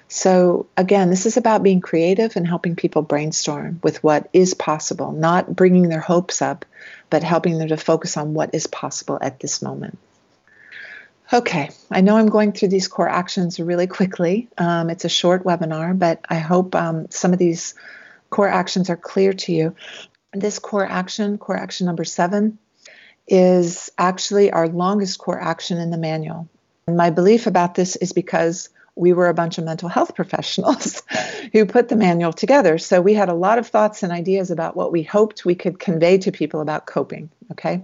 so 0.08 0.66
again 0.76 1.10
this 1.10 1.26
is 1.26 1.36
about 1.36 1.62
being 1.62 1.80
creative 1.80 2.36
and 2.36 2.46
helping 2.46 2.76
people 2.76 3.02
brainstorm 3.02 3.80
with 3.82 4.02
what 4.02 4.28
is 4.32 4.54
possible 4.54 5.12
not 5.12 5.54
bringing 5.54 5.88
their 5.88 6.00
hopes 6.00 6.42
up 6.42 6.64
but 7.10 7.22
helping 7.22 7.58
them 7.58 7.68
to 7.68 7.76
focus 7.76 8.16
on 8.16 8.34
what 8.34 8.54
is 8.54 8.66
possible 8.66 9.18
at 9.20 9.40
this 9.40 9.62
moment 9.62 9.98
Okay, 11.32 11.70
I 11.90 12.02
know 12.02 12.16
I'm 12.18 12.28
going 12.28 12.52
through 12.52 12.68
these 12.68 12.86
core 12.86 13.08
actions 13.08 13.58
really 13.58 13.86
quickly. 13.86 14.48
Um, 14.58 14.90
it's 14.90 15.06
a 15.06 15.08
short 15.08 15.42
webinar, 15.42 15.98
but 15.98 16.20
I 16.28 16.36
hope 16.36 16.74
um, 16.74 17.10
some 17.10 17.32
of 17.32 17.38
these 17.38 17.74
core 18.28 18.48
actions 18.48 18.90
are 18.90 18.96
clear 18.96 19.32
to 19.32 19.52
you. 19.52 19.74
This 20.34 20.58
core 20.58 20.86
action, 20.86 21.38
core 21.38 21.56
action 21.56 21.86
number 21.86 22.04
seven, 22.04 22.58
is 23.26 23.90
actually 23.96 24.52
our 24.52 24.68
longest 24.68 25.18
core 25.18 25.40
action 25.40 25.78
in 25.78 25.90
the 25.90 25.96
manual. 25.96 26.48
And 26.86 26.96
my 26.96 27.08
belief 27.08 27.46
about 27.46 27.74
this 27.74 27.96
is 27.96 28.12
because 28.12 28.68
we 28.96 29.12
were 29.12 29.28
a 29.28 29.34
bunch 29.34 29.58
of 29.58 29.64
mental 29.64 29.88
health 29.88 30.14
professionals 30.16 31.02
who 31.52 31.66
put 31.66 31.88
the 31.88 31.96
manual 31.96 32.32
together. 32.32 32.78
So 32.78 33.00
we 33.00 33.14
had 33.14 33.28
a 33.28 33.34
lot 33.34 33.58
of 33.58 33.66
thoughts 33.66 34.02
and 34.02 34.12
ideas 34.12 34.50
about 34.50 34.76
what 34.76 34.92
we 34.92 35.02
hoped 35.02 35.44
we 35.44 35.54
could 35.54 35.78
convey 35.78 36.18
to 36.18 36.32
people 36.32 36.60
about 36.60 36.86
coping. 36.86 37.30
Okay. 37.52 37.82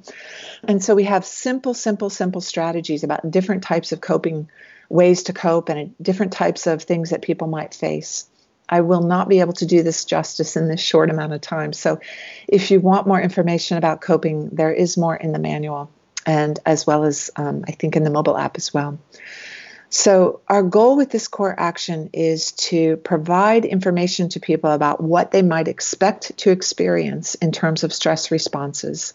And 0.64 0.82
so 0.82 0.94
we 0.94 1.04
have 1.04 1.24
simple, 1.24 1.74
simple, 1.74 2.10
simple 2.10 2.40
strategies 2.40 3.04
about 3.04 3.30
different 3.30 3.62
types 3.62 3.92
of 3.92 4.00
coping 4.00 4.48
ways 4.88 5.24
to 5.24 5.32
cope 5.32 5.68
and 5.68 5.94
different 6.02 6.32
types 6.32 6.66
of 6.66 6.82
things 6.82 7.10
that 7.10 7.22
people 7.22 7.46
might 7.46 7.74
face. 7.74 8.26
I 8.68 8.82
will 8.82 9.02
not 9.02 9.28
be 9.28 9.40
able 9.40 9.52
to 9.54 9.66
do 9.66 9.82
this 9.82 10.04
justice 10.04 10.56
in 10.56 10.68
this 10.68 10.80
short 10.80 11.10
amount 11.10 11.32
of 11.32 11.40
time. 11.40 11.72
So 11.72 12.00
if 12.46 12.70
you 12.70 12.80
want 12.80 13.06
more 13.06 13.20
information 13.20 13.76
about 13.76 14.00
coping, 14.00 14.50
there 14.50 14.72
is 14.72 14.96
more 14.96 15.16
in 15.16 15.32
the 15.32 15.38
manual 15.40 15.90
and 16.24 16.58
as 16.64 16.86
well 16.86 17.04
as 17.04 17.30
um, 17.36 17.64
I 17.66 17.72
think 17.72 17.96
in 17.96 18.04
the 18.04 18.10
mobile 18.10 18.36
app 18.36 18.56
as 18.56 18.72
well. 18.72 18.98
So, 19.92 20.40
our 20.46 20.62
goal 20.62 20.96
with 20.96 21.10
this 21.10 21.26
core 21.26 21.54
action 21.58 22.10
is 22.12 22.52
to 22.52 22.96
provide 22.98 23.64
information 23.64 24.28
to 24.30 24.40
people 24.40 24.70
about 24.70 25.02
what 25.02 25.32
they 25.32 25.42
might 25.42 25.66
expect 25.66 26.36
to 26.38 26.52
experience 26.52 27.34
in 27.34 27.50
terms 27.50 27.82
of 27.82 27.92
stress 27.92 28.30
responses, 28.30 29.14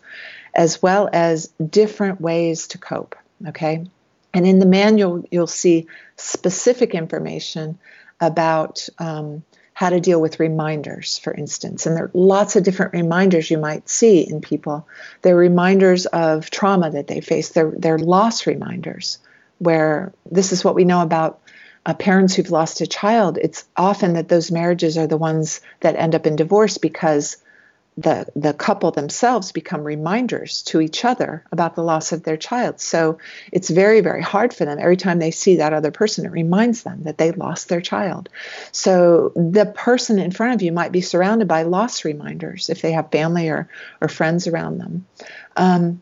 as 0.53 0.81
well 0.81 1.09
as 1.13 1.49
different 1.69 2.19
ways 2.19 2.67
to 2.67 2.77
cope. 2.77 3.15
Okay. 3.47 3.87
And 4.33 4.45
in 4.45 4.59
the 4.59 4.65
manual, 4.65 5.23
you'll 5.31 5.47
see 5.47 5.87
specific 6.17 6.93
information 6.93 7.79
about 8.19 8.89
um, 8.99 9.45
how 9.73 9.89
to 9.89 10.01
deal 10.01 10.19
with 10.19 10.41
reminders, 10.41 11.17
for 11.17 11.33
instance. 11.33 11.85
And 11.85 11.95
there 11.95 12.05
are 12.05 12.11
lots 12.13 12.57
of 12.57 12.63
different 12.63 12.91
reminders 12.91 13.49
you 13.49 13.59
might 13.59 13.87
see 13.87 14.29
in 14.29 14.41
people. 14.41 14.85
They're 15.21 15.37
reminders 15.37 16.05
of 16.05 16.49
trauma 16.49 16.91
that 16.91 17.07
they 17.07 17.21
face, 17.21 17.49
they're, 17.49 17.71
they're 17.77 17.97
loss 17.97 18.45
reminders 18.45 19.19
where 19.59 20.13
this 20.29 20.51
is 20.51 20.63
what 20.63 20.75
we 20.75 20.85
know 20.85 21.01
about 21.01 21.41
uh, 21.85 21.93
parents 21.93 22.33
who've 22.33 22.51
lost 22.51 22.81
a 22.81 22.87
child. 22.87 23.37
It's 23.39 23.65
often 23.77 24.13
that 24.13 24.27
those 24.27 24.51
marriages 24.51 24.97
are 24.97 25.07
the 25.07 25.17
ones 25.17 25.61
that 25.81 25.95
end 25.95 26.15
up 26.15 26.25
in 26.25 26.35
divorce 26.35 26.77
because 26.77 27.37
the 27.97 28.27
the 28.35 28.53
couple 28.53 28.91
themselves 28.91 29.53
become 29.53 29.81
reminders 29.81 30.63
to 30.63 30.81
each 30.81 31.05
other 31.05 31.45
about 31.51 31.75
the 31.75 31.83
loss 31.83 32.11
of 32.11 32.23
their 32.23 32.35
child. 32.35 32.81
So 32.81 33.19
it's 33.53 33.69
very 33.69 34.01
very 34.01 34.21
hard 34.21 34.53
for 34.53 34.65
them 34.65 34.79
every 34.79 34.97
time 34.97 35.19
they 35.19 35.31
see 35.31 35.57
that 35.57 35.71
other 35.71 35.91
person 35.91 36.25
it 36.25 36.31
reminds 36.31 36.83
them 36.83 37.03
that 37.03 37.17
they 37.17 37.31
lost 37.31 37.69
their 37.69 37.79
child. 37.79 38.27
So 38.73 39.31
the 39.35 39.65
person 39.65 40.19
in 40.19 40.31
front 40.31 40.55
of 40.55 40.61
you 40.61 40.73
might 40.73 40.91
be 40.91 41.01
surrounded 41.01 41.47
by 41.47 41.63
loss 41.63 42.03
reminders 42.03 42.69
if 42.69 42.81
they 42.81 42.91
have 42.91 43.11
family 43.11 43.47
or 43.47 43.69
or 44.01 44.09
friends 44.09 44.47
around 44.47 44.79
them. 44.79 45.05
Um, 45.55 46.01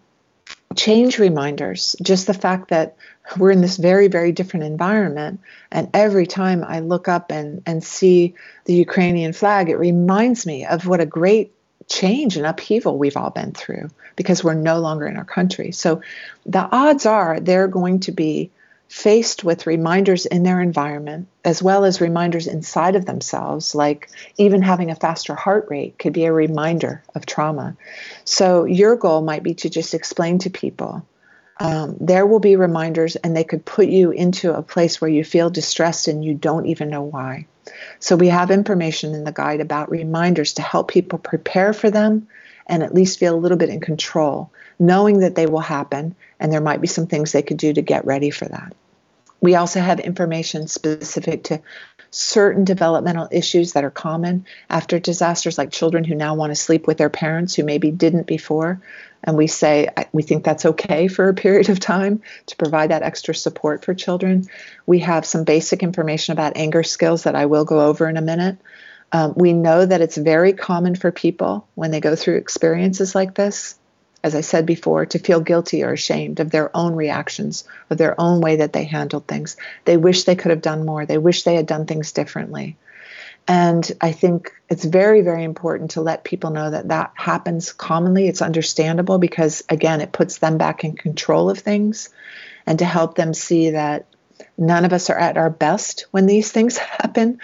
change 0.75 1.19
reminders, 1.19 1.95
just 2.01 2.27
the 2.27 2.33
fact 2.33 2.69
that 2.69 2.95
we're 3.37 3.51
in 3.51 3.61
this 3.61 3.77
very, 3.77 4.07
very 4.07 4.31
different 4.31 4.65
environment. 4.65 5.39
And 5.71 5.89
every 5.93 6.27
time 6.27 6.63
I 6.67 6.79
look 6.79 7.07
up 7.07 7.31
and, 7.31 7.61
and 7.65 7.83
see 7.83 8.35
the 8.65 8.73
Ukrainian 8.73 9.33
flag, 9.33 9.69
it 9.69 9.77
reminds 9.77 10.45
me 10.45 10.65
of 10.65 10.85
what 10.87 10.99
a 10.99 11.05
great 11.05 11.53
change 11.87 12.37
and 12.37 12.45
upheaval 12.45 12.97
we've 12.97 13.17
all 13.17 13.29
been 13.29 13.51
through 13.51 13.89
because 14.15 14.43
we're 14.43 14.53
no 14.53 14.79
longer 14.79 15.07
in 15.07 15.17
our 15.17 15.25
country. 15.25 15.71
So 15.71 16.01
the 16.45 16.67
odds 16.71 17.05
are 17.05 17.39
they're 17.39 17.67
going 17.67 18.01
to 18.01 18.11
be 18.11 18.51
faced 18.93 19.43
with 19.43 19.65
reminders 19.65 20.27
in 20.27 20.43
their 20.43 20.61
environment 20.61 21.27
as 21.43 21.63
well 21.63 21.83
as 21.83 21.99
reminders 21.99 22.45
inside 22.45 22.95
of 22.95 23.05
themselves, 23.07 23.73
like 23.73 24.07
even 24.37 24.61
having 24.61 24.91
a 24.91 24.95
faster 24.95 25.33
heart 25.33 25.65
rate 25.71 25.97
could 25.97 26.13
be 26.13 26.25
a 26.25 26.31
reminder 26.31 27.03
of 27.15 27.25
trauma. 27.25 27.75
So, 28.23 28.65
your 28.65 28.95
goal 28.95 29.23
might 29.23 29.41
be 29.41 29.55
to 29.55 29.69
just 29.69 29.95
explain 29.95 30.37
to 30.39 30.51
people 30.51 31.03
um, 31.59 31.97
there 31.99 32.27
will 32.27 32.39
be 32.39 32.55
reminders, 32.55 33.15
and 33.15 33.35
they 33.35 33.43
could 33.43 33.65
put 33.65 33.87
you 33.87 34.11
into 34.11 34.55
a 34.55 34.61
place 34.61 35.01
where 35.01 35.09
you 35.09 35.23
feel 35.23 35.49
distressed 35.49 36.07
and 36.07 36.23
you 36.23 36.35
don't 36.35 36.67
even 36.67 36.91
know 36.91 37.01
why. 37.01 37.47
So, 37.97 38.15
we 38.15 38.27
have 38.27 38.51
information 38.51 39.15
in 39.15 39.23
the 39.23 39.31
guide 39.31 39.59
about 39.59 39.89
reminders 39.89 40.53
to 40.53 40.61
help 40.61 40.89
people 40.89 41.17
prepare 41.17 41.73
for 41.73 41.89
them 41.89 42.27
and 42.67 42.83
at 42.83 42.93
least 42.93 43.17
feel 43.19 43.33
a 43.33 43.41
little 43.41 43.57
bit 43.57 43.69
in 43.69 43.81
control, 43.81 44.51
knowing 44.77 45.21
that 45.21 45.33
they 45.33 45.47
will 45.47 45.61
happen, 45.61 46.15
and 46.39 46.53
there 46.53 46.61
might 46.61 46.79
be 46.79 46.87
some 46.87 47.07
things 47.07 47.31
they 47.31 47.41
could 47.41 47.57
do 47.57 47.73
to 47.73 47.81
get 47.81 48.05
ready 48.05 48.29
for 48.29 48.45
that. 48.45 48.73
We 49.43 49.55
also 49.55 49.81
have 49.81 49.99
information 49.99 50.67
specific 50.67 51.43
to 51.43 51.61
certain 52.11 52.63
developmental 52.63 53.27
issues 53.29 53.73
that 53.73 53.83
are 53.83 53.91
common 53.91 54.45
after 54.69 54.99
disasters, 54.99 55.57
like 55.57 55.69
children 55.69 56.05
who 56.05 56.15
now 56.15 56.35
want 56.35 56.51
to 56.51 56.55
sleep 56.55 56.87
with 56.87 56.97
their 56.97 57.09
parents 57.09 57.53
who 57.53 57.65
maybe 57.65 57.91
didn't 57.91 58.25
before. 58.25 58.79
And 59.21 59.35
we 59.35 59.47
say 59.47 59.89
we 60.13 60.23
think 60.23 60.45
that's 60.45 60.65
okay 60.65 61.09
for 61.09 61.27
a 61.27 61.33
period 61.33 61.67
of 61.67 61.81
time 61.81 62.21
to 62.45 62.55
provide 62.55 62.91
that 62.91 63.03
extra 63.03 63.35
support 63.35 63.83
for 63.83 63.93
children. 63.93 64.45
We 64.85 64.99
have 64.99 65.25
some 65.25 65.43
basic 65.43 65.83
information 65.83 66.31
about 66.31 66.55
anger 66.55 66.83
skills 66.83 67.23
that 67.23 67.35
I 67.35 67.47
will 67.47 67.65
go 67.65 67.81
over 67.81 68.07
in 68.07 68.15
a 68.15 68.21
minute. 68.21 68.59
Um, 69.11 69.33
we 69.35 69.51
know 69.51 69.85
that 69.85 69.99
it's 69.99 70.15
very 70.15 70.53
common 70.53 70.95
for 70.95 71.11
people 71.11 71.67
when 71.75 71.91
they 71.91 71.99
go 71.99 72.15
through 72.15 72.37
experiences 72.37 73.13
like 73.13 73.35
this 73.35 73.77
as 74.23 74.35
I 74.35 74.41
said 74.41 74.65
before, 74.65 75.05
to 75.07 75.19
feel 75.19 75.41
guilty 75.41 75.83
or 75.83 75.93
ashamed 75.93 76.39
of 76.39 76.49
their 76.49 76.75
own 76.75 76.95
reactions, 76.95 77.65
of 77.89 77.97
their 77.97 78.19
own 78.19 78.41
way 78.41 78.57
that 78.57 78.73
they 78.73 78.85
handled 78.85 79.27
things. 79.27 79.57
They 79.85 79.97
wish 79.97 80.23
they 80.23 80.35
could 80.35 80.51
have 80.51 80.61
done 80.61 80.85
more. 80.85 81.05
They 81.05 81.17
wish 81.17 81.43
they 81.43 81.55
had 81.55 81.65
done 81.65 81.85
things 81.85 82.11
differently. 82.13 82.77
And 83.47 83.89
I 83.99 84.13
think 84.13 84.53
it's 84.69 84.85
very, 84.85 85.21
very 85.21 85.43
important 85.43 85.91
to 85.91 86.01
let 86.01 86.23
people 86.23 86.51
know 86.51 86.69
that 86.71 86.87
that 86.87 87.11
happens 87.15 87.73
commonly. 87.73 88.27
It's 88.27 88.41
understandable 88.41 89.17
because, 89.17 89.63
again, 89.67 89.99
it 89.99 90.13
puts 90.13 90.37
them 90.37 90.57
back 90.57 90.85
in 90.85 90.95
control 90.95 91.49
of 91.49 91.59
things 91.59 92.09
and 92.65 92.79
to 92.79 92.85
help 92.85 93.15
them 93.15 93.33
see 93.33 93.71
that 93.71 94.05
none 94.57 94.85
of 94.85 94.93
us 94.93 95.09
are 95.09 95.17
at 95.17 95.37
our 95.37 95.49
best 95.49 96.05
when 96.11 96.25
these 96.25 96.51
things 96.51 96.77
happen. 97.01 97.39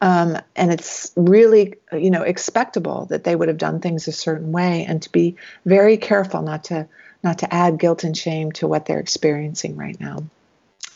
Um, 0.00 0.38
and 0.54 0.72
it's 0.72 1.12
really, 1.16 1.74
you 1.92 2.10
know, 2.10 2.22
expectable 2.22 3.06
that 3.06 3.24
they 3.24 3.34
would 3.34 3.48
have 3.48 3.58
done 3.58 3.80
things 3.80 4.06
a 4.06 4.12
certain 4.12 4.52
way, 4.52 4.84
and 4.88 5.02
to 5.02 5.10
be 5.10 5.36
very 5.64 5.96
careful 5.96 6.42
not 6.42 6.64
to 6.64 6.86
not 7.24 7.38
to 7.38 7.52
add 7.52 7.78
guilt 7.78 8.04
and 8.04 8.16
shame 8.16 8.52
to 8.52 8.68
what 8.68 8.86
they're 8.86 9.00
experiencing 9.00 9.76
right 9.76 9.98
now. 9.98 10.22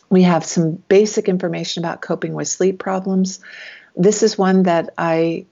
We 0.08 0.22
have 0.22 0.44
some 0.44 0.72
basic 0.88 1.28
information 1.28 1.82
about 1.82 2.00
coping 2.00 2.34
with 2.34 2.46
sleep 2.46 2.78
problems. 2.78 3.40
This 3.96 4.22
is 4.22 4.38
one 4.38 4.64
that 4.64 4.94
I 4.96 5.46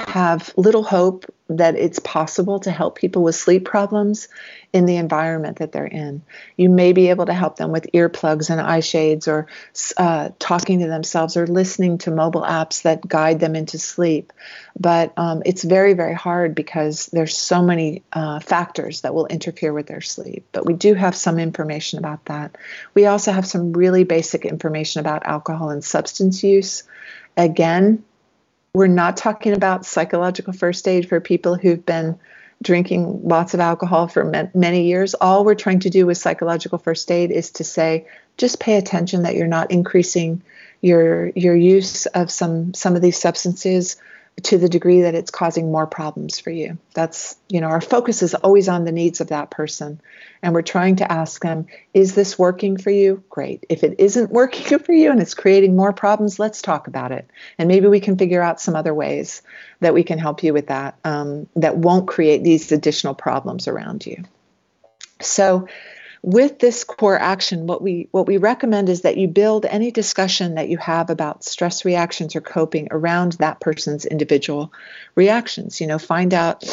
have 0.00 0.52
little 0.56 0.82
hope 0.82 1.26
that 1.48 1.76
it's 1.76 2.00
possible 2.00 2.58
to 2.60 2.70
help 2.70 2.96
people 2.96 3.22
with 3.22 3.34
sleep 3.34 3.64
problems 3.64 4.28
in 4.72 4.84
the 4.84 4.96
environment 4.96 5.58
that 5.58 5.70
they're 5.70 5.86
in. 5.86 6.22
You 6.56 6.68
may 6.68 6.92
be 6.92 7.10
able 7.10 7.26
to 7.26 7.32
help 7.32 7.56
them 7.56 7.70
with 7.70 7.92
earplugs 7.94 8.50
and 8.50 8.60
eye 8.60 8.80
shades 8.80 9.28
or 9.28 9.46
uh, 9.96 10.30
talking 10.38 10.80
to 10.80 10.88
themselves 10.88 11.36
or 11.36 11.46
listening 11.46 11.98
to 11.98 12.10
mobile 12.10 12.42
apps 12.42 12.82
that 12.82 13.06
guide 13.06 13.38
them 13.38 13.54
into 13.54 13.78
sleep. 13.78 14.32
But 14.78 15.12
um, 15.16 15.42
it's 15.46 15.62
very, 15.62 15.94
very 15.94 16.14
hard 16.14 16.54
because 16.54 17.06
there's 17.06 17.36
so 17.36 17.62
many 17.62 18.02
uh, 18.12 18.40
factors 18.40 19.02
that 19.02 19.14
will 19.14 19.26
interfere 19.26 19.72
with 19.72 19.86
their 19.86 20.00
sleep. 20.00 20.46
But 20.50 20.66
we 20.66 20.74
do 20.74 20.94
have 20.94 21.14
some 21.14 21.38
information 21.38 22.00
about 22.00 22.24
that. 22.24 22.56
We 22.92 23.06
also 23.06 23.30
have 23.30 23.46
some 23.46 23.72
really 23.72 24.04
basic 24.04 24.44
information 24.44 25.00
about 25.00 25.26
alcohol 25.26 25.70
and 25.70 25.84
substance 25.84 26.42
use. 26.42 26.82
Again, 27.36 28.02
we're 28.76 28.86
not 28.88 29.16
talking 29.16 29.54
about 29.54 29.86
psychological 29.86 30.52
first 30.52 30.86
aid 30.86 31.08
for 31.08 31.18
people 31.18 31.54
who've 31.54 31.86
been 31.86 32.18
drinking 32.60 33.26
lots 33.26 33.54
of 33.54 33.60
alcohol 33.60 34.06
for 34.06 34.50
many 34.52 34.84
years. 34.84 35.14
All 35.14 35.46
we're 35.46 35.54
trying 35.54 35.80
to 35.80 35.88
do 35.88 36.04
with 36.04 36.18
psychological 36.18 36.76
first 36.76 37.10
aid 37.10 37.30
is 37.30 37.52
to 37.52 37.64
say, 37.64 38.06
just 38.36 38.60
pay 38.60 38.76
attention 38.76 39.22
that 39.22 39.34
you're 39.34 39.46
not 39.46 39.70
increasing 39.70 40.42
your 40.82 41.30
your 41.30 41.56
use 41.56 42.04
of 42.04 42.30
some 42.30 42.74
some 42.74 42.94
of 42.94 43.00
these 43.00 43.18
substances 43.18 43.96
to 44.42 44.58
the 44.58 44.68
degree 44.68 45.02
that 45.02 45.14
it's 45.14 45.30
causing 45.30 45.72
more 45.72 45.86
problems 45.86 46.38
for 46.38 46.50
you. 46.50 46.76
That's, 46.94 47.36
you 47.48 47.60
know, 47.60 47.68
our 47.68 47.80
focus 47.80 48.22
is 48.22 48.34
always 48.34 48.68
on 48.68 48.84
the 48.84 48.92
needs 48.92 49.20
of 49.20 49.28
that 49.28 49.50
person. 49.50 50.00
And 50.42 50.52
we're 50.52 50.62
trying 50.62 50.96
to 50.96 51.10
ask 51.10 51.42
them, 51.42 51.66
is 51.94 52.14
this 52.14 52.38
working 52.38 52.76
for 52.76 52.90
you? 52.90 53.24
Great. 53.30 53.64
If 53.70 53.82
it 53.82 53.98
isn't 53.98 54.30
working 54.30 54.78
for 54.84 54.92
you 54.92 55.10
and 55.10 55.22
it's 55.22 55.34
creating 55.34 55.74
more 55.74 55.92
problems, 55.92 56.38
let's 56.38 56.60
talk 56.60 56.86
about 56.86 57.12
it. 57.12 57.28
And 57.58 57.66
maybe 57.66 57.86
we 57.86 58.00
can 58.00 58.18
figure 58.18 58.42
out 58.42 58.60
some 58.60 58.76
other 58.76 58.92
ways 58.92 59.40
that 59.80 59.94
we 59.94 60.04
can 60.04 60.18
help 60.18 60.42
you 60.42 60.52
with 60.52 60.66
that 60.66 60.98
um, 61.02 61.48
that 61.56 61.78
won't 61.78 62.06
create 62.06 62.44
these 62.44 62.72
additional 62.72 63.14
problems 63.14 63.68
around 63.68 64.04
you. 64.04 64.24
So, 65.20 65.66
with 66.26 66.58
this 66.58 66.82
core 66.82 67.16
action 67.16 67.68
what 67.68 67.80
we 67.80 68.08
what 68.10 68.26
we 68.26 68.36
recommend 68.36 68.88
is 68.88 69.02
that 69.02 69.16
you 69.16 69.28
build 69.28 69.64
any 69.64 69.92
discussion 69.92 70.56
that 70.56 70.68
you 70.68 70.76
have 70.76 71.08
about 71.08 71.44
stress 71.44 71.84
reactions 71.84 72.34
or 72.34 72.40
coping 72.40 72.88
around 72.90 73.32
that 73.34 73.60
person's 73.60 74.04
individual 74.04 74.72
reactions. 75.14 75.80
You 75.80 75.86
know 75.86 76.00
find 76.00 76.34
out 76.34 76.64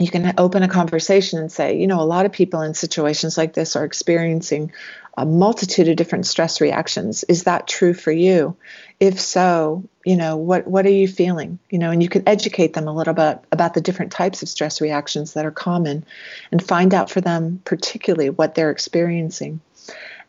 you 0.00 0.10
can 0.10 0.32
open 0.38 0.62
a 0.62 0.68
conversation 0.68 1.40
and 1.40 1.52
say 1.52 1.76
you 1.76 1.86
know 1.86 2.00
a 2.00 2.08
lot 2.08 2.24
of 2.24 2.32
people 2.32 2.62
in 2.62 2.72
situations 2.72 3.36
like 3.36 3.52
this 3.52 3.76
are 3.76 3.84
experiencing 3.84 4.72
a 5.16 5.26
multitude 5.26 5.88
of 5.88 5.96
different 5.96 6.26
stress 6.26 6.60
reactions. 6.60 7.24
Is 7.24 7.44
that 7.44 7.68
true 7.68 7.92
for 7.92 8.10
you? 8.10 8.56
If 8.98 9.20
so, 9.20 9.84
you 10.04 10.16
know, 10.16 10.36
what 10.36 10.66
what 10.66 10.86
are 10.86 10.90
you 10.90 11.06
feeling? 11.06 11.58
You 11.70 11.78
know, 11.78 11.90
and 11.90 12.02
you 12.02 12.08
can 12.08 12.26
educate 12.26 12.72
them 12.72 12.88
a 12.88 12.94
little 12.94 13.14
bit 13.14 13.40
about 13.52 13.74
the 13.74 13.80
different 13.80 14.12
types 14.12 14.42
of 14.42 14.48
stress 14.48 14.80
reactions 14.80 15.34
that 15.34 15.44
are 15.44 15.50
common 15.50 16.04
and 16.50 16.62
find 16.62 16.94
out 16.94 17.10
for 17.10 17.20
them 17.20 17.60
particularly 17.64 18.30
what 18.30 18.54
they're 18.54 18.70
experiencing. 18.70 19.60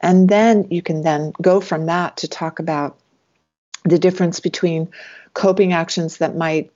And 0.02 0.28
then 0.28 0.68
you 0.70 0.82
can 0.82 1.02
then 1.02 1.32
go 1.42 1.62
from 1.62 1.86
that 1.86 2.18
to 2.18 2.28
talk 2.28 2.60
about 2.60 2.98
the 3.86 4.00
difference 4.00 4.42
between 4.42 4.90
coping 5.34 5.72
actions 5.74 6.18
that 6.18 6.36
might 6.36 6.72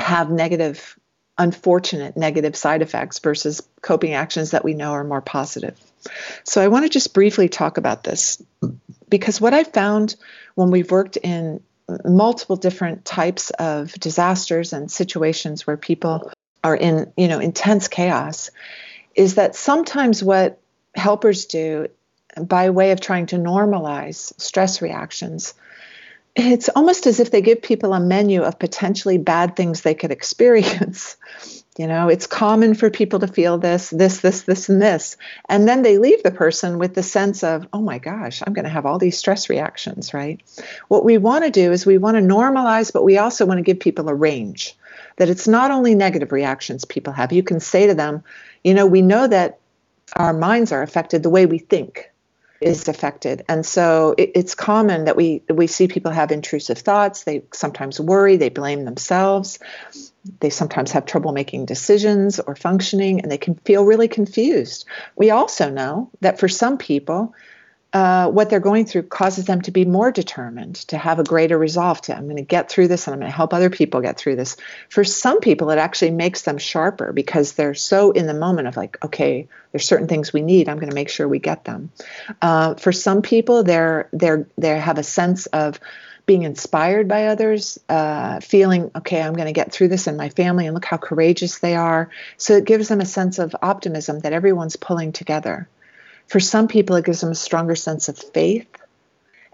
have 0.00 0.30
negative 0.30 0.98
unfortunate 1.38 2.16
negative 2.16 2.56
side 2.56 2.82
effects 2.82 3.18
versus 3.18 3.62
coping 3.82 4.14
actions 4.14 4.52
that 4.52 4.64
we 4.64 4.74
know 4.74 4.92
are 4.92 5.04
more 5.04 5.20
positive. 5.20 5.78
So 6.44 6.62
I 6.62 6.68
want 6.68 6.84
to 6.84 6.88
just 6.88 7.14
briefly 7.14 7.48
talk 7.48 7.78
about 7.78 8.04
this 8.04 8.42
because 9.08 9.40
what 9.40 9.54
I 9.54 9.64
found 9.64 10.16
when 10.54 10.70
we've 10.70 10.90
worked 10.90 11.16
in 11.16 11.60
multiple 12.04 12.56
different 12.56 13.04
types 13.04 13.50
of 13.50 13.92
disasters 13.94 14.72
and 14.72 14.90
situations 14.90 15.66
where 15.66 15.76
people 15.76 16.32
are 16.64 16.76
in, 16.76 17.12
you 17.16 17.28
know, 17.28 17.38
intense 17.38 17.88
chaos 17.88 18.50
is 19.14 19.36
that 19.36 19.54
sometimes 19.54 20.22
what 20.22 20.60
helpers 20.94 21.46
do 21.46 21.88
by 22.40 22.70
way 22.70 22.90
of 22.90 23.00
trying 23.00 23.26
to 23.26 23.36
normalize 23.36 24.32
stress 24.40 24.82
reactions 24.82 25.54
it's 26.36 26.68
almost 26.68 27.06
as 27.06 27.18
if 27.18 27.30
they 27.30 27.40
give 27.40 27.62
people 27.62 27.94
a 27.94 28.00
menu 28.00 28.42
of 28.42 28.58
potentially 28.58 29.16
bad 29.16 29.56
things 29.56 29.80
they 29.80 29.94
could 29.94 30.10
experience. 30.12 31.16
you 31.78 31.86
know, 31.86 32.08
it's 32.08 32.26
common 32.26 32.74
for 32.74 32.90
people 32.90 33.20
to 33.20 33.26
feel 33.26 33.58
this, 33.58 33.90
this, 33.90 34.20
this, 34.20 34.42
this, 34.42 34.68
and 34.68 34.80
this. 34.80 35.16
And 35.48 35.66
then 35.66 35.82
they 35.82 35.98
leave 35.98 36.22
the 36.22 36.30
person 36.30 36.78
with 36.78 36.94
the 36.94 37.02
sense 37.02 37.42
of, 37.42 37.66
oh 37.72 37.80
my 37.80 37.98
gosh, 37.98 38.42
I'm 38.46 38.52
going 38.52 38.64
to 38.64 38.70
have 38.70 38.86
all 38.86 38.98
these 38.98 39.18
stress 39.18 39.48
reactions, 39.48 40.12
right? 40.14 40.40
What 40.88 41.04
we 41.04 41.18
want 41.18 41.44
to 41.44 41.50
do 41.50 41.72
is 41.72 41.84
we 41.86 41.98
want 41.98 42.16
to 42.16 42.22
normalize, 42.22 42.92
but 42.92 43.04
we 43.04 43.18
also 43.18 43.46
want 43.46 43.58
to 43.58 43.62
give 43.62 43.80
people 43.80 44.08
a 44.08 44.14
range 44.14 44.76
that 45.16 45.30
it's 45.30 45.48
not 45.48 45.70
only 45.70 45.94
negative 45.94 46.32
reactions 46.32 46.84
people 46.84 47.12
have. 47.14 47.32
You 47.32 47.42
can 47.42 47.60
say 47.60 47.86
to 47.86 47.94
them, 47.94 48.22
you 48.62 48.74
know, 48.74 48.86
we 48.86 49.02
know 49.02 49.26
that 49.26 49.58
our 50.14 50.32
minds 50.32 50.72
are 50.72 50.82
affected 50.82 51.22
the 51.22 51.30
way 51.30 51.46
we 51.46 51.58
think 51.58 52.10
is 52.60 52.88
affected. 52.88 53.44
And 53.48 53.64
so 53.64 54.14
it, 54.16 54.32
it's 54.34 54.54
common 54.54 55.04
that 55.04 55.16
we 55.16 55.42
we 55.48 55.66
see 55.66 55.88
people 55.88 56.12
have 56.12 56.32
intrusive 56.32 56.78
thoughts. 56.78 57.24
They 57.24 57.44
sometimes 57.52 58.00
worry, 58.00 58.36
they 58.36 58.48
blame 58.48 58.84
themselves. 58.84 59.58
They 60.40 60.50
sometimes 60.50 60.92
have 60.92 61.06
trouble 61.06 61.32
making 61.32 61.66
decisions 61.66 62.40
or 62.40 62.56
functioning, 62.56 63.20
and 63.20 63.30
they 63.30 63.38
can 63.38 63.54
feel 63.54 63.84
really 63.84 64.08
confused. 64.08 64.86
We 65.16 65.30
also 65.30 65.70
know 65.70 66.10
that 66.20 66.40
for 66.40 66.48
some 66.48 66.78
people, 66.78 67.34
uh, 67.96 68.28
what 68.28 68.50
they're 68.50 68.60
going 68.60 68.84
through 68.84 69.04
causes 69.04 69.46
them 69.46 69.62
to 69.62 69.70
be 69.70 69.86
more 69.86 70.12
determined, 70.12 70.74
to 70.74 70.98
have 70.98 71.18
a 71.18 71.24
greater 71.24 71.56
resolve 71.56 71.98
to, 72.02 72.14
I'm 72.14 72.24
going 72.24 72.36
to 72.36 72.42
get 72.42 72.68
through 72.68 72.88
this 72.88 73.06
and 73.06 73.14
I'm 73.14 73.20
going 73.20 73.32
to 73.32 73.36
help 73.36 73.54
other 73.54 73.70
people 73.70 74.02
get 74.02 74.18
through 74.18 74.36
this. 74.36 74.58
For 74.90 75.02
some 75.02 75.40
people, 75.40 75.70
it 75.70 75.78
actually 75.78 76.10
makes 76.10 76.42
them 76.42 76.58
sharper 76.58 77.14
because 77.14 77.54
they're 77.54 77.72
so 77.72 78.10
in 78.10 78.26
the 78.26 78.34
moment 78.34 78.68
of 78.68 78.76
like, 78.76 79.02
okay, 79.02 79.48
there's 79.72 79.88
certain 79.88 80.08
things 80.08 80.30
we 80.30 80.42
need. 80.42 80.68
I'm 80.68 80.76
going 80.76 80.90
to 80.90 80.94
make 80.94 81.08
sure 81.08 81.26
we 81.26 81.38
get 81.38 81.64
them. 81.64 81.90
Uh, 82.42 82.74
for 82.74 82.92
some 82.92 83.22
people, 83.22 83.62
they're, 83.62 84.10
they're, 84.12 84.46
they 84.58 84.78
have 84.78 84.98
a 84.98 85.02
sense 85.02 85.46
of, 85.46 85.80
being 86.26 86.42
inspired 86.42 87.06
by 87.06 87.28
others, 87.28 87.78
uh, 87.88 88.40
feeling, 88.40 88.90
okay, 88.96 89.22
I'm 89.22 89.34
going 89.34 89.46
to 89.46 89.52
get 89.52 89.70
through 89.70 89.86
this 89.86 90.08
in 90.08 90.16
my 90.16 90.28
family, 90.28 90.66
and 90.66 90.74
look 90.74 90.84
how 90.84 90.96
courageous 90.96 91.60
they 91.60 91.76
are. 91.76 92.10
So 92.36 92.56
it 92.56 92.64
gives 92.64 92.88
them 92.88 93.00
a 93.00 93.04
sense 93.04 93.38
of 93.38 93.54
optimism 93.62 94.18
that 94.20 94.32
everyone's 94.32 94.74
pulling 94.74 95.12
together. 95.12 95.68
For 96.26 96.40
some 96.40 96.68
people, 96.68 96.96
it 96.96 97.04
gives 97.04 97.20
them 97.20 97.30
a 97.30 97.36
stronger 97.36 97.76
sense 97.76 98.08
of 98.08 98.18
faith 98.18 98.68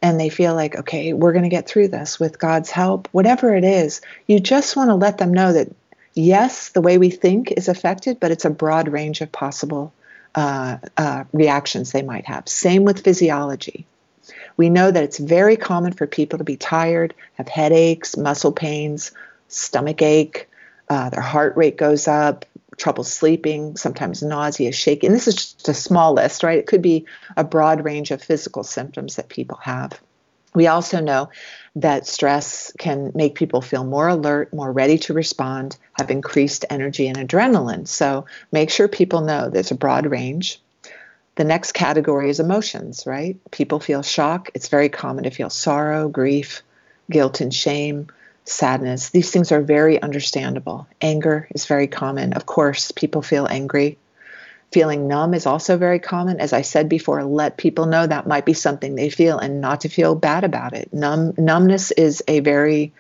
and 0.03 0.19
they 0.19 0.28
feel 0.28 0.55
like, 0.55 0.77
okay, 0.77 1.12
we're 1.12 1.32
going 1.32 1.44
to 1.44 1.49
get 1.49 1.69
through 1.69 1.89
this 1.89 2.19
with 2.19 2.39
God's 2.39 2.70
help. 2.70 3.09
Whatever 3.12 3.55
it 3.55 3.65
is, 3.65 4.01
you 4.27 4.40
just 4.40 4.77
want 4.77 4.90
to 4.90 4.94
let 4.97 5.19
them 5.19 5.32
know 5.32 5.53
that, 5.53 5.69
yes, 6.15 6.70
the 6.70 6.81
way 6.81 6.99
we 6.99 7.11
think 7.11 7.53
is 7.53 7.69
affected, 7.69 8.19
but 8.19 8.32
it's 8.32 8.44
a 8.44 8.51
broad 8.51 8.89
range 8.89 9.20
of 9.20 9.31
possible 9.31 9.93
uh, 10.35 10.78
uh, 10.97 11.24
reactions 11.32 11.93
they 11.93 12.03
might 12.03 12.27
have. 12.27 12.49
Same 12.49 12.85
with 12.85 13.05
physiology. 13.05 13.86
We 14.57 14.70
know 14.70 14.90
that 14.90 15.05
it's 15.05 15.19
very 15.19 15.57
common 15.57 15.93
for 15.93 16.07
people 16.07 16.39
to 16.39 16.44
be 16.44 16.57
tired, 16.57 17.15
have 17.35 17.49
headaches, 17.49 18.16
muscle 18.16 18.53
pains, 18.53 19.12
stomach 19.49 20.03
ache, 20.03 20.49
uh, 20.89 21.11
their 21.11 21.23
heart 21.23 21.57
rate 21.57 21.77
goes 21.77 22.09
up, 22.09 22.44
trouble 22.77 23.05
sleeping, 23.05 23.77
sometimes 23.77 24.23
nausea, 24.23 24.73
shaking. 24.73 25.12
This 25.12 25.28
is 25.28 25.35
just 25.36 25.69
a 25.69 25.74
small 25.74 26.15
list, 26.15 26.43
right? 26.43 26.59
It 26.59 26.66
could 26.66 26.82
be 26.82 27.07
a 27.36 27.44
broad 27.44 27.85
range 27.85 28.11
of 28.11 28.23
physical 28.23 28.65
symptoms 28.65 29.16
that 29.16 29.28
people 29.28 29.59
have. 29.62 30.01
We 30.55 30.66
also 30.66 31.01
know 31.01 31.31
that 31.77 32.07
stress 32.07 32.73
can 32.78 33.12
make 33.15 33.35
people 33.35 33.62
feel 33.62 33.85
more 33.85 34.09
alert, 34.09 34.53
more 34.53 34.70
ready 34.70 34.99
to 34.99 35.15
respond, 35.15 35.78
have 35.94 36.11
increased 36.11 36.66
energy 36.69 37.09
and 37.09 37.16
adrenaline. 37.16 37.89
So 37.89 38.27
make 38.51 38.70
sure 38.70 38.89
people 38.89 39.23
know 39.23 39.49
there's 39.49 39.70
a 39.70 39.77
broad 39.77 40.07
range. 40.07 40.61
The 41.36 41.44
next 41.44 41.73
category 41.73 42.28
is 42.28 42.40
emotions, 42.40 43.07
right? 43.07 43.39
People 43.51 43.81
feel 43.81 44.03
shock. 44.03 44.51
It's 44.53 44.69
very 44.69 44.90
common 44.90 45.24
to 45.24 45.31
feel 45.31 45.49
sorrow, 45.49 46.09
grief, 46.09 46.62
guilt, 47.11 47.40
and 47.40 47.55
shame 47.55 48.09
sadness. 48.44 49.10
These 49.10 49.31
things 49.31 49.52
are 49.52 49.62
very 49.62 50.01
understandable. 50.01 50.86
Anger 51.01 51.48
is 51.55 51.66
very 51.66 51.86
common. 51.86 52.32
Of 52.32 52.47
course, 52.47 52.90
people 52.90 53.23
feel 53.23 53.47
angry. 53.47 53.98
Feeling 54.73 55.06
numb 55.06 55.35
is 55.35 55.47
also 55.47 55.77
very 55.77 55.98
common. 55.98 56.40
As 56.40 56.52
I 56.52 56.62
said 56.62 56.89
before, 56.89 57.23
let 57.24 57.59
people 57.59 57.86
know 57.86 58.06
that 58.06 58.27
might 58.27 58.47
be 58.47 58.55
something 58.55 58.94
they 58.94 59.10
feel 59.10 59.39
and 59.39 59.60
not 59.60 59.82
to 59.82 59.89
feel 59.89 60.14
bad 60.14 60.44
about 60.44 60.73
it. 60.73 60.93
Numb, 60.93 61.35
numbness 61.36 61.90
is 61.90 62.23
a 62.27 62.40
very, 62.40 62.93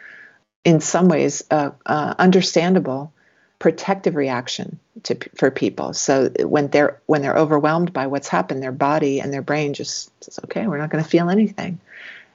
in 0.64 0.80
some 0.80 1.08
ways, 1.08 1.42
uh, 1.50 1.70
uh, 1.86 2.14
understandable 2.18 3.12
protective 3.62 4.16
reaction 4.16 4.80
to, 5.04 5.16
for 5.36 5.48
people. 5.50 5.92
So 5.94 6.30
when 6.40 6.66
they're 6.66 7.00
when 7.06 7.22
they're 7.22 7.36
overwhelmed 7.36 7.92
by 7.92 8.08
what's 8.08 8.26
happened, 8.26 8.60
their 8.60 8.72
body 8.72 9.20
and 9.20 9.32
their 9.32 9.40
brain 9.40 9.72
just 9.72 10.10
says, 10.22 10.40
"Okay, 10.44 10.66
we're 10.66 10.78
not 10.78 10.90
going 10.90 11.02
to 11.02 11.08
feel 11.08 11.30
anything," 11.30 11.78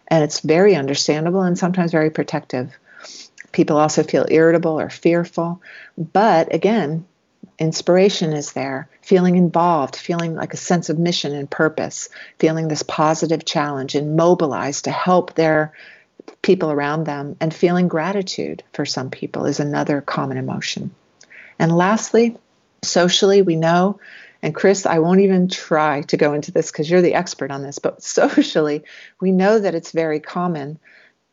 and 0.08 0.24
it's 0.24 0.40
very 0.40 0.76
understandable 0.76 1.42
and 1.42 1.58
sometimes 1.58 1.92
very 1.92 2.10
protective. 2.10 2.72
People 3.58 3.78
also 3.78 4.04
feel 4.04 4.28
irritable 4.30 4.80
or 4.80 4.88
fearful. 4.88 5.64
But 5.98 6.54
again, 6.54 7.08
inspiration 7.58 8.34
is 8.34 8.54
there, 8.54 8.88
feeling 9.02 9.36
involved, 9.36 9.96
feeling 9.96 10.36
like 10.36 10.54
a 10.54 10.58
sense 10.58 10.92
of 10.92 11.00
mission 11.00 11.34
and 11.34 11.50
purpose, 11.50 12.10
feeling 12.38 12.68
this 12.68 12.84
positive 12.84 13.46
challenge 13.46 13.96
and 13.96 14.16
mobilized 14.16 14.84
to 14.84 14.92
help 14.92 15.34
their 15.34 15.74
people 16.44 16.70
around 16.70 17.06
them, 17.06 17.36
and 17.42 17.52
feeling 17.52 17.88
gratitude 17.88 18.62
for 18.74 18.86
some 18.86 19.10
people 19.10 19.48
is 19.48 19.60
another 19.60 20.02
common 20.02 20.38
emotion. 20.38 20.92
And 21.58 21.76
lastly, 21.76 22.38
socially, 22.84 23.42
we 23.42 23.56
know, 23.56 24.00
and 24.44 24.54
Chris, 24.54 24.86
I 24.86 25.00
won't 25.00 25.22
even 25.22 25.48
try 25.48 26.04
to 26.04 26.18
go 26.18 26.34
into 26.34 26.52
this 26.52 26.72
because 26.72 26.92
you're 26.92 27.02
the 27.02 27.16
expert 27.16 27.50
on 27.50 27.64
this, 27.64 27.80
but 27.80 28.04
socially, 28.18 28.84
we 29.20 29.32
know 29.32 29.58
that 29.58 29.74
it's 29.74 29.92
very 29.92 30.20
common 30.20 30.78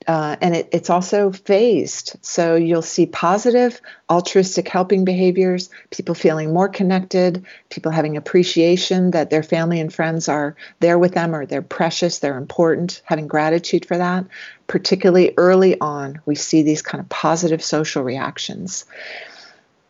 uh, 0.07 0.37
and 0.41 0.55
it, 0.55 0.69
it's 0.73 0.91
also 0.91 1.33
phased. 1.33 2.17
So 2.23 2.57
you'll 2.57 2.83
see 2.83 3.07
positive, 3.07 3.81
altruistic 4.11 4.69
helping 4.69 5.05
behaviors, 5.05 5.71
people 5.91 6.15
feeling 6.15 6.53
more 6.53 6.69
connected, 6.69 7.45
people 7.71 7.91
having 7.91 8.17
appreciation 8.17 9.13
that 9.13 9.31
their 9.31 9.43
family 9.43 9.81
and 9.81 9.93
friends 9.93 10.29
are 10.29 10.57
there 10.81 10.99
with 10.99 11.15
them 11.15 11.35
or 11.35 11.47
they're 11.47 11.63
precious, 11.63 12.19
they're 12.19 12.37
important, 12.37 13.03
having 13.05 13.27
gratitude 13.27 13.87
for 13.87 13.97
that. 13.97 14.27
Particularly 14.67 15.33
early 15.37 15.81
on, 15.81 16.21
we 16.27 16.35
see 16.35 16.63
these 16.63 16.83
kind 16.83 17.01
of 17.01 17.09
positive 17.09 17.63
social 17.63 18.03
reactions. 18.03 18.85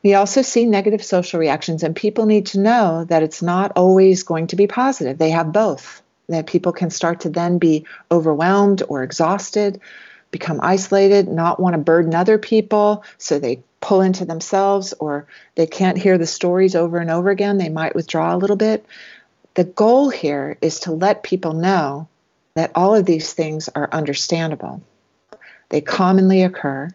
We 0.04 0.14
also 0.14 0.42
see 0.42 0.66
negative 0.66 1.02
social 1.02 1.40
reactions, 1.40 1.82
and 1.82 1.96
people 1.96 2.26
need 2.26 2.46
to 2.46 2.60
know 2.60 3.04
that 3.04 3.22
it's 3.22 3.40
not 3.40 3.72
always 3.74 4.22
going 4.22 4.48
to 4.48 4.56
be 4.56 4.66
positive. 4.66 5.16
They 5.16 5.30
have 5.30 5.50
both. 5.50 6.02
That 6.28 6.46
people 6.46 6.72
can 6.72 6.90
start 6.90 7.20
to 7.20 7.28
then 7.28 7.58
be 7.58 7.86
overwhelmed 8.10 8.82
or 8.88 9.02
exhausted, 9.02 9.80
become 10.30 10.60
isolated, 10.62 11.28
not 11.28 11.60
want 11.60 11.74
to 11.74 11.78
burden 11.78 12.14
other 12.14 12.38
people, 12.38 13.04
so 13.18 13.38
they 13.38 13.62
pull 13.80 14.00
into 14.00 14.24
themselves 14.24 14.94
or 14.94 15.26
they 15.54 15.66
can't 15.66 15.98
hear 15.98 16.16
the 16.16 16.26
stories 16.26 16.74
over 16.74 16.98
and 16.98 17.10
over 17.10 17.30
again. 17.30 17.58
They 17.58 17.68
might 17.68 17.94
withdraw 17.94 18.34
a 18.34 18.38
little 18.38 18.56
bit. 18.56 18.86
The 19.54 19.64
goal 19.64 20.08
here 20.08 20.56
is 20.62 20.80
to 20.80 20.92
let 20.92 21.22
people 21.22 21.52
know 21.52 22.08
that 22.54 22.72
all 22.74 22.94
of 22.94 23.04
these 23.04 23.32
things 23.32 23.68
are 23.74 23.88
understandable. 23.92 24.82
They 25.68 25.80
commonly 25.80 26.42
occur, 26.42 26.88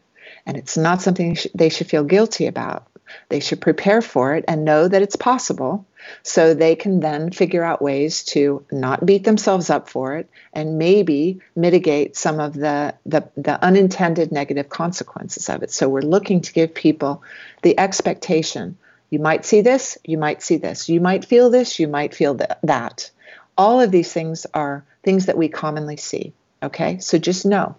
and 0.45 0.57
it's 0.57 0.77
not 0.77 1.01
something 1.01 1.37
they 1.53 1.69
should 1.69 1.87
feel 1.87 2.03
guilty 2.03 2.47
about. 2.47 2.87
They 3.29 3.39
should 3.39 3.61
prepare 3.61 4.01
for 4.01 4.35
it 4.35 4.45
and 4.47 4.65
know 4.65 4.87
that 4.87 5.01
it's 5.01 5.15
possible 5.15 5.85
so 6.23 6.53
they 6.53 6.75
can 6.75 6.99
then 6.99 7.31
figure 7.31 7.63
out 7.63 7.81
ways 7.81 8.23
to 8.23 8.65
not 8.71 9.05
beat 9.05 9.23
themselves 9.23 9.69
up 9.69 9.89
for 9.89 10.15
it 10.15 10.29
and 10.53 10.77
maybe 10.77 11.39
mitigate 11.55 12.15
some 12.15 12.39
of 12.39 12.53
the, 12.53 12.95
the, 13.05 13.29
the 13.37 13.63
unintended 13.63 14.31
negative 14.31 14.69
consequences 14.69 15.49
of 15.49 15.63
it. 15.63 15.71
So 15.71 15.89
we're 15.89 16.01
looking 16.01 16.41
to 16.41 16.53
give 16.53 16.73
people 16.73 17.23
the 17.61 17.77
expectation 17.79 18.77
you 19.09 19.19
might 19.19 19.45
see 19.45 19.61
this, 19.61 19.97
you 20.03 20.17
might 20.17 20.41
see 20.41 20.57
this, 20.57 20.87
you 20.87 21.01
might 21.01 21.25
feel 21.25 21.49
this, 21.49 21.79
you 21.79 21.87
might 21.87 22.13
feel 22.13 22.37
th- 22.37 22.51
that. 22.63 23.09
All 23.57 23.81
of 23.81 23.91
these 23.91 24.11
things 24.13 24.45
are 24.53 24.85
things 25.03 25.25
that 25.25 25.37
we 25.37 25.49
commonly 25.49 25.97
see. 25.97 26.33
Okay, 26.61 26.99
so 26.99 27.17
just 27.17 27.45
know 27.45 27.75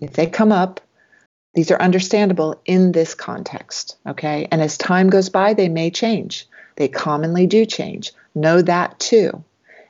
if 0.00 0.12
they 0.14 0.26
come 0.26 0.52
up, 0.52 0.80
these 1.54 1.70
are 1.70 1.80
understandable 1.80 2.60
in 2.64 2.92
this 2.92 3.14
context. 3.14 3.96
Okay, 4.06 4.48
and 4.50 4.62
as 4.62 4.78
time 4.78 5.10
goes 5.10 5.28
by, 5.28 5.52
they 5.54 5.68
may 5.68 5.90
change. 5.90 6.48
They 6.80 6.88
commonly 6.88 7.46
do 7.46 7.66
change. 7.66 8.14
Know 8.34 8.62
that 8.62 8.98
too. 8.98 9.44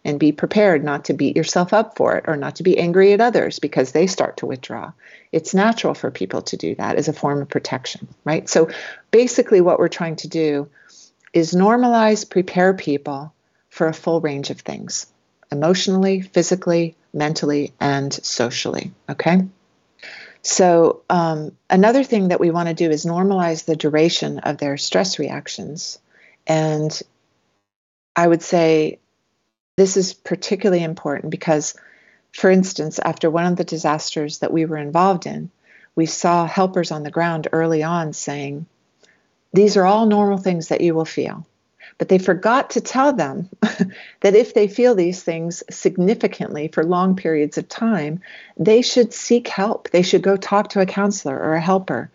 And 0.05 0.19
be 0.19 0.33
prepared 0.33 0.83
not 0.83 1.05
to 1.05 1.15
beat 1.15 1.37
yourself 1.37 1.73
up 1.73 1.97
for 1.97 2.17
it 2.17 2.25
or 2.27 2.37
not 2.37 2.57
to 2.57 2.65
be 2.65 2.77
angry 2.77 3.13
at 3.13 3.21
others 3.21 3.61
because 3.61 3.93
they 3.93 4.09
start 4.09 4.39
to 4.39 4.47
withdraw. 4.47 4.91
It's 5.31 5.55
natural 5.55 5.95
for 5.95 6.11
people 6.11 6.43
to 6.43 6.57
do 6.57 6.75
that 6.75 6.97
as 6.97 7.07
a 7.07 7.13
form 7.13 7.43
of 7.43 7.49
protection, 7.49 8.09
right? 8.25 8.49
So 8.49 8.71
basically, 9.13 9.61
what 9.61 9.79
we're 9.79 9.87
trying 9.87 10.17
to 10.17 10.29
do 10.29 10.69
is 11.33 11.53
normalize, 11.53 12.29
prepare 12.29 12.75
people 12.75 13.33
for 13.69 13.87
a 13.87 13.95
full 13.95 14.21
range 14.21 14.51
of 14.51 14.59
things 14.59 15.07
emotionally, 15.53 16.23
physically, 16.23 16.97
mentally, 17.15 17.73
and 17.79 18.13
socially. 18.13 18.91
Okay? 19.09 19.43
So, 20.43 21.03
um, 21.09 21.53
another 21.69 22.03
thing 22.03 22.29
that 22.29 22.41
we 22.41 22.51
want 22.51 22.67
to 22.67 22.75
do 22.75 22.91
is 22.91 23.07
normalize 23.07 23.65
the 23.65 23.77
duration 23.77 24.41
of 24.41 24.59
their 24.59 24.77
stress 24.77 25.21
reactions. 25.21 26.01
And 26.51 27.01
I 28.17 28.27
would 28.27 28.43
say 28.43 28.99
this 29.77 29.97
is 29.97 30.13
particularly 30.13 30.83
important 30.83 31.31
because, 31.31 31.77
for 32.33 32.51
instance, 32.51 32.99
after 32.99 33.31
one 33.31 33.47
of 33.47 33.55
the 33.55 33.63
disasters 33.63 34.41
that 34.41 34.53
we 34.53 34.65
were 34.65 34.77
involved 34.77 35.27
in, 35.27 35.53
we 35.95 36.07
saw 36.07 36.47
helpers 36.47 36.91
on 36.91 37.05
the 37.05 37.11
ground 37.13 37.47
early 37.53 37.85
on 37.85 38.13
saying, 38.15 38.67
These 39.53 39.77
are 39.77 39.87
all 39.87 40.07
normal 40.07 40.39
things 40.39 40.69
that 40.69 40.81
you 40.81 40.93
will 40.93 41.05
feel. 41.05 41.47
But 41.99 42.09
they 42.09 42.19
forgot 42.19 42.71
to 42.71 42.81
tell 42.81 43.13
them 43.13 43.49
that 44.21 44.35
if 44.35 44.53
they 44.53 44.67
feel 44.67 44.97
these 44.97 45.23
things 45.23 45.63
significantly 45.71 46.67
for 46.67 46.83
long 46.83 47.15
periods 47.15 47.59
of 47.59 47.69
time, 47.69 48.23
they 48.57 48.83
should 48.83 49.13
seek 49.13 49.47
help. 49.47 49.91
They 49.91 50.03
should 50.03 50.23
go 50.23 50.37
talk 50.37 50.71
to 50.71 50.81
a 50.81 50.87
counselor 50.87 51.39
or 51.39 51.55
a 51.55 51.61
helper 51.61 52.11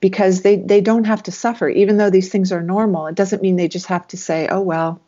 because 0.00 0.42
they, 0.42 0.56
they 0.56 0.80
don't 0.80 1.04
have 1.04 1.22
to 1.24 1.32
suffer. 1.32 1.68
Even 1.68 1.96
though 1.96 2.10
these 2.10 2.30
things 2.30 2.52
are 2.52 2.62
normal, 2.62 3.06
it 3.06 3.14
doesn't 3.14 3.42
mean 3.42 3.56
they 3.56 3.68
just 3.68 3.86
have 3.86 4.06
to 4.08 4.16
say, 4.16 4.48
oh, 4.48 4.60
well, 4.60 5.00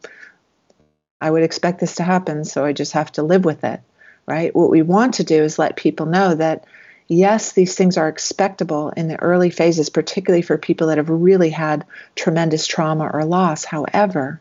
I 1.20 1.30
would 1.30 1.42
expect 1.42 1.80
this 1.80 1.96
to 1.96 2.04
happen, 2.04 2.44
so 2.44 2.64
I 2.64 2.72
just 2.72 2.92
have 2.92 3.12
to 3.12 3.22
live 3.22 3.44
with 3.44 3.64
it, 3.64 3.80
right? 4.26 4.54
What 4.54 4.70
we 4.70 4.82
want 4.82 5.14
to 5.14 5.24
do 5.24 5.42
is 5.42 5.58
let 5.58 5.76
people 5.76 6.06
know 6.06 6.34
that 6.34 6.64
yes, 7.08 7.52
these 7.52 7.74
things 7.74 7.96
are 7.96 8.08
expectable 8.08 8.90
in 8.90 9.08
the 9.08 9.20
early 9.20 9.50
phases, 9.50 9.90
particularly 9.90 10.42
for 10.42 10.58
people 10.58 10.88
that 10.88 10.98
have 10.98 11.08
really 11.08 11.50
had 11.50 11.84
tremendous 12.14 12.66
trauma 12.66 13.10
or 13.12 13.24
loss. 13.24 13.64
However, 13.64 14.40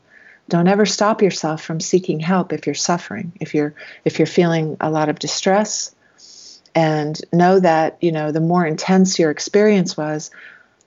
don't 0.49 0.67
ever 0.67 0.85
stop 0.85 1.21
yourself 1.21 1.63
from 1.63 1.79
seeking 1.79 2.19
help 2.19 2.53
if 2.53 2.65
you're 2.65 2.75
suffering, 2.75 3.33
if 3.39 3.53
you're 3.53 3.73
if 4.05 4.19
you're 4.19 4.25
feeling 4.25 4.77
a 4.79 4.89
lot 4.91 5.09
of 5.09 5.19
distress, 5.19 5.95
and 6.77 7.19
know 7.33 7.59
that 7.59 7.97
you 8.01 8.11
know 8.11 8.31
the 8.31 8.39
more 8.39 8.63
intense 8.63 9.17
your 9.17 9.31
experience 9.31 9.97
was, 9.97 10.29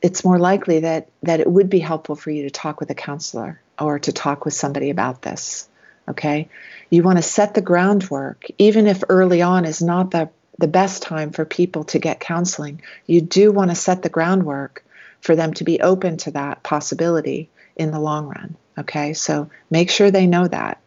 it's 0.00 0.24
more 0.24 0.38
likely 0.38 0.78
that 0.80 1.08
that 1.24 1.40
it 1.40 1.50
would 1.50 1.68
be 1.68 1.80
helpful 1.80 2.14
for 2.14 2.30
you 2.30 2.44
to 2.44 2.50
talk 2.50 2.78
with 2.78 2.90
a 2.90 2.94
counselor 2.94 3.60
or 3.76 3.98
to 3.98 4.12
talk 4.12 4.44
with 4.44 4.54
somebody 4.54 4.90
about 4.90 5.20
this. 5.20 5.68
Okay, 6.06 6.48
you 6.90 7.02
want 7.02 7.18
to 7.18 7.22
set 7.22 7.54
the 7.54 7.60
groundwork, 7.60 8.46
even 8.56 8.86
if 8.86 9.02
early 9.08 9.42
on 9.42 9.64
is 9.64 9.82
not 9.82 10.12
the 10.12 10.30
the 10.58 10.68
best 10.68 11.02
time 11.02 11.32
for 11.32 11.44
people 11.44 11.82
to 11.84 11.98
get 11.98 12.20
counseling. 12.20 12.82
You 13.06 13.20
do 13.20 13.50
want 13.50 13.70
to 13.70 13.74
set 13.74 14.02
the 14.02 14.08
groundwork 14.08 14.84
for 15.20 15.34
them 15.34 15.54
to 15.54 15.64
be 15.64 15.80
open 15.80 16.18
to 16.18 16.30
that 16.30 16.62
possibility 16.62 17.50
in 17.74 17.90
the 17.90 17.98
long 17.98 18.28
run. 18.28 18.54
Okay, 18.78 19.12
so 19.12 19.50
make 19.70 19.90
sure 19.90 20.12
they 20.12 20.28
know 20.28 20.46
that. 20.46 20.78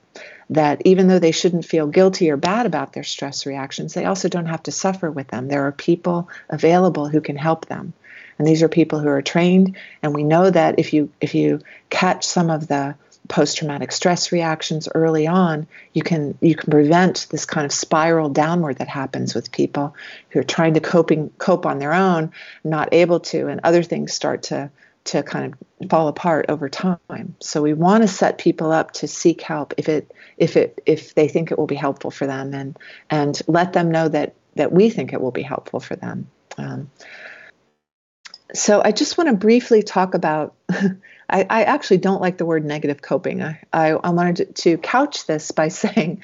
That 0.49 0.81
even 0.85 1.07
though 1.07 1.19
they 1.19 1.31
shouldn't 1.31 1.65
feel 1.65 1.87
guilty 1.87 2.29
or 2.29 2.37
bad 2.37 2.65
about 2.65 2.93
their 2.93 3.03
stress 3.03 3.45
reactions, 3.45 3.93
they 3.93 4.05
also 4.05 4.29
don't 4.29 4.47
have 4.47 4.63
to 4.63 4.71
suffer 4.71 5.09
with 5.09 5.27
them. 5.29 5.47
There 5.47 5.65
are 5.67 5.71
people 5.71 6.29
available 6.49 7.07
who 7.07 7.21
can 7.21 7.37
help 7.37 7.67
them. 7.67 7.93
And 8.37 8.47
these 8.47 8.63
are 8.63 8.69
people 8.69 8.99
who 8.99 9.09
are 9.09 9.21
trained, 9.21 9.77
and 10.01 10.13
we 10.13 10.23
know 10.23 10.49
that 10.49 10.79
if 10.79 10.93
you 10.93 11.11
if 11.21 11.35
you 11.35 11.59
catch 11.89 12.25
some 12.25 12.49
of 12.49 12.67
the 12.67 12.95
post 13.27 13.57
traumatic 13.57 13.91
stress 13.91 14.31
reactions 14.31 14.89
early 14.93 15.27
on, 15.27 15.67
you 15.93 16.01
can 16.01 16.37
you 16.41 16.55
can 16.55 16.71
prevent 16.71 17.27
this 17.29 17.45
kind 17.45 17.65
of 17.65 17.71
spiral 17.71 18.29
downward 18.29 18.77
that 18.77 18.87
happens 18.87 19.33
with 19.33 19.51
people 19.51 19.95
who 20.29 20.39
are 20.39 20.43
trying 20.43 20.73
to 20.73 20.79
coping 20.79 21.29
cope 21.37 21.65
on 21.65 21.79
their 21.79 21.93
own, 21.93 22.31
not 22.63 22.89
able 22.91 23.19
to, 23.19 23.47
and 23.47 23.61
other 23.63 23.83
things 23.83 24.13
start 24.13 24.43
to 24.43 24.69
to 25.05 25.23
kind 25.23 25.53
of 25.53 25.89
fall 25.89 26.07
apart 26.07 26.45
over 26.49 26.69
time. 26.69 27.35
So 27.39 27.61
we 27.61 27.73
want 27.73 28.03
to 28.03 28.07
set 28.07 28.37
people 28.37 28.71
up 28.71 28.91
to 28.91 29.07
seek 29.07 29.41
help 29.41 29.73
if 29.77 29.89
it 29.89 30.11
if 30.37 30.55
it 30.55 30.81
if 30.85 31.13
they 31.13 31.27
think 31.27 31.51
it 31.51 31.57
will 31.57 31.67
be 31.67 31.75
helpful 31.75 32.11
for 32.11 32.25
them 32.25 32.53
and 32.53 32.77
and 33.09 33.39
let 33.47 33.73
them 33.73 33.91
know 33.91 34.07
that 34.07 34.35
that 34.55 34.71
we 34.71 34.89
think 34.89 35.13
it 35.13 35.21
will 35.21 35.31
be 35.31 35.41
helpful 35.41 35.79
for 35.79 35.95
them. 35.95 36.29
Um, 36.57 36.89
so 38.53 38.81
I 38.83 38.91
just 38.91 39.17
want 39.17 39.29
to 39.29 39.35
briefly 39.35 39.83
talk 39.83 40.13
about 40.13 40.55
I, 41.29 41.45
I 41.49 41.63
actually 41.63 41.97
don't 41.97 42.21
like 42.21 42.37
the 42.37 42.45
word 42.45 42.63
negative 42.63 43.01
coping. 43.01 43.41
I, 43.41 43.59
I, 43.71 43.89
I 43.91 44.09
wanted 44.11 44.35
to, 44.37 44.45
to 44.63 44.77
couch 44.77 45.25
this 45.25 45.51
by 45.51 45.67
saying 45.69 46.23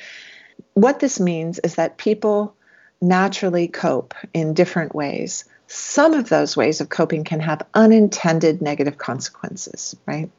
what 0.74 1.00
this 1.00 1.20
means 1.20 1.60
is 1.60 1.76
that 1.76 1.98
people 1.98 2.56
naturally 3.02 3.68
cope 3.68 4.14
in 4.34 4.54
different 4.54 4.94
ways. 4.94 5.46
Some 5.72 6.16
of 6.16 6.30
those 6.30 6.58
ways 6.58 6.82
of 6.82 6.90
coping 6.90 7.24
can 7.24 7.42
have 7.42 7.62
unintended 7.76 8.60
negative 8.60 8.98
consequences, 8.98 9.96
right? 10.08 10.32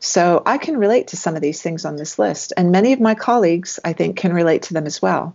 So 0.00 0.42
I 0.44 0.58
can 0.58 0.76
relate 0.76 1.08
to 1.08 1.16
some 1.16 1.34
of 1.34 1.40
these 1.40 1.62
things 1.62 1.86
on 1.86 1.96
this 1.96 2.18
list, 2.18 2.52
and 2.54 2.70
many 2.70 2.92
of 2.92 3.00
my 3.00 3.14
colleagues, 3.14 3.80
I 3.82 3.94
think, 3.94 4.18
can 4.18 4.34
relate 4.34 4.64
to 4.64 4.74
them 4.74 4.86
as 4.86 5.00
well. 5.00 5.34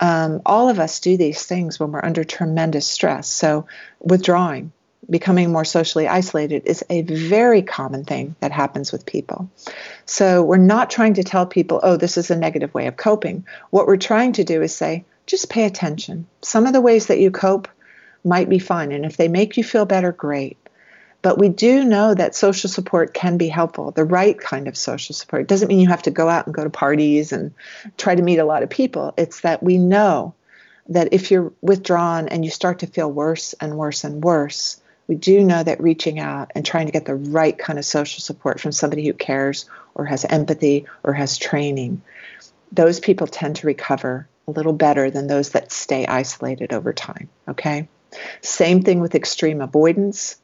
Um, 0.00 0.42
all 0.44 0.68
of 0.68 0.80
us 0.80 0.98
do 0.98 1.16
these 1.16 1.46
things 1.46 1.78
when 1.78 1.92
we're 1.92 2.04
under 2.04 2.24
tremendous 2.24 2.88
stress. 2.88 3.28
So, 3.28 3.66
withdrawing, 4.00 4.72
becoming 5.08 5.52
more 5.52 5.64
socially 5.64 6.08
isolated 6.08 6.64
is 6.66 6.84
a 6.90 7.02
very 7.02 7.62
common 7.62 8.04
thing 8.04 8.34
that 8.40 8.50
happens 8.50 8.90
with 8.90 9.06
people. 9.06 9.48
So 10.06 10.42
we're 10.42 10.56
not 10.56 10.90
trying 10.90 11.14
to 11.14 11.24
tell 11.24 11.46
people, 11.46 11.78
oh, 11.84 11.96
this 11.96 12.16
is 12.16 12.32
a 12.32 12.36
negative 12.36 12.74
way 12.74 12.88
of 12.88 12.96
coping. 12.96 13.46
What 13.70 13.86
we're 13.86 13.96
trying 13.96 14.32
to 14.34 14.44
do 14.44 14.60
is 14.60 14.74
say, 14.74 15.04
just 15.26 15.48
pay 15.48 15.64
attention. 15.64 16.26
Some 16.42 16.66
of 16.66 16.72
the 16.72 16.80
ways 16.80 17.06
that 17.06 17.20
you 17.20 17.30
cope 17.30 17.68
might 18.24 18.48
be 18.48 18.58
fine. 18.58 18.92
And 18.92 19.04
if 19.04 19.16
they 19.16 19.28
make 19.28 19.56
you 19.56 19.64
feel 19.64 19.84
better, 19.84 20.12
great. 20.12 20.56
But 21.22 21.38
we 21.38 21.48
do 21.48 21.84
know 21.84 22.14
that 22.14 22.34
social 22.34 22.68
support 22.68 23.14
can 23.14 23.38
be 23.38 23.48
helpful, 23.48 23.90
the 23.90 24.04
right 24.04 24.38
kind 24.38 24.68
of 24.68 24.76
social 24.76 25.14
support. 25.14 25.42
It 25.42 25.48
doesn't 25.48 25.68
mean 25.68 25.80
you 25.80 25.88
have 25.88 26.02
to 26.02 26.10
go 26.10 26.28
out 26.28 26.46
and 26.46 26.54
go 26.54 26.64
to 26.64 26.70
parties 26.70 27.32
and 27.32 27.54
try 27.96 28.14
to 28.14 28.22
meet 28.22 28.38
a 28.38 28.44
lot 28.44 28.62
of 28.62 28.68
people. 28.68 29.14
It's 29.16 29.40
that 29.40 29.62
we 29.62 29.78
know 29.78 30.34
that 30.90 31.08
if 31.12 31.30
you're 31.30 31.52
withdrawn 31.62 32.28
and 32.28 32.44
you 32.44 32.50
start 32.50 32.80
to 32.80 32.86
feel 32.86 33.10
worse 33.10 33.54
and 33.54 33.78
worse 33.78 34.04
and 34.04 34.22
worse, 34.22 34.80
we 35.06 35.14
do 35.14 35.42
know 35.42 35.62
that 35.62 35.80
reaching 35.82 36.18
out 36.18 36.50
and 36.54 36.64
trying 36.64 36.86
to 36.86 36.92
get 36.92 37.06
the 37.06 37.14
right 37.14 37.56
kind 37.56 37.78
of 37.78 37.86
social 37.86 38.20
support 38.20 38.60
from 38.60 38.72
somebody 38.72 39.06
who 39.06 39.14
cares 39.14 39.64
or 39.94 40.04
has 40.04 40.24
empathy 40.26 40.86
or 41.02 41.14
has 41.14 41.38
training, 41.38 42.02
those 42.72 43.00
people 43.00 43.26
tend 43.26 43.56
to 43.56 43.66
recover 43.66 44.28
a 44.46 44.50
little 44.50 44.72
better 44.72 45.10
than 45.10 45.26
those 45.26 45.50
that 45.50 45.72
stay 45.72 46.06
isolated 46.06 46.72
over 46.72 46.92
time. 46.92 47.28
Okay. 47.48 47.88
Same 48.42 48.82
thing 48.82 49.00
with 49.00 49.14
extreme 49.14 49.60
avoidance. 49.60 50.36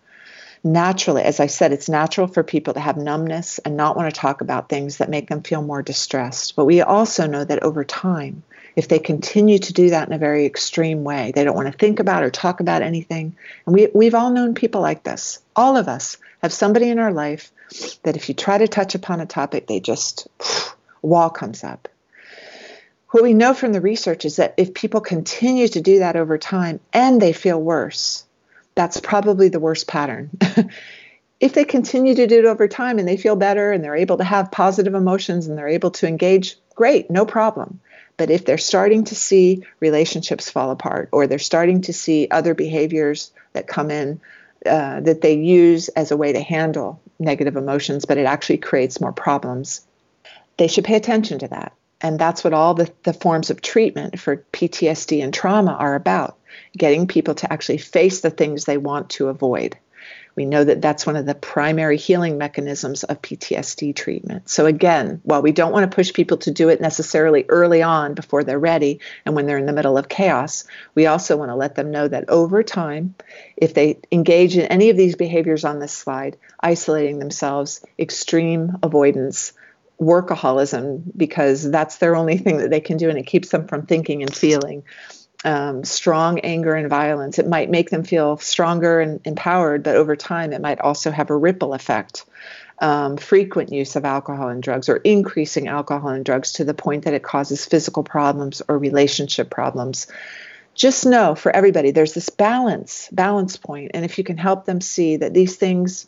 naturally, 0.63 1.23
as 1.23 1.41
I 1.41 1.47
said, 1.47 1.73
it's 1.73 1.89
natural 1.89 2.27
for 2.27 2.43
people 2.43 2.75
to 2.75 2.81
have 2.81 2.97
numbness 2.97 3.59
and 3.61 3.77
not 3.77 3.97
want 3.97 4.13
to 4.13 4.21
talk 4.21 4.41
about 4.41 4.69
things 4.69 4.99
that 4.99 5.09
make 5.09 5.29
them 5.29 5.43
feel 5.43 5.63
more 5.63 5.83
distressed. 5.83 6.55
But 6.57 6.67
we 6.67 6.83
also 6.83 7.27
know 7.27 7.45
that 7.45 7.63
over 7.63 7.85
time, 7.85 8.43
if 8.77 8.89
they 8.89 8.99
continue 8.99 9.59
to 9.59 9.73
do 9.73 9.91
that 9.91 10.09
in 10.09 10.15
a 10.15 10.19
very 10.19 10.47
extreme 10.47 11.03
way, 11.03 11.33
they 11.35 11.45
don't 11.45 11.57
want 11.57 11.73
to 11.73 11.79
think 11.79 11.99
about 11.99 12.23
or 12.23 12.31
talk 12.31 12.61
about 12.61 12.83
anything. 12.83 13.37
And 13.67 13.75
we, 13.75 13.89
we've 13.95 14.15
all 14.15 14.31
known 14.31 14.55
people 14.55 14.81
like 14.81 15.03
this. 15.03 15.41
All 15.57 15.77
of 15.77 15.89
us 15.89 16.19
have 16.43 16.53
somebody 16.53 16.89
in 16.89 16.99
our 16.99 17.13
life 17.13 17.51
that 18.03 18.17
if 18.17 18.29
you 18.29 18.35
try 18.35 18.59
to 18.59 18.69
touch 18.69 18.95
upon 18.95 19.21
a 19.21 19.27
topic, 19.27 19.67
they 19.67 19.81
just, 19.81 20.29
wall 21.03 21.31
comes 21.31 21.65
up. 21.65 21.89
What 23.11 23.25
we 23.25 23.35
know 23.35 23.55
from 23.55 23.73
the 23.73 23.81
research 23.81 24.25
is 24.25 24.37
that 24.37 24.55
if 24.57 24.73
people 24.73 25.01
continue 25.01 25.67
to 25.69 25.81
do 25.81 25.99
that 25.99 26.15
over 26.15 26.39
time 26.39 26.79
and 26.93 27.21
they 27.21 27.33
feel 27.33 27.61
worse, 27.61 28.25
that's 28.77 29.01
probably 29.01 29.49
the 29.49 29.59
worst 29.59 29.89
pattern. 29.89 30.31
if 31.41 31.53
they 31.55 31.65
continue 31.65 32.15
to 32.15 32.27
do 32.29 32.39
it 32.39 32.45
over 32.45 32.69
time 32.69 33.01
and 33.01 33.09
they 33.09 33.17
feel 33.17 33.35
better 33.35 33.73
and 33.73 33.83
they're 33.83 33.97
able 33.97 34.19
to 34.19 34.25
have 34.25 34.53
positive 34.53 34.95
emotions 34.95 35.49
and 35.49 35.59
they're 35.59 35.67
able 35.67 35.91
to 35.91 36.07
engage, 36.07 36.57
great, 36.77 37.11
no 37.11 37.27
problem. 37.27 37.81
But 38.17 38.31
if 38.31 38.45
they're 38.45 38.59
starting 38.59 39.05
to 39.05 39.17
see 39.17 39.65
relationships 39.81 40.49
fall 40.49 40.71
apart 40.71 41.09
or 41.11 41.27
they're 41.27 41.39
starting 41.39 41.81
to 41.83 41.93
see 41.93 42.29
other 42.31 42.55
behaviors 42.55 43.33
that 43.55 43.67
come 43.67 43.91
in 43.91 44.21
uh, 44.65 45.01
that 45.01 45.21
they 45.21 45.35
use 45.35 45.89
as 45.89 46.13
a 46.13 46.17
way 46.17 46.33
to 46.33 46.41
handle 46.41 47.01
negative 47.19 47.57
emotions, 47.57 48.05
but 48.05 48.19
it 48.19 48.27
actually 48.27 48.59
creates 48.59 49.01
more 49.01 49.13
problems, 49.13 49.85
they 50.59 50.69
should 50.69 50.85
pay 50.85 50.95
attention 50.95 51.41
to 51.41 51.49
that. 51.49 51.73
And 52.01 52.19
that's 52.19 52.43
what 52.43 52.53
all 52.53 52.75
the, 52.75 52.91
the 53.03 53.13
forms 53.13 53.51
of 53.51 53.61
treatment 53.61 54.19
for 54.19 54.45
PTSD 54.53 55.23
and 55.23 55.35
trauma 55.35 55.73
are 55.73 55.95
about 55.95 56.39
getting 56.77 57.07
people 57.07 57.35
to 57.35 57.53
actually 57.53 57.79
face 57.79 58.21
the 58.21 58.31
things 58.31 58.65
they 58.65 58.79
want 58.79 59.11
to 59.11 59.29
avoid. 59.29 59.77
We 60.37 60.47
know 60.47 60.63
that 60.63 60.81
that's 60.81 61.07
one 61.07 61.17
of 61.17 61.27
the 61.27 61.35
primary 61.35 61.97
healing 61.97 62.39
mechanisms 62.39 63.05
of 63.05 63.21
PTSD 63.21 63.95
treatment. 63.95 64.49
So, 64.49 64.65
again, 64.67 65.21
while 65.25 65.43
we 65.43 65.53
don't 65.53 65.73
want 65.73 65.91
to 65.91 65.95
push 65.95 66.13
people 66.13 66.39
to 66.39 66.51
do 66.51 66.69
it 66.69 66.81
necessarily 66.81 67.45
early 67.49 67.83
on 67.83 68.15
before 68.15 68.45
they're 68.45 68.59
ready 68.59 69.01
and 69.27 69.35
when 69.35 69.47
they're 69.47 69.59
in 69.59 69.67
the 69.67 69.73
middle 69.73 69.99
of 69.99 70.09
chaos, 70.09 70.65
we 70.95 71.07
also 71.07 71.37
want 71.37 71.51
to 71.51 71.57
let 71.57 71.75
them 71.75 71.91
know 71.91 72.07
that 72.07 72.31
over 72.31 72.63
time, 72.63 73.15
if 73.57 73.75
they 73.75 73.99
engage 74.13 74.57
in 74.57 74.67
any 74.67 74.89
of 74.89 74.97
these 74.97 75.17
behaviors 75.17 75.65
on 75.65 75.79
this 75.79 75.93
slide, 75.93 76.39
isolating 76.61 77.19
themselves, 77.19 77.85
extreme 77.99 78.79
avoidance, 78.83 79.53
workaholism, 80.01 81.03
because 81.17 81.71
that's 81.71 81.99
their 81.99 82.17
only 82.17 82.39
thing 82.39 82.59
that 82.59 82.71
they 82.71 82.81
can 82.81 82.97
do 82.97 83.09
and 83.09 83.19
it 83.19 83.27
keeps 83.27 83.51
them 83.51 83.69
from 83.69 83.87
thinking 83.87 84.23
and 84.23 84.35
feeling 84.35 84.83
um, 85.45 85.85
strong 85.85 86.41
anger 86.41 86.75
and 86.75 86.89
violence. 86.89 87.39
It 87.39 87.49
might 87.49 87.71
make 87.71 87.91
them 87.91 88.05
feel 88.05 88.37
stronger 88.39 89.01
and 89.01 89.21
empowered, 89.25 89.83
but 89.83 89.97
over 89.97 90.17
time, 90.17 90.53
it 90.53 90.61
might 90.61 90.81
also 90.81 91.11
have 91.11 91.31
a 91.31 91.37
ripple 91.37 91.75
effect. 91.75 92.25
Um, 92.79 93.19
frequent 93.19 93.73
use 93.73 93.95
of 93.95 94.07
alcohol 94.07 94.49
and 94.49 94.63
drugs 94.63 94.89
or 94.89 94.97
increasing 94.97 95.69
alcohol 95.69 96.11
and 96.11 96.25
drugs 96.25 96.53
to 96.55 96.65
the 96.65 96.73
point 96.73 97.05
that 97.05 97.13
it 97.13 97.23
causes 97.23 97.67
physical 97.67 98.03
problems 98.03 98.63
or 98.69 98.79
relationship 98.79 99.51
problems. 99.51 100.07
Just 100.75 101.05
know 101.05 101.35
for 101.35 101.55
everybody, 101.55 101.91
there's 101.91 102.15
this 102.15 102.31
balance, 102.31 103.09
balance 103.13 103.59
point, 103.59 103.91
and 103.93 104.05
if 104.05 104.17
you 104.17 104.25
can 104.25 104.39
help 104.39 104.65
them 104.65 104.81
see 104.81 105.17
that 105.17 105.35
these 105.35 105.57
things 105.57 106.07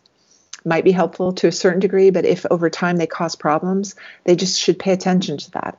might 0.64 0.84
be 0.84 0.92
helpful 0.92 1.32
to 1.34 1.48
a 1.48 1.52
certain 1.52 1.80
degree, 1.80 2.10
but 2.10 2.24
if 2.24 2.46
over 2.50 2.70
time 2.70 2.96
they 2.96 3.06
cause 3.06 3.36
problems, 3.36 3.94
they 4.24 4.36
just 4.36 4.60
should 4.60 4.78
pay 4.78 4.92
attention 4.92 5.38
to 5.38 5.50
that. 5.52 5.78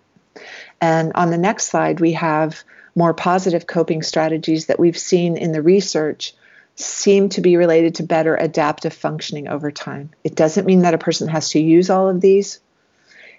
And 0.82 1.14
on 1.16 1.32
the 1.32 1.38
next 1.38 1.68
slide, 1.68 2.00
we 2.00 2.14
have 2.14 2.64
more 2.96 3.14
positive 3.14 3.66
coping 3.66 4.04
strategies 4.04 4.68
that 4.68 4.80
we've 4.80 4.98
seen 4.98 5.38
in 5.38 5.52
the 5.52 5.62
research 5.62 6.34
seem 6.76 7.30
to 7.30 7.42
be 7.42 7.58
related 7.58 7.96
to 7.96 8.04
better 8.04 8.36
adaptive 8.36 8.94
functioning 8.94 9.48
over 9.48 9.72
time. 9.72 10.10
It 10.24 10.36
doesn't 10.36 10.66
mean 10.66 10.82
that 10.82 10.94
a 10.94 11.00
person 11.00 11.28
has 11.28 11.50
to 11.50 11.60
use 11.60 11.90
all 11.90 12.10
of 12.10 12.22
these. 12.22 12.60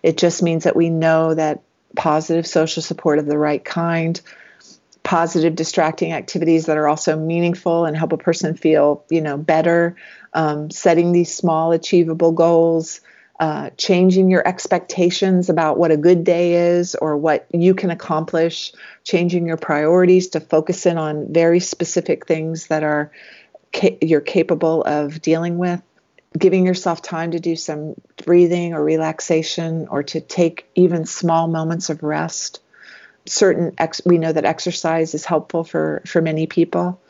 It 0.02 0.16
just 0.16 0.42
means 0.42 0.64
that 0.64 0.76
we 0.76 0.90
know 0.90 1.34
that 1.34 1.62
positive 1.96 2.46
social 2.46 2.82
support 2.82 3.18
of 3.18 3.26
the 3.26 3.38
right 3.38 3.64
kind, 3.64 4.20
positive 5.04 5.54
distracting 5.54 6.12
activities 6.12 6.66
that 6.66 6.78
are 6.78 6.88
also 6.88 7.16
meaningful 7.16 7.84
and 7.84 7.96
help 7.96 8.12
a 8.12 8.18
person 8.18 8.56
feel, 8.56 9.04
you 9.10 9.20
know, 9.20 9.36
better, 9.36 9.94
um, 10.32 10.70
setting 10.70 11.12
these 11.12 11.32
small 11.32 11.72
achievable 11.72 12.32
goals, 12.32 13.00
uh, 13.38 13.68
changing 13.76 14.30
your 14.30 14.46
expectations 14.48 15.50
about 15.50 15.78
what 15.78 15.90
a 15.90 15.96
good 15.96 16.24
day 16.24 16.54
is 16.54 16.94
or 16.94 17.16
what 17.16 17.46
you 17.52 17.74
can 17.74 17.90
accomplish, 17.90 18.72
changing 19.04 19.46
your 19.46 19.58
priorities 19.58 20.28
to 20.28 20.40
focus 20.40 20.86
in 20.86 20.96
on 20.96 21.32
very 21.32 21.60
specific 21.60 22.26
things 22.26 22.68
that 22.68 22.82
are 22.82 23.12
ca- 23.74 23.98
you're 24.00 24.22
capable 24.22 24.82
of 24.84 25.20
dealing 25.20 25.58
with, 25.58 25.82
giving 26.38 26.64
yourself 26.64 27.02
time 27.02 27.32
to 27.32 27.40
do 27.40 27.56
some 27.56 27.94
breathing 28.24 28.72
or 28.72 28.82
relaxation 28.82 29.86
or 29.88 30.02
to 30.02 30.20
take 30.20 30.66
even 30.74 31.04
small 31.04 31.46
moments 31.46 31.90
of 31.90 32.02
rest. 32.02 32.60
Certain 33.26 33.72
ex- 33.78 34.02
we 34.04 34.18
know 34.18 34.32
that 34.32 34.44
exercise 34.44 35.14
is 35.14 35.24
helpful 35.24 35.64
for 35.64 36.02
for 36.06 36.20
many 36.20 36.46
people. 36.46 37.00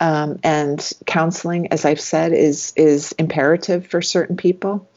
Um, 0.00 0.40
and 0.42 0.92
counseling, 1.06 1.68
as 1.68 1.84
I've 1.84 2.00
said, 2.00 2.32
is 2.32 2.72
is 2.76 3.12
imperative 3.12 3.86
for 3.86 4.02
certain 4.02 4.36
people 4.36 4.88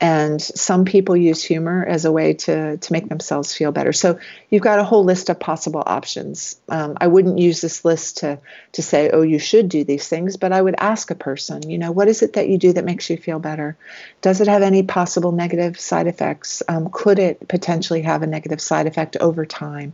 and 0.00 0.42
some 0.42 0.84
people 0.84 1.16
use 1.16 1.42
humor 1.42 1.84
as 1.84 2.04
a 2.04 2.12
way 2.12 2.34
to 2.34 2.76
to 2.76 2.92
make 2.92 3.08
themselves 3.08 3.54
feel 3.54 3.72
better. 3.72 3.92
So 3.92 4.18
you've 4.50 4.62
got 4.62 4.78
a 4.78 4.84
whole 4.84 5.04
list 5.04 5.30
of 5.30 5.40
possible 5.40 5.82
options. 5.84 6.60
Um, 6.68 6.96
i 7.00 7.06
wouldn't 7.06 7.38
use 7.38 7.60
this 7.60 7.84
list 7.84 8.18
to 8.18 8.38
to 8.72 8.82
say 8.82 9.10
oh 9.10 9.22
you 9.22 9.38
should 9.38 9.68
do 9.68 9.84
these 9.84 10.08
things 10.08 10.36
but 10.36 10.52
i 10.52 10.60
would 10.60 10.74
ask 10.78 11.10
a 11.10 11.14
person 11.14 11.68
you 11.68 11.78
know 11.78 11.92
what 11.92 12.08
is 12.08 12.22
it 12.22 12.34
that 12.34 12.48
you 12.48 12.58
do 12.58 12.72
that 12.72 12.84
makes 12.84 13.10
you 13.10 13.16
feel 13.16 13.38
better? 13.38 13.76
Does 14.22 14.40
it 14.40 14.48
have 14.48 14.62
any 14.62 14.82
possible 14.82 15.32
negative 15.32 15.78
side 15.78 16.06
effects? 16.06 16.62
Um, 16.68 16.88
could 16.90 17.18
it 17.18 17.48
potentially 17.48 18.02
have 18.02 18.22
a 18.22 18.26
negative 18.26 18.60
side 18.60 18.86
effect 18.86 19.16
over 19.18 19.46
time? 19.46 19.92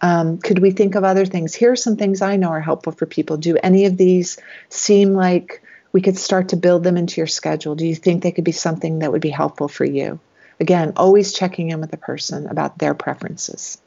Um, 0.00 0.38
could 0.38 0.58
we 0.58 0.70
think 0.70 0.94
of 0.94 1.04
other 1.04 1.26
things? 1.26 1.54
Here 1.54 1.72
are 1.72 1.76
some 1.76 1.96
things 1.96 2.22
i 2.22 2.36
know 2.36 2.50
are 2.50 2.60
helpful 2.60 2.92
for 2.92 3.06
people. 3.06 3.36
Do 3.36 3.56
any 3.62 3.86
of 3.86 3.96
these 3.96 4.38
seem 4.68 5.14
like 5.14 5.62
we 5.94 6.02
could 6.02 6.18
start 6.18 6.48
to 6.48 6.56
build 6.56 6.82
them 6.82 6.96
into 6.96 7.20
your 7.20 7.28
schedule. 7.28 7.76
Do 7.76 7.86
you 7.86 7.94
think 7.94 8.22
they 8.22 8.32
could 8.32 8.44
be 8.44 8.52
something 8.52 8.98
that 8.98 9.12
would 9.12 9.22
be 9.22 9.30
helpful 9.30 9.68
for 9.68 9.84
you? 9.84 10.18
Again, 10.58 10.92
always 10.96 11.32
checking 11.32 11.70
in 11.70 11.80
with 11.80 11.92
the 11.92 11.96
person 11.96 12.48
about 12.48 12.78
their 12.78 12.94
preferences. 12.94 13.78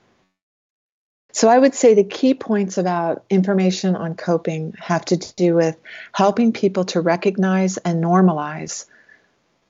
So, 1.33 1.49
I 1.49 1.57
would 1.57 1.75
say 1.75 1.93
the 1.93 2.05
key 2.05 2.33
points 2.33 2.77
about 2.77 3.25
information 3.29 3.95
on 3.97 4.15
coping 4.15 4.73
have 4.79 5.03
to 5.05 5.17
do 5.17 5.55
with 5.55 5.77
helping 6.13 6.53
people 6.53 6.85
to 6.85 7.01
recognize 7.01 7.75
and 7.75 8.01
normalize 8.01 8.85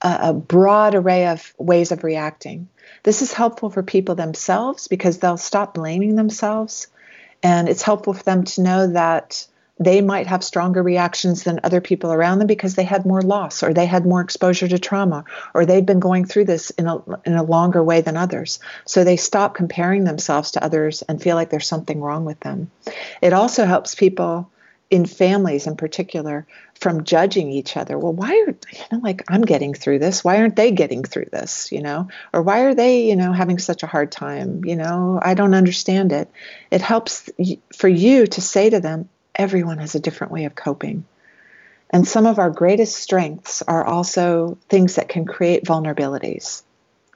a, 0.02 0.18
a 0.22 0.34
broad 0.34 0.94
array 0.94 1.28
of 1.28 1.54
ways 1.58 1.92
of 1.92 2.04
reacting. 2.04 2.70
This 3.02 3.24
is 3.24 3.34
helpful 3.34 3.72
for 3.72 3.82
people 3.82 4.14
themselves 4.14 4.88
because 4.88 5.18
they'll 5.18 5.38
stop 5.38 5.74
blaming 5.74 6.16
themselves. 6.16 6.88
And 7.42 7.68
it's 7.68 7.82
helpful 7.82 8.14
for 8.14 8.24
them 8.24 8.44
to 8.44 8.62
know 8.62 8.88
that 8.88 9.48
they 9.80 10.02
might 10.02 10.28
have 10.28 10.44
stronger 10.44 10.82
reactions 10.82 11.44
than 11.44 11.60
other 11.64 11.82
people 11.82 12.12
around 12.12 12.40
them 12.40 12.48
because 12.48 12.76
they 12.76 12.84
had 12.84 13.06
more 13.06 13.22
loss 13.22 13.62
or 13.62 13.74
they 13.74 13.86
had 13.86 14.06
more 14.06 14.22
exposure 14.22 14.68
to 14.68 14.80
trauma 14.80 15.24
or 15.54 15.66
they've 15.66 15.86
been 15.86 16.00
going 16.00 16.26
through 16.26 16.46
this 16.46 16.72
in 16.72 16.88
a, 16.88 16.98
in 17.26 17.36
a 17.36 17.44
longer 17.44 17.84
way 17.84 18.02
than 18.02 18.18
others. 18.18 18.60
So 18.86 19.04
they 19.04 19.18
stop 19.18 19.54
comparing 19.54 20.04
themselves 20.04 20.52
to 20.52 20.64
others 20.64 21.04
and 21.04 21.22
feel 21.22 21.36
like 21.36 21.50
there's 21.50 21.68
something 21.68 22.02
wrong 22.02 22.26
with 22.26 22.40
them. 22.40 22.72
It 23.22 23.34
also 23.34 23.66
helps 23.66 23.94
people 23.94 24.50
in 24.90 25.06
families 25.06 25.68
in 25.68 25.76
particular 25.76 26.48
from 26.76 27.04
judging 27.04 27.52
each 27.52 27.76
other. 27.76 28.00
Well 28.00 28.14
why 28.14 28.32
are 28.32 28.56
you 28.72 28.86
know 28.92 29.00
like 29.00 29.22
i'm 29.28 29.42
getting 29.42 29.74
through 29.74 30.00
this. 30.00 30.24
Why 30.24 30.38
aren't 30.38 30.56
they 30.56 30.72
getting 30.72 31.04
through 31.04 31.28
this 31.32 31.72
you 31.74 31.82
know? 31.82 32.08
Or 32.34 32.42
why 32.42 32.62
are 32.62 32.74
they 32.74 33.10
you 33.10 33.18
know 33.18 33.34
having 33.34 33.60
such 33.60 33.84
a 33.84 33.88
hard 33.88 34.14
time 34.14 34.64
you 34.64 34.78
know? 34.78 35.20
I 35.22 35.34
don't 35.34 35.54
understand 35.54 36.14
it. 36.14 36.32
It 36.72 36.82
helps 36.82 37.30
for 37.76 37.90
you 37.90 38.28
to 38.28 38.42
say 38.42 38.70
to 38.70 38.80
them 38.80 39.10
everyone 39.38 39.78
has 39.78 39.96
a 39.96 40.00
different 40.00 40.34
way 40.34 40.46
of 40.46 40.56
coping. 40.56 41.06
And 41.90 42.06
some 42.06 42.26
of 42.26 42.40
our 42.40 42.50
greatest 42.50 42.98
strengths 42.98 43.62
are 43.62 43.86
also 43.86 44.58
things 44.68 44.96
that 44.96 45.08
can 45.08 45.26
create 45.26 45.64
vulnerabilities. 45.64 46.64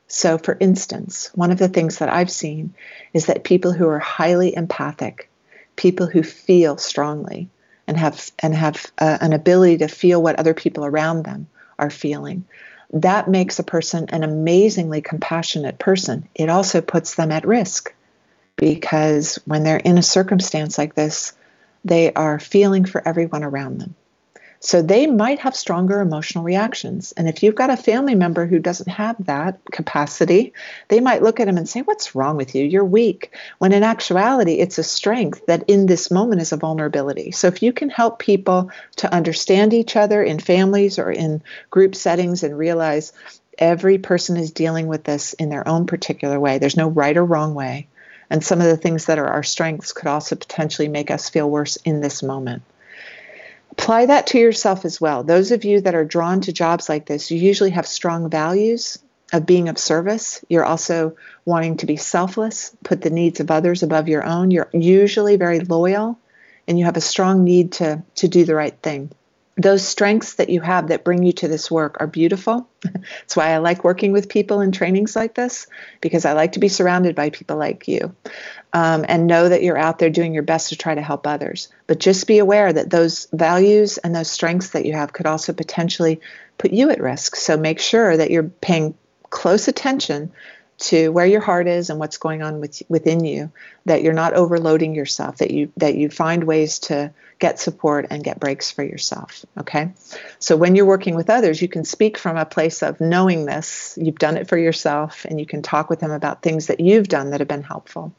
So, 0.08 0.38
for 0.38 0.58
instance, 0.60 1.30
one 1.36 1.52
of 1.52 1.58
the 1.58 1.68
things 1.68 1.98
that 1.98 2.14
I've 2.14 2.32
seen 2.32 2.74
is 3.14 3.26
that 3.26 3.44
people 3.44 3.74
who 3.74 3.88
are 3.88 4.00
highly 4.00 4.56
empathic, 4.56 5.30
people 5.76 6.06
who 6.06 6.24
feel 6.24 6.78
strongly 6.78 7.50
and 7.88 7.98
have 7.98 8.30
and 8.40 8.54
have 8.54 8.86
uh, 8.98 9.18
an 9.22 9.34
ability 9.34 9.80
to 9.80 9.88
feel 9.88 10.22
what 10.22 10.38
other 10.38 10.54
people 10.54 10.86
around 10.86 11.24
them 11.24 11.48
are 11.80 11.90
feeling, 11.90 12.46
that 12.94 13.30
makes 13.30 13.60
a 13.60 13.64
person 13.64 14.08
an 14.10 14.24
amazingly 14.24 15.02
compassionate 15.02 15.80
person. 15.80 16.28
It 16.36 16.50
also 16.50 16.82
puts 16.82 17.16
them 17.16 17.32
at 17.32 17.48
risk 17.48 17.94
because 18.58 19.40
when 19.46 19.64
they're 19.64 19.78
in 19.78 19.98
a 19.98 20.04
circumstance 20.04 20.78
like 20.78 20.94
this, 20.94 21.34
they 21.84 22.14
are 22.14 22.40
feeling 22.40 22.86
for 22.86 23.06
everyone 23.08 23.44
around 23.44 23.80
them. 23.80 23.96
So 24.64 24.84
they 24.84 25.08
might 25.08 25.40
have 25.40 25.56
stronger 25.56 26.02
emotional 26.02 26.44
reactions. 26.44 27.14
And 27.14 27.28
if 27.28 27.42
you've 27.42 27.56
got 27.56 27.72
a 27.72 27.78
family 27.78 28.14
member 28.14 28.46
who 28.46 28.60
doesn't 28.60 28.92
have 28.92 29.26
that 29.26 29.60
capacity, 29.72 30.54
they 30.88 31.00
might 31.00 31.24
look 31.24 31.40
at 31.40 31.46
them 31.46 31.58
and 31.58 31.68
say, 31.68 31.82
What's 31.82 32.14
wrong 32.14 32.38
with 32.38 32.54
you? 32.54 32.64
You're 32.64 32.86
weak. 32.86 33.36
When 33.58 33.74
in 33.74 33.82
actuality, 33.82 34.60
it's 34.60 34.78
a 34.78 34.84
strength 34.84 35.48
that 35.48 35.64
in 35.68 35.88
this 35.88 36.12
moment 36.12 36.44
is 36.44 36.52
a 36.52 36.58
vulnerability. 36.58 37.32
So 37.32 37.48
if 37.48 37.64
you 37.64 37.74
can 37.74 37.90
help 37.90 38.20
people 38.20 38.70
to 38.98 39.12
understand 39.12 39.74
each 39.74 39.96
other 39.96 40.22
in 40.22 40.38
families 40.38 41.00
or 41.00 41.12
in 41.12 41.42
group 41.72 41.96
settings 41.96 42.44
and 42.44 42.56
realize 42.56 43.14
every 43.58 43.98
person 43.98 44.38
is 44.38 44.52
dealing 44.52 44.86
with 44.86 45.04
this 45.04 45.34
in 45.34 45.50
their 45.50 45.68
own 45.68 45.88
particular 45.88 46.40
way, 46.40 46.60
there's 46.60 46.78
no 46.78 46.88
right 46.88 47.18
or 47.18 47.26
wrong 47.26 47.56
way. 47.56 47.88
And 48.32 48.42
some 48.42 48.62
of 48.62 48.68
the 48.68 48.78
things 48.78 49.06
that 49.06 49.20
are 49.20 49.28
our 49.28 49.44
strengths 49.44 49.92
could 49.92 50.08
also 50.08 50.38
potentially 50.38 50.88
make 50.88 51.12
us 51.12 51.30
feel 51.30 51.50
worse 51.50 51.76
in 51.76 52.00
this 52.00 52.24
moment. 52.24 52.64
Apply 53.72 54.06
that 54.06 54.28
to 54.28 54.40
yourself 54.40 54.86
as 54.86 55.02
well. 55.02 55.24
Those 55.24 55.52
of 55.52 55.66
you 55.66 55.82
that 55.82 55.96
are 55.96 56.06
drawn 56.06 56.40
to 56.42 56.54
jobs 56.54 56.88
like 56.88 57.06
this, 57.06 57.30
you 57.30 57.38
usually 57.38 57.72
have 57.72 57.86
strong 57.86 58.30
values 58.30 59.00
of 59.34 59.46
being 59.46 59.68
of 59.68 59.78
service. 59.78 60.46
You're 60.48 60.64
also 60.64 61.18
wanting 61.44 61.76
to 61.78 61.86
be 61.86 61.98
selfless, 61.98 62.74
put 62.86 63.02
the 63.02 63.10
needs 63.10 63.42
of 63.42 63.52
others 63.52 63.84
above 63.84 64.08
your 64.08 64.24
own. 64.24 64.50
You're 64.50 64.70
usually 64.72 65.36
very 65.36 65.60
loyal 65.60 66.18
and 66.70 66.80
you 66.80 66.86
have 66.86 66.96
a 66.96 67.02
strong 67.02 67.44
need 67.44 67.74
to, 67.74 68.02
to 68.16 68.30
do 68.30 68.46
the 68.46 68.56
right 68.56 68.78
thing 68.82 69.12
those 69.58 69.86
strengths 69.86 70.36
that 70.36 70.50
you 70.50 70.62
have 70.62 70.88
that 70.88 71.04
bring 71.04 71.24
you 71.24 71.34
to 71.34 71.48
this 71.48 71.70
work 71.70 71.98
are 72.00 72.08
beautiful. 72.08 72.68
That's 72.82 73.36
why 73.36 73.50
I 73.50 73.58
like 73.58 73.84
working 73.84 74.12
with 74.12 74.30
people 74.30 74.62
in 74.62 74.72
trainings 74.72 75.16
like 75.16 75.36
this, 75.36 75.68
because 76.00 76.26
I 76.26 76.34
like 76.34 76.54
to 76.54 76.60
be 76.60 76.70
surrounded 76.70 77.16
by 77.16 77.30
people 77.30 77.58
like 77.58 77.88
you 77.88 78.16
um, 78.74 79.06
and 79.08 79.28
know 79.28 79.50
that 79.50 79.62
you're 79.62 79.78
out 79.78 80.00
there 80.00 80.10
doing 80.10 80.34
your 80.34 80.44
best 80.44 80.70
to 80.70 80.78
try 80.78 80.96
to 80.96 81.02
help 81.02 81.28
others. 81.28 81.68
But 81.88 82.00
just 82.00 82.28
be 82.28 82.40
aware 82.40 82.72
that 82.72 82.90
those 82.90 83.28
values 83.34 83.98
and 83.98 84.16
those 84.16 84.32
strengths 84.32 84.70
that 84.70 84.86
you 84.86 84.94
have 84.94 85.14
could 85.14 85.26
also 85.26 85.54
potentially 85.54 86.22
put 86.58 86.72
you 86.72 86.90
at 86.90 87.02
risk. 87.02 87.36
So 87.36 87.58
make 87.58 87.80
sure 87.80 88.16
that 88.16 88.32
you're 88.32 88.44
paying 88.44 88.96
close 89.30 89.68
attention 89.68 90.32
to 90.82 91.10
where 91.10 91.26
your 91.26 91.42
heart 91.42 91.68
is 91.68 91.90
and 91.90 92.00
what's 92.00 92.18
going 92.18 92.42
on 92.42 92.60
with, 92.60 92.82
within 92.90 93.24
you 93.24 93.52
that 93.86 94.02
you're 94.02 94.14
not 94.14 94.34
overloading 94.34 94.96
yourself 94.96 95.38
that 95.38 95.52
you 95.52 95.72
that 95.78 95.96
you 95.96 96.10
find 96.10 96.44
ways 96.44 96.80
to 96.80 97.12
get 97.40 97.60
support 97.60 98.08
and 98.10 98.24
get 98.24 98.40
breaks 98.40 98.72
for 98.72 98.84
yourself 98.84 99.46
okay? 99.60 99.92
So 100.40 100.58
when 100.58 100.76
you're 100.76 100.86
working 100.86 101.16
with 101.16 101.30
others 101.30 101.62
you 101.62 101.68
can 101.68 101.86
speak 101.86 102.18
from 102.18 102.38
a 102.38 102.46
place 102.46 102.82
of 102.82 103.00
knowing 103.00 103.46
this 103.46 103.98
you've 104.02 104.20
done 104.20 104.38
it 104.38 104.48
for 104.48 104.58
yourself 104.58 105.26
and 105.26 105.40
you 105.40 105.46
can 105.46 105.62
talk 105.62 105.90
with 105.90 106.00
them 106.00 106.12
about 106.12 106.42
things 106.42 106.68
that 106.68 106.80
you've 106.80 107.08
done 107.08 107.32
that 107.32 107.40
have 107.42 107.48
been 107.48 107.64
helpful. 107.64 108.14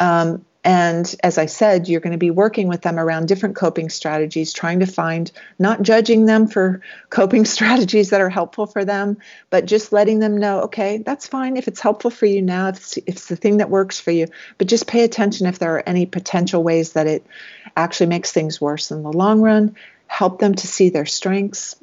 Um, 0.00 0.44
and 0.64 1.12
as 1.24 1.38
I 1.38 1.46
said, 1.46 1.88
you're 1.88 2.00
going 2.00 2.12
to 2.12 2.18
be 2.18 2.30
working 2.30 2.68
with 2.68 2.82
them 2.82 2.98
around 2.98 3.26
different 3.26 3.56
coping 3.56 3.88
strategies, 3.88 4.52
trying 4.52 4.78
to 4.80 4.86
find, 4.86 5.30
not 5.58 5.82
judging 5.82 6.26
them 6.26 6.46
for 6.46 6.82
coping 7.10 7.44
strategies 7.44 8.10
that 8.10 8.20
are 8.20 8.28
helpful 8.28 8.66
for 8.66 8.84
them, 8.84 9.18
but 9.50 9.66
just 9.66 9.92
letting 9.92 10.20
them 10.20 10.38
know, 10.38 10.62
okay, 10.62 10.98
that's 10.98 11.26
fine 11.26 11.56
if 11.56 11.66
it's 11.66 11.80
helpful 11.80 12.10
for 12.10 12.26
you 12.26 12.40
now, 12.40 12.68
if 12.68 12.76
it's, 12.76 12.96
if 12.98 13.08
it's 13.08 13.26
the 13.26 13.36
thing 13.36 13.56
that 13.56 13.70
works 13.70 13.98
for 13.98 14.12
you, 14.12 14.28
but 14.58 14.68
just 14.68 14.86
pay 14.86 15.02
attention 15.02 15.48
if 15.48 15.58
there 15.58 15.74
are 15.74 15.88
any 15.88 16.06
potential 16.06 16.62
ways 16.62 16.92
that 16.92 17.08
it 17.08 17.26
actually 17.76 18.06
makes 18.06 18.30
things 18.30 18.60
worse 18.60 18.92
in 18.92 19.02
the 19.02 19.12
long 19.12 19.40
run. 19.40 19.74
Help 20.06 20.38
them 20.38 20.54
to 20.54 20.66
see 20.66 20.90
their 20.90 21.06
strengths. 21.06 21.74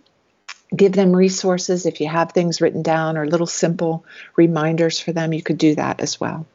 Give 0.73 0.93
them 0.93 1.13
resources. 1.13 1.85
If 1.85 1.99
you 1.99 2.07
have 2.07 2.31
things 2.31 2.61
written 2.61 2.83
down 2.83 3.17
or 3.17 3.27
little 3.27 3.47
simple 3.47 4.05
reminders 4.37 4.99
for 4.99 5.11
them, 5.11 5.33
you 5.33 5.41
could 5.41 5.57
do 5.57 5.75
that 5.75 5.99
as 5.99 6.19
well. 6.19 6.45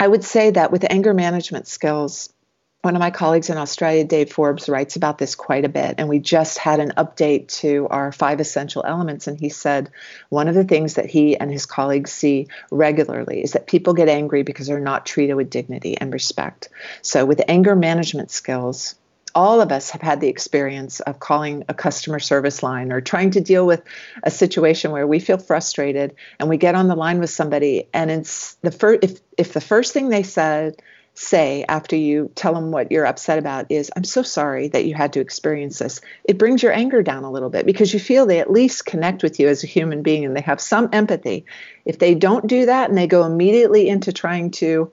I 0.00 0.08
would 0.08 0.24
say 0.24 0.50
that 0.50 0.72
with 0.72 0.86
anger 0.88 1.12
management 1.12 1.68
skills, 1.68 2.32
one 2.80 2.96
of 2.96 3.00
my 3.00 3.10
colleagues 3.10 3.50
in 3.50 3.58
Australia, 3.58 4.02
Dave 4.04 4.32
Forbes, 4.32 4.66
writes 4.66 4.96
about 4.96 5.18
this 5.18 5.34
quite 5.34 5.66
a 5.66 5.68
bit. 5.68 5.96
And 5.98 6.08
we 6.08 6.18
just 6.18 6.56
had 6.56 6.80
an 6.80 6.94
update 6.96 7.48
to 7.58 7.86
our 7.90 8.10
five 8.10 8.40
essential 8.40 8.82
elements. 8.86 9.26
And 9.26 9.38
he 9.38 9.50
said 9.50 9.90
one 10.30 10.48
of 10.48 10.54
the 10.54 10.64
things 10.64 10.94
that 10.94 11.04
he 11.04 11.36
and 11.36 11.52
his 11.52 11.66
colleagues 11.66 12.12
see 12.12 12.48
regularly 12.70 13.44
is 13.44 13.52
that 13.52 13.66
people 13.66 13.92
get 13.92 14.08
angry 14.08 14.42
because 14.42 14.66
they're 14.66 14.80
not 14.80 15.04
treated 15.04 15.34
with 15.34 15.50
dignity 15.50 15.98
and 15.98 16.10
respect. 16.10 16.70
So, 17.02 17.26
with 17.26 17.42
anger 17.46 17.76
management 17.76 18.30
skills, 18.30 18.94
all 19.34 19.60
of 19.60 19.72
us 19.72 19.90
have 19.90 20.02
had 20.02 20.20
the 20.20 20.28
experience 20.28 21.00
of 21.00 21.20
calling 21.20 21.64
a 21.68 21.74
customer 21.74 22.18
service 22.18 22.62
line 22.62 22.92
or 22.92 23.00
trying 23.00 23.30
to 23.32 23.40
deal 23.40 23.66
with 23.66 23.82
a 24.22 24.30
situation 24.30 24.90
where 24.90 25.06
we 25.06 25.18
feel 25.18 25.38
frustrated 25.38 26.14
and 26.38 26.48
we 26.48 26.56
get 26.56 26.74
on 26.74 26.88
the 26.88 26.96
line 26.96 27.20
with 27.20 27.30
somebody 27.30 27.88
and 27.92 28.10
it's 28.10 28.54
the 28.62 28.70
first 28.70 29.04
if 29.04 29.20
if 29.36 29.52
the 29.52 29.60
first 29.60 29.92
thing 29.92 30.08
they 30.08 30.22
said 30.22 30.80
say 31.14 31.64
after 31.68 31.96
you 31.96 32.30
tell 32.34 32.54
them 32.54 32.70
what 32.70 32.90
you're 32.92 33.06
upset 33.06 33.38
about 33.38 33.66
is 33.68 33.90
i'm 33.96 34.04
so 34.04 34.22
sorry 34.22 34.68
that 34.68 34.84
you 34.84 34.94
had 34.94 35.12
to 35.12 35.20
experience 35.20 35.78
this 35.80 36.00
it 36.24 36.38
brings 36.38 36.62
your 36.62 36.72
anger 36.72 37.02
down 37.02 37.24
a 37.24 37.30
little 37.30 37.50
bit 37.50 37.66
because 37.66 37.92
you 37.92 38.00
feel 38.00 38.26
they 38.26 38.38
at 38.38 38.50
least 38.50 38.86
connect 38.86 39.22
with 39.22 39.40
you 39.40 39.48
as 39.48 39.64
a 39.64 39.66
human 39.66 40.02
being 40.02 40.24
and 40.24 40.36
they 40.36 40.40
have 40.40 40.60
some 40.60 40.88
empathy. 40.92 41.44
If 41.84 41.98
they 41.98 42.14
don't 42.14 42.46
do 42.46 42.66
that 42.66 42.88
and 42.88 42.96
they 42.96 43.06
go 43.06 43.24
immediately 43.24 43.88
into 43.88 44.12
trying 44.12 44.50
to 44.52 44.92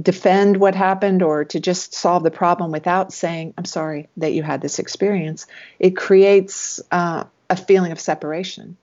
defend 0.00 0.56
what 0.56 0.74
happened 0.74 1.22
or 1.22 1.44
to 1.44 1.60
just 1.60 1.94
solve 1.94 2.22
the 2.22 2.30
problem 2.30 2.72
without 2.72 3.12
saying, 3.12 3.54
I'm 3.56 3.64
sorry 3.64 4.08
that 4.16 4.32
you 4.32 4.42
had 4.42 4.60
this 4.60 4.78
experience, 4.78 5.46
it 5.78 5.96
creates 5.96 6.80
uh, 6.90 7.24
a 7.48 7.56
feeling 7.56 7.92
of 7.92 8.00
separation. 8.00 8.76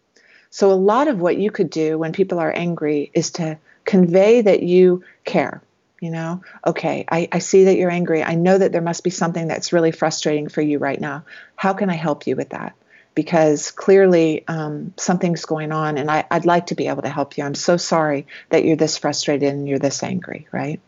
So, 0.50 0.72
a 0.72 0.74
lot 0.74 1.08
of 1.08 1.20
what 1.20 1.38
you 1.38 1.52
could 1.52 1.70
do 1.70 1.98
when 1.98 2.12
people 2.12 2.40
are 2.40 2.52
angry 2.52 3.10
is 3.14 3.32
to 3.32 3.58
convey 3.86 4.42
that 4.42 4.64
you 4.64 5.04
care. 5.24 5.62
You 6.02 6.10
know, 6.10 6.42
okay, 6.66 7.06
I, 7.10 7.28
I 7.32 7.40
see 7.40 7.66
that 7.66 7.78
you're 7.78 7.92
angry. 7.92 8.24
I 8.24 8.34
know 8.34 8.58
that 8.58 8.72
there 8.72 8.82
must 8.82 9.04
be 9.04 9.12
something 9.12 9.48
that's 9.48 9.72
really 9.72 9.92
frustrating 9.92 10.50
for 10.50 10.60
you 10.62 10.80
right 10.80 11.00
now. 11.00 11.26
How 11.56 11.74
can 11.74 11.92
I 11.92 11.94
help 11.94 12.26
you 12.26 12.36
with 12.36 12.50
that? 12.50 12.76
Because 13.14 13.70
clearly 13.70 14.44
um, 14.48 14.96
something's 14.98 15.46
going 15.46 15.72
on, 15.72 16.00
and 16.00 16.10
I, 16.10 16.26
I'd 16.32 16.46
like 16.46 16.68
to 16.68 16.76
be 16.76 16.88
able 16.88 17.04
to 17.04 17.10
help 17.10 17.38
you. 17.38 17.44
I'm 17.44 17.54
so 17.54 17.78
sorry 17.78 18.26
that 18.50 18.66
you're 18.66 18.78
this 18.78 18.98
frustrated 18.98 19.54
and 19.54 19.68
you're 19.68 19.78
this 19.78 20.02
angry, 20.02 20.48
right? 20.52 20.82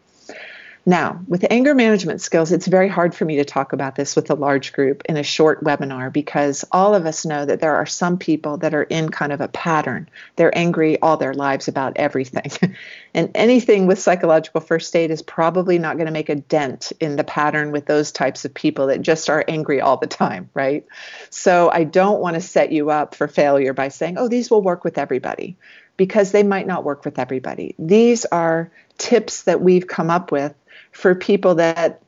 Now, 0.85 1.22
with 1.30 1.45
anger 1.49 1.73
management 1.73 2.19
skills, 2.19 2.51
it's 2.51 2.68
very 2.68 2.89
hard 2.89 3.15
for 3.15 3.23
me 3.23 3.38
to 3.38 3.45
talk 3.45 3.72
about 3.72 3.95
this 3.95 4.18
with 4.18 4.30
a 4.30 4.35
large 4.35 4.73
group 4.73 5.03
in 5.05 5.15
a 5.15 5.23
short 5.23 5.64
webinar 5.64 6.11
because 6.11 6.65
all 6.73 6.93
of 6.93 7.05
us 7.05 7.26
know 7.26 7.45
that 7.45 7.61
there 7.61 7.76
are 7.76 7.85
some 7.85 8.18
people 8.18 8.57
that 8.57 8.73
are 8.73 8.84
in 8.84 9.07
kind 9.07 9.31
of 9.31 9.39
a 9.39 9.47
pattern. 9.47 10.10
They're 10.35 10.55
angry 10.57 10.99
all 10.99 11.15
their 11.15 11.34
lives 11.34 11.69
about 11.69 11.93
everything. 11.95 12.76
and 13.14 13.31
anything 13.34 13.88
with 13.88 13.97
psychological 13.97 14.60
first 14.60 14.93
aid 14.93 15.10
is 15.10 15.22
probably 15.22 15.80
not 15.80 15.95
going 15.95 16.07
to 16.07 16.11
make 16.11 16.27
a 16.27 16.35
dent 16.35 16.91
in 16.99 17.15
the 17.15 17.23
pattern 17.23 17.72
with 17.72 17.85
those 17.85 18.11
types 18.11 18.43
of 18.43 18.53
people 18.53 18.88
that 18.88 19.01
just 19.01 19.30
are 19.30 19.45
angry 19.47 19.80
all 19.80 19.95
the 19.95 20.07
time, 20.07 20.49
right? 20.53 20.85
So 21.30 21.72
I 21.72 21.85
don't 21.85 22.19
want 22.19 22.34
to 22.34 22.41
set 22.41 22.73
you 22.73 22.89
up 22.89 23.15
for 23.15 23.30
failure 23.30 23.72
by 23.73 23.88
saying, 23.88 24.18
oh, 24.18 24.27
these 24.27 24.51
will 24.51 24.61
work 24.61 24.84
with 24.84 24.97
everybody 24.97 25.55
because 25.95 26.34
they 26.34 26.43
might 26.43 26.68
not 26.68 26.84
work 26.84 27.05
with 27.05 27.19
everybody. 27.19 27.73
These 27.80 28.26
are 28.26 28.69
tips 28.97 29.43
that 29.43 29.61
we've 29.61 29.88
come 29.88 30.10
up 30.10 30.31
with 30.31 30.53
for 30.93 31.15
people 31.15 31.55
that 31.55 32.01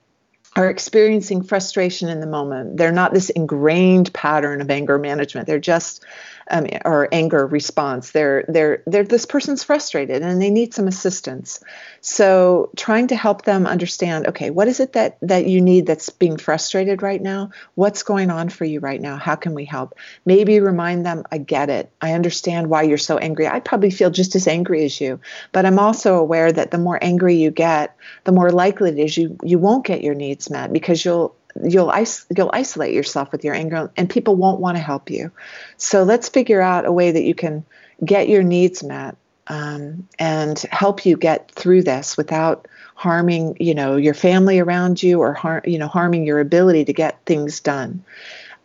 are 0.56 0.70
experiencing 0.70 1.44
frustration 1.44 2.08
in 2.08 2.22
the 2.22 2.28
moment. 2.28 2.78
They're 2.78 2.92
not 2.92 3.14
this 3.14 3.30
ingrained 3.30 4.14
pattern 4.14 4.62
of 4.62 4.72
anger 4.72 4.98
management. 4.98 5.48
They're 5.48 5.60
just 5.60 6.06
um, 6.52 6.68
or 6.84 7.10
anger 7.12 7.46
response. 7.46 8.12
They're 8.12 8.46
they're 8.48 8.84
they're 8.86 9.04
this 9.04 9.26
person's 9.26 9.64
frustrated 9.64 10.22
and 10.22 10.42
they 10.42 10.50
need 10.50 10.74
some 10.74 10.88
assistance. 10.88 11.60
So 12.02 12.70
trying 12.76 13.08
to 13.08 13.16
help 13.16 13.44
them 13.44 13.66
understand, 13.66 14.28
okay, 14.28 14.50
what 14.52 14.68
is 14.68 14.80
it 14.80 14.94
that 14.94 15.18
that 15.22 15.48
you 15.48 15.62
need 15.62 15.88
that's 15.88 16.10
being 16.10 16.38
frustrated 16.38 17.02
right 17.02 17.22
now? 17.22 17.52
What's 17.76 18.04
going 18.04 18.30
on 18.30 18.50
for 18.50 18.66
you 18.66 18.80
right 18.80 19.02
now? 19.02 19.18
How 19.18 19.36
can 19.36 19.54
we 19.54 19.66
help? 19.66 19.96
Maybe 20.26 20.60
remind 20.60 21.06
them, 21.06 21.24
I 21.32 21.40
get 21.40 21.70
it. 21.70 21.92
I 22.02 22.14
understand 22.14 22.70
why 22.70 22.84
you're 22.84 22.98
so 22.98 23.18
angry. 23.18 23.48
I 23.48 23.60
probably 23.60 23.92
feel 23.92 24.12
just 24.12 24.36
as 24.36 24.48
angry 24.48 24.86
as 24.86 25.02
you, 25.02 25.20
but 25.52 25.66
I'm 25.66 25.80
also 25.80 26.16
aware 26.16 26.52
that 26.52 26.72
the 26.72 26.78
more 26.78 27.00
angry 27.02 27.36
you 27.36 27.52
get, 27.52 27.96
the 28.24 28.32
more 28.32 28.52
likely 28.52 28.92
it 28.92 29.00
is 29.00 29.18
you 29.18 29.38
you 29.44 29.58
won't 29.58 29.86
get 29.86 30.04
your 30.04 30.16
needs 30.16 30.50
met 30.50 30.72
because 30.72 31.04
you'll 31.04 31.35
you'll 31.64 31.94
you'll 32.36 32.50
isolate 32.54 32.94
yourself 32.94 33.32
with 33.32 33.44
your 33.44 33.54
anger 33.54 33.92
and 33.96 34.10
people 34.10 34.36
won't 34.36 34.60
want 34.60 34.78
to 34.78 34.84
help 34.84 35.10
you. 35.10 35.32
So 35.78 36.04
let's 36.04 36.30
figure 36.30 36.62
out 36.62 36.86
a 36.86 36.92
way 36.92 37.12
that 37.12 37.24
you 37.24 37.36
can 37.36 37.66
get 38.04 38.28
your 38.28 38.44
needs 38.44 38.84
met 38.84 39.16
um, 39.48 40.08
and 40.20 40.60
help 40.72 41.06
you 41.06 41.18
get 41.18 41.52
through 41.52 41.84
this 41.84 42.18
without 42.18 42.68
harming 42.96 43.58
you 43.60 43.76
know 43.76 43.98
your 43.98 44.14
family 44.14 44.60
around 44.60 45.04
you 45.04 45.20
or 45.20 45.34
har- 45.34 45.64
you 45.66 45.78
know 45.78 45.88
harming 45.88 46.26
your 46.26 46.40
ability 46.40 46.86
to 46.86 46.94
get 46.94 47.24
things 47.26 47.60
done. 47.60 48.04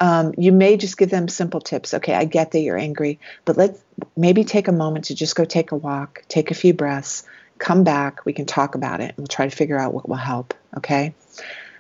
Um, 0.01 0.33
you 0.39 0.51
may 0.51 0.79
just 0.79 0.97
give 0.97 1.11
them 1.11 1.29
simple 1.29 1.61
tips. 1.61 1.95
Okay 1.95 2.15
i 2.15 2.25
get 2.25 2.53
that 2.53 2.61
you're 2.61 2.79
angry 2.79 3.19
but 3.45 3.57
let's 3.57 3.81
maybe 4.17 4.45
take 4.45 4.69
a 4.69 4.73
moment 4.73 5.07
to 5.07 5.15
just 5.15 5.37
go 5.37 5.45
take 5.45 5.73
a 5.73 5.77
walk 5.77 6.23
take 6.29 6.51
a 6.51 6.55
few 6.55 6.73
breaths 6.73 7.25
come 7.59 7.85
back 7.85 8.25
we 8.25 8.33
can 8.33 8.47
talk 8.47 8.75
about 8.75 9.01
it 9.01 9.11
and 9.11 9.19
we'll 9.19 9.27
try 9.27 9.47
to 9.47 9.55
figure 9.55 9.79
out 9.79 9.93
what 9.93 10.09
will 10.09 10.17
help 10.17 10.55
okay 10.77 11.15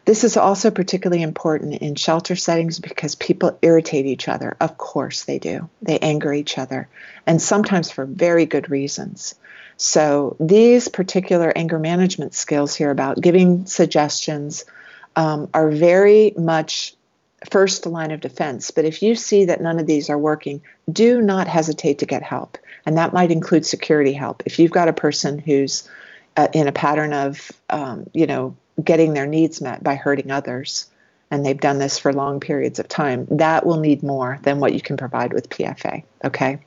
this 0.05 0.24
is 0.24 0.36
also 0.36 0.70
particularly 0.70 1.22
important 1.22 1.74
in 1.74 1.94
shelter 1.94 2.36
settings 2.36 2.78
because 2.78 3.14
people 3.14 3.59
irritate 3.62 4.06
each 4.06 4.28
other. 4.28 4.56
Of 4.60 4.78
course 4.78 5.24
they 5.24 5.39
do. 5.39 5.68
They 5.82 5.98
anger 5.98 6.32
each 6.32 6.59
other, 6.59 6.89
and 7.27 7.40
sometimes 7.40 7.90
for 7.90 8.05
very 8.05 8.47
good 8.47 8.70
reasons. 8.70 9.35
So, 9.77 10.36
these 10.39 10.89
particular 10.89 11.52
anger 11.56 11.78
management 11.78 12.35
skills 12.35 12.74
here 12.74 12.90
about 12.90 13.20
giving 13.20 13.64
suggestions 13.66 14.64
um, 15.16 15.48
are 15.55 15.70
very 15.70 16.35
much 16.36 16.94
first 17.51 17.86
line 17.86 18.10
of 18.10 18.20
defense. 18.20 18.70
But 18.70 18.85
if 18.85 19.02
you 19.02 19.14
see 19.14 19.47
that 19.47 19.62
none 19.62 19.78
of 19.78 19.86
these 19.86 20.10
are 20.10 20.18
working, 20.18 20.62
do 20.90 21.22
not 21.22 21.48
hesitate 21.48 22.01
to 22.01 22.06
get 22.06 22.22
help. 22.22 22.59
And 22.85 22.98
that 22.98 23.12
might 23.12 23.31
include 23.31 23.64
security 23.64 24.12
help. 24.12 24.43
If 24.44 24.59
you've 24.59 24.70
got 24.70 24.89
a 24.89 24.93
person 24.93 25.39
who's 25.39 25.89
uh, 26.36 26.48
in 26.52 26.68
a 26.68 26.72
pattern 26.72 27.12
of, 27.12 27.51
um, 27.70 28.09
you 28.12 28.27
know, 28.27 28.56
getting 28.82 29.14
their 29.14 29.26
needs 29.26 29.60
met 29.60 29.82
by 29.82 29.94
hurting 29.94 30.30
others, 30.30 30.86
and 31.30 31.47
they've 31.47 31.60
done 31.60 31.78
this 31.78 31.98
for 31.98 32.12
long 32.12 32.40
periods 32.40 32.78
of 32.78 32.88
time, 32.88 33.26
that 33.30 33.64
will 33.64 33.78
need 33.78 34.02
more 34.02 34.38
than 34.42 34.59
what 34.59 34.74
you 34.74 34.80
can 34.80 34.97
provide 34.97 35.32
with 35.32 35.48
PFA. 35.48 36.02
Okay. 36.24 36.59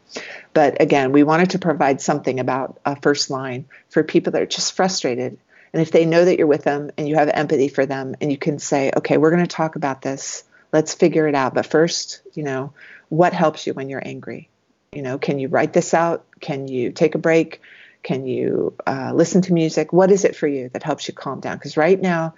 But 0.54 0.82
again, 0.82 1.12
we 1.12 1.24
wanted 1.24 1.52
to 1.52 1.60
provide 1.60 2.00
something 2.00 2.40
about 2.40 2.80
a 2.86 3.00
first 3.02 3.30
line 3.30 3.66
for 3.90 4.04
people 4.04 4.32
that 4.32 4.42
are 4.42 4.48
just 4.48 4.74
frustrated. 4.74 5.38
And 5.74 5.82
if 5.82 5.92
they 5.92 6.06
know 6.06 6.24
that 6.24 6.38
you're 6.38 6.48
with 6.48 6.64
them 6.64 6.92
and 6.98 7.10
you 7.10 7.16
have 7.16 7.30
empathy 7.30 7.68
for 7.68 7.86
them 7.86 8.16
and 8.22 8.32
you 8.32 8.38
can 8.38 8.60
say, 8.60 8.92
okay, 8.96 9.18
we're 9.18 9.32
going 9.32 9.44
to 9.44 9.48
talk 9.48 9.76
about 9.76 10.02
this, 10.02 10.44
let's 10.72 10.94
figure 10.94 11.28
it 11.28 11.36
out. 11.36 11.54
But 11.54 11.66
first, 11.66 12.22
you 12.34 12.44
know, 12.44 12.74
what 13.10 13.34
helps 13.34 13.68
you 13.68 13.74
when 13.74 13.90
you're 13.90 14.06
angry? 14.06 14.50
You 14.94 15.02
know, 15.02 15.18
can 15.18 15.40
you 15.40 15.48
write 15.48 15.74
this 15.74 15.94
out? 15.94 16.26
Can 16.40 16.68
you 16.68 16.92
take 16.92 17.16
a 17.16 17.20
break? 17.20 17.62
Can 18.04 18.28
you 18.28 18.74
uh, 18.86 19.14
listen 19.14 19.42
to 19.44 19.54
music? 19.54 19.94
What 19.94 20.12
is 20.12 20.26
it 20.26 20.36
for 20.36 20.48
you 20.48 20.70
that 20.70 20.84
helps 20.84 21.08
you 21.08 21.14
calm 21.14 21.40
down? 21.40 21.58
Because 21.58 21.78
right 21.78 22.00
now, 22.00 22.36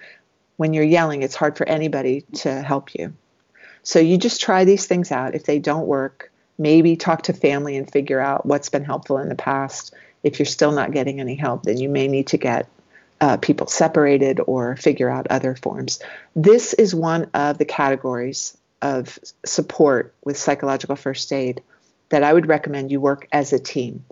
when 0.57 0.73
you're 0.73 0.83
yelling, 0.83 1.23
it's 1.23 1.35
hard 1.35 1.57
for 1.57 1.67
anybody 1.67 2.21
to 2.35 2.61
help 2.61 2.93
you. 2.95 3.13
So 3.83 3.99
you 3.99 4.17
just 4.17 4.41
try 4.41 4.63
these 4.63 4.85
things 4.85 5.11
out. 5.11 5.35
If 5.35 5.43
they 5.43 5.59
don't 5.59 5.87
work, 5.87 6.31
maybe 6.57 6.95
talk 6.95 7.23
to 7.23 7.33
family 7.33 7.75
and 7.77 7.91
figure 7.91 8.19
out 8.19 8.45
what's 8.45 8.69
been 8.69 8.85
helpful 8.85 9.17
in 9.17 9.29
the 9.29 9.35
past. 9.35 9.93
If 10.23 10.39
you're 10.39 10.45
still 10.45 10.71
not 10.71 10.91
getting 10.91 11.19
any 11.19 11.35
help, 11.35 11.63
then 11.63 11.77
you 11.77 11.89
may 11.89 12.07
need 12.07 12.27
to 12.27 12.37
get 12.37 12.67
uh, 13.21 13.37
people 13.37 13.67
separated 13.67 14.39
or 14.45 14.75
figure 14.75 15.09
out 15.09 15.27
other 15.29 15.55
forms. 15.55 15.99
This 16.35 16.73
is 16.73 16.93
one 16.93 17.29
of 17.33 17.57
the 17.57 17.65
categories 17.65 18.57
of 18.81 19.17
support 19.45 20.13
with 20.23 20.37
psychological 20.37 20.95
first 20.95 21.31
aid 21.31 21.61
that 22.09 22.23
I 22.23 22.33
would 22.33 22.47
recommend 22.47 22.91
you 22.91 22.99
work 22.99 23.27
as 23.31 23.51
a 23.51 23.59
team 23.59 24.05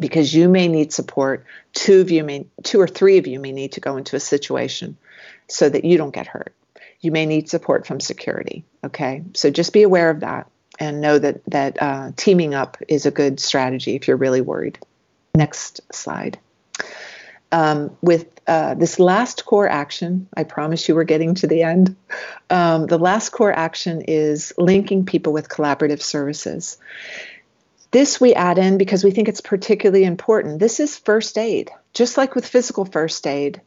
because 0.00 0.34
you 0.34 0.48
may 0.48 0.68
need 0.68 0.92
support. 0.92 1.44
Two 1.72 2.00
of 2.00 2.10
you 2.10 2.24
may, 2.24 2.46
two 2.62 2.80
or 2.80 2.88
three 2.88 3.18
of 3.18 3.26
you 3.26 3.40
may 3.40 3.52
need 3.52 3.72
to 3.72 3.80
go 3.80 3.96
into 3.96 4.16
a 4.16 4.20
situation 4.20 4.96
so 5.48 5.68
that 5.68 5.84
you 5.84 5.96
don't 5.96 6.14
get 6.14 6.26
hurt. 6.26 6.54
You 7.00 7.12
may 7.12 7.26
need 7.26 7.48
support 7.48 7.86
from 7.86 8.00
security. 8.00 8.64
Okay, 8.84 9.22
so 9.34 9.50
just 9.50 9.72
be 9.72 9.82
aware 9.82 10.10
of 10.10 10.20
that 10.20 10.50
and 10.78 11.00
know 11.00 11.18
that 11.18 11.44
that 11.46 11.80
uh, 11.80 12.12
teaming 12.16 12.54
up 12.54 12.76
is 12.88 13.06
a 13.06 13.10
good 13.10 13.40
strategy 13.40 13.94
if 13.94 14.08
you're 14.08 14.16
really 14.16 14.40
worried. 14.40 14.78
Next 15.34 15.80
slide. 15.92 16.38
Um, 17.50 17.96
with 18.02 18.26
uh, 18.46 18.74
this 18.74 18.98
last 18.98 19.46
core 19.46 19.68
action, 19.68 20.28
I 20.36 20.44
promise 20.44 20.86
you 20.88 20.94
we're 20.94 21.04
getting 21.04 21.34
to 21.36 21.46
the 21.46 21.62
end. 21.62 21.96
Um, 22.50 22.86
the 22.86 22.98
last 22.98 23.30
core 23.30 23.52
action 23.52 24.02
is 24.02 24.52
linking 24.58 25.06
people 25.06 25.32
with 25.32 25.48
collaborative 25.48 26.02
services. 26.02 26.76
This 27.90 28.20
we 28.20 28.34
add 28.34 28.58
in 28.58 28.76
because 28.76 29.02
we 29.02 29.10
think 29.10 29.28
it's 29.28 29.40
particularly 29.40 30.04
important. 30.04 30.58
This 30.58 30.78
is 30.78 30.98
first 30.98 31.38
aid. 31.38 31.70
Just 31.94 32.16
like 32.16 32.34
with 32.34 32.46
physical 32.46 32.84
first 32.84 33.26
aid, 33.26 33.62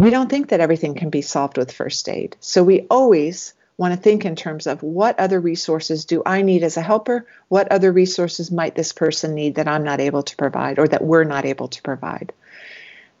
we 0.00 0.10
don't 0.10 0.30
think 0.30 0.48
that 0.48 0.60
everything 0.60 0.94
can 0.94 1.10
be 1.10 1.22
solved 1.22 1.58
with 1.58 1.70
first 1.70 2.08
aid. 2.08 2.36
So 2.40 2.64
we 2.64 2.86
always 2.90 3.54
want 3.76 3.94
to 3.94 4.00
think 4.00 4.24
in 4.24 4.36
terms 4.36 4.66
of 4.66 4.82
what 4.82 5.18
other 5.18 5.40
resources 5.40 6.04
do 6.04 6.22
I 6.24 6.42
need 6.42 6.62
as 6.62 6.76
a 6.76 6.82
helper? 6.82 7.26
What 7.48 7.70
other 7.70 7.92
resources 7.92 8.50
might 8.50 8.74
this 8.74 8.92
person 8.92 9.34
need 9.34 9.56
that 9.56 9.68
I'm 9.68 9.84
not 9.84 10.00
able 10.00 10.22
to 10.22 10.36
provide 10.36 10.78
or 10.78 10.88
that 10.88 11.04
we're 11.04 11.24
not 11.24 11.44
able 11.44 11.68
to 11.68 11.82
provide? 11.82 12.32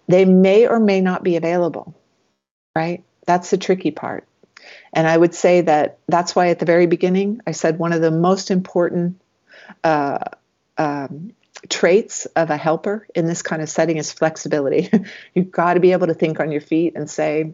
They 0.08 0.24
may 0.24 0.66
or 0.66 0.80
may 0.80 1.00
not 1.00 1.22
be 1.22 1.36
available, 1.36 1.94
right? 2.74 3.04
That's 3.26 3.50
the 3.50 3.58
tricky 3.58 3.90
part. 3.90 4.26
And 4.92 5.06
I 5.06 5.16
would 5.16 5.34
say 5.34 5.62
that 5.62 5.98
that's 6.08 6.34
why 6.34 6.48
at 6.48 6.58
the 6.58 6.66
very 6.66 6.86
beginning 6.86 7.40
I 7.46 7.52
said 7.52 7.78
one 7.78 7.92
of 7.92 8.00
the 8.00 8.10
most 8.10 8.50
important 8.50 9.20
uh, 9.84 10.18
um, 10.78 11.32
traits 11.68 12.26
of 12.26 12.50
a 12.50 12.56
helper 12.56 13.06
in 13.14 13.26
this 13.26 13.42
kind 13.42 13.62
of 13.62 13.68
setting 13.68 13.96
is 13.96 14.12
flexibility. 14.12 14.90
You've 15.34 15.50
got 15.50 15.74
to 15.74 15.80
be 15.80 15.92
able 15.92 16.08
to 16.08 16.14
think 16.14 16.40
on 16.40 16.50
your 16.50 16.60
feet 16.60 16.94
and 16.96 17.08
say, 17.08 17.52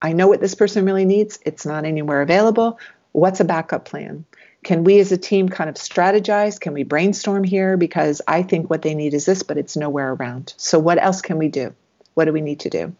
I 0.00 0.12
know 0.12 0.28
what 0.28 0.40
this 0.40 0.54
person 0.54 0.84
really 0.84 1.04
needs. 1.04 1.38
It's 1.44 1.66
not 1.66 1.84
anywhere 1.84 2.22
available. 2.22 2.78
What's 3.12 3.40
a 3.40 3.44
backup 3.44 3.84
plan? 3.84 4.24
Can 4.64 4.84
we 4.84 4.98
as 5.00 5.12
a 5.12 5.18
team 5.18 5.48
kind 5.48 5.70
of 5.70 5.76
strategize? 5.76 6.60
Can 6.60 6.72
we 6.72 6.82
brainstorm 6.82 7.44
here? 7.44 7.76
Because 7.76 8.20
I 8.26 8.42
think 8.42 8.68
what 8.68 8.82
they 8.82 8.94
need 8.94 9.14
is 9.14 9.24
this, 9.24 9.42
but 9.42 9.56
it's 9.56 9.76
nowhere 9.76 10.12
around. 10.12 10.54
So, 10.56 10.78
what 10.78 11.02
else 11.02 11.22
can 11.22 11.38
we 11.38 11.48
do? 11.48 11.74
What 12.14 12.24
do 12.24 12.32
we 12.32 12.40
need 12.40 12.60
to 12.60 12.70
do? 12.70 12.94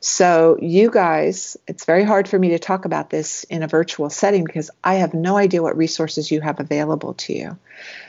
So, 0.00 0.58
you 0.60 0.90
guys, 0.90 1.56
it's 1.66 1.84
very 1.84 2.04
hard 2.04 2.28
for 2.28 2.38
me 2.38 2.50
to 2.50 2.58
talk 2.58 2.84
about 2.84 3.10
this 3.10 3.44
in 3.44 3.62
a 3.62 3.68
virtual 3.68 4.10
setting 4.10 4.44
because 4.44 4.70
I 4.82 4.96
have 4.96 5.12
no 5.12 5.36
idea 5.36 5.62
what 5.62 5.76
resources 5.76 6.30
you 6.30 6.40
have 6.40 6.60
available 6.60 7.14
to 7.14 7.32
you. 7.32 7.58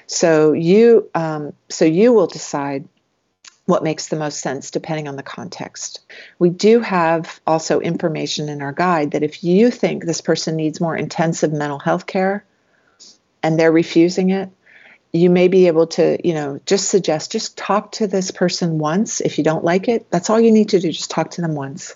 So, 0.05 0.53
you, 0.53 1.09
um, 1.15 1.53
so 1.69 1.85
you 1.85 2.13
will 2.13 2.27
decide 2.27 2.87
what 3.65 3.83
makes 3.83 4.07
the 4.07 4.15
most 4.15 4.39
sense 4.39 4.71
depending 4.71 5.07
on 5.07 5.15
the 5.15 5.23
context. 5.23 6.01
We 6.39 6.49
do 6.49 6.79
have 6.79 7.39
also 7.45 7.79
information 7.79 8.49
in 8.49 8.61
our 8.61 8.71
guide 8.71 9.11
that 9.11 9.23
if 9.23 9.43
you 9.43 9.69
think 9.69 10.03
this 10.03 10.21
person 10.21 10.55
needs 10.55 10.81
more 10.81 10.95
intensive 10.95 11.53
mental 11.53 11.79
health 11.79 12.05
care 12.05 12.43
and 13.43 13.59
they're 13.59 13.71
refusing 13.71 14.31
it, 14.31 14.49
you 15.11 15.29
may 15.29 15.47
be 15.47 15.67
able 15.67 15.87
to, 15.87 16.17
you 16.27 16.33
know, 16.33 16.59
just 16.65 16.89
suggest, 16.89 17.31
just 17.31 17.57
talk 17.57 17.93
to 17.93 18.07
this 18.07 18.31
person 18.31 18.77
once. 18.77 19.21
If 19.21 19.37
you 19.37 19.43
don't 19.43 19.63
like 19.63 19.87
it, 19.87 20.09
that's 20.11 20.29
all 20.29 20.39
you 20.39 20.51
need 20.51 20.69
to 20.69 20.79
do, 20.79 20.91
just 20.91 21.09
talk 21.09 21.31
to 21.31 21.41
them 21.41 21.55
once. 21.55 21.95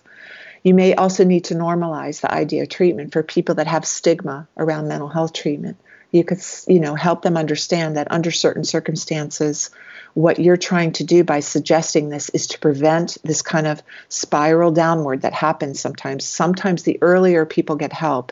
You 0.64 0.74
may 0.74 0.96
also 0.96 1.24
need 1.24 1.46
to 1.46 1.56
normalize 1.56 2.22
the 2.22 2.34
idea 2.34 2.64
of 2.64 2.70
treatment 2.70 3.12
for 3.12 3.22
people 3.22 3.56
that 3.56 3.68
have 3.68 3.86
stigma 3.86 4.48
around 4.58 4.88
mental 4.88 5.10
health 5.10 5.34
treatment. 5.34 5.78
You 6.12 6.24
could, 6.24 6.40
you 6.68 6.80
know, 6.80 6.96
help 6.96 7.22
them 7.22 7.38
understand 7.38 7.98
that 7.98 8.12
under 8.12 8.32
certain 8.32 8.64
circumstances, 8.64 9.72
what 10.14 10.40
you're 10.40 10.58
trying 10.58 10.94
to 10.94 11.04
do 11.04 11.24
by 11.24 11.40
suggesting 11.40 12.10
this 12.10 12.30
is 12.30 12.48
to 12.48 12.60
prevent 12.60 13.18
this 13.24 13.42
kind 13.42 13.68
of 13.68 13.82
spiral 14.10 14.72
downward 14.72 15.24
that 15.24 15.34
happens 15.34 15.80
sometimes. 15.80 16.24
Sometimes 16.24 16.84
the 16.84 17.00
earlier 17.02 17.46
people 17.46 17.76
get 17.76 17.92
help, 17.92 18.32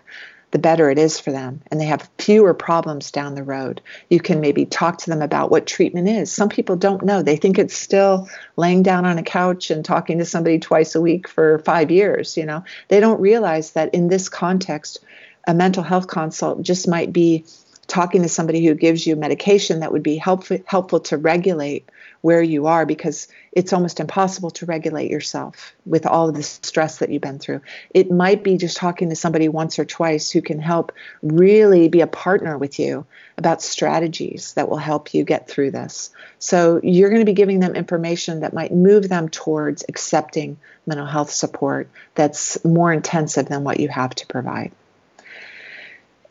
the 0.51 0.59
better 0.59 0.89
it 0.89 0.99
is 0.99 1.19
for 1.19 1.31
them 1.31 1.61
and 1.71 1.79
they 1.79 1.85
have 1.85 2.09
fewer 2.17 2.53
problems 2.53 3.11
down 3.11 3.35
the 3.35 3.43
road. 3.43 3.81
You 4.09 4.19
can 4.19 4.41
maybe 4.41 4.65
talk 4.65 4.99
to 4.99 5.09
them 5.09 5.21
about 5.21 5.49
what 5.49 5.65
treatment 5.65 6.09
is. 6.09 6.31
Some 6.31 6.49
people 6.49 6.75
don't 6.75 7.03
know. 7.03 7.21
They 7.21 7.37
think 7.37 7.57
it's 7.57 7.75
still 7.75 8.29
laying 8.57 8.83
down 8.83 9.05
on 9.05 9.17
a 9.17 9.23
couch 9.23 9.71
and 9.71 9.83
talking 9.83 10.19
to 10.19 10.25
somebody 10.25 10.59
twice 10.59 10.95
a 10.95 11.01
week 11.01 11.27
for 11.27 11.59
5 11.59 11.91
years, 11.91 12.37
you 12.37 12.45
know. 12.45 12.63
They 12.89 12.99
don't 12.99 13.21
realize 13.21 13.71
that 13.71 13.93
in 13.93 14.07
this 14.07 14.29
context 14.29 14.99
a 15.47 15.53
mental 15.53 15.83
health 15.83 16.07
consult 16.07 16.61
just 16.61 16.87
might 16.87 17.11
be 17.11 17.45
talking 17.87 18.21
to 18.21 18.29
somebody 18.29 18.65
who 18.65 18.75
gives 18.75 19.05
you 19.07 19.15
medication 19.15 19.79
that 19.79 19.91
would 19.91 20.03
be 20.03 20.15
helpful 20.15 20.59
helpful 20.65 20.99
to 20.99 21.17
regulate 21.17 21.89
where 22.21 22.41
you 22.41 22.67
are 22.67 22.85
because 22.85 23.27
it's 23.51 23.73
almost 23.73 23.99
impossible 23.99 24.51
to 24.51 24.65
regulate 24.65 25.09
yourself 25.09 25.73
with 25.85 26.05
all 26.05 26.29
of 26.29 26.35
the 26.35 26.43
stress 26.43 26.99
that 26.99 27.09
you've 27.09 27.21
been 27.21 27.39
through. 27.39 27.61
It 27.93 28.11
might 28.11 28.43
be 28.43 28.57
just 28.57 28.77
talking 28.77 29.09
to 29.09 29.15
somebody 29.15 29.49
once 29.49 29.79
or 29.79 29.85
twice 29.85 30.31
who 30.31 30.41
can 30.41 30.59
help 30.59 30.91
really 31.21 31.89
be 31.89 32.01
a 32.01 32.07
partner 32.07 32.57
with 32.57 32.79
you 32.79 33.05
about 33.37 33.61
strategies 33.61 34.53
that 34.53 34.69
will 34.69 34.77
help 34.77 35.13
you 35.13 35.23
get 35.23 35.47
through 35.47 35.71
this. 35.71 36.11
So 36.39 36.79
you're 36.83 37.09
going 37.09 37.21
to 37.21 37.25
be 37.25 37.33
giving 37.33 37.59
them 37.59 37.75
information 37.75 38.41
that 38.41 38.53
might 38.53 38.73
move 38.73 39.09
them 39.09 39.29
towards 39.29 39.83
accepting 39.89 40.57
mental 40.85 41.05
health 41.05 41.31
support 41.31 41.89
that's 42.15 42.63
more 42.63 42.93
intensive 42.93 43.47
than 43.47 43.63
what 43.63 43.79
you 43.79 43.89
have 43.89 44.13
to 44.15 44.27
provide. 44.27 44.71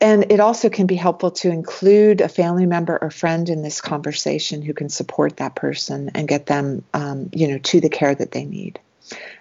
And 0.01 0.31
it 0.31 0.39
also 0.39 0.69
can 0.69 0.87
be 0.87 0.95
helpful 0.95 1.29
to 1.31 1.51
include 1.51 2.21
a 2.21 2.27
family 2.27 2.65
member 2.65 2.97
or 2.99 3.11
friend 3.11 3.47
in 3.47 3.61
this 3.61 3.81
conversation 3.81 4.63
who 4.63 4.73
can 4.73 4.89
support 4.89 5.37
that 5.37 5.55
person 5.55 6.09
and 6.15 6.27
get 6.27 6.47
them, 6.47 6.83
um, 6.95 7.29
you 7.33 7.47
know, 7.47 7.59
to 7.59 7.79
the 7.79 7.89
care 7.89 8.15
that 8.15 8.31
they 8.31 8.43
need. 8.43 8.79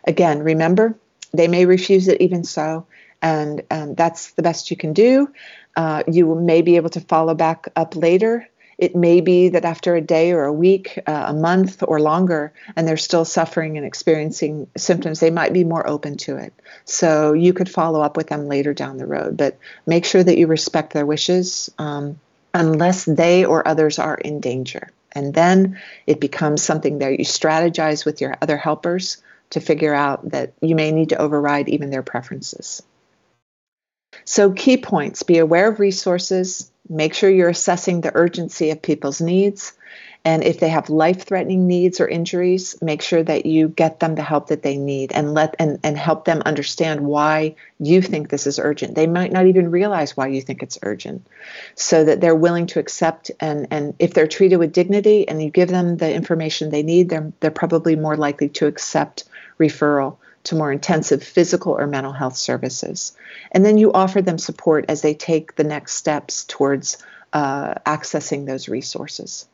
Again, 0.04 0.42
remember, 0.42 0.94
they 1.32 1.48
may 1.48 1.64
refuse 1.64 2.08
it 2.08 2.20
even 2.20 2.44
so, 2.44 2.86
and 3.22 3.62
um, 3.70 3.94
that's 3.94 4.32
the 4.32 4.42
best 4.42 4.70
you 4.70 4.76
can 4.76 4.92
do. 4.92 5.32
Uh, 5.76 6.02
you 6.06 6.34
may 6.34 6.60
be 6.60 6.76
able 6.76 6.90
to 6.90 7.00
follow 7.00 7.34
back 7.34 7.68
up 7.74 7.96
later 7.96 8.46
it 8.80 8.96
may 8.96 9.20
be 9.20 9.50
that 9.50 9.66
after 9.66 9.94
a 9.94 10.00
day 10.00 10.32
or 10.32 10.44
a 10.44 10.52
week, 10.52 10.98
uh, 11.06 11.26
a 11.28 11.34
month 11.34 11.84
or 11.86 12.00
longer, 12.00 12.50
and 12.74 12.88
they're 12.88 12.96
still 12.96 13.26
suffering 13.26 13.76
and 13.76 13.84
experiencing 13.86 14.68
symptoms, 14.74 15.20
they 15.20 15.30
might 15.30 15.52
be 15.52 15.64
more 15.64 15.86
open 15.86 16.16
to 16.16 16.36
it. 16.36 16.54
So 16.86 17.34
you 17.34 17.52
could 17.52 17.68
follow 17.68 18.00
up 18.00 18.16
with 18.16 18.28
them 18.28 18.48
later 18.48 18.72
down 18.72 18.96
the 18.96 19.06
road, 19.06 19.36
but 19.36 19.58
make 19.86 20.06
sure 20.06 20.24
that 20.24 20.38
you 20.38 20.46
respect 20.46 20.94
their 20.94 21.04
wishes 21.04 21.70
um, 21.78 22.18
unless 22.54 23.04
they 23.04 23.44
or 23.44 23.68
others 23.68 23.98
are 23.98 24.16
in 24.16 24.40
danger. 24.40 24.88
And 25.12 25.34
then 25.34 25.78
it 26.06 26.18
becomes 26.18 26.62
something 26.62 27.00
that 27.00 27.18
you 27.18 27.26
strategize 27.26 28.06
with 28.06 28.22
your 28.22 28.34
other 28.40 28.56
helpers 28.56 29.22
to 29.50 29.60
figure 29.60 29.94
out 29.94 30.30
that 30.30 30.54
you 30.62 30.74
may 30.74 30.90
need 30.90 31.10
to 31.10 31.18
override 31.18 31.68
even 31.68 31.90
their 31.90 32.02
preferences. 32.02 32.82
So, 34.24 34.52
key 34.52 34.76
points 34.76 35.22
be 35.22 35.38
aware 35.38 35.68
of 35.68 35.80
resources, 35.80 36.70
make 36.88 37.14
sure 37.14 37.30
you're 37.30 37.48
assessing 37.48 38.00
the 38.00 38.12
urgency 38.14 38.70
of 38.70 38.82
people's 38.82 39.20
needs. 39.20 39.72
And 40.22 40.44
if 40.44 40.60
they 40.60 40.68
have 40.68 40.90
life 40.90 41.24
threatening 41.24 41.66
needs 41.66 41.98
or 41.98 42.06
injuries, 42.06 42.76
make 42.82 43.00
sure 43.00 43.22
that 43.22 43.46
you 43.46 43.68
get 43.68 44.00
them 44.00 44.16
the 44.16 44.22
help 44.22 44.48
that 44.48 44.62
they 44.62 44.76
need 44.76 45.12
and 45.12 45.32
let 45.32 45.56
and, 45.58 45.78
and 45.82 45.96
help 45.96 46.26
them 46.26 46.42
understand 46.44 47.00
why 47.00 47.54
you 47.78 48.02
think 48.02 48.28
this 48.28 48.46
is 48.46 48.58
urgent. 48.58 48.94
They 48.94 49.06
might 49.06 49.32
not 49.32 49.46
even 49.46 49.70
realize 49.70 50.16
why 50.16 50.26
you 50.26 50.42
think 50.42 50.62
it's 50.62 50.78
urgent. 50.82 51.26
So 51.74 52.04
that 52.04 52.20
they're 52.20 52.34
willing 52.34 52.66
to 52.66 52.80
accept 52.80 53.30
and, 53.40 53.68
and 53.70 53.94
if 53.98 54.12
they're 54.12 54.26
treated 54.26 54.58
with 54.58 54.74
dignity 54.74 55.26
and 55.26 55.42
you 55.42 55.48
give 55.48 55.70
them 55.70 55.96
the 55.96 56.12
information 56.12 56.68
they 56.68 56.82
need, 56.82 57.08
they're 57.08 57.32
they're 57.40 57.50
probably 57.50 57.96
more 57.96 58.16
likely 58.16 58.50
to 58.50 58.66
accept 58.66 59.24
referral 59.58 60.18
to 60.44 60.54
more 60.54 60.72
intensive 60.72 61.22
physical 61.22 61.72
or 61.72 61.86
mental 61.86 62.12
health 62.12 62.36
services. 62.36 63.16
And 63.52 63.64
then 63.64 63.78
you 63.78 63.92
offer 63.92 64.22
them 64.22 64.38
support 64.38 64.86
as 64.88 65.02
they 65.02 65.14
take 65.14 65.56
the 65.56 65.64
next 65.64 65.94
steps 65.94 66.44
towards 66.44 66.98
uh, 67.32 67.74
accessing 67.86 68.46
those 68.46 68.68
resources. 68.68 69.46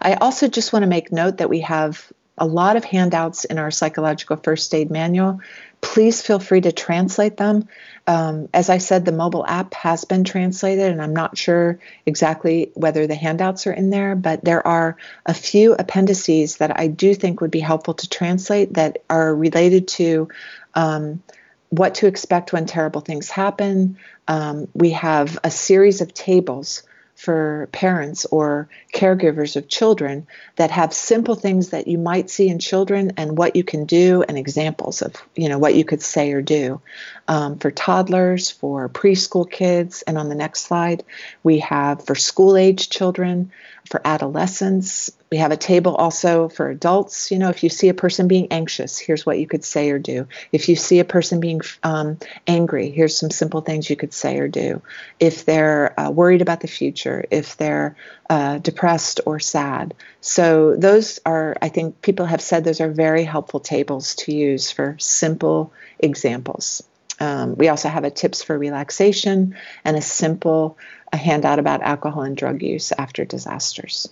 I 0.00 0.14
also 0.14 0.48
just 0.48 0.72
want 0.72 0.82
to 0.82 0.88
make 0.88 1.12
note 1.12 1.38
that 1.38 1.50
we 1.50 1.60
have 1.60 2.12
a 2.40 2.46
lot 2.46 2.76
of 2.76 2.84
handouts 2.84 3.44
in 3.44 3.58
our 3.58 3.70
psychological 3.70 4.36
first 4.36 4.74
aid 4.74 4.90
manual. 4.90 5.40
Please 5.82 6.22
feel 6.22 6.38
free 6.38 6.62
to 6.62 6.72
translate 6.72 7.36
them. 7.36 7.68
Um, 8.06 8.48
as 8.52 8.70
I 8.70 8.78
said, 8.78 9.04
the 9.04 9.12
mobile 9.12 9.46
app 9.46 9.74
has 9.74 10.04
been 10.04 10.24
translated, 10.24 10.90
and 10.90 11.00
I'm 11.00 11.14
not 11.14 11.38
sure 11.38 11.78
exactly 12.06 12.72
whether 12.74 13.06
the 13.06 13.14
handouts 13.14 13.66
are 13.66 13.72
in 13.72 13.90
there, 13.90 14.16
but 14.16 14.44
there 14.44 14.66
are 14.66 14.96
a 15.26 15.34
few 15.34 15.74
appendices 15.74 16.56
that 16.56 16.78
I 16.78 16.86
do 16.88 17.14
think 17.14 17.40
would 17.40 17.50
be 17.50 17.60
helpful 17.60 17.94
to 17.94 18.08
translate 18.08 18.74
that 18.74 19.04
are 19.08 19.34
related 19.34 19.86
to. 19.88 20.28
Um, 20.74 21.22
what 21.70 21.94
to 21.94 22.08
expect 22.08 22.52
when 22.52 22.66
terrible 22.66 23.00
things 23.00 23.30
happen. 23.30 23.96
Um, 24.26 24.66
we 24.74 24.90
have 24.90 25.38
a 25.44 25.52
series 25.52 26.00
of 26.00 26.12
tables 26.12 26.82
for 27.20 27.68
parents 27.70 28.24
or 28.24 28.66
caregivers 28.94 29.54
of 29.54 29.68
children 29.68 30.26
that 30.56 30.70
have 30.70 30.94
simple 30.94 31.34
things 31.34 31.68
that 31.68 31.86
you 31.86 31.98
might 31.98 32.30
see 32.30 32.48
in 32.48 32.58
children 32.58 33.12
and 33.18 33.36
what 33.36 33.56
you 33.56 33.62
can 33.62 33.84
do 33.84 34.24
and 34.26 34.38
examples 34.38 35.02
of 35.02 35.14
you 35.36 35.50
know 35.50 35.58
what 35.58 35.74
you 35.74 35.84
could 35.84 36.00
say 36.00 36.32
or 36.32 36.40
do. 36.40 36.80
Um, 37.28 37.58
for 37.58 37.70
toddlers 37.70 38.50
for 38.50 38.88
preschool 38.88 39.48
kids 39.48 40.00
and 40.00 40.16
on 40.16 40.30
the 40.30 40.34
next 40.34 40.62
slide 40.62 41.04
we 41.42 41.58
have 41.58 42.06
for 42.06 42.14
school 42.14 42.56
age 42.56 42.88
children 42.88 43.52
for 43.88 44.00
adolescents 44.04 45.10
we 45.30 45.38
have 45.38 45.52
a 45.52 45.56
table 45.56 45.94
also 45.94 46.48
for 46.48 46.70
adults. 46.70 47.30
You 47.30 47.38
know, 47.38 47.50
if 47.50 47.62
you 47.62 47.68
see 47.68 47.88
a 47.88 47.94
person 47.94 48.26
being 48.26 48.48
anxious, 48.50 48.98
here's 48.98 49.24
what 49.24 49.38
you 49.38 49.46
could 49.46 49.64
say 49.64 49.90
or 49.90 49.98
do. 49.98 50.26
If 50.50 50.68
you 50.68 50.74
see 50.74 50.98
a 50.98 51.04
person 51.04 51.38
being 51.38 51.60
um, 51.84 52.18
angry, 52.48 52.90
here's 52.90 53.16
some 53.16 53.30
simple 53.30 53.60
things 53.60 53.88
you 53.88 53.94
could 53.94 54.12
say 54.12 54.38
or 54.38 54.48
do. 54.48 54.82
If 55.20 55.44
they're 55.44 55.98
uh, 55.98 56.10
worried 56.10 56.42
about 56.42 56.60
the 56.60 56.68
future, 56.68 57.24
if 57.30 57.56
they're 57.56 57.96
uh, 58.28 58.58
depressed 58.58 59.20
or 59.24 59.38
sad. 59.38 59.94
So, 60.20 60.76
those 60.76 61.20
are, 61.24 61.56
I 61.62 61.68
think 61.68 62.02
people 62.02 62.26
have 62.26 62.40
said 62.40 62.64
those 62.64 62.80
are 62.80 62.90
very 62.90 63.24
helpful 63.24 63.60
tables 63.60 64.16
to 64.16 64.34
use 64.34 64.70
for 64.70 64.96
simple 64.98 65.72
examples. 65.98 66.82
Um, 67.20 67.54
we 67.54 67.68
also 67.68 67.88
have 67.88 68.04
a 68.04 68.10
tips 68.10 68.42
for 68.42 68.58
relaxation 68.58 69.56
and 69.84 69.96
a 69.96 70.02
simple 70.02 70.78
a 71.12 71.16
handout 71.16 71.58
about 71.58 71.82
alcohol 71.82 72.22
and 72.22 72.36
drug 72.36 72.62
use 72.62 72.92
after 72.92 73.24
disasters. 73.24 74.08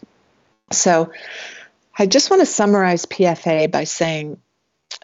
So 0.72 1.12
I 1.96 2.06
just 2.06 2.30
want 2.30 2.40
to 2.40 2.46
summarize 2.46 3.06
PFA 3.06 3.70
by 3.70 3.84
saying 3.84 4.38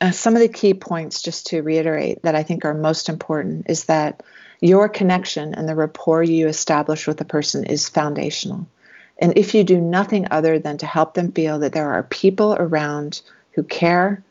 uh, 0.00 0.10
some 0.10 0.34
of 0.34 0.40
the 0.40 0.48
key 0.48 0.74
points, 0.74 1.22
just 1.22 1.48
to 1.48 1.62
reiterate, 1.62 2.22
that 2.22 2.34
I 2.34 2.42
think 2.42 2.64
are 2.64 2.74
most 2.74 3.08
important 3.08 3.66
is 3.68 3.84
that 3.84 4.22
your 4.60 4.88
connection 4.88 5.54
and 5.54 5.68
the 5.68 5.74
rapport 5.74 6.22
you 6.22 6.48
establish 6.48 7.06
with 7.06 7.20
a 7.20 7.24
person 7.24 7.64
is 7.64 7.88
foundational. 7.88 8.66
And 9.18 9.38
if 9.38 9.54
you 9.54 9.62
do 9.62 9.80
nothing 9.80 10.26
other 10.30 10.58
than 10.58 10.78
to 10.78 10.86
help 10.86 11.14
them 11.14 11.32
feel 11.32 11.60
that 11.60 11.72
there 11.72 11.92
are 11.92 12.02
people 12.02 12.56
around 12.58 13.20
who 13.52 13.62
care 13.62 14.24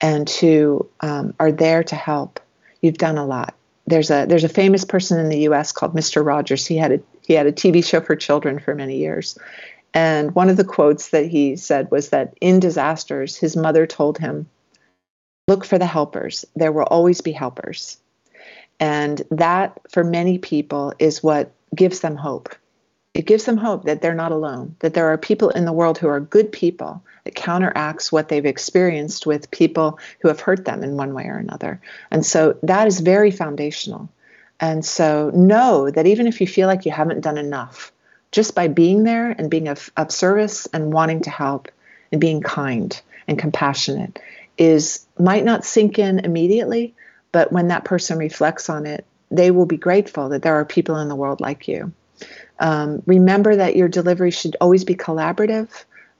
and 0.00 0.28
who 0.28 0.88
um, 1.00 1.34
are 1.40 1.50
there 1.50 1.82
to 1.84 1.96
help, 1.96 2.38
you've 2.86 2.98
done 2.98 3.18
a 3.18 3.26
lot. 3.26 3.54
There's 3.86 4.10
a 4.10 4.26
there's 4.26 4.44
a 4.44 4.48
famous 4.48 4.84
person 4.84 5.20
in 5.20 5.28
the 5.28 5.40
U.S. 5.40 5.72
called 5.72 5.94
Mr. 5.94 6.24
Rogers. 6.24 6.66
He 6.66 6.76
had 6.76 6.92
a 6.92 7.00
he 7.26 7.34
had 7.34 7.46
a 7.46 7.52
TV 7.52 7.84
show 7.84 8.00
for 8.00 8.16
children 8.16 8.58
for 8.58 8.74
many 8.74 8.96
years, 8.96 9.38
and 9.96 10.34
one 10.34 10.48
of 10.48 10.56
the 10.56 10.64
quotes 10.64 11.08
that 11.10 11.26
he 11.26 11.56
said 11.56 11.90
was 11.90 12.10
that 12.10 12.34
in 12.40 12.60
disasters, 12.60 13.36
his 13.36 13.56
mother 13.56 13.86
told 13.86 14.18
him, 14.18 14.46
Look 15.48 15.64
for 15.64 15.78
the 15.78 15.86
helpers. 15.86 16.44
There 16.54 16.72
will 16.72 16.84
always 16.84 17.20
be 17.20 17.32
helpers. 17.32 17.96
And 18.78 19.22
that, 19.30 19.80
for 19.90 20.04
many 20.04 20.36
people, 20.36 20.92
is 20.98 21.22
what 21.22 21.52
gives 21.74 22.00
them 22.00 22.16
hope. 22.16 22.54
It 23.16 23.24
gives 23.24 23.46
them 23.46 23.56
hope 23.56 23.84
that 23.84 24.02
they're 24.02 24.14
not 24.14 24.30
alone, 24.30 24.76
that 24.80 24.92
there 24.92 25.10
are 25.10 25.16
people 25.16 25.48
in 25.48 25.64
the 25.64 25.72
world 25.72 25.96
who 25.96 26.06
are 26.06 26.20
good 26.20 26.52
people 26.52 27.02
that 27.24 27.34
counteracts 27.34 28.12
what 28.12 28.28
they've 28.28 28.44
experienced 28.44 29.24
with 29.24 29.50
people 29.50 29.98
who 30.20 30.28
have 30.28 30.40
hurt 30.40 30.66
them 30.66 30.84
in 30.84 30.98
one 30.98 31.14
way 31.14 31.24
or 31.24 31.38
another. 31.38 31.80
And 32.10 32.26
so 32.26 32.58
that 32.62 32.86
is 32.86 33.00
very 33.00 33.30
foundational. 33.30 34.10
And 34.60 34.84
so 34.84 35.30
know 35.32 35.90
that 35.90 36.06
even 36.06 36.26
if 36.26 36.42
you 36.42 36.46
feel 36.46 36.66
like 36.66 36.84
you 36.84 36.92
haven't 36.92 37.22
done 37.22 37.38
enough, 37.38 37.90
just 38.32 38.54
by 38.54 38.68
being 38.68 39.04
there 39.04 39.30
and 39.30 39.50
being 39.50 39.68
of, 39.68 39.90
of 39.96 40.12
service 40.12 40.66
and 40.74 40.92
wanting 40.92 41.22
to 41.22 41.30
help 41.30 41.68
and 42.12 42.20
being 42.20 42.42
kind 42.42 43.00
and 43.26 43.38
compassionate 43.38 44.18
is 44.58 45.06
might 45.18 45.44
not 45.44 45.64
sink 45.64 45.98
in 45.98 46.18
immediately, 46.18 46.94
but 47.32 47.50
when 47.50 47.68
that 47.68 47.84
person 47.84 48.18
reflects 48.18 48.68
on 48.68 48.84
it, 48.84 49.06
they 49.30 49.50
will 49.50 49.64
be 49.64 49.78
grateful 49.78 50.28
that 50.28 50.42
there 50.42 50.56
are 50.56 50.66
people 50.66 50.98
in 50.98 51.08
the 51.08 51.16
world 51.16 51.40
like 51.40 51.66
you. 51.66 51.94
Um, 52.58 53.02
remember 53.06 53.56
that 53.56 53.76
your 53.76 53.88
delivery 53.88 54.30
should 54.30 54.56
always 54.60 54.84
be 54.84 54.94
collaborative 54.94 55.68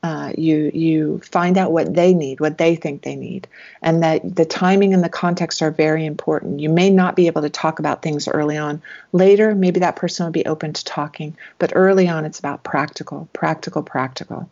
uh, 0.06 0.32
you 0.38 0.70
you 0.72 1.18
find 1.18 1.58
out 1.58 1.72
what 1.72 1.92
they 1.92 2.14
need, 2.14 2.38
what 2.38 2.58
they 2.58 2.76
think 2.76 3.02
they 3.02 3.16
need, 3.16 3.48
and 3.82 4.04
that 4.04 4.36
the 4.36 4.44
timing 4.44 4.94
and 4.94 5.02
the 5.02 5.08
context 5.08 5.62
are 5.62 5.72
very 5.72 6.06
important. 6.06 6.60
You 6.60 6.68
may 6.68 6.90
not 6.90 7.16
be 7.16 7.26
able 7.26 7.42
to 7.42 7.50
talk 7.50 7.80
about 7.80 8.02
things 8.02 8.28
early 8.28 8.56
on. 8.56 8.82
Later, 9.10 9.52
maybe 9.54 9.80
that 9.80 9.96
person 9.96 10.24
will 10.24 10.30
be 10.30 10.46
open 10.46 10.74
to 10.74 10.84
talking, 10.84 11.36
but 11.58 11.72
early 11.74 12.08
on, 12.08 12.24
it's 12.24 12.38
about 12.38 12.62
practical, 12.62 13.28
practical, 13.32 13.82
practical. 13.82 14.48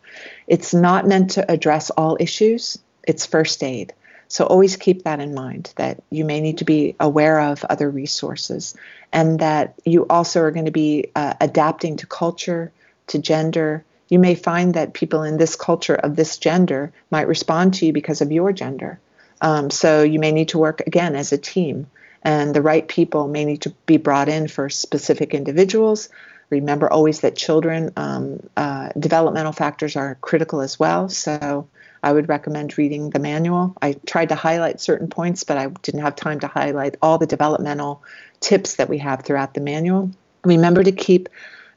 It's 0.49 0.75
not 0.75 1.07
meant 1.07 1.33
to 1.33 1.49
address 1.49 1.91
all 1.91 2.17
issues. 2.19 2.79
It's 3.07 3.27
first 3.27 3.63
aid. 3.63 3.93
So 4.35 4.45
always 4.45 4.77
keep 4.77 5.05
that 5.05 5.21
in 5.21 5.35
mind 5.35 5.73
that 5.77 6.03
you 6.11 6.25
may 6.25 6.41
need 6.41 6.59
to 6.59 6.65
be 6.65 6.97
aware 6.99 7.39
of 7.39 7.65
other 7.65 7.89
resources, 7.89 8.75
and 9.13 9.39
that 9.39 9.75
you 9.85 10.07
also 10.09 10.41
are 10.41 10.51
going 10.51 10.71
to 10.73 10.79
be 10.85 11.11
uh, 11.15 11.35
adapting 11.41 11.99
to 11.99 12.07
culture, 12.07 12.73
to 13.09 13.19
gender 13.19 13.85
you 14.09 14.19
may 14.19 14.35
find 14.35 14.75
that 14.75 14.93
people 14.93 15.23
in 15.23 15.39
this 15.39 15.57
culture 15.57 15.95
of 15.95 16.17
this 16.17 16.39
gender 16.39 16.93
might 17.11 17.29
respond 17.29 17.75
to 17.75 17.87
you 17.87 17.93
because 17.93 18.21
of 18.21 18.33
your 18.33 18.53
gender. 18.53 19.01
Um, 19.41 19.71
so 19.71 20.03
you 20.03 20.19
may 20.19 20.33
need 20.33 20.51
to 20.51 20.59
work 20.59 20.83
again 20.87 21.17
as 21.17 21.33
a 21.33 21.39
team, 21.39 21.87
and 22.23 22.55
the 22.55 22.63
right 22.63 22.87
people 22.87 23.29
may 23.29 23.45
need 23.45 23.63
to 23.63 23.71
be 23.87 23.97
brought 23.97 24.29
in 24.29 24.49
for 24.49 24.69
specific 24.71 25.35
individuals. 25.35 26.09
Remember 26.51 26.91
always 26.91 27.21
that 27.21 27.37
children 27.37 27.93
um, 27.97 28.41
uh, 28.57 28.91
developmental 28.99 29.53
factors 29.53 29.97
are 29.97 30.17
critical 30.21 30.61
as 30.61 30.79
well. 30.79 31.09
So 31.09 31.67
I 32.05 32.13
would 32.13 32.29
recommend 32.29 32.77
reading 32.77 33.09
the 33.09 33.19
manual. 33.19 33.75
I 33.81 33.95
tried 34.07 34.29
to 34.29 34.35
highlight 34.35 34.79
certain 34.79 35.09
points, 35.09 35.43
but 35.45 35.57
I 35.57 35.69
didn't 35.69 36.03
have 36.03 36.15
time 36.15 36.41
to 36.41 36.47
highlight 36.47 36.97
all 37.01 37.17
the 37.17 37.27
developmental 37.27 38.03
tips 38.41 38.77
that 38.77 38.91
we 38.91 38.99
have 38.99 39.23
throughout 39.23 39.55
the 39.55 39.63
manual. 39.63 40.11
Remember 40.45 40.85
to 40.85 40.93
keep 40.93 41.31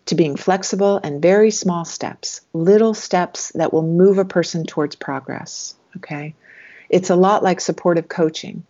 to 0.08 0.16
being 0.16 0.36
flexible 0.36 1.00
and 1.02 1.22
very 1.22 1.50
small 1.52 1.86
steps, 1.86 2.42
little 2.52 2.94
steps 2.94 3.54
that 3.56 3.72
will 3.72 3.84
move 3.84 4.18
a 4.18 4.26
person 4.26 4.66
towards 4.66 4.96
progress. 4.96 5.76
Okay. 5.96 6.36
It's 6.90 7.10
a 7.10 7.16
lot 7.16 7.42
like 7.42 7.62
supportive 7.62 8.10
coaching. 8.10 8.66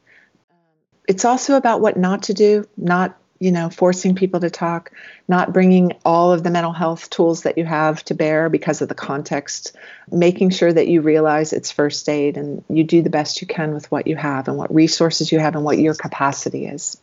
It's 1.08 1.26
also 1.26 1.56
about 1.56 1.82
what 1.82 1.98
not 1.98 2.24
to 2.24 2.34
do, 2.34 2.66
not, 2.78 3.18
you 3.40 3.52
know, 3.52 3.70
forcing 3.70 4.16
people 4.16 4.40
to 4.40 4.50
talk, 4.50 4.92
not 5.28 5.54
bringing 5.54 5.94
all 6.06 6.32
of 6.32 6.44
the 6.44 6.50
mental 6.50 6.74
health 6.74 7.10
tools 7.10 7.44
that 7.44 7.58
you 7.58 7.66
have 7.66 8.04
to 8.06 8.14
bear 8.14 8.50
because 8.50 8.82
of 8.82 8.90
the 8.90 8.96
context, 8.96 9.76
making 10.12 10.50
sure 10.50 10.72
that 10.72 10.88
you 10.88 11.02
realize 11.02 11.54
it's 11.54 11.72
first 11.72 12.08
aid 12.10 12.38
and 12.38 12.64
you 12.70 12.84
do 12.84 13.02
the 13.02 13.10
best 13.10 13.42
you 13.42 13.48
can 13.48 13.74
with 13.74 13.92
what 13.92 14.08
you 14.08 14.16
have 14.16 14.48
and 14.48 14.58
what 14.58 14.74
resources 14.74 15.32
you 15.32 15.40
have 15.40 15.56
and 15.56 15.64
what 15.64 15.78
your 15.78 15.96
capacity 15.96 16.66
is 16.66 16.98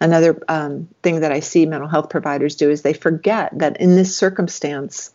another 0.00 0.40
um, 0.48 0.88
thing 1.02 1.20
that 1.20 1.32
I 1.32 1.40
see 1.40 1.66
mental 1.66 1.88
health 1.88 2.10
providers 2.10 2.56
do 2.56 2.70
is 2.70 2.82
they 2.82 2.92
forget 2.92 3.56
that 3.58 3.78
in 3.78 3.96
this 3.96 4.16
circumstance, 4.16 5.12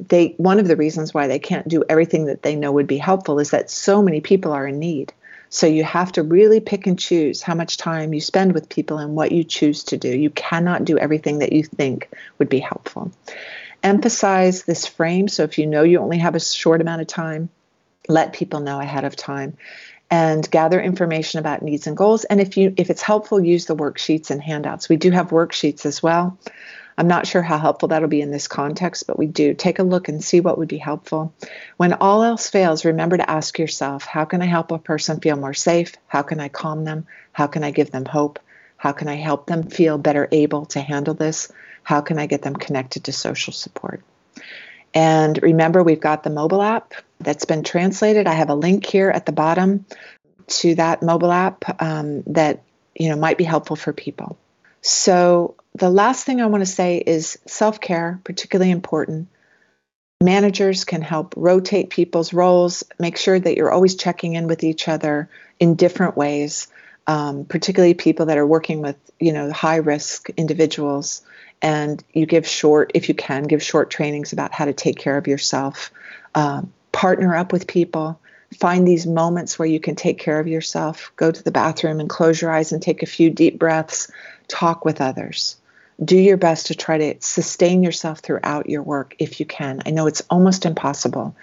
they 0.00 0.34
one 0.38 0.58
of 0.58 0.66
the 0.66 0.76
reasons 0.76 1.14
why 1.14 1.26
they 1.26 1.38
can't 1.38 1.68
do 1.68 1.84
everything 1.88 2.26
that 2.26 2.42
they 2.42 2.56
know 2.56 2.72
would 2.72 2.86
be 2.86 2.98
helpful 2.98 3.38
is 3.38 3.50
that 3.50 3.70
so 3.70 4.02
many 4.02 4.20
people 4.20 4.52
are 4.52 4.66
in 4.66 4.78
need. 4.78 5.12
So 5.54 5.68
you 5.68 5.84
have 5.84 6.10
to 6.12 6.24
really 6.24 6.58
pick 6.58 6.88
and 6.88 6.98
choose 6.98 7.40
how 7.40 7.54
much 7.54 7.76
time 7.76 8.12
you 8.12 8.20
spend 8.20 8.54
with 8.54 8.68
people 8.68 8.98
and 8.98 9.14
what 9.14 9.30
you 9.30 9.44
choose 9.44 9.84
to 9.84 9.96
do. 9.96 10.08
You 10.08 10.30
cannot 10.30 10.84
do 10.84 10.98
everything 10.98 11.38
that 11.38 11.52
you 11.52 11.62
think 11.62 12.10
would 12.38 12.48
be 12.48 12.58
helpful. 12.58 13.12
Emphasize 13.80 14.64
this 14.64 14.84
frame. 14.84 15.28
So 15.28 15.44
if 15.44 15.56
you 15.56 15.68
know 15.68 15.84
you 15.84 16.00
only 16.00 16.18
have 16.18 16.34
a 16.34 16.40
short 16.40 16.80
amount 16.80 17.02
of 17.02 17.06
time, 17.06 17.50
let 18.08 18.32
people 18.32 18.58
know 18.58 18.80
ahead 18.80 19.04
of 19.04 19.14
time 19.14 19.56
and 20.10 20.50
gather 20.50 20.80
information 20.80 21.38
about 21.38 21.62
needs 21.62 21.86
and 21.86 21.96
goals. 21.96 22.24
And 22.24 22.40
if 22.40 22.56
you 22.56 22.74
if 22.76 22.90
it's 22.90 23.02
helpful, 23.02 23.40
use 23.40 23.66
the 23.66 23.76
worksheets 23.76 24.32
and 24.32 24.42
handouts. 24.42 24.88
We 24.88 24.96
do 24.96 25.12
have 25.12 25.28
worksheets 25.28 25.86
as 25.86 26.02
well. 26.02 26.36
I'm 26.96 27.08
not 27.08 27.26
sure 27.26 27.42
how 27.42 27.58
helpful 27.58 27.88
that'll 27.88 28.08
be 28.08 28.20
in 28.20 28.30
this 28.30 28.46
context, 28.46 29.06
but 29.06 29.18
we 29.18 29.26
do. 29.26 29.54
Take 29.54 29.78
a 29.78 29.84
look 29.84 30.08
and 30.08 30.22
see 30.22 30.40
what 30.40 30.58
would 30.58 30.68
be 30.68 30.78
helpful. 30.78 31.34
When 31.76 31.92
all 31.94 32.22
else 32.22 32.48
fails, 32.48 32.84
remember 32.84 33.16
to 33.16 33.28
ask 33.28 33.58
yourself 33.58 34.04
how 34.04 34.24
can 34.24 34.42
I 34.42 34.46
help 34.46 34.70
a 34.70 34.78
person 34.78 35.20
feel 35.20 35.36
more 35.36 35.54
safe? 35.54 35.94
How 36.06 36.22
can 36.22 36.40
I 36.40 36.48
calm 36.48 36.84
them? 36.84 37.06
How 37.32 37.46
can 37.48 37.64
I 37.64 37.72
give 37.72 37.90
them 37.90 38.04
hope? 38.04 38.38
How 38.76 38.92
can 38.92 39.08
I 39.08 39.14
help 39.14 39.46
them 39.46 39.64
feel 39.64 39.98
better 39.98 40.28
able 40.30 40.66
to 40.66 40.80
handle 40.80 41.14
this? 41.14 41.50
How 41.82 42.00
can 42.00 42.18
I 42.18 42.26
get 42.26 42.42
them 42.42 42.54
connected 42.54 43.04
to 43.04 43.12
social 43.12 43.52
support? 43.52 44.02
And 44.92 45.42
remember, 45.42 45.82
we've 45.82 46.00
got 46.00 46.22
the 46.22 46.30
mobile 46.30 46.62
app 46.62 46.94
that's 47.18 47.46
been 47.46 47.64
translated. 47.64 48.26
I 48.26 48.34
have 48.34 48.50
a 48.50 48.54
link 48.54 48.86
here 48.86 49.10
at 49.10 49.26
the 49.26 49.32
bottom 49.32 49.86
to 50.46 50.74
that 50.76 51.02
mobile 51.02 51.32
app 51.32 51.82
um, 51.82 52.22
that 52.28 52.62
you 52.94 53.08
know 53.08 53.16
might 53.16 53.38
be 53.38 53.44
helpful 53.44 53.76
for 53.76 53.92
people. 53.92 54.38
So 54.82 55.56
the 55.76 55.90
last 55.90 56.24
thing 56.24 56.40
I 56.40 56.46
want 56.46 56.62
to 56.62 56.70
say 56.70 56.98
is 56.98 57.38
self-care, 57.46 58.20
particularly 58.24 58.70
important. 58.70 59.28
Managers 60.22 60.84
can 60.84 61.02
help 61.02 61.34
rotate 61.36 61.90
people's 61.90 62.32
roles, 62.32 62.84
make 62.98 63.16
sure 63.16 63.38
that 63.38 63.56
you're 63.56 63.72
always 63.72 63.96
checking 63.96 64.34
in 64.34 64.46
with 64.46 64.62
each 64.62 64.88
other 64.88 65.28
in 65.58 65.74
different 65.74 66.16
ways, 66.16 66.68
um, 67.06 67.44
particularly 67.44 67.94
people 67.94 68.26
that 68.26 68.38
are 68.38 68.46
working 68.46 68.80
with 68.80 68.96
you 69.18 69.32
know 69.32 69.50
high 69.52 69.76
risk 69.76 70.30
individuals 70.30 71.22
and 71.60 72.02
you 72.12 72.26
give 72.26 72.46
short, 72.46 72.92
if 72.94 73.08
you 73.08 73.14
can, 73.14 73.44
give 73.44 73.62
short 73.62 73.90
trainings 73.90 74.32
about 74.32 74.52
how 74.52 74.66
to 74.66 74.72
take 74.72 74.98
care 74.98 75.16
of 75.16 75.26
yourself. 75.26 75.90
Um, 76.34 76.72
partner 76.92 77.34
up 77.34 77.52
with 77.52 77.66
people. 77.66 78.20
Find 78.58 78.86
these 78.86 79.06
moments 79.06 79.58
where 79.58 79.66
you 79.66 79.80
can 79.80 79.96
take 79.96 80.18
care 80.18 80.38
of 80.38 80.46
yourself. 80.46 81.10
Go 81.16 81.30
to 81.30 81.42
the 81.42 81.50
bathroom 81.50 82.00
and 82.00 82.08
close 82.08 82.40
your 82.40 82.52
eyes 82.52 82.70
and 82.72 82.80
take 82.80 83.02
a 83.02 83.06
few 83.06 83.30
deep 83.30 83.58
breaths. 83.58 84.10
Talk 84.46 84.84
with 84.84 85.00
others. 85.00 85.56
Do 86.02 86.16
your 86.16 86.36
best 86.36 86.66
to 86.66 86.74
try 86.74 86.98
to 86.98 87.14
sustain 87.20 87.82
yourself 87.82 88.20
throughout 88.20 88.68
your 88.68 88.82
work 88.82 89.14
if 89.18 89.40
you 89.40 89.46
can. 89.46 89.82
I 89.86 89.90
know 89.90 90.06
it's 90.06 90.22
almost 90.30 90.66
impossible. 90.66 91.36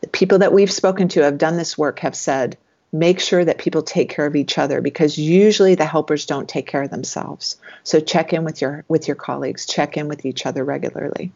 The 0.00 0.08
people 0.08 0.38
that 0.38 0.52
we've 0.52 0.72
spoken 0.72 1.08
to 1.08 1.22
have 1.22 1.38
done 1.38 1.56
this 1.56 1.76
work 1.76 2.00
have 2.00 2.14
said, 2.14 2.56
make 2.92 3.20
sure 3.20 3.44
that 3.44 3.58
people 3.58 3.82
take 3.82 4.10
care 4.10 4.26
of 4.26 4.34
each 4.34 4.58
other 4.58 4.80
because 4.80 5.16
usually 5.16 5.74
the 5.74 5.84
helpers 5.84 6.26
don't 6.26 6.48
take 6.48 6.66
care 6.66 6.82
of 6.82 6.90
themselves 6.90 7.56
so 7.84 8.00
check 8.00 8.32
in 8.32 8.42
with 8.42 8.60
your 8.60 8.84
with 8.88 9.06
your 9.06 9.14
colleagues 9.14 9.64
check 9.64 9.96
in 9.96 10.08
with 10.08 10.26
each 10.26 10.44
other 10.44 10.64
regularly 10.64 11.30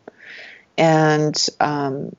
and 0.77 1.47
um, 1.61 2.15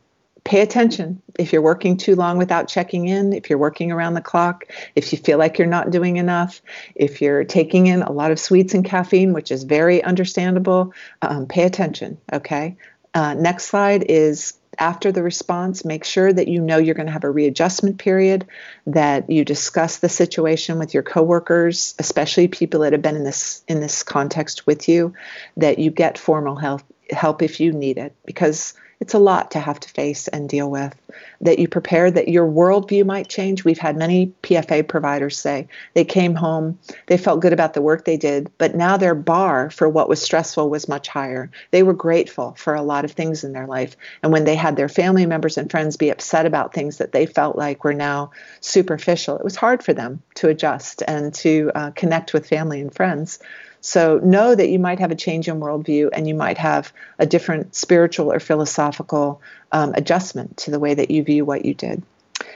pay 0.46 0.62
attention. 0.62 1.22
If 1.38 1.52
you're 1.52 1.62
working 1.62 1.98
too 1.98 2.16
long 2.16 2.38
without 2.38 2.70
checking 2.70 3.08
in 3.08 3.34
if 3.34 3.50
you're 3.50 3.60
working 3.60 3.92
around 3.92 4.14
the 4.14 4.22
clock 4.22 4.66
if 4.96 5.12
you 5.12 5.18
feel 5.18 5.38
like 5.38 5.58
you're 5.58 5.68
not 5.68 5.92
doing 5.92 6.16
enough 6.16 6.62
if 6.96 7.22
you're 7.22 7.44
taking 7.44 7.88
in 7.88 8.04
a 8.04 8.12
lot 8.12 8.32
of 8.32 8.40
sweets 8.40 8.74
and 8.74 8.86
caffeine 8.86 9.34
which 9.34 9.52
is 9.52 9.64
very 9.64 10.02
understandable 10.04 10.94
um, 11.22 11.48
pay 11.48 11.64
attention 11.64 12.18
okay? 12.32 12.78
Uh, 13.14 13.34
next 13.34 13.66
slide 13.66 14.04
is 14.10 14.54
after 14.78 15.12
the 15.12 15.24
response, 15.24 15.86
make 15.86 16.04
sure 16.04 16.32
that 16.32 16.48
you 16.48 16.62
know 16.62 16.78
you're 16.78 16.96
going 16.96 17.06
to 17.06 17.14
have 17.14 17.24
a 17.24 17.30
readjustment 17.30 17.98
period, 17.98 18.46
that 18.88 19.30
you 19.30 19.46
discuss 19.46 19.98
the 19.98 20.10
situation 20.10 20.78
with 20.78 20.94
your 20.94 21.04
coworkers, 21.04 21.96
especially 21.98 22.50
people 22.50 22.82
that 22.82 22.92
have 22.92 23.02
been 23.02 23.16
in 23.16 23.24
this 23.24 23.64
in 23.68 23.80
this 23.80 24.04
context 24.04 24.68
with 24.68 24.90
you, 24.90 25.14
that 25.58 25.80
you 25.80 25.92
get 25.92 26.18
formal 26.18 26.56
help 26.56 26.82
help 27.10 27.42
if 27.42 27.60
you 27.60 27.72
need 27.72 27.98
it. 27.98 28.14
Because 28.26 28.74
it's 29.00 29.14
a 29.14 29.20
lot 29.20 29.52
to 29.52 29.60
have 29.60 29.80
to 29.80 29.90
face 29.90 30.28
and 30.28 30.48
deal 30.48 30.70
with. 30.70 30.96
That 31.42 31.60
you 31.60 31.68
prepare 31.68 32.10
that 32.12 32.28
your 32.28 32.48
worldview 32.48 33.06
might 33.06 33.28
change. 33.28 33.64
We've 33.64 33.78
had 33.78 33.98
many 33.98 34.34
PFA 34.44 34.88
providers 34.88 35.38
say 35.38 35.68
they 35.94 36.06
came 36.06 36.36
home, 36.36 36.80
they 37.08 37.18
felt 37.18 37.42
good 37.42 37.54
about 37.54 37.74
the 37.74 37.82
work 37.82 38.06
they 38.06 38.18
did, 38.18 38.52
but 38.58 38.76
now 38.76 38.98
their 38.98 39.16
bar 39.16 39.70
for 39.70 39.88
what 39.88 40.10
was 40.10 40.22
stressful 40.22 40.70
was 40.70 40.88
much 40.88 41.08
higher. 41.08 41.52
They 41.72 41.84
were 41.84 41.94
grateful 41.94 42.56
for 42.58 42.74
a 42.74 42.82
lot 42.82 43.06
of 43.06 43.12
things 43.12 43.44
in 43.44 43.54
their 43.54 43.68
life. 43.68 43.96
And 44.24 44.32
when 44.32 44.46
they 44.46 44.56
had 44.56 44.76
their 44.76 44.90
family 44.90 45.26
members 45.26 45.58
and 45.58 45.70
friends 45.70 45.98
be 45.98 46.10
upset 46.10 46.46
about 46.46 46.74
things 46.74 46.98
that 46.98 47.12
they 47.12 47.26
felt 47.26 47.58
like 47.58 47.84
were 47.84 47.94
now 47.94 48.32
superficial, 48.62 49.38
it 49.38 49.44
was 49.44 49.56
hard 49.56 49.84
for 49.84 49.94
them 49.94 50.22
to 50.36 50.50
adjust 50.50 51.04
and 51.08 51.34
to 51.36 51.72
uh, 51.76 51.92
connect 51.92 52.34
with 52.34 52.48
family 52.48 52.82
and 52.82 52.94
friends. 52.94 53.40
So 53.86 54.18
know 54.18 54.56
that 54.56 54.70
you 54.70 54.80
might 54.80 55.00
have 55.00 55.12
a 55.12 55.16
change 55.16 55.48
in 55.48 55.60
worldview 55.60 56.10
and 56.12 56.28
you 56.28 56.34
might 56.34 56.58
have 56.58 56.92
a 57.20 57.28
different 57.28 57.76
spiritual 57.76 58.32
or 58.32 58.40
philosophical 58.40 59.44
um, 59.72 59.94
adjustment 59.94 60.58
to 60.58 60.72
the 60.72 60.80
way 60.80 60.96
that 60.96 61.12
you 61.12 61.24
view 61.24 61.46
what 61.46 61.66
you 61.66 61.76
did. 61.76 62.02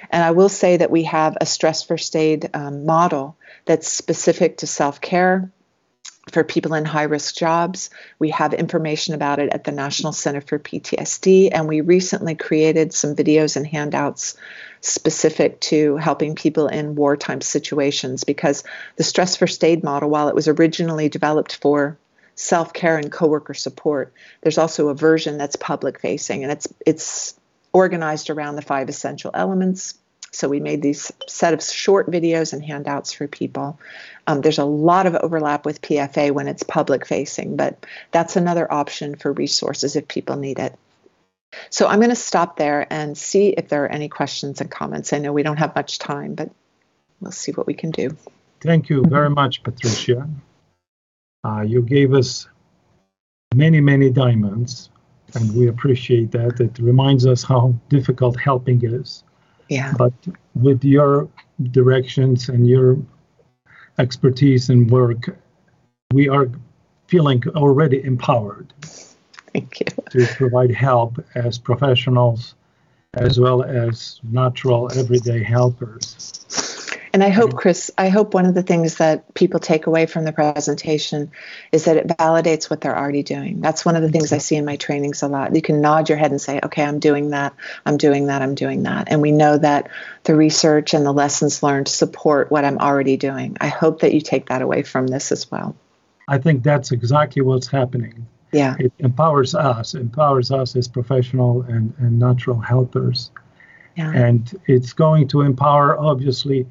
And 0.09 0.23
I 0.23 0.31
will 0.31 0.49
say 0.49 0.77
that 0.77 0.89
we 0.89 1.03
have 1.03 1.37
a 1.39 1.45
stress 1.45 1.83
first 1.83 2.15
aid 2.15 2.49
um, 2.55 2.83
model 2.87 3.37
that's 3.65 3.87
specific 3.87 4.57
to 4.57 4.67
self 4.67 5.01
care 5.01 5.51
for 6.29 6.43
people 6.43 6.73
in 6.73 6.85
high 6.85 7.03
risk 7.03 7.35
jobs. 7.35 7.89
We 8.17 8.29
have 8.29 8.53
information 8.53 9.13
about 9.13 9.39
it 9.39 9.49
at 9.51 9.63
the 9.63 9.71
National 9.71 10.13
Center 10.13 10.41
for 10.41 10.59
PTSD, 10.59 11.49
and 11.51 11.67
we 11.67 11.81
recently 11.81 12.35
created 12.35 12.93
some 12.93 13.15
videos 13.15 13.55
and 13.55 13.65
handouts 13.65 14.37
specific 14.81 15.59
to 15.59 15.97
helping 15.97 16.35
people 16.35 16.67
in 16.67 16.95
wartime 16.95 17.41
situations 17.41 18.23
because 18.23 18.63
the 18.95 19.03
stress 19.03 19.35
first 19.35 19.63
aid 19.63 19.83
model, 19.83 20.09
while 20.09 20.29
it 20.29 20.35
was 20.35 20.47
originally 20.47 21.09
developed 21.09 21.55
for 21.55 21.97
self 22.35 22.71
care 22.71 22.97
and 22.97 23.11
coworker 23.11 23.53
support, 23.53 24.13
there's 24.41 24.57
also 24.57 24.87
a 24.87 24.95
version 24.95 25.37
that's 25.37 25.57
public 25.57 25.99
facing 25.99 26.43
and 26.43 26.51
it's 26.51 26.67
it's 26.85 27.39
organized 27.73 28.29
around 28.29 28.55
the 28.55 28.61
five 28.61 28.89
essential 28.89 29.31
elements. 29.33 29.95
So 30.31 30.47
we 30.47 30.59
made 30.59 30.81
these 30.81 31.11
set 31.27 31.53
of 31.53 31.63
short 31.63 32.09
videos 32.09 32.53
and 32.53 32.63
handouts 32.63 33.11
for 33.13 33.27
people. 33.27 33.79
Um, 34.29 34.41
there's 34.41 34.59
a 34.59 34.63
lot 34.63 35.07
of 35.07 35.15
overlap 35.15 35.65
with 35.65 35.81
PFA 35.81 36.29
when 36.29 36.47
it's 36.47 36.61
public 36.61 37.07
facing, 37.07 37.55
but 37.55 37.83
that's 38.11 38.35
another 38.35 38.71
option 38.71 39.15
for 39.15 39.33
resources 39.33 39.95
if 39.95 40.07
people 40.07 40.35
need 40.35 40.59
it. 40.59 40.77
So 41.71 41.87
I'm 41.87 41.97
going 41.97 42.11
to 42.11 42.15
stop 42.15 42.55
there 42.55 42.85
and 42.93 43.17
see 43.17 43.49
if 43.49 43.69
there 43.69 43.85
are 43.85 43.91
any 43.91 44.07
questions 44.07 44.61
and 44.61 44.69
comments. 44.69 45.13
I 45.13 45.17
know 45.17 45.33
we 45.33 45.41
don't 45.41 45.57
have 45.57 45.75
much 45.75 45.97
time, 45.97 46.35
but 46.35 46.51
we'll 47.19 47.31
see 47.31 47.53
what 47.53 47.65
we 47.65 47.73
can 47.73 47.89
do. 47.89 48.15
Thank 48.61 48.87
you 48.89 49.03
very 49.03 49.31
much, 49.31 49.63
Patricia. 49.63 50.29
Uh, 51.43 51.61
you 51.61 51.81
gave 51.81 52.13
us 52.13 52.47
many, 53.55 53.81
many 53.81 54.11
diamonds, 54.11 54.91
and 55.33 55.55
we 55.55 55.69
appreciate 55.69 56.29
that. 56.33 56.59
It 56.59 56.77
reminds 56.77 57.25
us 57.25 57.41
how 57.41 57.73
difficult 57.89 58.39
helping 58.39 58.85
is. 58.85 59.23
Yeah. 59.69 59.95
But 59.97 60.13
with 60.53 60.83
your 60.83 61.27
directions 61.71 62.47
and 62.47 62.67
your 62.67 62.99
expertise 63.99 64.69
and 64.69 64.89
work, 64.89 65.37
we 66.11 66.27
are 66.27 66.49
feeling 67.07 67.43
already 67.49 68.03
empowered. 68.03 68.73
Thank 69.53 69.79
you. 69.79 69.87
To 70.11 70.25
provide 70.35 70.71
help 70.71 71.23
as 71.35 71.57
professionals 71.57 72.55
as 73.15 73.39
well 73.39 73.63
as 73.63 74.19
natural 74.23 74.91
everyday 74.97 75.43
helpers. 75.43 76.68
And 77.13 77.23
I 77.23 77.29
hope, 77.29 77.55
Chris, 77.55 77.91
I 77.97 78.09
hope 78.09 78.33
one 78.33 78.45
of 78.45 78.53
the 78.53 78.63
things 78.63 78.97
that 78.97 79.33
people 79.33 79.59
take 79.59 79.87
away 79.87 80.05
from 80.05 80.25
the 80.25 80.31
presentation 80.31 81.31
is 81.71 81.85
that 81.85 81.97
it 81.97 82.07
validates 82.07 82.69
what 82.69 82.81
they're 82.81 82.97
already 82.97 83.23
doing. 83.23 83.61
That's 83.61 83.83
one 83.83 83.95
of 83.95 84.01
the 84.01 84.09
things 84.09 84.31
I 84.31 84.37
see 84.37 84.55
in 84.55 84.65
my 84.65 84.75
trainings 84.75 85.23
a 85.23 85.27
lot. 85.27 85.55
You 85.55 85.61
can 85.61 85.81
nod 85.81 86.09
your 86.09 86.17
head 86.17 86.31
and 86.31 86.41
say, 86.41 86.59
okay, 86.63 86.83
I'm 86.83 86.99
doing 86.99 87.31
that, 87.31 87.53
I'm 87.85 87.97
doing 87.97 88.27
that, 88.27 88.41
I'm 88.41 88.55
doing 88.55 88.83
that. 88.83 89.07
And 89.09 89.21
we 89.21 89.31
know 89.31 89.57
that 89.57 89.89
the 90.23 90.35
research 90.35 90.93
and 90.93 91.05
the 91.05 91.11
lessons 91.11 91.63
learned 91.63 91.87
support 91.87 92.51
what 92.51 92.65
I'm 92.65 92.77
already 92.77 93.17
doing. 93.17 93.57
I 93.59 93.67
hope 93.67 94.01
that 94.01 94.13
you 94.13 94.21
take 94.21 94.49
that 94.49 94.61
away 94.61 94.83
from 94.83 95.07
this 95.07 95.31
as 95.31 95.49
well. 95.49 95.75
I 96.27 96.37
think 96.37 96.63
that's 96.63 96.91
exactly 96.91 97.41
what's 97.41 97.67
happening 97.67 98.27
yeah 98.51 98.75
it 98.79 98.91
empowers 98.99 99.53
us 99.53 99.93
empowers 99.93 100.51
us 100.51 100.75
as 100.75 100.87
professional 100.87 101.61
and, 101.63 101.93
and 101.99 102.17
natural 102.17 102.59
helpers 102.59 103.31
yeah. 103.95 104.11
and 104.11 104.59
it's 104.65 104.93
going 104.93 105.27
to 105.27 105.41
empower 105.41 105.99
obviously 105.99 106.65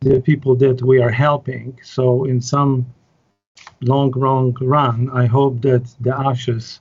the 0.00 0.20
people 0.20 0.54
that 0.56 0.82
we 0.82 1.00
are 1.00 1.10
helping 1.10 1.78
so 1.82 2.24
in 2.24 2.40
some 2.40 2.86
long 3.82 4.10
long 4.12 4.56
run 4.60 5.10
i 5.10 5.26
hope 5.26 5.60
that 5.60 5.84
the 6.00 6.16
ashes 6.16 6.80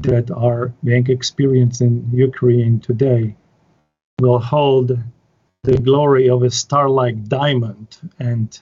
that 0.00 0.30
are 0.30 0.72
being 0.84 1.06
experienced 1.08 1.80
in 1.80 2.08
ukraine 2.12 2.80
today 2.80 3.34
will 4.20 4.38
hold 4.38 4.98
the 5.64 5.78
glory 5.78 6.28
of 6.28 6.42
a 6.42 6.50
star-like 6.50 7.24
diamond 7.24 7.98
and 8.18 8.60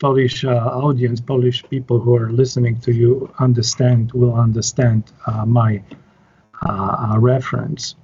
Polish 0.00 0.44
uh, 0.44 0.50
audience, 0.50 1.20
Polish 1.20 1.64
people 1.70 1.98
who 2.00 2.16
are 2.16 2.30
listening 2.30 2.78
to 2.80 2.92
you 2.92 3.32
understand 3.38 4.12
will 4.12 4.34
understand 4.34 5.12
uh, 5.26 5.46
my 5.46 5.82
uh, 6.66 7.12
uh 7.14 7.18
reference. 7.18 7.94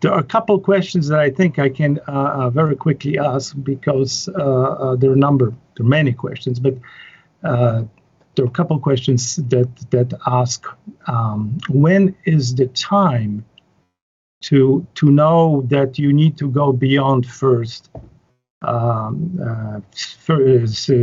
There 0.00 0.12
are 0.12 0.20
a 0.20 0.24
couple 0.24 0.58
questions 0.60 1.08
that 1.08 1.20
I 1.20 1.30
think 1.30 1.58
I 1.58 1.68
can 1.68 1.98
uh, 2.06 2.12
uh, 2.12 2.50
very 2.50 2.76
quickly 2.76 3.18
ask 3.18 3.56
because 3.62 4.26
there 4.26 4.40
are 4.44 4.94
a 4.94 5.16
number, 5.16 5.52
there 5.76 5.86
are 5.86 5.88
many 5.88 6.12
questions, 6.12 6.58
but 6.60 6.74
there 7.42 8.44
are 8.44 8.48
a 8.48 8.50
couple 8.50 8.78
questions 8.78 9.36
that 9.36 9.68
that 9.90 10.12
ask 10.26 10.66
um, 11.06 11.58
when 11.68 12.14
is 12.24 12.54
the 12.54 12.66
time 12.66 13.44
to 14.42 14.86
to 14.94 15.10
know 15.10 15.62
that 15.68 15.98
you 15.98 16.12
need 16.12 16.36
to 16.38 16.48
go 16.50 16.72
beyond 16.72 17.26
first 17.26 17.90
um, 18.62 19.38
uh, 19.42 19.80
first, 20.18 20.90
uh, 20.90 20.94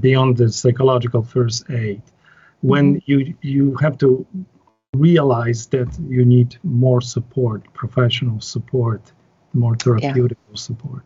beyond 0.00 0.36
the 0.36 0.50
psychological 0.50 1.22
first 1.22 1.68
aid. 1.70 2.02
When 2.60 2.96
mm-hmm. 2.96 3.10
you 3.10 3.34
you 3.42 3.76
have 3.76 3.98
to 3.98 4.26
realize 4.98 5.66
that 5.68 5.88
you 6.08 6.24
need 6.24 6.58
more 6.62 7.00
support, 7.00 7.72
professional 7.74 8.40
support, 8.40 9.12
more 9.52 9.76
therapeutic 9.76 10.38
yeah. 10.48 10.56
support. 10.56 11.02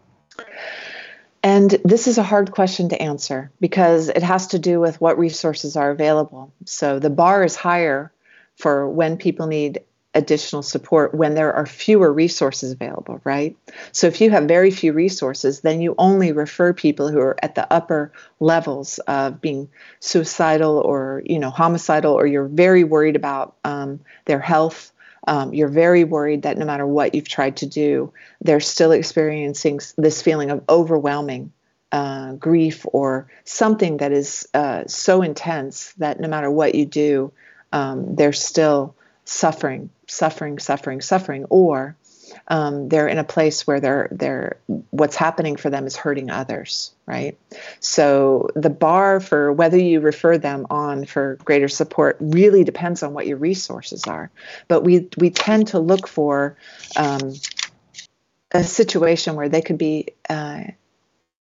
And 1.42 1.70
this 1.84 2.06
is 2.06 2.18
a 2.18 2.22
hard 2.22 2.52
question 2.52 2.90
to 2.90 3.00
answer 3.00 3.50
because 3.60 4.08
it 4.08 4.22
has 4.22 4.48
to 4.48 4.58
do 4.58 4.78
with 4.78 5.00
what 5.00 5.18
resources 5.18 5.76
are 5.76 5.90
available. 5.90 6.52
So 6.66 6.98
the 6.98 7.10
bar 7.10 7.44
is 7.44 7.56
higher 7.56 8.12
for 8.56 8.88
when 8.88 9.16
people 9.16 9.46
need 9.46 9.80
additional 10.14 10.62
support 10.62 11.14
when 11.14 11.34
there 11.34 11.52
are 11.52 11.66
fewer 11.66 12.12
resources 12.12 12.72
available, 12.72 13.20
right? 13.22 13.56
So 13.92 14.08
if 14.08 14.20
you 14.20 14.30
have 14.30 14.44
very 14.44 14.70
few 14.70 14.92
resources, 14.92 15.60
then 15.60 15.80
you 15.80 15.94
only 15.98 16.32
refer 16.32 16.72
people 16.72 17.08
who 17.08 17.20
are 17.20 17.36
at 17.42 17.54
the 17.54 17.72
upper 17.72 18.12
levels 18.40 18.98
of 19.00 19.40
being 19.40 19.68
suicidal 20.00 20.78
or, 20.78 21.22
you 21.24 21.38
know, 21.38 21.50
homicidal, 21.50 22.12
or 22.12 22.26
you're 22.26 22.48
very 22.48 22.82
worried 22.82 23.14
about 23.14 23.54
um, 23.64 24.00
their 24.24 24.40
health. 24.40 24.92
Um, 25.28 25.54
you're 25.54 25.68
very 25.68 26.02
worried 26.02 26.42
that 26.42 26.58
no 26.58 26.64
matter 26.64 26.86
what 26.86 27.14
you've 27.14 27.28
tried 27.28 27.58
to 27.58 27.66
do, 27.66 28.12
they're 28.40 28.58
still 28.58 28.90
experiencing 28.90 29.78
this 29.96 30.22
feeling 30.22 30.50
of 30.50 30.64
overwhelming 30.68 31.52
uh, 31.92 32.32
grief 32.32 32.84
or 32.92 33.28
something 33.44 33.98
that 33.98 34.12
is 34.12 34.48
uh, 34.54 34.84
so 34.86 35.22
intense 35.22 35.92
that 35.98 36.18
no 36.18 36.28
matter 36.28 36.50
what 36.50 36.74
you 36.74 36.86
do, 36.86 37.32
um, 37.72 38.16
they're 38.16 38.32
still 38.32 38.96
suffering, 39.30 39.90
suffering, 40.08 40.58
suffering, 40.58 41.00
suffering, 41.00 41.44
or 41.50 41.96
um, 42.48 42.88
they're 42.88 43.06
in 43.06 43.18
a 43.18 43.24
place 43.24 43.64
where 43.64 43.78
they're 43.78 44.08
they're 44.10 44.58
what's 44.90 45.14
happening 45.14 45.54
for 45.54 45.70
them 45.70 45.86
is 45.86 45.96
hurting 45.96 46.30
others, 46.30 46.92
right? 47.06 47.38
So 47.78 48.48
the 48.56 48.70
bar 48.70 49.20
for 49.20 49.52
whether 49.52 49.78
you 49.78 50.00
refer 50.00 50.36
them 50.36 50.66
on 50.68 51.04
for 51.04 51.36
greater 51.44 51.68
support 51.68 52.16
really 52.18 52.64
depends 52.64 53.04
on 53.04 53.14
what 53.14 53.28
your 53.28 53.36
resources 53.36 54.04
are. 54.04 54.30
But 54.66 54.82
we 54.82 55.08
we 55.16 55.30
tend 55.30 55.68
to 55.68 55.78
look 55.78 56.08
for 56.08 56.56
um, 56.96 57.34
a 58.50 58.64
situation 58.64 59.36
where 59.36 59.48
they 59.48 59.62
could 59.62 59.78
be 59.78 60.08
uh, 60.28 60.64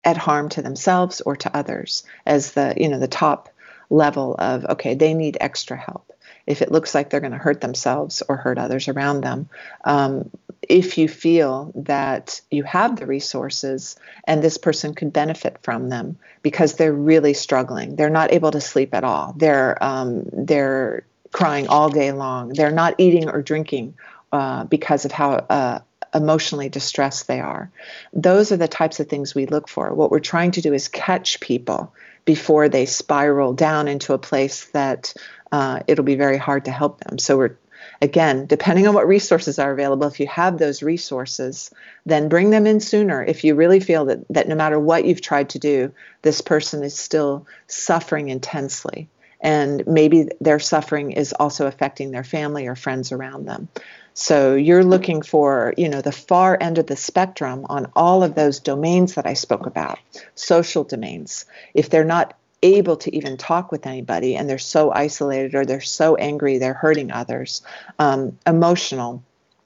at 0.05 0.17
harm 0.17 0.51
to 0.51 0.63
themselves 0.63 1.21
or 1.21 1.35
to 1.37 1.57
others 1.57 2.05
as 2.27 2.53
the 2.53 2.75
you 2.77 2.89
know 2.89 3.01
the 3.01 3.09
top 3.09 3.49
level 3.91 4.37
of 4.39 4.65
okay 4.67 4.95
they 4.95 5.15
need 5.15 5.37
extra 5.41 5.77
help 5.77 6.12
if 6.47 6.63
it 6.63 6.73
looks 6.73 6.95
like 6.95 7.11
they're 7.11 7.21
going 7.21 7.33
to 7.33 7.39
hurt 7.39 7.61
themselves 7.61 8.23
or 8.29 8.37
hurt 8.37 8.59
others 8.59 8.89
around 8.89 9.23
them. 9.23 9.49
Um, 9.85 10.31
if 10.69 10.97
you 10.97 11.09
feel 11.09 11.73
that 11.75 12.41
you 12.51 12.63
have 12.63 12.97
the 12.97 13.07
resources 13.07 13.97
and 14.25 14.43
this 14.43 14.59
person 14.59 14.95
could 14.95 15.13
benefit 15.13 15.59
from 15.63 15.89
them 15.89 16.19
because 16.43 16.75
they're 16.75 16.93
really 16.93 17.35
struggling, 17.35 17.97
they're 17.97 18.11
not 18.11 18.33
able 18.33 18.53
to 18.53 18.61
sleep 18.61 18.95
at 18.95 19.05
all, 19.05 19.35
they're 19.37 19.83
um, 19.83 20.25
they're 20.33 21.05
crying 21.33 21.67
all 21.69 21.89
day 21.89 22.13
long, 22.13 22.51
they're 22.51 22.71
not 22.71 22.95
eating 22.99 23.29
or 23.29 23.43
drinking 23.43 23.95
uh, 24.33 24.65
because 24.65 25.05
of 25.05 25.13
how 25.13 25.33
uh, 25.33 25.81
emotionally 26.15 26.69
distressed 26.69 27.27
they 27.27 27.41
are. 27.41 27.71
Those 28.13 28.53
are 28.53 28.57
the 28.57 28.69
types 28.69 29.01
of 29.01 29.09
things 29.09 29.35
we 29.35 29.47
look 29.47 29.69
for. 29.69 29.93
What 29.93 30.11
we're 30.11 30.21
trying 30.21 30.53
to 30.53 30.61
do 30.61 30.73
is 30.73 30.89
catch 30.89 31.41
people 31.41 31.93
before 32.25 32.69
they 32.69 32.87
spiral 32.87 33.53
down 33.53 33.89
into 33.89 34.13
a 34.13 34.19
place 34.19 34.67
that 34.67 35.15
uh, 35.53 35.81
it'll 35.87 36.05
be 36.05 36.17
very 36.17 36.39
hard 36.39 36.65
to 36.65 36.71
help 36.71 36.99
them. 37.01 37.19
So 37.19 37.37
we're 37.37 37.57
again, 38.01 38.47
depending 38.47 38.87
on 38.87 38.95
what 38.95 39.07
resources 39.07 39.59
are 39.59 39.73
available, 39.73 40.07
if 40.07 40.21
you 40.21 40.27
have 40.27 40.59
those 40.59 40.83
resources, 40.83 41.71
then 42.07 42.29
bring 42.29 42.51
them 42.51 42.67
in 42.67 42.81
sooner. 42.81 43.23
If 43.23 43.45
you 43.45 43.55
really 43.55 43.81
feel 43.81 44.07
that, 44.07 44.27
that 44.31 44.49
no 44.49 44.55
matter 44.55 44.79
what 44.79 45.05
you've 45.05 45.21
tried 45.21 45.51
to 45.51 45.59
do, 45.59 45.93
this 46.23 46.41
person 46.41 46.83
is 46.83 46.99
still 46.99 47.47
suffering 47.67 48.29
intensely. 48.29 49.09
And 49.41 49.85
maybe 49.87 50.29
their 50.41 50.61
suffering 50.61 51.13
is 51.13 51.33
also 51.33 51.67
affecting 51.67 52.11
their 52.11 52.25
family 52.25 52.67
or 52.67 52.77
friends 52.77 53.11
around 53.11 53.47
them. 53.47 53.69
So 54.15 54.55
you're 54.55 54.85
looking 54.85 55.23
for, 55.23 55.73
you 55.77 55.89
know, 55.89 56.01
the 56.01 56.13
far 56.13 56.57
end 56.61 56.79
of 56.79 56.87
the 56.87 56.97
spectrum 56.97 57.67
on 57.69 57.91
all 57.97 58.23
of 58.23 58.35
those 58.35 58.61
domains 58.61 59.15
that 59.15 59.27
I 59.27 59.35
spoke 59.35 59.67
about, 59.67 59.99
social 60.35 60.85
domains. 60.85 61.47
If 61.73 61.89
they're 61.89 62.05
not 62.05 62.37
able 62.63 62.97
to 62.97 63.15
even 63.15 63.37
talk 63.37 63.73
with 63.73 63.87
anybody 63.87 64.37
and 64.37 64.49
they're 64.49 64.59
so 64.59 64.93
isolated 64.93 65.55
or 65.55 65.65
they're 65.65 65.81
so 65.81 66.17
angry 66.17 66.59
they're 66.59 66.75
hurting 66.75 67.11
others, 67.11 67.63
um, 67.99 68.39
emotional. 68.47 69.23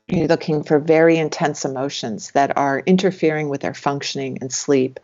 You're 0.08 0.28
looking 0.28 0.62
for 0.62 0.78
very 0.78 1.18
intense 1.18 1.64
emotions 1.64 2.30
that 2.32 2.56
are 2.56 2.80
interfering 2.80 3.48
with 3.48 3.60
their 3.60 3.74
functioning 3.74 4.38
and 4.40 4.52
sleep. 4.52 5.00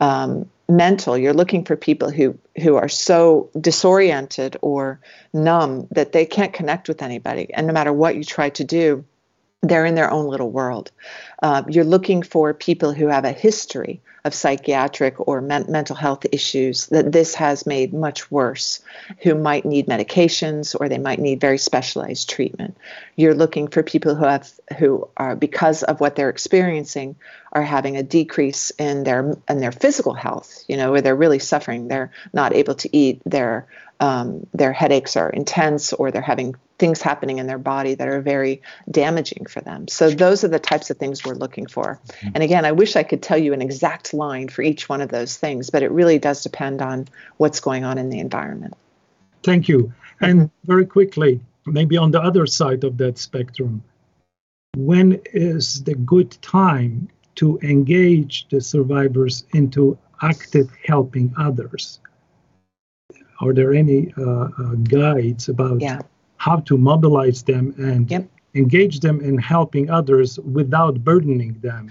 Um, 0.00 0.48
mental 0.68 1.16
you're 1.16 1.32
looking 1.32 1.64
for 1.64 1.76
people 1.76 2.10
who 2.10 2.36
who 2.60 2.74
are 2.74 2.88
so 2.88 3.48
disoriented 3.60 4.56
or 4.62 4.98
numb 5.32 5.86
that 5.92 6.10
they 6.10 6.26
can't 6.26 6.52
connect 6.52 6.88
with 6.88 7.02
anybody 7.02 7.54
and 7.54 7.68
no 7.68 7.72
matter 7.72 7.92
what 7.92 8.16
you 8.16 8.24
try 8.24 8.50
to 8.50 8.64
do 8.64 9.04
they're 9.62 9.86
in 9.86 9.94
their 9.94 10.10
own 10.10 10.26
little 10.28 10.50
world. 10.50 10.90
Uh, 11.42 11.62
you're 11.68 11.84
looking 11.84 12.22
for 12.22 12.54
people 12.54 12.92
who 12.92 13.08
have 13.08 13.24
a 13.24 13.32
history 13.32 14.00
of 14.26 14.34
psychiatric 14.34 15.28
or 15.28 15.40
men- 15.40 15.66
mental 15.68 15.94
health 15.94 16.26
issues 16.32 16.86
that 16.88 17.12
this 17.12 17.36
has 17.36 17.64
made 17.64 17.94
much 17.94 18.30
worse, 18.30 18.80
who 19.22 19.34
might 19.34 19.64
need 19.64 19.86
medications 19.86 20.76
or 20.78 20.88
they 20.88 20.98
might 20.98 21.20
need 21.20 21.40
very 21.40 21.58
specialized 21.58 22.28
treatment. 22.28 22.76
You're 23.14 23.34
looking 23.34 23.68
for 23.68 23.82
people 23.82 24.16
who 24.16 24.24
have 24.24 24.50
who 24.78 25.08
are 25.16 25.36
because 25.36 25.84
of 25.84 26.00
what 26.00 26.16
they're 26.16 26.28
experiencing 26.28 27.14
are 27.52 27.62
having 27.62 27.96
a 27.96 28.02
decrease 28.02 28.70
in 28.70 29.04
their 29.04 29.36
in 29.48 29.60
their 29.60 29.72
physical 29.72 30.12
health. 30.12 30.64
You 30.68 30.76
know, 30.76 30.90
where 30.90 31.00
they're 31.00 31.16
really 31.16 31.38
suffering. 31.38 31.88
They're 31.88 32.10
not 32.32 32.54
able 32.54 32.74
to 32.74 32.94
eat. 32.94 33.22
They're 33.24 33.68
um, 34.00 34.46
their 34.52 34.72
headaches 34.72 35.16
are 35.16 35.30
intense 35.30 35.92
or 35.92 36.10
they're 36.10 36.22
having 36.22 36.54
things 36.78 37.00
happening 37.00 37.38
in 37.38 37.46
their 37.46 37.58
body 37.58 37.94
that 37.94 38.08
are 38.08 38.20
very 38.20 38.60
damaging 38.90 39.46
for 39.46 39.60
them. 39.60 39.88
So 39.88 40.10
those 40.10 40.44
are 40.44 40.48
the 40.48 40.58
types 40.58 40.90
of 40.90 40.98
things 40.98 41.24
we're 41.24 41.34
looking 41.34 41.66
for. 41.66 41.98
Mm-hmm. 42.08 42.28
And 42.34 42.42
again, 42.42 42.64
I 42.64 42.72
wish 42.72 42.96
I 42.96 43.02
could 43.02 43.22
tell 43.22 43.38
you 43.38 43.52
an 43.54 43.62
exact 43.62 44.12
line 44.12 44.48
for 44.48 44.62
each 44.62 44.88
one 44.88 45.00
of 45.00 45.08
those 45.08 45.36
things, 45.36 45.70
but 45.70 45.82
it 45.82 45.90
really 45.90 46.18
does 46.18 46.42
depend 46.42 46.82
on 46.82 47.08
what's 47.38 47.60
going 47.60 47.84
on 47.84 47.96
in 47.96 48.10
the 48.10 48.18
environment. 48.18 48.74
Thank 49.42 49.68
you. 49.68 49.92
And 50.20 50.50
very 50.64 50.86
quickly, 50.86 51.40
maybe 51.66 51.96
on 51.96 52.10
the 52.10 52.20
other 52.20 52.46
side 52.46 52.84
of 52.84 52.98
that 52.98 53.18
spectrum, 53.18 53.82
when 54.76 55.20
is 55.32 55.84
the 55.84 55.94
good 55.94 56.30
time 56.42 57.08
to 57.36 57.58
engage 57.62 58.46
the 58.50 58.60
survivors 58.60 59.44
into 59.54 59.98
active 60.22 60.70
helping 60.84 61.34
others? 61.38 62.00
Are 63.40 63.52
there 63.52 63.74
any 63.74 64.12
uh, 64.18 64.22
uh, 64.22 64.48
guides 64.84 65.48
about 65.48 65.80
yeah. 65.80 66.00
how 66.36 66.56
to 66.60 66.78
mobilize 66.78 67.42
them 67.42 67.74
and 67.78 68.10
yep. 68.10 68.28
engage 68.54 69.00
them 69.00 69.20
in 69.20 69.38
helping 69.38 69.90
others 69.90 70.38
without 70.40 71.02
burdening 71.04 71.58
them? 71.60 71.90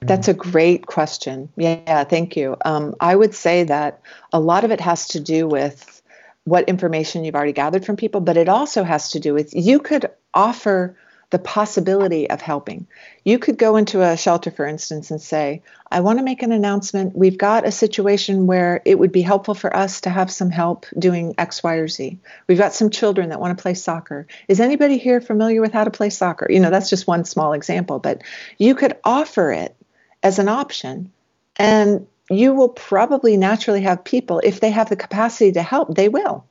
That's 0.00 0.28
a 0.28 0.34
great 0.34 0.86
question. 0.86 1.48
Yeah, 1.56 2.04
thank 2.04 2.36
you. 2.36 2.56
Um, 2.64 2.94
I 3.00 3.16
would 3.16 3.34
say 3.34 3.64
that 3.64 4.00
a 4.32 4.40
lot 4.40 4.64
of 4.64 4.70
it 4.70 4.80
has 4.80 5.08
to 5.08 5.20
do 5.20 5.48
with 5.48 6.02
what 6.44 6.68
information 6.68 7.24
you've 7.24 7.34
already 7.34 7.52
gathered 7.52 7.84
from 7.84 7.96
people, 7.96 8.20
but 8.20 8.36
it 8.36 8.48
also 8.48 8.84
has 8.84 9.10
to 9.12 9.20
do 9.20 9.32
with 9.32 9.54
you 9.54 9.78
could 9.78 10.10
offer 10.34 10.96
the 11.34 11.38
possibility 11.40 12.30
of 12.30 12.40
helping. 12.40 12.86
You 13.24 13.40
could 13.40 13.58
go 13.58 13.74
into 13.74 14.02
a 14.02 14.16
shelter, 14.16 14.52
for 14.52 14.64
instance, 14.64 15.10
and 15.10 15.20
say, 15.20 15.62
I 15.90 15.98
want 15.98 16.20
to 16.20 16.24
make 16.24 16.44
an 16.44 16.52
announcement. 16.52 17.16
We've 17.16 17.36
got 17.36 17.66
a 17.66 17.72
situation 17.72 18.46
where 18.46 18.80
it 18.84 19.00
would 19.00 19.10
be 19.10 19.20
helpful 19.20 19.56
for 19.56 19.76
us 19.76 20.02
to 20.02 20.10
have 20.10 20.30
some 20.30 20.50
help 20.50 20.86
doing 20.96 21.34
X, 21.36 21.60
Y, 21.64 21.74
or 21.74 21.88
Z. 21.88 22.20
We've 22.46 22.56
got 22.56 22.72
some 22.72 22.88
children 22.88 23.30
that 23.30 23.40
want 23.40 23.58
to 23.58 23.60
play 23.60 23.74
soccer. 23.74 24.28
Is 24.46 24.60
anybody 24.60 24.96
here 24.96 25.20
familiar 25.20 25.60
with 25.60 25.72
how 25.72 25.82
to 25.82 25.90
play 25.90 26.08
soccer? 26.08 26.46
You 26.48 26.60
know, 26.60 26.70
that's 26.70 26.88
just 26.88 27.08
one 27.08 27.24
small 27.24 27.52
example, 27.52 27.98
but 27.98 28.22
you 28.56 28.76
could 28.76 28.96
offer 29.02 29.50
it 29.50 29.74
as 30.22 30.38
an 30.38 30.48
option. 30.48 31.10
And 31.56 32.06
you 32.30 32.54
will 32.54 32.68
probably 32.68 33.36
naturally 33.36 33.80
have 33.80 34.04
people, 34.04 34.40
if 34.44 34.60
they 34.60 34.70
have 34.70 34.88
the 34.88 34.94
capacity 34.94 35.50
to 35.50 35.62
help, 35.62 35.96
they 35.96 36.08
will. 36.08 36.44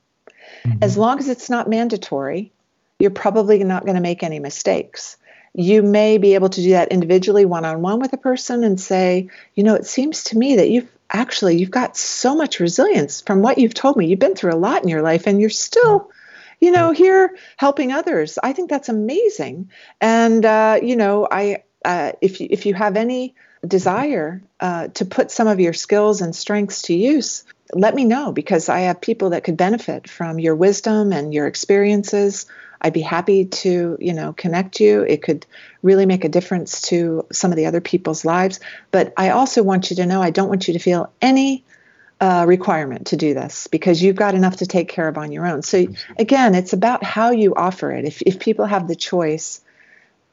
Mm-hmm. 0.66 0.80
As 0.82 0.98
long 0.98 1.20
as 1.20 1.30
it's 1.30 1.50
not 1.50 1.70
mandatory 1.70 2.52
you're 3.00 3.12
probably 3.12 3.64
not 3.64 3.86
going 3.86 3.96
to 3.96 4.02
make 4.02 4.24
any 4.24 4.40
mistakes. 4.40 5.18
You 5.54 5.84
may 5.84 6.18
be 6.18 6.34
able 6.36 6.50
to 6.50 6.62
do 6.62 6.72
that 6.72 6.92
individually 6.92 7.46
one 7.46 7.66
on 7.66 7.82
one 7.82 8.00
with 8.00 8.14
a 8.14 8.18
person 8.18 8.64
and 8.64 8.80
say, 8.80 9.30
you 9.56 9.64
know, 9.64 9.76
it 9.76 9.86
seems 9.86 10.26
to 10.26 10.38
me 10.38 10.56
that 10.56 10.70
you've 10.70 10.92
actually 11.12 11.58
you've 11.58 11.70
got 11.70 11.96
so 11.96 12.36
much 12.36 12.60
resilience 12.60 13.22
from 13.22 13.42
what 13.42 13.60
you've 13.60 13.74
told 13.74 13.98
me. 13.98 14.08
You've 14.08 14.20
been 14.20 14.36
through 14.36 14.54
a 14.54 14.56
lot 14.56 14.82
in 14.82 14.90
your 14.90 15.04
life 15.04 15.28
and 15.28 15.40
you're 15.40 15.50
still 15.50 16.10
you 16.60 16.72
know 16.72 16.92
here 16.92 17.36
helping 17.58 17.92
others 17.92 18.40
i 18.42 18.54
think 18.54 18.70
that's 18.70 18.88
amazing 18.88 19.70
and 20.00 20.46
uh, 20.46 20.80
you 20.82 20.96
know 20.96 21.28
i 21.30 21.62
uh, 21.84 22.14
if 22.22 22.40
you 22.40 22.48
if 22.50 22.66
you 22.66 22.74
have 22.74 22.96
any 22.96 23.36
desire 23.68 24.42
uh, 24.62 24.88
to 24.90 25.04
put 25.04 25.30
some 25.30 25.48
of 25.48 25.60
your 25.60 25.74
skills 25.74 26.22
and 26.22 26.34
strengths 26.34 26.84
to 26.84 26.94
use 26.94 27.44
let 27.76 27.96
me 27.96 28.06
know 28.06 28.32
because 28.32 28.70
I 28.70 28.82
have 28.82 29.02
people 29.02 29.32
that 29.32 29.44
could 29.44 29.58
benefit 29.58 30.10
from 30.10 30.40
your 30.40 30.56
wisdom 30.56 31.12
and 31.12 31.34
your 31.34 31.48
experiences. 31.48 32.46
I'd 32.84 32.94
be 32.94 33.02
happy 33.02 33.46
to, 33.46 33.98
you 34.00 34.14
know, 34.14 34.34
connect 34.34 34.80
you. 34.80 35.02
It 35.02 35.22
could 35.22 35.46
really 35.82 36.06
make 36.06 36.26
a 36.26 36.30
difference 36.30 36.82
to 36.90 37.26
some 37.32 37.52
of 37.52 37.58
the 37.58 37.66
other 37.66 37.82
people's 37.82 38.26
lives. 38.26 38.60
But 38.92 39.14
I 39.16 39.30
also 39.30 39.64
want 39.64 39.90
you 39.90 39.96
to 39.98 40.06
know 40.06 40.22
I 40.22 40.32
don't 40.32 40.50
want 40.50 40.68
you 40.68 40.74
to 40.74 40.80
feel 40.80 41.12
any 41.22 41.64
uh, 42.20 42.46
requirement 42.48 43.08
to 43.08 43.18
do 43.18 43.34
this 43.34 43.68
because 43.68 44.02
you've 44.02 44.16
got 44.16 44.36
enough 44.36 44.58
to 44.58 44.66
take 44.66 44.90
care 44.90 45.08
of 45.08 45.18
on 45.18 45.32
your 45.32 45.46
own. 45.46 45.62
So 45.62 45.88
again, 46.18 46.56
it's 46.56 46.74
about 46.74 47.04
how 47.04 47.32
you 47.32 47.56
offer 47.56 47.92
it. 47.92 48.06
If 48.06 48.22
if 48.22 48.40
people 48.40 48.66
have 48.66 48.88
the 48.88 48.96
choice 48.96 49.62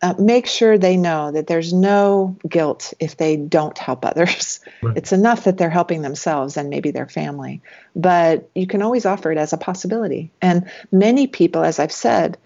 uh, 0.02 0.14
make 0.18 0.46
sure 0.46 0.78
they 0.78 0.96
know 0.96 1.30
that 1.30 1.46
there's 1.46 1.72
no 1.72 2.36
guilt 2.48 2.94
if 3.00 3.16
they 3.16 3.36
don't 3.36 3.76
help 3.76 4.04
others. 4.04 4.60
Right. 4.82 4.96
It's 4.96 5.12
enough 5.12 5.44
that 5.44 5.58
they're 5.58 5.68
helping 5.68 6.00
themselves 6.00 6.56
and 6.56 6.70
maybe 6.70 6.90
their 6.90 7.08
family. 7.08 7.60
But 7.94 8.48
you 8.54 8.66
can 8.66 8.80
always 8.80 9.04
offer 9.04 9.30
it 9.30 9.36
as 9.36 9.52
a 9.52 9.58
possibility. 9.58 10.32
And 10.40 10.70
many 10.90 11.26
people, 11.26 11.62
as 11.62 11.78
I've 11.78 11.92
said, 11.92 12.38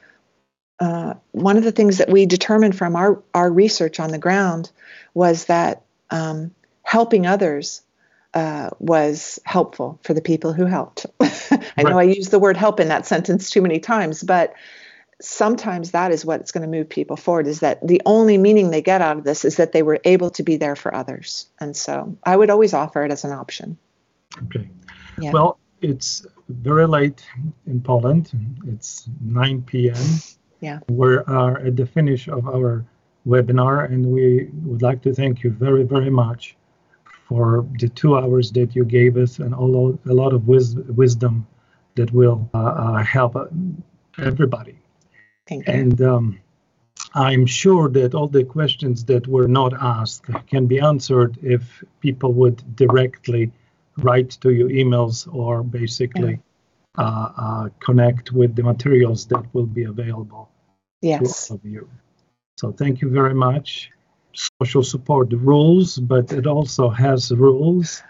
uh, 0.80 1.14
one 1.30 1.56
of 1.56 1.62
the 1.62 1.70
things 1.70 1.98
that 1.98 2.10
we 2.10 2.26
determined 2.26 2.76
from 2.76 2.96
our, 2.96 3.22
our 3.32 3.50
research 3.50 4.00
on 4.00 4.10
the 4.10 4.18
ground 4.18 4.72
was 5.14 5.44
that 5.44 5.82
um, 6.10 6.52
helping 6.82 7.26
others 7.26 7.82
uh, 8.34 8.70
was 8.80 9.38
helpful 9.44 10.00
for 10.02 10.12
the 10.12 10.20
people 10.20 10.52
who 10.52 10.64
helped. 10.64 11.06
I 11.20 11.28
right. 11.76 11.86
know 11.86 11.98
I 11.98 12.02
use 12.02 12.30
the 12.30 12.40
word 12.40 12.56
help 12.56 12.80
in 12.80 12.88
that 12.88 13.06
sentence 13.06 13.48
too 13.48 13.62
many 13.62 13.78
times, 13.78 14.24
but 14.24 14.54
sometimes 15.24 15.92
that 15.92 16.12
is 16.12 16.24
what's 16.24 16.52
going 16.52 16.62
to 16.62 16.68
move 16.68 16.88
people 16.88 17.16
forward 17.16 17.46
is 17.46 17.60
that 17.60 17.86
the 17.86 18.02
only 18.06 18.38
meaning 18.38 18.70
they 18.70 18.82
get 18.82 19.00
out 19.00 19.16
of 19.16 19.24
this 19.24 19.44
is 19.44 19.56
that 19.56 19.72
they 19.72 19.82
were 19.82 20.00
able 20.04 20.30
to 20.30 20.42
be 20.42 20.56
there 20.56 20.76
for 20.76 20.94
others. 20.94 21.46
And 21.60 21.76
so 21.76 22.16
i 22.24 22.36
would 22.36 22.50
always 22.50 22.74
offer 22.74 23.04
it 23.04 23.12
as 23.12 23.24
an 23.24 23.32
option. 23.32 23.78
Okay. 24.44 24.68
Yeah. 25.18 25.32
well 25.32 25.58
it's 25.80 26.26
very 26.48 26.86
late 26.86 27.24
in 27.66 27.80
poland. 27.80 28.32
It's 28.66 29.08
9 29.20 29.62
p.m 29.62 29.96
yeah. 30.60 30.78
We 30.88 31.16
are 31.16 31.58
at 31.58 31.76
the 31.76 31.86
finish 31.86 32.26
of 32.28 32.48
our 32.48 32.84
webinar 33.26 33.84
and 33.90 34.06
we 34.06 34.48
would 34.64 34.82
like 34.82 35.02
to 35.02 35.12
thank 35.12 35.42
you 35.42 35.50
very 35.50 35.84
very 35.84 36.10
much 36.10 36.56
for 37.28 37.66
the 37.80 37.88
two 37.88 38.16
hours 38.16 38.52
that 38.52 38.76
you 38.76 38.84
gave 38.84 39.16
us 39.16 39.38
and 39.38 39.54
all, 39.54 39.98
a 40.06 40.12
lot 40.12 40.32
of 40.32 40.46
wis- 40.46 40.74
wisdom 40.74 41.46
that 41.94 42.12
will 42.12 42.48
uh, 42.52 42.58
uh, 42.58 43.02
help 43.02 43.36
everybody 44.18 44.76
Thank 45.46 45.66
you. 45.66 45.74
And 45.74 46.00
um, 46.00 46.40
I'm 47.14 47.46
sure 47.46 47.88
that 47.90 48.14
all 48.14 48.28
the 48.28 48.44
questions 48.44 49.04
that 49.04 49.26
were 49.26 49.48
not 49.48 49.72
asked 49.74 50.26
can 50.46 50.66
be 50.66 50.80
answered 50.80 51.38
if 51.42 51.84
people 52.00 52.32
would 52.32 52.76
directly 52.76 53.52
write 53.98 54.30
to 54.30 54.50
you 54.50 54.66
emails 54.66 55.32
or 55.32 55.62
basically 55.62 56.40
yeah. 56.98 57.04
uh, 57.04 57.32
uh, 57.36 57.68
connect 57.80 58.32
with 58.32 58.56
the 58.56 58.62
materials 58.62 59.26
that 59.26 59.44
will 59.54 59.66
be 59.66 59.84
available 59.84 60.50
yes. 61.02 61.46
to 61.46 61.52
all 61.52 61.56
of 61.56 61.64
you. 61.64 61.88
So 62.58 62.72
thank 62.72 63.00
you 63.00 63.10
very 63.10 63.34
much. 63.34 63.90
Social 64.60 64.82
support 64.82 65.30
the 65.30 65.36
rules, 65.36 65.98
but 65.98 66.32
it 66.32 66.46
also 66.46 66.88
has 66.88 67.30
rules, 67.30 68.02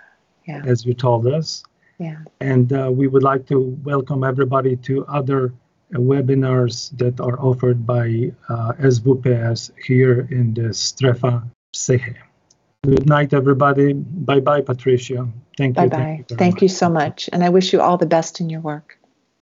yeah. 0.47 0.63
as 0.65 0.87
you 0.87 0.95
told 0.95 1.27
us. 1.27 1.63
Yeah. 1.99 2.21
And 2.41 2.73
uh, 2.73 2.91
we 2.91 3.07
would 3.07 3.23
like 3.23 3.47
to 3.49 3.61
welcome 3.85 4.25
everybody 4.25 4.77
to 4.77 5.05
other 5.07 5.53
webinars 5.95 6.97
that 6.99 7.21
are 7.21 7.39
offered 7.41 7.87
by 7.87 8.33
uh, 8.49 8.73
SWPS 8.81 9.71
here 9.87 10.29
in 10.31 10.55
the 10.55 10.71
Strefa 10.71 11.43
Psyche. 11.73 12.17
Good 12.85 13.07
night, 13.07 13.33
everybody. 13.33 13.95
Bye 13.95 14.41
bye, 14.41 14.61
Patricia. 14.61 15.29
Thank 15.57 15.77
bye 15.77 15.85
you. 15.85 15.91
Bye 15.91 15.97
bye. 15.97 16.05
Thank, 16.05 16.31
you, 16.31 16.37
thank 16.37 16.63
you 16.63 16.69
so 16.69 16.89
much. 16.89 17.31
And 17.33 17.43
I 17.43 17.49
wish 17.49 17.73
you 17.73 17.81
all 17.81 17.97
the 17.97 18.07
best 18.07 18.41
in 18.41 18.51
your 18.51 18.61
work. 18.61 18.99